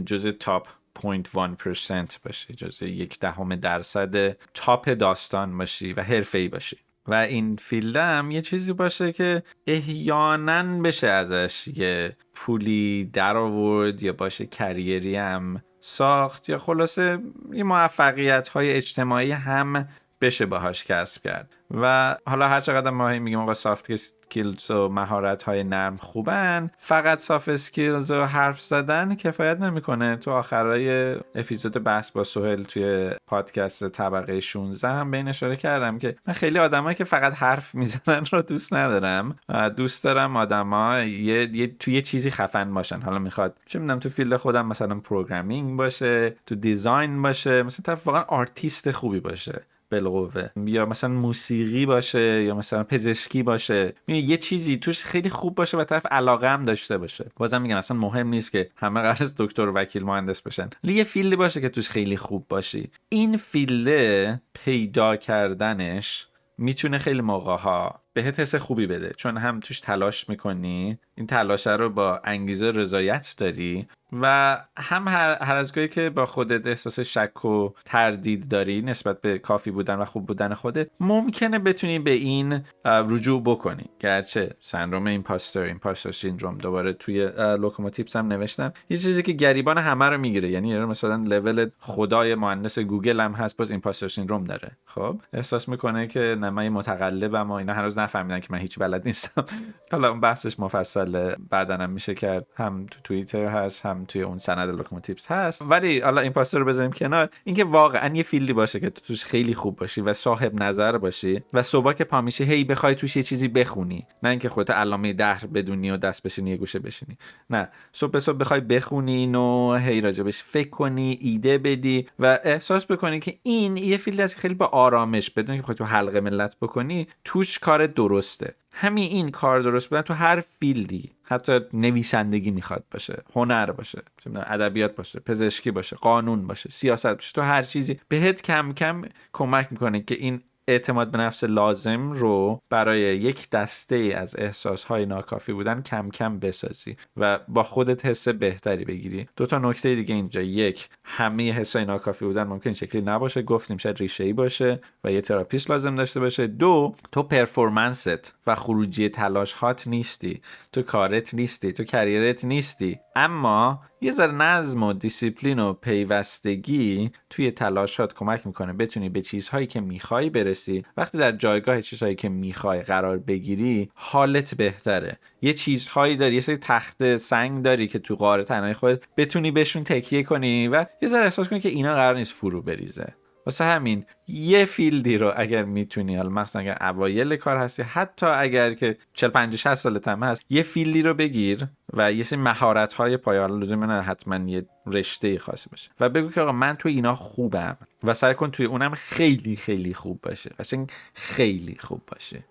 جز 0.06 0.26
top 0.26 0.68
0.1% 0.98 2.18
باشی 2.24 2.54
جز 2.54 2.82
یک 2.82 3.18
دهم 3.18 3.56
درصد 3.56 4.36
top 4.54 4.88
داستان 4.90 5.58
باشی 5.58 5.92
و 5.92 6.04
ای 6.34 6.48
باشی. 6.48 6.76
و 7.06 7.14
این 7.14 7.56
field 7.56 8.18
م 8.18 8.30
یه 8.30 8.40
چیزی 8.40 8.72
باشه 8.72 9.12
که 9.12 9.42
احیانا 9.66 10.82
بشه 10.82 11.06
ازش 11.06 11.68
یه 11.68 12.16
پولی 12.34 13.10
در 13.12 13.36
آورد 13.36 14.02
یا 14.02 14.12
باهاش 14.12 14.46
career 14.46 15.06
ی 15.06 15.16
هم 15.16 15.62
ساخت 15.84 16.48
یا 16.48 16.58
خلاصه 16.58 17.18
یه 17.52 17.64
موفقیت 17.64 18.48
های 18.48 18.72
اجتماعی 18.72 19.30
هم 19.30 19.88
بشه 20.22 20.46
باهاش 20.46 20.84
کسب 20.84 21.22
کرد. 21.22 21.54
و 21.80 22.16
حالا 22.26 22.48
هر 22.48 22.60
چقدر 22.60 22.90
ما 22.90 23.08
میگیم 23.08 23.38
آقا 23.38 23.54
soft 23.54 23.90
skills 23.90 24.70
و 24.70 24.88
مهارت 24.88 25.42
های 25.42 25.64
نرم 25.64 25.96
خوبن 25.96 26.70
فقط 26.76 27.18
soft 27.18 27.48
skills 27.48 28.10
و 28.10 28.24
حرف 28.24 28.60
زدن 28.60 29.14
کفایت 29.14 29.60
نمی‌کنه. 29.60 30.16
تو 30.16 30.30
آخرای 30.30 31.16
اپیزود 31.34 31.84
بحث 31.84 32.10
با 32.10 32.24
سهیل 32.24 32.62
توی 32.62 33.10
پادکست 33.26 33.88
طبقه 33.88 34.40
16 34.40 34.88
هم 34.88 35.10
به 35.10 35.19
این 35.19 35.28
اشاره 35.28 35.56
کردم 35.56 35.98
که 35.98 36.14
من 36.26 36.34
خیلی 36.34 36.58
آدمایی 36.58 36.96
که 36.96 37.04
فقط 37.04 37.34
حرف 37.34 37.74
می‌زنن 37.74 38.24
رو 38.32 38.42
دوست 38.42 38.74
ندارم. 38.74 39.36
دوست 39.76 40.04
دارم 40.04 40.36
آدما 40.36 40.98
یه, 40.98 41.56
یه 41.56 41.66
تو 41.66 41.90
یه 41.90 42.00
چیزی 42.02 42.30
خفن 42.30 42.74
باشن. 42.74 43.00
حالا 43.00 43.18
می‌خواد 43.18 43.58
چه 43.66 43.78
می‌دونم 43.78 43.98
تو 43.98 44.08
field 44.08 44.36
خودم 44.36 44.66
مثلا 44.66 45.00
programming 45.00 45.76
باشه 45.76 46.36
تو 46.46 46.54
design 46.54 47.22
باشه 47.22 47.62
مثلا 47.62 47.98
واقعا 48.04 48.22
آرتیست 48.22 48.90
خوبی 48.90 49.20
باشه. 49.20 49.62
بالقوه 49.92 50.48
یا 50.56 50.86
مثلا 50.86 51.10
موسیقی 51.10 51.86
باشه 51.86 52.42
یا 52.44 52.54
مثلا 52.54 52.84
پزشکی 52.84 53.42
باشه. 53.42 53.94
یه 54.08 54.36
چیزی 54.36 54.76
توش 54.76 55.04
خیلی 55.04 55.30
خوب 55.30 55.54
باشه 55.54 55.76
و 55.76 55.84
طرف 55.84 56.06
علاقه 56.10 56.48
هم 56.48 56.64
داشته 56.64 56.98
باشه. 56.98 57.30
بازم 57.36 57.62
میگم 57.62 57.76
اصلا 57.76 57.96
مهم 57.96 58.28
نیست 58.28 58.52
که 58.52 58.70
همه 58.76 59.00
قرار 59.00 59.30
دکتر 59.38 59.68
و 59.68 59.72
وکیل 59.72 60.04
مهندس 60.04 60.42
بشن. 60.42 60.70
ولی 60.84 60.94
یه 60.94 61.04
field 61.04 61.31
ی 61.31 61.36
باشه 61.36 61.60
که 61.60 61.68
توش 61.68 61.90
خیلی 61.90 62.16
خوب 62.16 62.46
باشی. 62.48 62.90
این 63.08 63.36
field 63.36 64.23
ه 64.23 64.40
پیدا 64.64 65.16
کردنش 65.16 66.28
می‌تونه 66.58 66.98
خیلی 66.98 67.20
موقع 67.20 67.56
ها 67.56 68.00
بهت 68.12 68.40
حس 68.40 68.54
خوبی 68.54 68.86
بده. 68.86 69.12
چون 69.16 69.36
هم 69.36 69.60
توش 69.60 69.80
تلاش 69.80 70.28
می‌کنی. 70.28 70.98
این 71.14 71.26
تلاشه 71.26 71.76
رو 71.76 71.90
با 71.90 72.20
انگیزه 72.24 72.70
رضایت 72.70 73.34
داری. 73.38 73.88
و 74.12 74.58
هم 74.76 75.08
هر, 75.08 75.42
هر 75.42 75.54
از 75.54 75.72
گاهی 75.72 75.88
که 75.88 76.10
با 76.10 76.26
خودت 76.26 76.66
احساس 76.66 77.00
شک 77.00 77.44
و 77.44 77.68
تردید 77.84 78.48
داری 78.48 78.82
نسبت 78.82 79.20
به 79.20 79.38
کافی 79.38 79.70
بودن 79.70 79.94
و 79.94 80.04
خوب 80.04 80.26
بودن 80.26 80.54
خودت 80.54 80.88
ممکنه 81.00 81.58
بتونی 81.58 81.98
به 81.98 82.10
این 82.10 82.60
رجوع 82.84 83.42
بکنی. 83.42 83.84
گرچه 84.00 84.54
سندروم 84.60 85.06
imposter 85.06 85.60
imposter 85.60 86.12
syndrome 86.12 86.58
دوباره 86.58 86.92
توی 86.92 87.30
لوکوموتیپس 87.36 88.16
هم 88.16 88.26
نوشتم 88.26 88.72
یه 88.90 88.96
چیزی 88.96 89.22
که 89.22 89.32
گریبان 89.32 89.78
همه 89.78 90.08
رو 90.08 90.18
می‌گیره 90.18 90.50
یعنی 90.50 90.78
مثلا 90.78 91.16
لول 91.16 91.70
خدای 91.78 92.34
مهندس 92.34 92.78
گوگل 92.78 93.20
هم 93.20 93.32
هست 93.32 93.56
باز 93.56 93.70
imposter 93.70 94.08
syndrome 94.08 94.44
داره. 94.44 94.70
خب؟ 94.84 95.20
احساس 95.32 95.68
می‌کنه 95.68 96.06
که 96.06 96.36
نه 96.40 96.50
من 96.50 96.68
متقلبم 96.68 97.50
و 97.50 97.52
اینا 97.52 97.74
هنوز 97.74 97.98
نفهمیدن 97.98 98.40
که 98.40 98.48
من 98.50 98.58
هیچ 98.58 98.78
بلد 98.78 99.06
نیستم. 99.06 99.44
حالا 99.92 100.10
اون 100.10 100.20
بحثش 100.20 100.60
مفصل 100.60 101.34
بعدنم 101.50 101.90
میشه 101.90 102.14
کرد. 102.14 102.46
هم 102.56 102.86
تو 102.90 103.00
توییتر 103.04 103.46
هست 103.46 103.86
هم 103.86 104.01
توی 104.04 104.22
اون 104.22 104.38
سند 104.38 104.76
لوکوموتیپس 104.76 105.30
هست. 105.30 105.62
ولی 105.62 106.00
حالا 106.00 106.20
imposter 106.20 106.58
رو 106.58 106.64
بذاریم 106.64 106.92
کنار. 106.92 107.28
اینکه 107.44 107.64
واقعا 107.64 108.14
یه 108.14 108.22
field 108.22 108.47
ی 108.47 108.52
باشه 108.52 108.80
که 108.80 108.90
تو 108.90 109.00
توش 109.06 109.24
خیلی 109.24 109.54
خوب 109.54 109.76
باشی 109.76 110.00
و 110.00 110.12
صاحب 110.12 110.62
نظر 110.62 110.98
باشی 110.98 111.42
و 111.52 111.62
صبح 111.62 111.92
که 111.92 112.04
پا 112.04 112.20
میشه 112.20 112.44
هی 112.44 112.64
بخوای 112.64 112.94
توش 112.94 113.16
یه 113.16 113.22
چیزی 113.22 113.48
بخونی. 113.48 114.06
نه 114.22 114.30
اینکه 114.30 114.48
خودت 114.48 114.70
علامه 114.70 115.12
دهر 115.12 115.46
بدونی 115.46 115.90
و 115.90 115.96
دست 115.96 116.22
بشینی 116.22 116.50
یه 116.50 116.56
گوشه 116.56 116.78
بشینی. 116.78 117.18
نه. 117.50 117.68
صبح 117.92 118.18
صبح 118.18 118.36
بخوای 118.36 118.60
بخونی 118.60 119.26
و 119.26 119.74
هی 119.74 120.00
راجبش 120.00 120.42
فکر 120.42 120.70
کنی 120.70 121.18
ایده 121.20 121.58
بدی 121.58 122.06
و 122.18 122.38
احساس 122.44 122.86
بکنی 122.86 123.20
که 123.20 123.38
این 123.42 123.76
یه 123.76 123.96
field 123.96 124.18
ی 124.18 124.22
است 124.22 124.38
خیلی 124.38 124.54
با 124.54 124.66
آرامش 124.66 125.30
بدون 125.30 125.62
که 125.62 125.74
تو 125.74 125.84
حلق 125.84 126.20
ملت 126.20 126.56
بکنی 126.60 127.06
توش 127.24 127.58
کار 127.58 127.86
درسته. 127.86 128.54
همین 128.72 129.04
این 129.04 129.30
کار 129.30 129.60
درست 129.60 129.88
بودن 129.88 130.02
تو 130.02 130.14
هر 130.14 130.40
field 130.40 130.90
ی. 130.90 131.10
حتی 131.22 131.60
نویسندگی 131.72 132.50
می‌خواد 132.50 132.84
باشه 132.90 133.22
هنر 133.34 133.70
باشه 133.70 134.02
ادبیات 134.36 134.96
باشه 134.96 135.20
پزشکی 135.20 135.70
باشه 135.70 135.96
قانون 135.96 136.46
باشه 136.46 136.70
سیاست 136.70 137.06
باشه 137.06 137.32
تو 137.32 137.42
هر 137.42 137.62
چیزی 137.62 138.00
بهت 138.08 138.42
کم 138.42 138.72
کم 138.72 139.02
کمک 139.32 139.68
می‌کنه 139.70 140.00
که 140.00 140.14
این 140.14 140.42
اعتماد 140.68 141.10
به 141.10 141.18
نفس 141.18 141.44
لازم 141.44 142.12
رو 142.12 142.60
برای 142.70 143.00
یک 143.00 143.50
دسته 143.50 143.96
از 143.96 144.36
احساس 144.38 144.84
های 144.84 145.06
ناکافی 145.06 145.52
بودن 145.52 145.82
کم 145.82 146.10
کم 146.10 146.38
بسازی 146.38 146.96
و 147.16 147.38
با 147.48 147.62
خودت 147.62 148.06
حس 148.06 148.28
بهتری 148.28 148.84
بگیری. 148.84 149.28
دو 149.36 149.46
تا 149.46 149.58
نکته 149.58 149.94
دیگه 149.94 150.14
اینجا. 150.14 150.42
یک 150.42 150.88
همه 151.04 151.52
حس 151.52 151.76
ناکافی 151.76 152.24
بودن 152.24 152.42
ممکن 152.42 152.72
شکلی 152.72 153.02
نباشه. 153.02 153.42
گفتیم 153.42 153.76
شاید 153.76 153.98
ریشه 153.98 154.24
ای 154.24 154.32
باشه 154.32 154.80
و 155.04 155.12
یه 155.12 155.20
تراپیست 155.20 155.70
لازم 155.70 155.94
داشته 155.94 156.20
باشه. 156.20 156.46
دو 156.46 156.94
تو 157.12 157.22
performance 157.22 158.25
ت 158.25 158.34
و 158.46 158.54
خروجی 158.54 159.08
تلاش 159.08 159.52
هات 159.52 159.88
نیستی. 159.88 160.42
تو 160.72 160.82
کارت 160.82 161.34
نیستی. 161.34 161.72
تو 161.72 161.84
career 161.84 162.36
ت 162.36 162.44
نیستی. 162.44 162.98
اما 163.16 163.80
یه 164.04 164.12
ذره 164.12 164.32
نظم 164.32 164.82
و 164.82 164.92
دیسیپلین 164.92 165.58
و 165.58 165.72
پیوستگی 165.72 167.10
توی 167.30 167.50
تلاشات 167.50 168.14
کمک 168.14 168.46
می‌کنه 168.46 168.72
بتونی 168.72 169.08
به 169.08 169.20
چیزهایی 169.20 169.66
که 169.66 169.80
می‌خوای 169.80 170.30
برسی. 170.30 170.84
وقتی 170.96 171.18
در 171.18 171.32
جایگاه 171.32 171.80
چیزهایی 171.80 172.14
که 172.14 172.28
می‌خوای 172.28 172.82
قرار 172.82 173.18
بگیری 173.18 173.90
حالت 173.94 174.54
بهتره. 174.54 175.18
یه 175.42 175.52
چیزهایی 175.52 176.16
داری 176.16 176.34
یه 176.34 176.40
سری 176.40 176.56
تخت 176.56 177.16
سنگ 177.16 177.62
داری 177.62 177.86
که 177.86 177.98
تو 177.98 178.16
غار 178.16 178.44
تنهایی 178.44 178.74
خودت 178.74 179.04
بتونی 179.16 179.50
بهشون 179.50 179.84
تکیه 179.84 180.22
کنی 180.22 180.68
و 180.68 180.86
یه 181.02 181.08
ذره 181.08 181.24
احساس 181.24 181.48
کنی 181.48 181.60
که 181.60 181.68
اینا 181.68 181.94
قرار 181.94 182.16
نیست 182.16 182.32
فرو 182.32 182.62
بریزه. 182.62 183.14
واسه 183.46 183.64
همین 183.64 184.04
یه 184.28 184.64
field 184.64 185.09
ی 185.09 185.18
رو 185.18 185.32
اگر 185.36 185.64
می‌تونی 185.64 186.16
حالا 186.16 186.28
مخصوصا 186.28 186.58
اگر 186.58 186.78
اوایل 186.80 187.36
کار 187.36 187.56
هستی 187.56 187.82
حتی 187.82 188.26
اگر 188.26 188.74
که 188.74 188.98
40 189.12 189.30
50 189.30 189.56
60 189.56 189.74
سالت 189.74 190.08
هم 190.08 190.22
هست 190.22 190.40
یه 190.50 190.62
field 190.62 190.96
ی 190.96 191.02
رو 191.02 191.14
بگیر 191.14 191.66
و 191.92 192.12
یه 192.12 192.22
سری 192.22 192.38
مهارت 192.38 192.92
های 192.92 193.16
پایه 193.16 193.40
حالا 193.40 193.56
لزوم 193.56 194.02
حتما 194.06 194.36
یه 194.36 194.66
رشته 194.86 195.38
خاصی 195.38 195.70
باشه 195.70 195.90
و 196.00 196.08
بگو 196.08 196.30
که 196.30 196.40
آقا 196.40 196.52
من 196.52 196.74
تو 196.74 196.88
اینا 196.88 197.14
خوبم 197.14 197.76
و 198.02 198.14
سعی 198.14 198.34
کن 198.34 198.50
توی 198.50 198.66
اونم 198.66 198.94
خیلی 198.94 199.56
خیلی 199.56 199.94
خوب 199.94 200.20
باشه. 200.22 200.50
قشنگ 200.58 200.90
خیلی 201.14 201.76
خوب 201.80 202.02
باشه. 202.06 202.44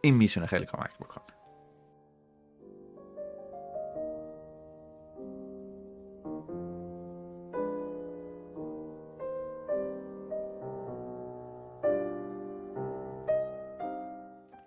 این 0.00 0.14
می‌تونه 0.14 0.46
خیلی 0.46 0.66
کمک 0.66 0.94
بکنه. 1.00 1.31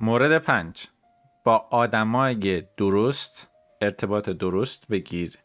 مورد 0.06 0.38
پنج. 0.38 0.88
با 1.44 1.57
آدمای 1.57 2.64
درست 2.77 3.49
ارتباط 3.82 4.30
درست 4.30 4.88
بگیر 4.88 5.38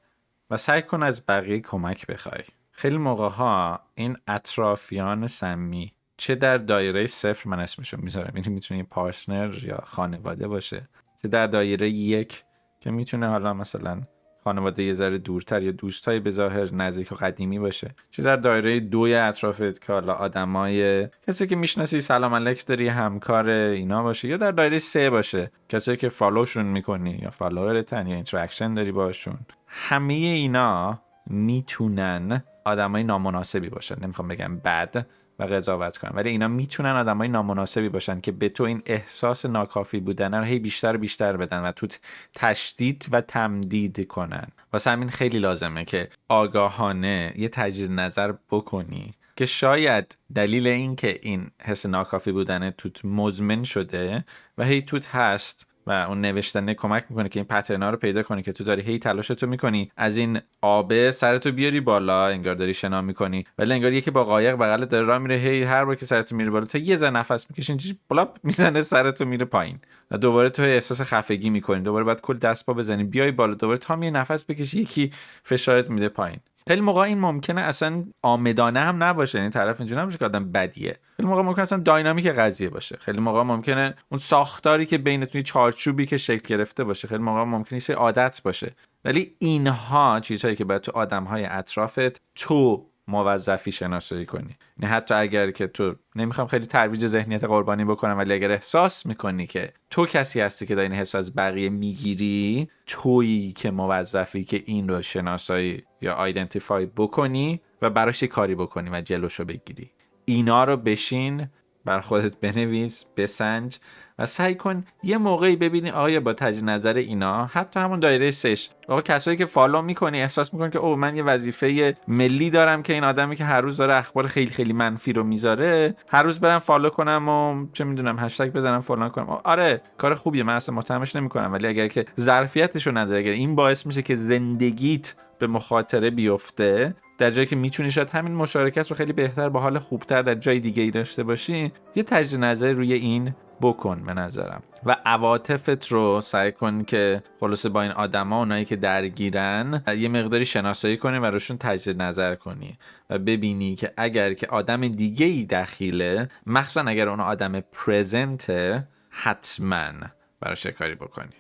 و 0.51 0.57
سعی 0.57 0.83
کن 0.83 1.03
از 1.03 1.27
بقیه 1.29 1.61
کمک 1.61 2.07
بخوای. 2.07 2.45
خیلی 2.71 2.97
موقع 2.97 3.29
ها 3.29 3.81
این 3.95 4.17
اطرافیان 4.27 5.27
سمی 5.27 5.93
چه 6.17 6.35
در 6.35 6.57
دایره 6.57 7.07
صفر 7.07 7.49
من 7.49 7.61
اسمشو 7.61 7.97
می‌ذارم. 8.01 8.37
یعنی 8.37 8.51
می‌تونه 8.51 8.83
partner 8.83 9.65
یا 9.65 9.83
خانواده 9.85 10.49
باشه. 10.49 10.89
چه 11.23 11.29
در 11.29 11.47
دایره 11.47 11.91
یک 11.91 12.45
که 12.81 12.91
می‌تونه 12.91 13.29
حالا 13.29 13.55
مثلا 13.55 14.03
خانواده 14.45 14.83
یه 14.83 14.93
ذره 14.93 15.19
دورتر 15.19 15.63
یا 15.63 15.73
دوستایی 15.73 16.21
به 16.21 16.31
ظاهر 16.31 16.75
نزدیک 16.75 17.13
و 17.13 17.15
قدیمی 17.15 17.59
باشه. 17.59 17.95
چه 18.11 18.23
در 18.23 18.37
دایره 18.37 18.81
دوی 18.81 19.15
اطرافت 19.15 19.87
که 19.87 19.93
حالا 19.93 20.13
آدمای 20.13 21.09
کسی 21.27 21.47
که 21.47 21.57
می‌شناسی 21.57 22.01
سلام 22.01 22.35
علیک 22.35 22.67
داری 22.67 22.89
همکار 22.89 23.49
اینا 23.49 24.03
باشه 24.03 24.29
یا 24.29 24.37
در 24.37 24.51
دایره 24.51 24.79
سه 24.79 25.11
باشه. 25.11 25.51
کسی 25.69 25.97
که 25.97 26.09
follow 26.09 26.44
شون 26.44 26.67
می‌کنی 26.67 27.19
یا 27.23 27.31
follower 27.31 27.92
تن 27.92 28.07
یا 28.07 28.15
interaction 28.15 28.75
داری 28.75 28.93
باشون. 28.93 29.39
همه 29.67 30.15
اینا 30.15 31.03
می‌تونن 31.27 32.45
آدمای 32.65 33.05
نامناسبی 33.05 33.69
باشن. 33.69 33.97
نمی‌خوام 34.03 34.29
بگم 34.29 34.57
بد 34.57 35.07
و 35.41 35.45
قضاوت 35.45 35.97
کنن. 35.97 36.11
ولی 36.15 36.31
اینا 36.31 36.49
می‌تونن 36.49 36.97
آدمای 36.97 37.29
نامناسبی 37.29 37.89
باشن 37.89 38.21
که 38.21 38.33
به 38.33 38.49
تو 38.49 38.65
این 38.65 38.83
احساس 38.87 39.47
ناکافی 39.47 40.01
بودن 40.01 40.35
رو 40.35 40.45
هی 40.45 40.59
بیشتر 40.59 40.97
بیشتر 40.97 41.37
بدن 41.37 41.61
و 41.61 41.73
تو 41.73 41.87
تشدید 42.35 43.07
و 43.13 43.21
تمدید 43.21 44.07
کنن. 44.07 44.47
واسه 44.73 44.91
همین 44.91 45.09
خیلی 45.09 45.39
لازمه 45.39 45.85
که 45.85 46.09
آگاهانه 46.29 47.33
یه 47.37 47.49
تجدید 47.49 47.91
نظر 47.91 48.35
بکنی 48.51 49.15
که 49.37 49.47
شاید 49.47 50.19
دلیل 50.35 50.67
این 50.67 50.97
که 50.97 51.19
این 51.23 51.51
حس 51.63 51.87
ناکافی 51.87 52.33
بودن 52.33 52.71
توت 52.71 53.05
مزمن 53.05 53.65
شده 53.65 54.25
و 54.59 54.65
هی 54.65 54.83
توت 54.83 55.07
هست 55.07 55.70
و 55.91 55.93
اون 55.93 56.21
نوشتنه 56.21 56.75
کمک 56.75 57.05
می‌کنه 57.11 57.29
که 57.29 57.41
این 57.41 57.47
پترنا 57.47 57.91
رو 57.91 57.97
پیدا 57.97 58.23
کنی 58.23 58.43
که 58.43 58.53
تو 58.53 58.65
داری 58.65 58.83
هی 58.83 58.99
تلاشتو 58.99 59.47
می‌کنی. 59.47 59.91
از 59.97 60.17
این 60.17 60.41
آبه 60.63 61.11
سرتو 61.11 61.53
بیاری 61.53 61.81
بالا 61.81 62.27
انگار 62.27 62.55
داری 62.55 62.75
شنا 62.75 63.03
می‌کنی. 63.03 63.45
ولی 63.59 63.73
انگار 63.73 63.93
یکی 63.93 64.11
با 64.11 64.25
قایق 64.25 64.55
بغل 64.55 64.85
داره 64.85 65.07
راه 65.07 65.19
میره 65.19 65.37
هی 65.37 65.63
هر 65.63 65.85
بار 65.85 65.95
که 65.95 66.07
سرتو 66.07 66.37
میره 66.37 66.51
بالا 66.51 66.67
تا 66.67 66.79
یه 66.79 66.97
ذره 66.97 67.11
نفس 67.11 67.51
می‌کشی 67.51 67.73
اینجوری 67.73 67.99
بلاپ 68.11 68.37
می‌زنه 68.43 68.83
سرتو 68.83 69.25
میره 69.25 69.45
پایین. 69.45 69.79
و 70.11 70.19
دوباره 70.19 70.49
تو 70.49 70.63
احساس 70.63 71.01
خفگی 71.01 71.51
می‌کنی. 71.51 71.83
دوباره 71.83 72.05
بعد 72.05 72.21
کل 72.21 72.39
دست 72.39 72.67
پا 72.67 72.75
بزنی. 72.75 73.05
بیای 73.05 73.31
بالا 73.31 73.55
دوباره 73.55 73.79
تا 73.79 74.05
یه 74.05 74.11
نفس 74.11 74.45
بکشی 74.45 74.81
یکی 74.81 75.11
فشارت 75.43 75.91
میده 75.91 76.09
پایین. 76.09 76.41
خیلی 76.71 76.83
موقع 76.83 77.01
این 77.01 77.19
ممکنه 77.19 77.61
اصلا 77.61 78.05
آمدانه 78.23 78.81
هم 78.81 79.03
نباشه. 79.03 79.39
یعنی 79.39 79.51
طرف 79.51 79.81
اینجوری 79.81 80.01
نباشه 80.01 80.19
که 80.19 80.25
آدم 80.25 80.53
بدیه. 80.53 80.97
خیلی 81.17 81.29
موقع 81.29 81.43
ممکنه 81.43 81.63
اصلا 81.63 81.79
داینامیک 81.79 82.27
قضیه 82.27 82.69
باشه. 82.69 82.97
خیلی 82.97 83.21
موقع 83.21 83.43
ممکنه 83.43 83.95
اون 84.09 84.19
ساختاری 84.19 84.87
که 84.87 84.99
بینتون 84.99 85.43
چارچوبی 85.43 86.07
که 86.07 86.17
شکل 86.17 86.57
گرفته 86.57 86.85
باشه 86.85 87.09
خیلی 87.09 87.23
موقع 87.23 87.45
ممکنه 87.45 87.81
عادت 87.97 88.43
باشه. 88.43 88.75
ولی 89.05 89.35
اینها 89.39 90.21
چیزهایی 90.21 90.57
که 90.57 90.65
باید 90.65 90.81
تو 90.81 90.93
آدمهای 90.93 91.45
اطرافت 91.45 92.21
تو 92.35 92.90
موظفی 93.11 93.73
شناسایی 93.73 94.27
کنی. 94.27 94.57
یعنی 94.79 94.95
حتی 94.95 95.15
اگر 95.15 95.51
که 95.51 95.67
تو 95.67 95.95
نمی‌خوام 96.17 96.47
خیلی 96.47 96.67
ترویج 96.67 97.07
ذهنیت 97.07 97.45
قربانی 97.45 97.85
بکنم 97.85 98.19
ولی 98.19 98.33
اگر 98.33 98.51
احساس 98.51 99.07
می‌کنی 99.07 99.47
که 99.47 99.73
تو 99.91 100.07
کسی 100.07 100.41
هستی 100.41 100.67
که 100.67 100.75
داری 100.75 100.95
حس 100.95 101.15
از 101.15 101.35
بقیه 101.35 101.69
می‌گیری 101.71 102.69
تویی 102.87 103.53
که 103.53 103.71
موظفی 103.71 104.45
که 104.45 104.63
این 104.67 104.89
رو 104.89 105.03
شناسایی 105.03 105.83
یا 106.01 106.15
آیدنتیفای 106.15 106.87
بکنی 106.87 107.61
و 107.83 107.91
براش 107.91 108.25
کاری 108.25 108.55
بکنی 108.55 108.91
و 108.91 109.01
جلوشو 109.01 109.45
بگیری. 109.45 109.91
اینا 110.25 110.65
رو 110.65 110.77
بشین 110.77 111.49
برا 111.85 112.01
خودت 112.01 112.37
بنویس 112.41 113.05
بسنج 113.17 113.79
و 114.21 114.27
سعی 114.27 114.55
کن 114.55 114.85
یه 115.03 115.19
موقعی 115.19 115.57
ببینی 115.57 115.91
آیا 115.91 116.21
با 116.21 116.33
تجدید 116.33 116.65
نظر 116.65 116.95
اینا 116.95 117.47
حتی 117.47 117.81
همون 117.81 118.01
دایره 118.01 118.31
سه‌ش. 118.31 118.71
آقا 118.89 119.01
کسایی 119.01 119.37
که 119.37 119.47
follow 119.47 119.83
می‌کنی 119.83 120.21
احساس 120.21 120.55
می‌کنی 120.55 120.71
که 120.71 120.79
او 120.79 120.97
من 120.97 121.17
یه 121.17 121.23
وظیفه 121.23 121.97
ملی 122.09 122.51
دارم 122.51 122.83
که 122.83 122.93
این 122.93 123.05
آدمی 123.05 123.37
که 123.37 123.45
هر 123.45 123.61
روز 123.61 123.77
داره 123.77 123.95
اخبار 123.95 124.27
خیلی 124.27 124.51
خیلی 124.51 124.73
منفی 124.73 125.13
رو 125.13 125.23
می‌ذاره 125.23 125.95
هر 126.09 126.23
روز 126.23 126.41
برم 126.41 126.59
follow 126.59 126.91
کنم 126.91 127.29
و 127.29 127.67
چه 127.73 127.85
می‌دونم 127.85 128.19
هشتگ 128.19 128.53
بزنم 128.53 128.81
فلان 128.81 129.09
کنم. 129.09 129.39
آره 129.45 129.83
کار 129.99 130.15
خوبیه 130.15 130.43
من 130.43 130.55
اصلا 130.55 130.75
متهمش 130.75 131.17
نمی‌کنم 131.17 131.53
ولی 131.53 131.67
اگر 131.67 131.89
که 131.89 132.05
ظرفیتش 132.21 132.87
رو 132.87 132.99
نداره 132.99 133.19
اگر 133.19 133.33
این 133.33 133.55
باعث 133.55 133.87
میشه 133.87 134.03
که 134.03 134.17
زندگیت 134.17 135.15
به 135.39 135.47
مخاطره 135.47 136.11
بیفته 136.11 136.95
در 137.21 137.31
جایی 137.31 137.47
که 137.47 137.57
می‌تونی 137.57 137.91
شاید 137.91 138.11
همین 138.11 138.35
مشارکت 138.35 138.91
رو 138.91 138.97
خیلی 138.97 139.13
بهتر 139.13 139.49
با 139.49 139.61
حال 139.61 139.79
خوبتر 139.79 140.23
در 140.23 140.35
جای 140.35 140.61
دیگه 140.61 140.83
ای 140.83 140.91
داشته 140.91 141.23
باشی 141.23 141.73
یه 141.95 142.03
تجدید 142.03 142.41
نظر 142.41 142.73
روی 142.73 142.93
این 142.93 143.35
بکن 143.61 144.03
به 144.07 144.15
نظرم. 144.15 144.63
و 144.87 144.97
عواطفت 145.05 145.89
رو 145.89 146.21
سعی 146.21 146.53
کن 146.53 146.85
که 146.85 147.23
خلاصه 147.41 147.69
با 147.69 147.83
این 147.83 147.91
آدما 147.91 148.39
اونایی 148.39 148.65
که 148.65 148.77
درگیرن 148.77 149.83
یه 149.99 150.09
مقداری 150.09 150.45
شناسایی 150.45 150.97
کنی 150.97 151.19
و 151.19 151.25
روشون 151.25 151.59
تجدید 151.59 152.03
نظر 152.03 152.35
کنی 152.35 152.79
و 153.11 153.19
ببینی 153.19 153.75
که 153.75 153.93
اگر 153.97 154.35
که 154.35 154.47
آدم 154.47 154.89
دیگه 154.89 155.27
ای 155.27 155.45
دخیله 155.45 156.29
مخصوصا 156.47 156.81
اگر 156.81 157.09
اون 157.09 157.21
آدم 157.21 157.61
پرزنته 157.61 158.89
حتما 159.11 159.93
براش 160.41 160.67
کاری 160.67 160.95
بکنی. 160.95 161.40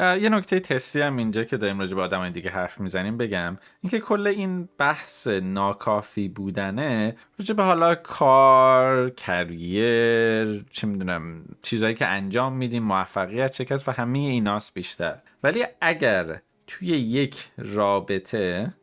یه 0.00 0.28
نکته 0.28 0.60
تستی 0.60 1.00
هم 1.00 1.16
اینجا 1.16 1.44
که 1.44 1.56
داریم 1.56 1.78
راجع 1.80 1.94
به 1.94 2.02
آدم 2.02 2.30
دیگه 2.30 2.50
حرف 2.50 2.80
می‌زنیم 2.80 3.16
بگم. 3.16 3.56
اینکه 3.80 4.00
کل 4.00 4.26
این 4.26 4.68
بحث 4.78 5.26
ناکافی 5.26 6.28
بودنه 6.28 7.16
راجع 7.38 7.54
به 7.54 7.62
حالا 7.62 7.94
کار 7.94 9.10
کریر 9.10 10.62
چه 10.62 10.86
می‌دونم 10.86 11.44
چیزهایی 11.62 11.94
که 11.94 12.06
انجام 12.06 12.52
میدیم 12.52 12.82
موفقیت 12.82 13.52
شکست 13.52 13.88
و 13.88 13.92
همه 13.92 14.18
ایناست 14.18 14.74
بیشتر. 14.74 15.18
ولی 15.42 15.64
اگر 15.80 16.40
توی 16.66 16.86
یک 16.88 17.50
رابطه 17.58 18.74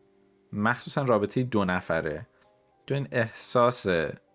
مخصوصا 0.53 1.03
رابطه 1.03 1.43
دو 1.43 1.65
نفره 1.65 2.27
تو 2.87 2.95
این 2.95 3.07
احساس 3.11 3.85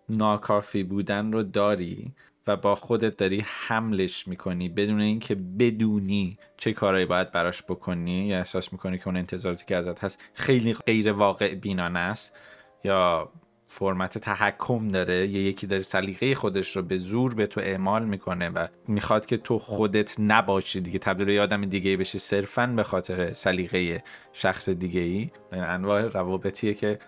ناکافی 0.09 0.83
بودن 0.83 1.31
رو 1.31 1.43
داری 1.43 2.13
و 2.47 2.55
با 2.55 2.75
خودت 2.75 3.17
داری 3.17 3.43
حملش 3.47 4.27
می‌کنی 4.27 4.69
بدون 4.69 4.99
اینکه 5.01 5.35
بدونی 5.35 6.37
چه 6.57 6.73
کارهایی 6.73 7.05
باید 7.05 7.31
براش 7.31 7.63
بکنی 7.63 8.27
یا 8.27 8.37
احساس 8.37 8.73
می‌کنی 8.73 8.97
که 8.97 9.07
اون 9.07 9.17
انتظاراتی 9.17 9.65
که 9.65 9.75
ازت 9.75 10.03
هست 10.03 10.23
خیلی 10.33 10.73
غیر 10.73 11.11
واقع 11.11 11.55
بینانه 11.55 11.99
است 11.99 12.37
یا 12.83 13.31
فرمت 13.67 14.17
تحکم 14.17 14.87
داره 14.87 15.27
یا 15.27 15.41
یکی 15.41 15.67
داره 15.67 15.81
سلیقه 15.81 16.35
خودش 16.35 16.75
رو 16.75 16.81
به 16.81 16.97
زور 16.97 17.35
به 17.35 17.47
تو 17.47 17.61
اعمال 17.61 18.05
می‌کنه 18.05 18.49
و 18.49 18.67
می‌خواد 18.87 19.25
که 19.25 19.37
تو 19.37 19.59
خودت 19.59 20.15
نباشی 20.19 20.81
دیگه 20.81 20.99
تبدیل 20.99 21.29
یه 21.29 21.41
آدم 21.41 21.65
دیگه 21.65 21.97
بشی 21.97 22.19
صرفا 22.19 22.67
به 22.67 22.83
خاطر 22.83 23.33
سلیقه 23.33 24.03
شخص 24.33 24.69
دیگه 24.69 25.01
ای. 25.01 25.29
انواع 25.51 26.01
روابطیه 26.01 26.73
که 26.73 26.99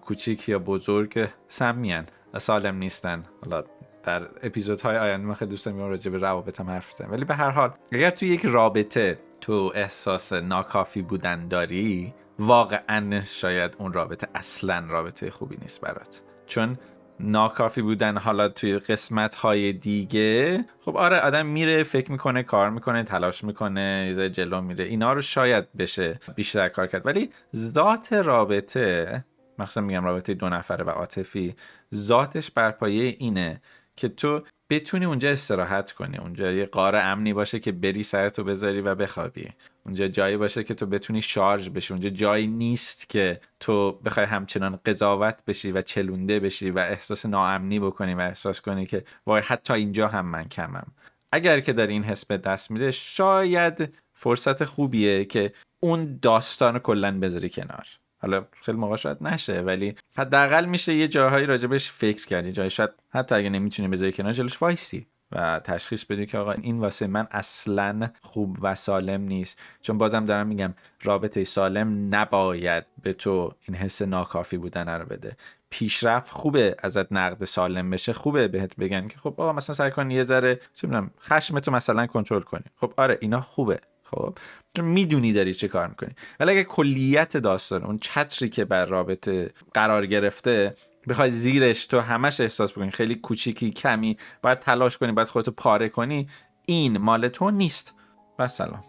کوچیک 0.00 0.48
یا 0.48 0.58
بزرگ 0.58 1.28
سمیان 1.48 2.06
سالم 2.38 2.78
نیستن. 2.78 3.24
حالا 3.44 3.64
در 4.02 4.28
اپیزودهای 4.42 4.98
آینده 4.98 5.26
من 5.26 5.34
خیلی 5.34 5.50
دوست 5.50 5.64
دارم 5.66 5.78
راجع 5.78 6.10
به 6.10 6.18
روابطم 6.18 6.70
حرف 6.70 6.94
بزنم 6.94 7.12
ولی 7.12 7.24
به 7.24 7.34
هر 7.34 7.50
حال 7.50 7.72
اگر 7.92 8.10
تو 8.10 8.26
یک 8.26 8.46
رابطه 8.46 9.18
تو 9.40 9.72
احساس 9.74 10.32
ناکافی 10.32 11.02
بودن 11.02 11.48
داری 11.48 12.14
واقعا 12.38 13.20
شاید 13.20 13.76
اون 13.78 13.92
رابطه 13.92 14.28
اصلا 14.34 14.84
رابطه 14.88 15.30
خوبی 15.30 15.56
نیست 15.62 15.80
برات. 15.80 16.22
چون 16.46 16.78
ناکافی 17.20 17.82
بودن 17.82 18.18
حالا 18.18 18.48
توی 18.48 18.78
قسمت 18.78 19.34
های 19.34 19.72
دیگه 19.72 20.64
خب 20.80 20.96
آره 20.96 21.20
آدم 21.20 21.46
میره 21.46 21.82
فکر 21.82 22.12
می‌کنه 22.12 22.42
کار 22.42 22.70
می‌کنه 22.70 23.02
تلاش 23.04 23.44
می‌کنه 23.44 24.14
یه 24.16 24.30
جلو 24.30 24.60
میره. 24.60 24.84
اینا 24.84 25.12
رو 25.12 25.20
شاید 25.20 25.72
بشه 25.72 26.20
بیشتر 26.36 26.68
کار 26.68 26.86
کرد. 26.86 27.06
ولی 27.06 27.30
ذات 27.56 28.12
رابطه 28.12 29.24
مخصوصا 29.58 29.80
میگم 29.80 30.04
رابطه 30.04 30.34
دو 30.34 30.48
نفره 30.48 30.84
و 30.84 30.90
عاطفی 30.90 31.54
ذاتش 31.94 32.50
بر 32.50 32.70
پایه 32.70 33.16
اینه 33.18 33.60
که 33.98 34.08
تو 34.08 34.42
بتونی 34.70 35.04
اونجا 35.04 35.30
استراحت 35.30 35.92
کنی 35.92 36.16
اونجا 36.16 36.52
یه 36.52 36.66
قار 36.66 36.96
امنی 36.96 37.32
باشه 37.32 37.60
که 37.60 37.72
بری 37.72 38.02
سرتو 38.02 38.44
بذاری 38.44 38.80
و 38.80 38.94
بخوابی. 38.94 39.48
اونجا 39.86 40.06
جایی 40.06 40.36
باشه 40.36 40.64
که 40.64 40.74
تو 40.74 40.86
بتونی 40.86 41.22
شارژ 41.22 41.68
بشی. 41.68 41.94
اونجا 41.94 42.08
جایی 42.08 42.46
نیست 42.46 43.08
که 43.08 43.40
تو 43.60 43.92
بخوای 43.92 44.26
همچنان 44.26 44.78
قضاوت 44.86 45.44
بشی 45.46 45.72
و 45.72 45.82
چلونده 45.82 46.40
بشی 46.40 46.70
و 46.70 46.78
احساس 46.78 47.26
ناامنی 47.26 47.80
بکنی 47.80 48.14
و 48.14 48.20
احساس 48.20 48.60
کنی 48.60 48.86
که 48.86 49.04
وای 49.26 49.42
حتی 49.42 49.72
اینجا 49.72 50.08
هم 50.08 50.26
من 50.26 50.48
کمم. 50.48 50.86
اگر 51.32 51.60
که 51.60 51.72
داری 51.72 51.92
این 51.92 52.04
حس 52.04 52.26
به 52.26 52.38
دست 52.38 52.70
میده 52.70 52.90
شاید 52.90 53.94
فرصت 54.14 54.64
خوبیه 54.64 55.24
که 55.24 55.52
اون 55.80 56.18
داستان 56.22 56.74
رو 56.74 56.80
کلا 56.80 57.18
بذاری 57.20 57.50
کنار. 57.50 57.86
حالا 58.18 58.44
خیلی 58.62 58.78
موقع 58.78 58.96
شاید 58.96 59.16
نشه 59.20 59.60
ولی 59.60 59.94
حداقل 60.16 60.64
میشه 60.64 60.94
یه 60.94 61.08
جاهایی 61.08 61.46
راجبش 61.46 61.90
فکر 61.90 62.26
کردی 62.26 62.52
جای 62.52 62.70
شاید 62.70 62.90
حتی 63.10 63.34
اگه 63.34 63.50
نمی‌تونی 63.50 63.88
بذاری 63.88 64.12
کنار 64.12 64.32
جلوش 64.32 64.62
وایسی 64.62 65.06
و 65.32 65.60
تشخیص 65.64 66.04
بدی 66.04 66.26
که 66.26 66.38
آقا 66.38 66.52
این 66.52 66.78
واسه 66.78 67.06
من 67.06 67.28
اصلا 67.30 68.10
خوب 68.20 68.58
و 68.62 68.74
سالم 68.74 69.20
نیست. 69.20 69.58
چون 69.80 69.98
بازم 69.98 70.26
دارم 70.26 70.46
میگم 70.46 70.74
رابطه 71.02 71.44
سالم 71.44 72.14
نباید 72.14 72.84
به 73.02 73.12
تو 73.12 73.52
این 73.68 73.76
حس 73.76 74.02
ناکافی 74.02 74.56
بودن 74.56 74.88
رو 74.88 75.06
بده. 75.06 75.36
پیشرفت 75.70 76.32
خوبه 76.32 76.76
ازت 76.82 77.12
نقد 77.12 77.44
سالم 77.44 77.90
بشه 77.90 78.12
خوبه 78.12 78.48
بهت 78.48 78.76
بگن 78.76 79.08
که 79.08 79.18
خب 79.18 79.34
آقا 79.36 79.52
مثلا 79.52 79.74
سعی 79.74 79.90
کن 79.90 80.10
یه 80.10 80.22
ذره 80.22 80.60
چه 80.74 81.02
خشمتو 81.20 81.70
مثلا 81.70 82.06
کنترل 82.06 82.42
کنی. 82.42 82.64
خب 82.76 82.94
آره 82.96 83.18
اینا 83.20 83.40
خوبه. 83.40 83.80
خب؟ 84.10 84.38
می‌دونی 84.82 85.32
داری 85.32 85.54
چه 85.54 85.68
کار 85.68 85.88
می‌کنی. 85.88 86.10
ولی 86.40 86.50
اگه 86.50 86.64
کلیت 86.64 87.36
داستان 87.36 87.84
اون 87.84 87.96
چتری 87.96 88.48
که 88.48 88.64
بر 88.64 88.84
رابطه 88.84 89.52
قرار 89.74 90.06
گرفته 90.06 90.74
بخوای 91.08 91.30
زیرش 91.30 91.86
تو 91.86 92.00
همش 92.00 92.40
احساس 92.40 92.72
بکنی. 92.72 92.90
خیلی 92.90 93.14
کوچیکی 93.14 93.70
کمی 93.70 94.16
باید 94.42 94.58
تلاش 94.58 94.98
کنی 94.98 95.12
باید 95.12 95.28
خودتو 95.28 95.50
پاره 95.50 95.88
کنی. 95.88 96.28
این 96.66 96.98
مال 96.98 97.28
تو 97.28 97.50
نیست. 97.50 97.94
بس 98.38 98.56
سلام. 98.56 98.84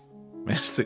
مرسی. 0.48 0.86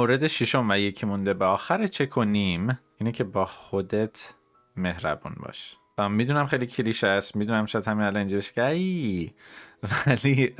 مورد 0.00 0.26
ششم 0.26 0.66
و 0.70 0.78
یکی 0.78 1.06
مونده 1.06 1.34
به 1.34 1.44
آخر 1.44 1.86
چه 1.86 2.06
کنیم 2.06 2.78
اینه 2.98 3.12
که 3.12 3.24
با 3.24 3.44
خودت 3.44 4.34
مهربون 4.76 5.34
باش. 5.36 5.76
می‌دونم 6.10 6.46
خیلی 6.46 6.66
کلیشه 6.66 7.06
است 7.06 7.36
می‌دونم 7.36 7.66
شاید 7.66 7.88
همین 7.88 8.04
الان 8.04 8.16
اینجا 8.16 8.36
بشه 8.36 8.52
ولی 10.06 10.54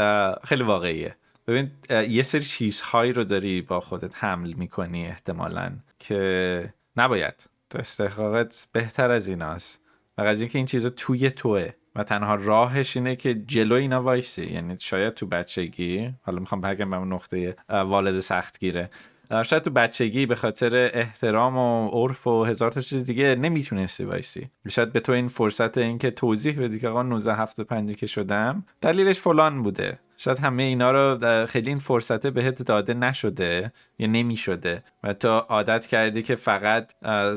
خیلی 0.45 0.63
واقعیه. 0.63 1.17
ببین 1.47 1.71
یه 2.09 2.23
سری 2.23 2.45
چیزهایی 2.45 3.13
رو 3.13 3.25
داری 3.25 3.63
با 3.63 3.81
خودت 3.81 4.25
حمل 4.25 4.53
می‌کنی 4.53 5.07
احتمالا 5.07 5.73
که 5.99 6.75
نباید. 6.97 7.47
تو 7.71 7.79
استحقاقت 7.79 8.69
بهتر 8.73 9.11
از 9.11 9.29
ایناست. 9.29 9.81
و 10.19 10.23
قضیه 10.23 10.49
که 10.49 10.59
این 10.59 10.67
چیزا 10.67 10.89
توی 10.89 11.31
توه 11.31 11.71
و 11.97 12.05
تنها 12.05 12.35
راهش 12.35 12.97
اینه 12.97 13.17
که 13.17 13.35
جلو 13.35 13.75
اینا 13.75 14.03
وایسی. 14.03 14.45
یعنی 14.45 14.77
شاید 14.79 15.15
تو 15.15 15.27
بچگی 15.27 16.15
حالا 16.23 16.41
می‌خوام 16.41 16.61
برگردم 16.61 16.91
به 16.91 16.97
اون 16.97 17.13
نقطه 17.13 17.57
والد 17.69 18.21
سختگیره. 18.21 18.91
شاید 19.31 19.63
تو 19.63 19.71
بچگی 19.71 20.27
به 20.27 20.35
خاطر 20.35 20.91
احترام 20.95 21.57
و 21.57 21.89
عرف 21.89 22.27
و 22.27 22.45
هزار 22.45 22.71
تا 22.71 22.81
چیز 22.81 23.05
دیگه 23.05 23.35
نمی‌تونستی 23.35 24.05
وایسی 24.05 24.49
شاید 24.69 24.93
به 24.93 25.01
تو 25.01 25.13
این 25.13 25.29
فرصت 25.29 25.79
اینکه 25.79 26.11
توضیح 26.11 26.61
بدی 26.61 26.79
که 26.79 26.89
آقا 26.89 27.03
19 27.03 27.35
و 27.35 27.40
هفتاد 27.40 27.60
و 27.60 27.65
پنجی 27.65 27.95
که 27.95 28.07
شدم 28.07 28.65
دلیلش 28.81 29.21
فلان 29.21 29.63
بوده. 29.63 29.99
شاید 30.17 30.39
همه 30.39 30.63
اینا 30.63 30.91
رو 30.91 31.47
خیلی 31.47 31.69
این 31.69 31.79
فرصت 31.79 32.27
بهت 32.27 32.63
داده 32.63 32.95
نشده 32.95 33.73
یا 33.99 34.07
نمی‌شده 34.07 34.83
و 35.03 35.13
تو 35.13 35.29
عادت 35.29 35.87
کردی 35.87 36.23
که 36.23 36.35
فقط 36.35 36.93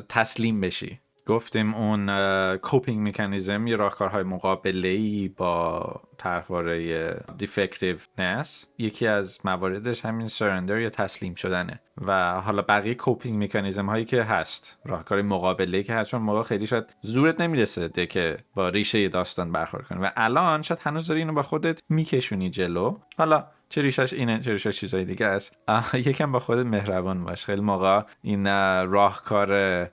تسلیم 0.10 0.62
بشی. 0.62 1.00
گفتیم 1.26 1.74
اون 1.74 2.08
coping 2.58 3.00
mechanism 3.00 3.68
یا 3.68 3.76
راهکارهای 3.76 4.24
مقابله 4.24 5.30
با 5.30 6.02
طرحواره 6.18 7.16
defectiveness 7.38 8.68
یکی 8.78 9.08
از 9.08 9.40
مواردش 9.46 10.06
همین 10.06 10.28
surrender 10.28 10.80
یا 10.80 10.90
تسلیم 10.90 11.36
شدنه. 11.36 11.80
و 11.98 12.42
حالا 12.42 12.62
بقیه 12.62 12.96
coping 12.96 13.38
mechanism 13.38 13.86
هایی 13.86 14.06
که 14.06 14.24
هست 14.24 14.80
راهکار 14.86 15.22
مقابله 15.22 15.84
که 15.84 15.94
هست 15.94 16.10
چون 16.12 16.22
موقع 16.22 16.44
خیلی 16.44 16.68
شاید 16.68 16.86
زورت 17.02 17.42
نمی‌رسه 17.42 17.90
که 17.90 18.38
با 18.56 18.70
ریشه 18.70 19.08
داستان 19.08 19.52
برخورد 19.52 19.88
کنی. 19.88 20.00
و 20.04 20.12
الان 20.16 20.62
شاید 20.62 20.80
هنوز 20.84 21.08
داری 21.08 21.20
اینو 21.20 21.34
با 21.34 21.42
خودت 21.42 21.80
میکشونی 21.90 22.50
جلو. 22.50 22.98
حالا 23.18 23.46
چه 23.74 23.82
ریشش 23.82 24.14
اینه؟ 24.14 24.40
چه 24.40 24.52
ریشش 24.52 24.80
چیزای 24.80 25.06
دیگه 25.06 25.26
است؟ 25.26 25.58
یکم 25.94 26.32
با 26.32 26.40
خودت 26.40 26.66
مهربان 26.66 27.24
باش. 27.24 27.46
خیلی 27.46 27.62
موقع 27.62 28.02
این 28.22 28.46
راهکار 28.86 29.50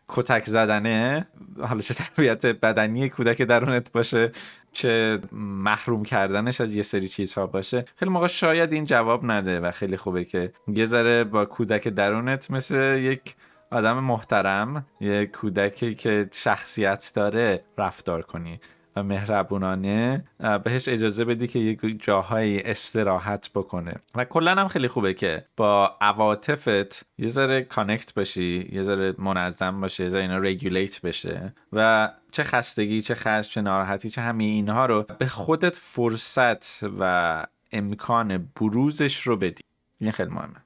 کتک 0.09 0.45
زدنه 0.45 1.27
حالا 1.61 1.81
چه 1.81 1.95
تربیت 1.95 2.47
بدنی 2.47 3.09
کودک 3.09 3.43
درونت 3.43 3.93
باشه 3.93 4.33
چه 4.73 5.21
محروم 5.33 6.03
کردنش 6.03 6.61
از 6.61 6.75
یه 6.75 6.83
سری 6.83 7.09
چیزها 7.09 7.47
باشه. 7.47 7.85
خیلی 7.97 8.11
موقع 8.11 8.27
شاید 8.27 8.73
این 8.73 8.85
جواب 8.85 9.25
نده 9.25 9.61
و 9.61 9.71
خیلی 9.71 9.97
خوبه 9.97 10.25
که 10.25 10.53
یه 10.69 10.85
ذره 10.85 11.25
با 11.25 11.45
کودک 11.45 11.89
درونت 11.89 12.51
مثل 12.51 12.99
یک 12.99 13.35
آدم 13.71 13.99
محترم 13.99 14.87
یه 15.01 15.27
کودکی 15.27 15.95
که 15.95 16.29
شخصیت 16.33 17.13
داره 17.15 17.65
رفتار 17.79 18.23
کنی. 18.23 18.61
مهربونانه 19.03 20.25
بهش 20.65 20.89
اجازه 20.89 21.25
بدی 21.25 21.47
که 21.47 21.59
یک 21.59 22.03
جاهایی 22.03 22.61
استراحت 22.61 23.51
بکنه. 23.55 23.95
و 24.15 24.25
کلا 24.25 24.55
هم 24.55 24.69
خیلی 24.69 24.89
خوبه 24.89 25.15
که 25.15 25.45
با 25.57 25.97
عواطفت 26.01 27.07
یه 27.19 27.27
ذره 27.27 27.63
کانکت 27.63 28.15
باشی 28.15 28.69
یه 28.73 28.83
ذره 28.83 29.15
منظم 29.19 29.81
باشه 29.81 30.03
یه 30.03 30.09
ذره 30.09 30.23
اینا 30.23 30.39
رگولیت 30.39 31.01
بشه. 31.01 31.55
و 31.73 32.11
چه 32.33 32.43
خستگی 32.43 33.01
چه 33.01 33.15
خشم 33.15 33.51
چه 33.51 33.61
ناراحتی 33.61 34.11
چه 34.11 34.21
همه 34.23 34.45
اینها 34.45 34.87
رو 34.87 35.07
به 35.19 35.27
خودت 35.27 35.77
فرصت 35.77 36.85
و 37.01 37.47
امکان 37.73 38.51
بروزش 38.61 39.23
رو 39.23 39.37
بدی. 39.37 39.63
این 40.01 40.11
خیلی 40.11 40.31
مهمه. 40.31 40.57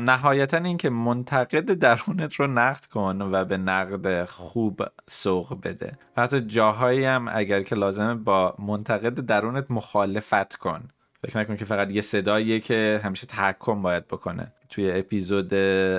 نهایتا 0.00 0.56
اینکه 0.56 0.90
منتقد 0.90 1.72
درونت 1.72 2.34
رو 2.34 2.46
نقد 2.46 2.84
کن 2.84 3.22
و 3.22 3.44
به 3.44 3.56
نقد 3.56 4.24
خوب 4.24 4.82
سوق 5.08 5.60
بده. 5.62 5.98
حتی 6.16 6.40
جاهایی 6.40 7.04
هم 7.04 7.28
اگر 7.32 7.62
که 7.62 7.74
لازمه 7.74 8.14
با 8.14 8.54
منتقد 8.58 9.14
درونت 9.14 9.70
مخالفت 9.70 10.56
کن. 10.56 10.88
فکر 11.22 11.38
نکن 11.38 11.56
که 11.56 11.64
فقط 11.64 11.90
یه 11.90 12.00
صداییه 12.00 12.60
که 12.60 13.00
همیشه 13.04 13.26
تحکم 13.26 13.82
باید 13.82 14.08
بکنه. 14.08 14.52
توی 14.72 14.92
اپیزود 14.92 15.52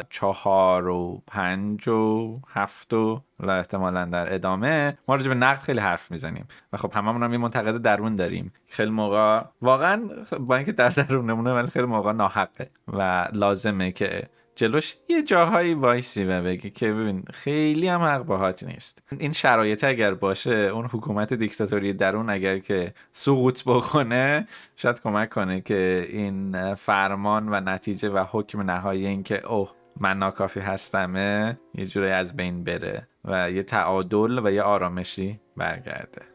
چهار 0.09 0.87
و 0.87 1.21
پنج 1.27 1.87
و 1.87 2.39
هفت 2.49 2.93
و 2.93 3.21
احتمالا 3.39 4.05
در 4.05 4.33
ادامه 4.33 4.97
ما 5.07 5.15
راجع 5.15 5.29
به 5.29 5.35
نقد 5.35 5.61
خیلی 5.61 5.79
حرف 5.79 6.11
می‌زنیم. 6.11 6.47
و 6.73 6.77
خب 6.77 6.91
هممون 6.93 7.23
هم 7.23 7.31
یه 7.31 7.37
منتقد 7.37 7.81
درون 7.81 8.15
داریم. 8.15 8.53
خیلی 8.69 8.91
موقع 8.91 9.43
واقعا 9.61 10.09
با 10.39 10.55
اینکه 10.55 10.71
در 10.71 10.89
درونمونه 10.89 11.53
ولی 11.53 11.67
خیلی 11.67 11.85
موقع 11.85 12.11
ناحقه 12.11 12.69
و 12.87 13.27
لازمه 13.33 13.91
که 13.91 14.29
جلوش 14.55 14.95
یه 15.09 15.23
جاهایی 15.23 15.73
وایسی 15.73 16.23
و 16.23 16.41
بگی 16.41 16.69
که 16.69 16.91
ببین 16.91 17.23
خیلی 17.33 17.87
هم 17.87 18.01
حق 18.01 18.23
باهات 18.23 18.63
نیست. 18.63 19.03
این 19.19 19.31
شرایط 19.31 19.83
اگر 19.83 20.13
باشه 20.13 20.55
اون 20.55 20.85
حکومت 20.85 21.33
دیکتاتوری 21.33 21.93
درون 21.93 22.29
اگر 22.29 22.59
که 22.59 22.93
سقوط 23.11 23.63
بکنه 23.63 24.47
شاید 24.75 25.01
کمک 25.01 25.29
کنه 25.29 25.61
که 25.61 26.07
این 26.09 26.75
فرمان 26.75 27.49
و 27.49 27.59
نتیجه 27.59 28.09
و 28.09 28.25
حکم 28.31 28.61
نهایی 28.61 29.05
این 29.05 29.23
که 29.23 29.47
اوه 29.47 29.71
من 29.99 30.17
ناکافی 30.17 30.59
هستمه 30.59 31.59
یه 31.75 31.85
جوری 31.85 32.09
از 32.11 32.35
بین 32.35 32.63
بره 32.63 33.07
و 33.25 33.51
یه 33.51 33.63
تعادل 33.63 34.41
و 34.43 34.51
یه 34.51 34.61
آرامشی 34.61 35.39
برگرده. 35.57 36.32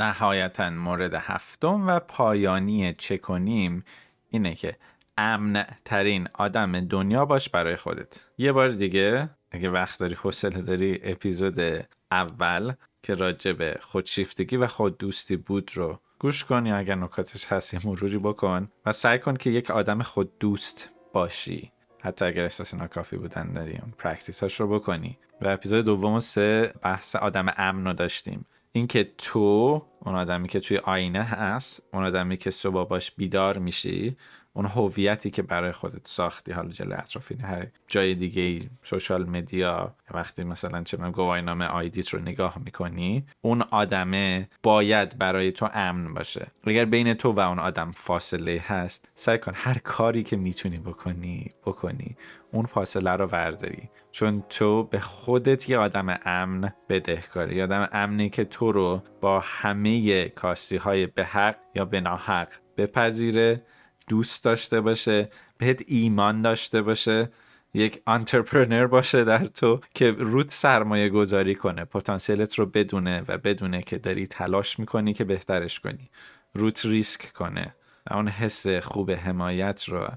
نهایتا 0.00 0.70
مورد 0.70 1.14
هفتم 1.14 1.86
و 1.86 1.98
پایانی 1.98 2.92
چه 2.92 3.18
کنیم 3.18 3.84
اینه 4.30 4.54
که 4.54 4.76
امن 5.18 5.66
ترین 5.84 6.28
آدم 6.34 6.80
دنیا 6.80 7.24
باش 7.24 7.48
برای 7.48 7.76
خودت. 7.76 8.26
یه 8.38 8.52
بار 8.52 8.68
دیگه 8.68 9.30
اگه 9.50 9.70
وقت 9.70 10.00
داری 10.00 10.14
حوصله 10.14 10.60
داری 10.62 11.00
اپیزود 11.02 11.86
اول 12.10 12.72
که 13.02 13.14
راجع 13.14 13.52
به 13.52 13.78
خودشیفتگی 13.80 14.56
و 14.56 14.66
خود 14.66 14.98
دوستی 14.98 15.36
بود 15.36 15.70
رو 15.74 16.00
گوش 16.18 16.44
کن 16.44 16.66
یا 16.66 16.76
اگر 16.76 16.94
نکاتش 16.94 17.52
هست 17.52 17.74
یه 17.74 17.80
مروری 17.84 18.18
بکن 18.18 18.70
و 18.86 18.92
سعی 18.92 19.18
کن 19.18 19.36
که 19.36 19.50
یک 19.50 19.70
آدم 19.70 20.02
خود 20.02 20.38
دوست 20.38 20.90
باشی. 21.12 21.72
حتی 22.00 22.24
اگر 22.24 22.42
احساس 22.42 22.74
ناکافی 22.74 23.16
بودن 23.16 23.52
داری 23.52 23.72
اون 23.72 23.92
practice 23.98 24.42
هاش 24.42 24.60
رو 24.60 24.68
بکنی. 24.68 25.18
و 25.40 25.48
اپیزود 25.48 25.84
دوم 25.84 26.12
و 26.12 26.20
سه 26.20 26.74
بحث 26.82 27.16
آدم 27.16 27.46
امن 27.56 27.84
رو 27.84 27.92
داشتیم. 27.92 28.46
اینکه 28.76 29.12
تو 29.18 29.82
اون 30.00 30.14
آدمی 30.14 30.48
که 30.48 30.60
توی 30.60 30.78
آینه 30.78 31.22
هست 31.22 31.82
اون 31.92 32.04
آدمی 32.04 32.36
که 32.36 32.50
صبح 32.50 32.88
باش 32.88 33.10
بیدار 33.10 33.58
میشی 33.58 34.16
اون 34.52 34.66
هویتی 34.66 35.30
که 35.30 35.42
برای 35.42 35.72
خودت 35.72 36.06
ساختی 36.06 36.52
حالا 36.52 36.68
جلوی 36.68 36.94
اطرافین 36.94 37.40
هر 37.40 37.66
جای 37.88 38.14
دیگه 38.14 38.70
سوشال 38.82 39.28
مدیا 39.30 39.94
وقتی 40.10 40.44
مثلا 40.44 40.82
چه 40.82 40.96
من 40.96 41.10
گواهینامه 41.10 41.64
آیدیت 41.64 42.08
رو 42.08 42.20
نگاه 42.20 42.58
می‌کنی 42.64 43.26
اون 43.40 43.62
آدمه 43.62 44.48
باید 44.62 45.18
برای 45.18 45.52
تو 45.52 45.68
امن 45.74 46.14
باشه. 46.14 46.46
اگر 46.64 46.84
بین 46.84 47.14
تو 47.14 47.32
و 47.32 47.40
اون 47.40 47.58
آدم 47.58 47.90
فاصله 47.90 48.62
هست 48.66 49.08
سعی 49.14 49.38
کن 49.38 49.52
هر 49.54 49.78
کاری 49.78 50.22
که 50.22 50.36
می‌تونی 50.36 50.78
بکنی 50.78 51.48
بکنی 51.66 52.16
اون 52.54 52.64
فاصله 52.64 53.10
رو 53.10 53.26
ورداری. 53.26 53.90
چون 54.12 54.44
تو 54.48 54.84
به 54.84 55.00
خودت 55.00 55.70
یه 55.70 55.78
آدم 55.78 56.20
امن 56.24 56.72
بدهکاری 56.88 57.56
یه 57.56 57.62
آدم 57.62 57.88
امنی 57.92 58.30
که 58.30 58.44
تو 58.44 58.72
رو 58.72 59.02
با 59.20 59.40
همه 59.44 60.28
کاستی 60.28 60.76
های 60.76 61.06
به 61.06 61.24
حق 61.24 61.56
یا 61.74 61.84
به 61.84 62.00
ناحق 62.00 62.52
بپذیره 62.76 63.62
دوست 64.08 64.44
داشته 64.44 64.80
باشه 64.80 65.30
بهت 65.58 65.82
ایمان 65.86 66.42
داشته 66.42 66.82
باشه 66.82 67.30
یک 67.74 68.02
انترپرنر 68.06 68.86
باشه 68.86 69.24
در 69.24 69.44
تو 69.44 69.80
که 69.94 70.10
رود 70.10 70.48
سرمایه 70.48 71.08
گذاری 71.08 71.54
کنه 71.54 71.84
پتانسیلت 71.84 72.54
رو 72.54 72.66
بدونه 72.66 73.22
و 73.28 73.38
بدونه 73.38 73.82
که 73.82 73.98
داری 73.98 74.26
تلاش 74.26 74.78
می‌کنی 74.78 75.12
که 75.12 75.24
بهترش 75.24 75.80
کنی. 75.80 76.10
روت 76.54 76.86
ریسک 76.86 77.32
کنه. 77.32 77.74
و 78.10 78.14
اون 78.14 78.28
حس 78.28 78.68
خوب 78.68 79.10
حمایت 79.10 79.84
رو 79.84 80.08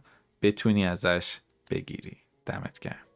بتونی 0.42 0.88
ازش 0.88 1.40
بگیری. 1.72 2.27
دمت 2.48 2.80
گرم. 2.80 3.08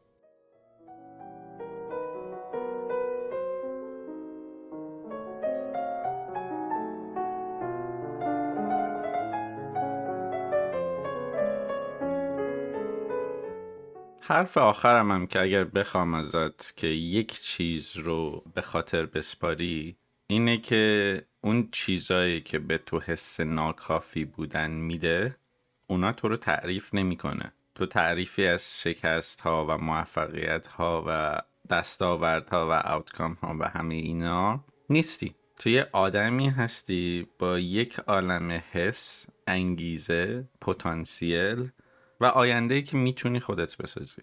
حرف 14.24 14.58
آخرم 14.58 15.10
هم 15.10 15.26
که 15.26 15.40
اگر 15.40 15.64
بخوام 15.64 16.14
ازت 16.14 16.76
که 16.76 16.86
یک 16.86 17.40
چیز 17.40 17.96
رو 17.96 18.44
به 18.54 18.60
خاطر 18.60 19.06
بسپاری 19.06 19.96
اینه 20.26 20.58
که 20.58 21.22
اون 21.40 21.68
چیزایی 21.72 22.40
که 22.40 22.58
به 22.58 22.78
تو 22.78 23.00
حس 23.00 23.40
ناکافی 23.40 24.24
بودن 24.24 24.70
میده 24.70 25.36
اونا 25.86 26.12
تو 26.12 26.28
رو 26.28 26.36
تعریف 26.36 26.94
نمی‌کنه. 26.94 27.52
تو 27.74 27.86
تعریفی 27.86 28.46
از 28.46 28.80
شکست 28.80 29.40
ها 29.40 29.66
و 29.68 29.78
موفقیت 29.78 30.66
ها 30.66 31.04
و 31.06 31.42
دستاورد 31.70 32.48
ها 32.50 32.68
و 32.68 32.72
آوتکام 32.72 33.32
ها 33.32 33.56
و 33.60 33.68
همه 33.68 33.94
اینا 33.94 34.64
نیستی. 34.90 35.34
تو 35.56 35.68
یه 35.68 35.88
آدمی 35.92 36.48
هستی 36.48 37.26
با 37.38 37.58
یک 37.58 37.98
عالم 37.98 38.62
حس 38.72 39.26
انگیزه 39.46 40.48
پتانسیل 40.60 41.70
و 42.20 42.24
آینده 42.24 42.82
که 42.82 42.96
می‌تونی 42.96 43.40
خودت 43.40 43.76
بسازی. 43.76 44.22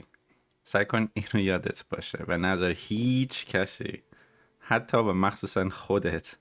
سعی 0.63 0.85
کن 0.85 1.09
اینو 1.13 1.45
یادت 1.45 1.85
باشه 1.89 2.25
و 2.27 2.37
نظر 2.37 2.73
هیچ 2.77 3.45
کسی 3.45 4.03
حتی 4.59 4.97
و 4.97 5.13
مخصوصا 5.13 5.69
خودت 5.69 6.37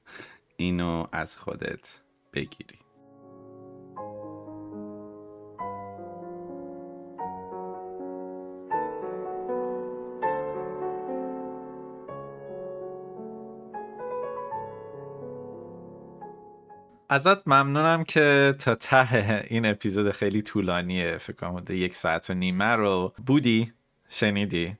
اینو 0.56 1.06
از 1.12 1.36
خودت 1.36 2.00
بگیری. 2.32 2.87
ازت 17.10 17.48
ممنونم 17.48 18.04
که 18.04 18.54
تا 18.58 18.74
ته 18.74 19.44
این 19.48 19.66
اپیزود 19.66 20.10
خیلی 20.10 20.42
طولانیه. 20.42 21.18
فکر 21.18 21.36
کنم 21.36 21.64
یک 21.70 21.96
ساعت 21.96 22.30
و 22.30 22.34
نیمه 22.34 22.64
رو 22.64 23.14
بودی 23.26 23.72
شنیدی. 24.08 24.76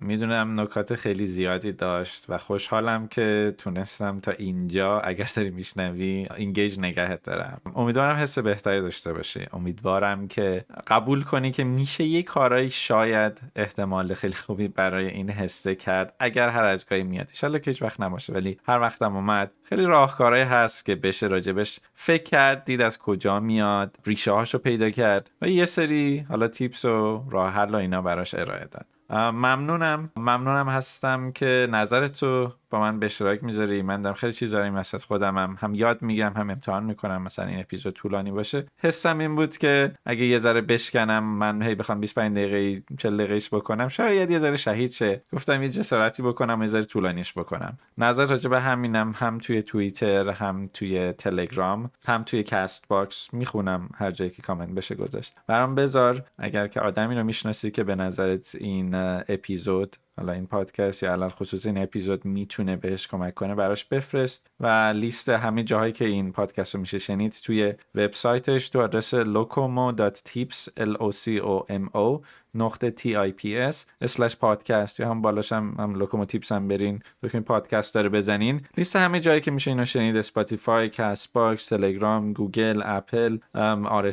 می‌دونم 0.00 0.60
نکات 0.60 0.94
خیلی 0.94 1.26
زیادی 1.26 1.72
داشت 1.72 2.24
و 2.28 2.38
خوشحالم 2.38 3.08
که 3.08 3.54
تونستم 3.58 4.20
تا 4.20 4.32
اینجا 4.32 5.00
اگر 5.00 5.28
داری 5.36 5.50
میشنوی 5.50 6.26
اینگیج 6.36 6.78
نگهت 6.78 7.22
دارم. 7.22 7.60
امیدوارم 7.76 8.16
حس 8.16 8.38
بهتری 8.38 8.80
داشته 8.80 9.12
باشی. 9.12 9.46
امیدوارم 9.52 10.28
که 10.28 10.64
قبول 10.86 11.22
کنی 11.22 11.50
که 11.50 11.64
میشه 11.64 12.04
یه 12.04 12.22
کارایی 12.22 12.70
شاید 12.70 13.40
احتمال 13.56 14.14
خیلی 14.14 14.34
خوبی 14.34 14.68
برای 14.68 15.08
این 15.08 15.30
حسه 15.30 15.74
کرد 15.74 16.14
اگر 16.20 16.48
هر 16.48 16.64
از 16.64 16.86
گاهی 16.86 17.02
میاد. 17.02 17.28
ایشالله 17.30 17.58
که 17.58 17.70
هیچ 17.70 17.82
وقت 17.82 18.00
نباشه 18.00 18.32
ولی 18.32 18.58
هر 18.66 18.80
وقتم 18.80 19.16
اومد. 19.16 19.52
خیلی 19.62 19.84
راهکارهایی 19.84 20.44
هست 20.44 20.84
که 20.84 20.94
بشه 20.94 21.26
راجبش 21.26 21.80
فکر 21.94 22.22
کرد 22.22 22.64
دید 22.64 22.80
از 22.80 22.98
کجا 22.98 23.40
میاد 23.40 23.96
ریشه 24.06 24.32
هاشو 24.32 24.58
پیدا 24.58 24.90
کرد 24.90 25.30
و 25.42 25.48
یه 25.48 25.64
سری 25.64 26.26
حالا 26.28 26.48
تیپس 26.48 26.84
و 26.84 27.24
راه 27.30 27.52
حل 27.52 27.74
و 27.74 27.76
اینا 27.76 28.02
براش 28.02 28.34
ارائه 28.34 28.64
داد. 28.64 28.97
ممنونم. 29.10 30.10
ممنونم 30.16 30.68
هستم 30.68 31.32
که 31.32 31.68
نظرتو 31.70 32.52
با 32.70 32.80
من 32.80 32.98
به 32.98 33.06
اشتراک 33.06 33.44
می‌ذاری. 33.44 33.82
من 33.82 34.02
دارم 34.02 34.14
خیلی 34.14 34.32
چیز 34.32 34.50
داریم 34.54 34.76
وسط 34.76 35.02
خودم 35.02 35.56
هم, 35.60 35.74
یاد 35.74 36.02
می‌گیرم 36.02 36.32
هم 36.36 36.50
امتحان 36.50 36.84
می‌کنم. 36.84 37.22
مثلا 37.22 37.46
این 37.46 37.60
اپیزود 37.60 37.94
طولانی 37.94 38.30
باشه. 38.30 38.66
حسم 38.78 39.18
این 39.18 39.36
بود 39.36 39.56
که 39.56 39.92
اگه 40.06 40.24
یه 40.24 40.38
ذره 40.38 40.60
بشکنم 40.60 41.24
من 41.24 41.62
هی 41.62 41.74
بخوام 41.74 42.00
25 42.00 42.36
دقیقه 42.36 42.82
40 42.98 43.16
دقیقهش 43.16 43.48
بکنم. 43.54 43.88
شاید 43.88 44.30
یه 44.30 44.38
ذره 44.38 44.56
شدید 44.56 44.92
شه. 44.92 45.22
گفتم 45.32 45.62
یه 45.62 45.68
جسارتی 45.68 46.22
بکنم 46.22 46.62
یه 46.62 46.68
ذره 46.68 46.84
طولانیش 46.84 47.32
بکنم. 47.38 47.78
نظر 47.98 48.26
راجع 48.26 48.50
به 48.50 48.60
همینم. 48.60 49.14
هم 49.16 49.38
توی 49.38 49.62
توییتر 49.62 50.30
هم 50.30 50.68
توی 50.74 51.12
تلگرام 51.12 51.90
هم 52.06 52.22
توی 52.22 52.42
کست 52.42 52.88
باکس 52.88 53.34
می‌خونم. 53.34 53.88
هر 53.94 54.10
جایی 54.10 54.30
که 54.30 54.42
کامنت 54.42 54.70
بشه 54.70 54.94
گذاشت. 54.94 55.34
برام 55.46 55.74
بذار. 55.74 56.22
اگر 56.38 56.66
که 56.66 56.80
آدمی 56.80 57.14
رو 57.14 57.24
می‌شناسی 57.24 57.70
که 57.70 57.84
به 57.84 57.94
نظرت 57.94 58.56
این 58.60 58.97
اپیزود 59.28 59.96
حالا 60.16 60.32
این 60.32 60.46
پادکست 60.46 61.02
یا 61.02 61.12
علی‌الخصوص 61.12 61.66
این 61.66 61.78
اپیزود 61.78 62.24
می‌تونه 62.24 62.76
بهش 62.76 63.06
کمک 63.06 63.34
کنه 63.34 63.54
براش 63.54 63.84
بفرست. 63.84 64.46
و 64.60 64.92
لیست 64.96 65.28
همه 65.28 65.62
جاهایی 65.62 65.92
که 65.92 66.04
این 66.04 66.32
پادکست 66.32 66.74
رو 66.74 66.80
میشه 66.80 66.98
شنید 66.98 67.40
توی 67.44 67.74
وبسایتش 67.94 68.68
تو 68.68 68.80
آدرس 68.80 69.14
locomo.tips 69.14 70.68
l 70.80 70.96
o 70.96 71.12
c 71.12 71.40
o 71.40 71.72
m 71.72 71.96
o 71.96 72.26
نقطه 72.54 72.90
t 72.90 73.16
i 73.16 73.32
p 73.32 73.56
s 73.56 73.86
slash 74.00 74.36
پادکست 74.36 75.00
یا 75.00 75.10
هم 75.10 75.22
بالاش 75.22 75.52
هم, 75.52 75.74
هم 75.78 75.94
لوکومو 75.94 76.24
تیپس 76.24 76.52
هم 76.52 76.68
برین 76.68 77.02
بکنین 77.22 77.44
پادکست 77.44 77.94
داره 77.94 78.08
بزنین. 78.08 78.60
لیست 78.76 78.96
همه 78.96 79.20
جایی 79.20 79.40
که 79.40 79.50
میشه 79.50 79.70
اینو 79.70 79.84
شنید 79.84 80.16
اسپاتیفای 80.16 80.88
کست 80.88 81.32
باکس 81.32 81.66
تلگرام 81.66 82.32
گوگل 82.32 82.82
اپل 82.84 83.38
R 83.54 84.12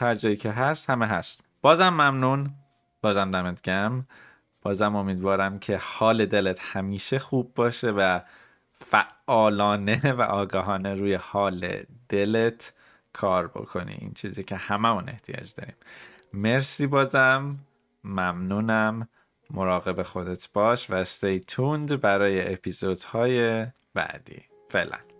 هر 0.00 0.14
جایی 0.14 0.36
که 0.36 0.50
هست 0.50 0.90
همه 0.90 1.06
هست. 1.06 1.44
بازم 1.62 1.88
ممنون. 1.88 2.63
بازم 3.04 3.30
دمت 3.30 3.62
گم 3.62 4.04
بازم 4.62 4.96
امیدوارم 4.96 5.58
که 5.58 5.80
حال 5.82 6.26
دلت 6.26 6.58
همیشه 6.62 7.18
خوب 7.18 7.54
باشه 7.54 7.90
و 7.90 8.20
فعالانه 8.72 10.12
و 10.12 10.22
آگاهانه 10.22 10.94
روی 10.94 11.14
حال 11.14 11.82
دلت 12.08 12.72
کار 13.12 13.48
بکنی. 13.48 13.96
این 14.00 14.12
چیزی 14.12 14.44
که 14.44 14.56
هممون 14.56 15.08
احتیاج 15.08 15.54
داریم. 15.54 15.74
مرسی 16.32 16.86
بازم. 16.86 17.58
ممنونم. 18.04 19.08
مراقب 19.50 20.02
خودت 20.02 20.52
باش 20.52 20.90
و 20.90 20.94
استیتوند 20.94 22.00
برای 22.00 22.52
اپیزودهای 22.52 23.66
بعدی. 23.94 24.42
فعلا. 24.68 25.13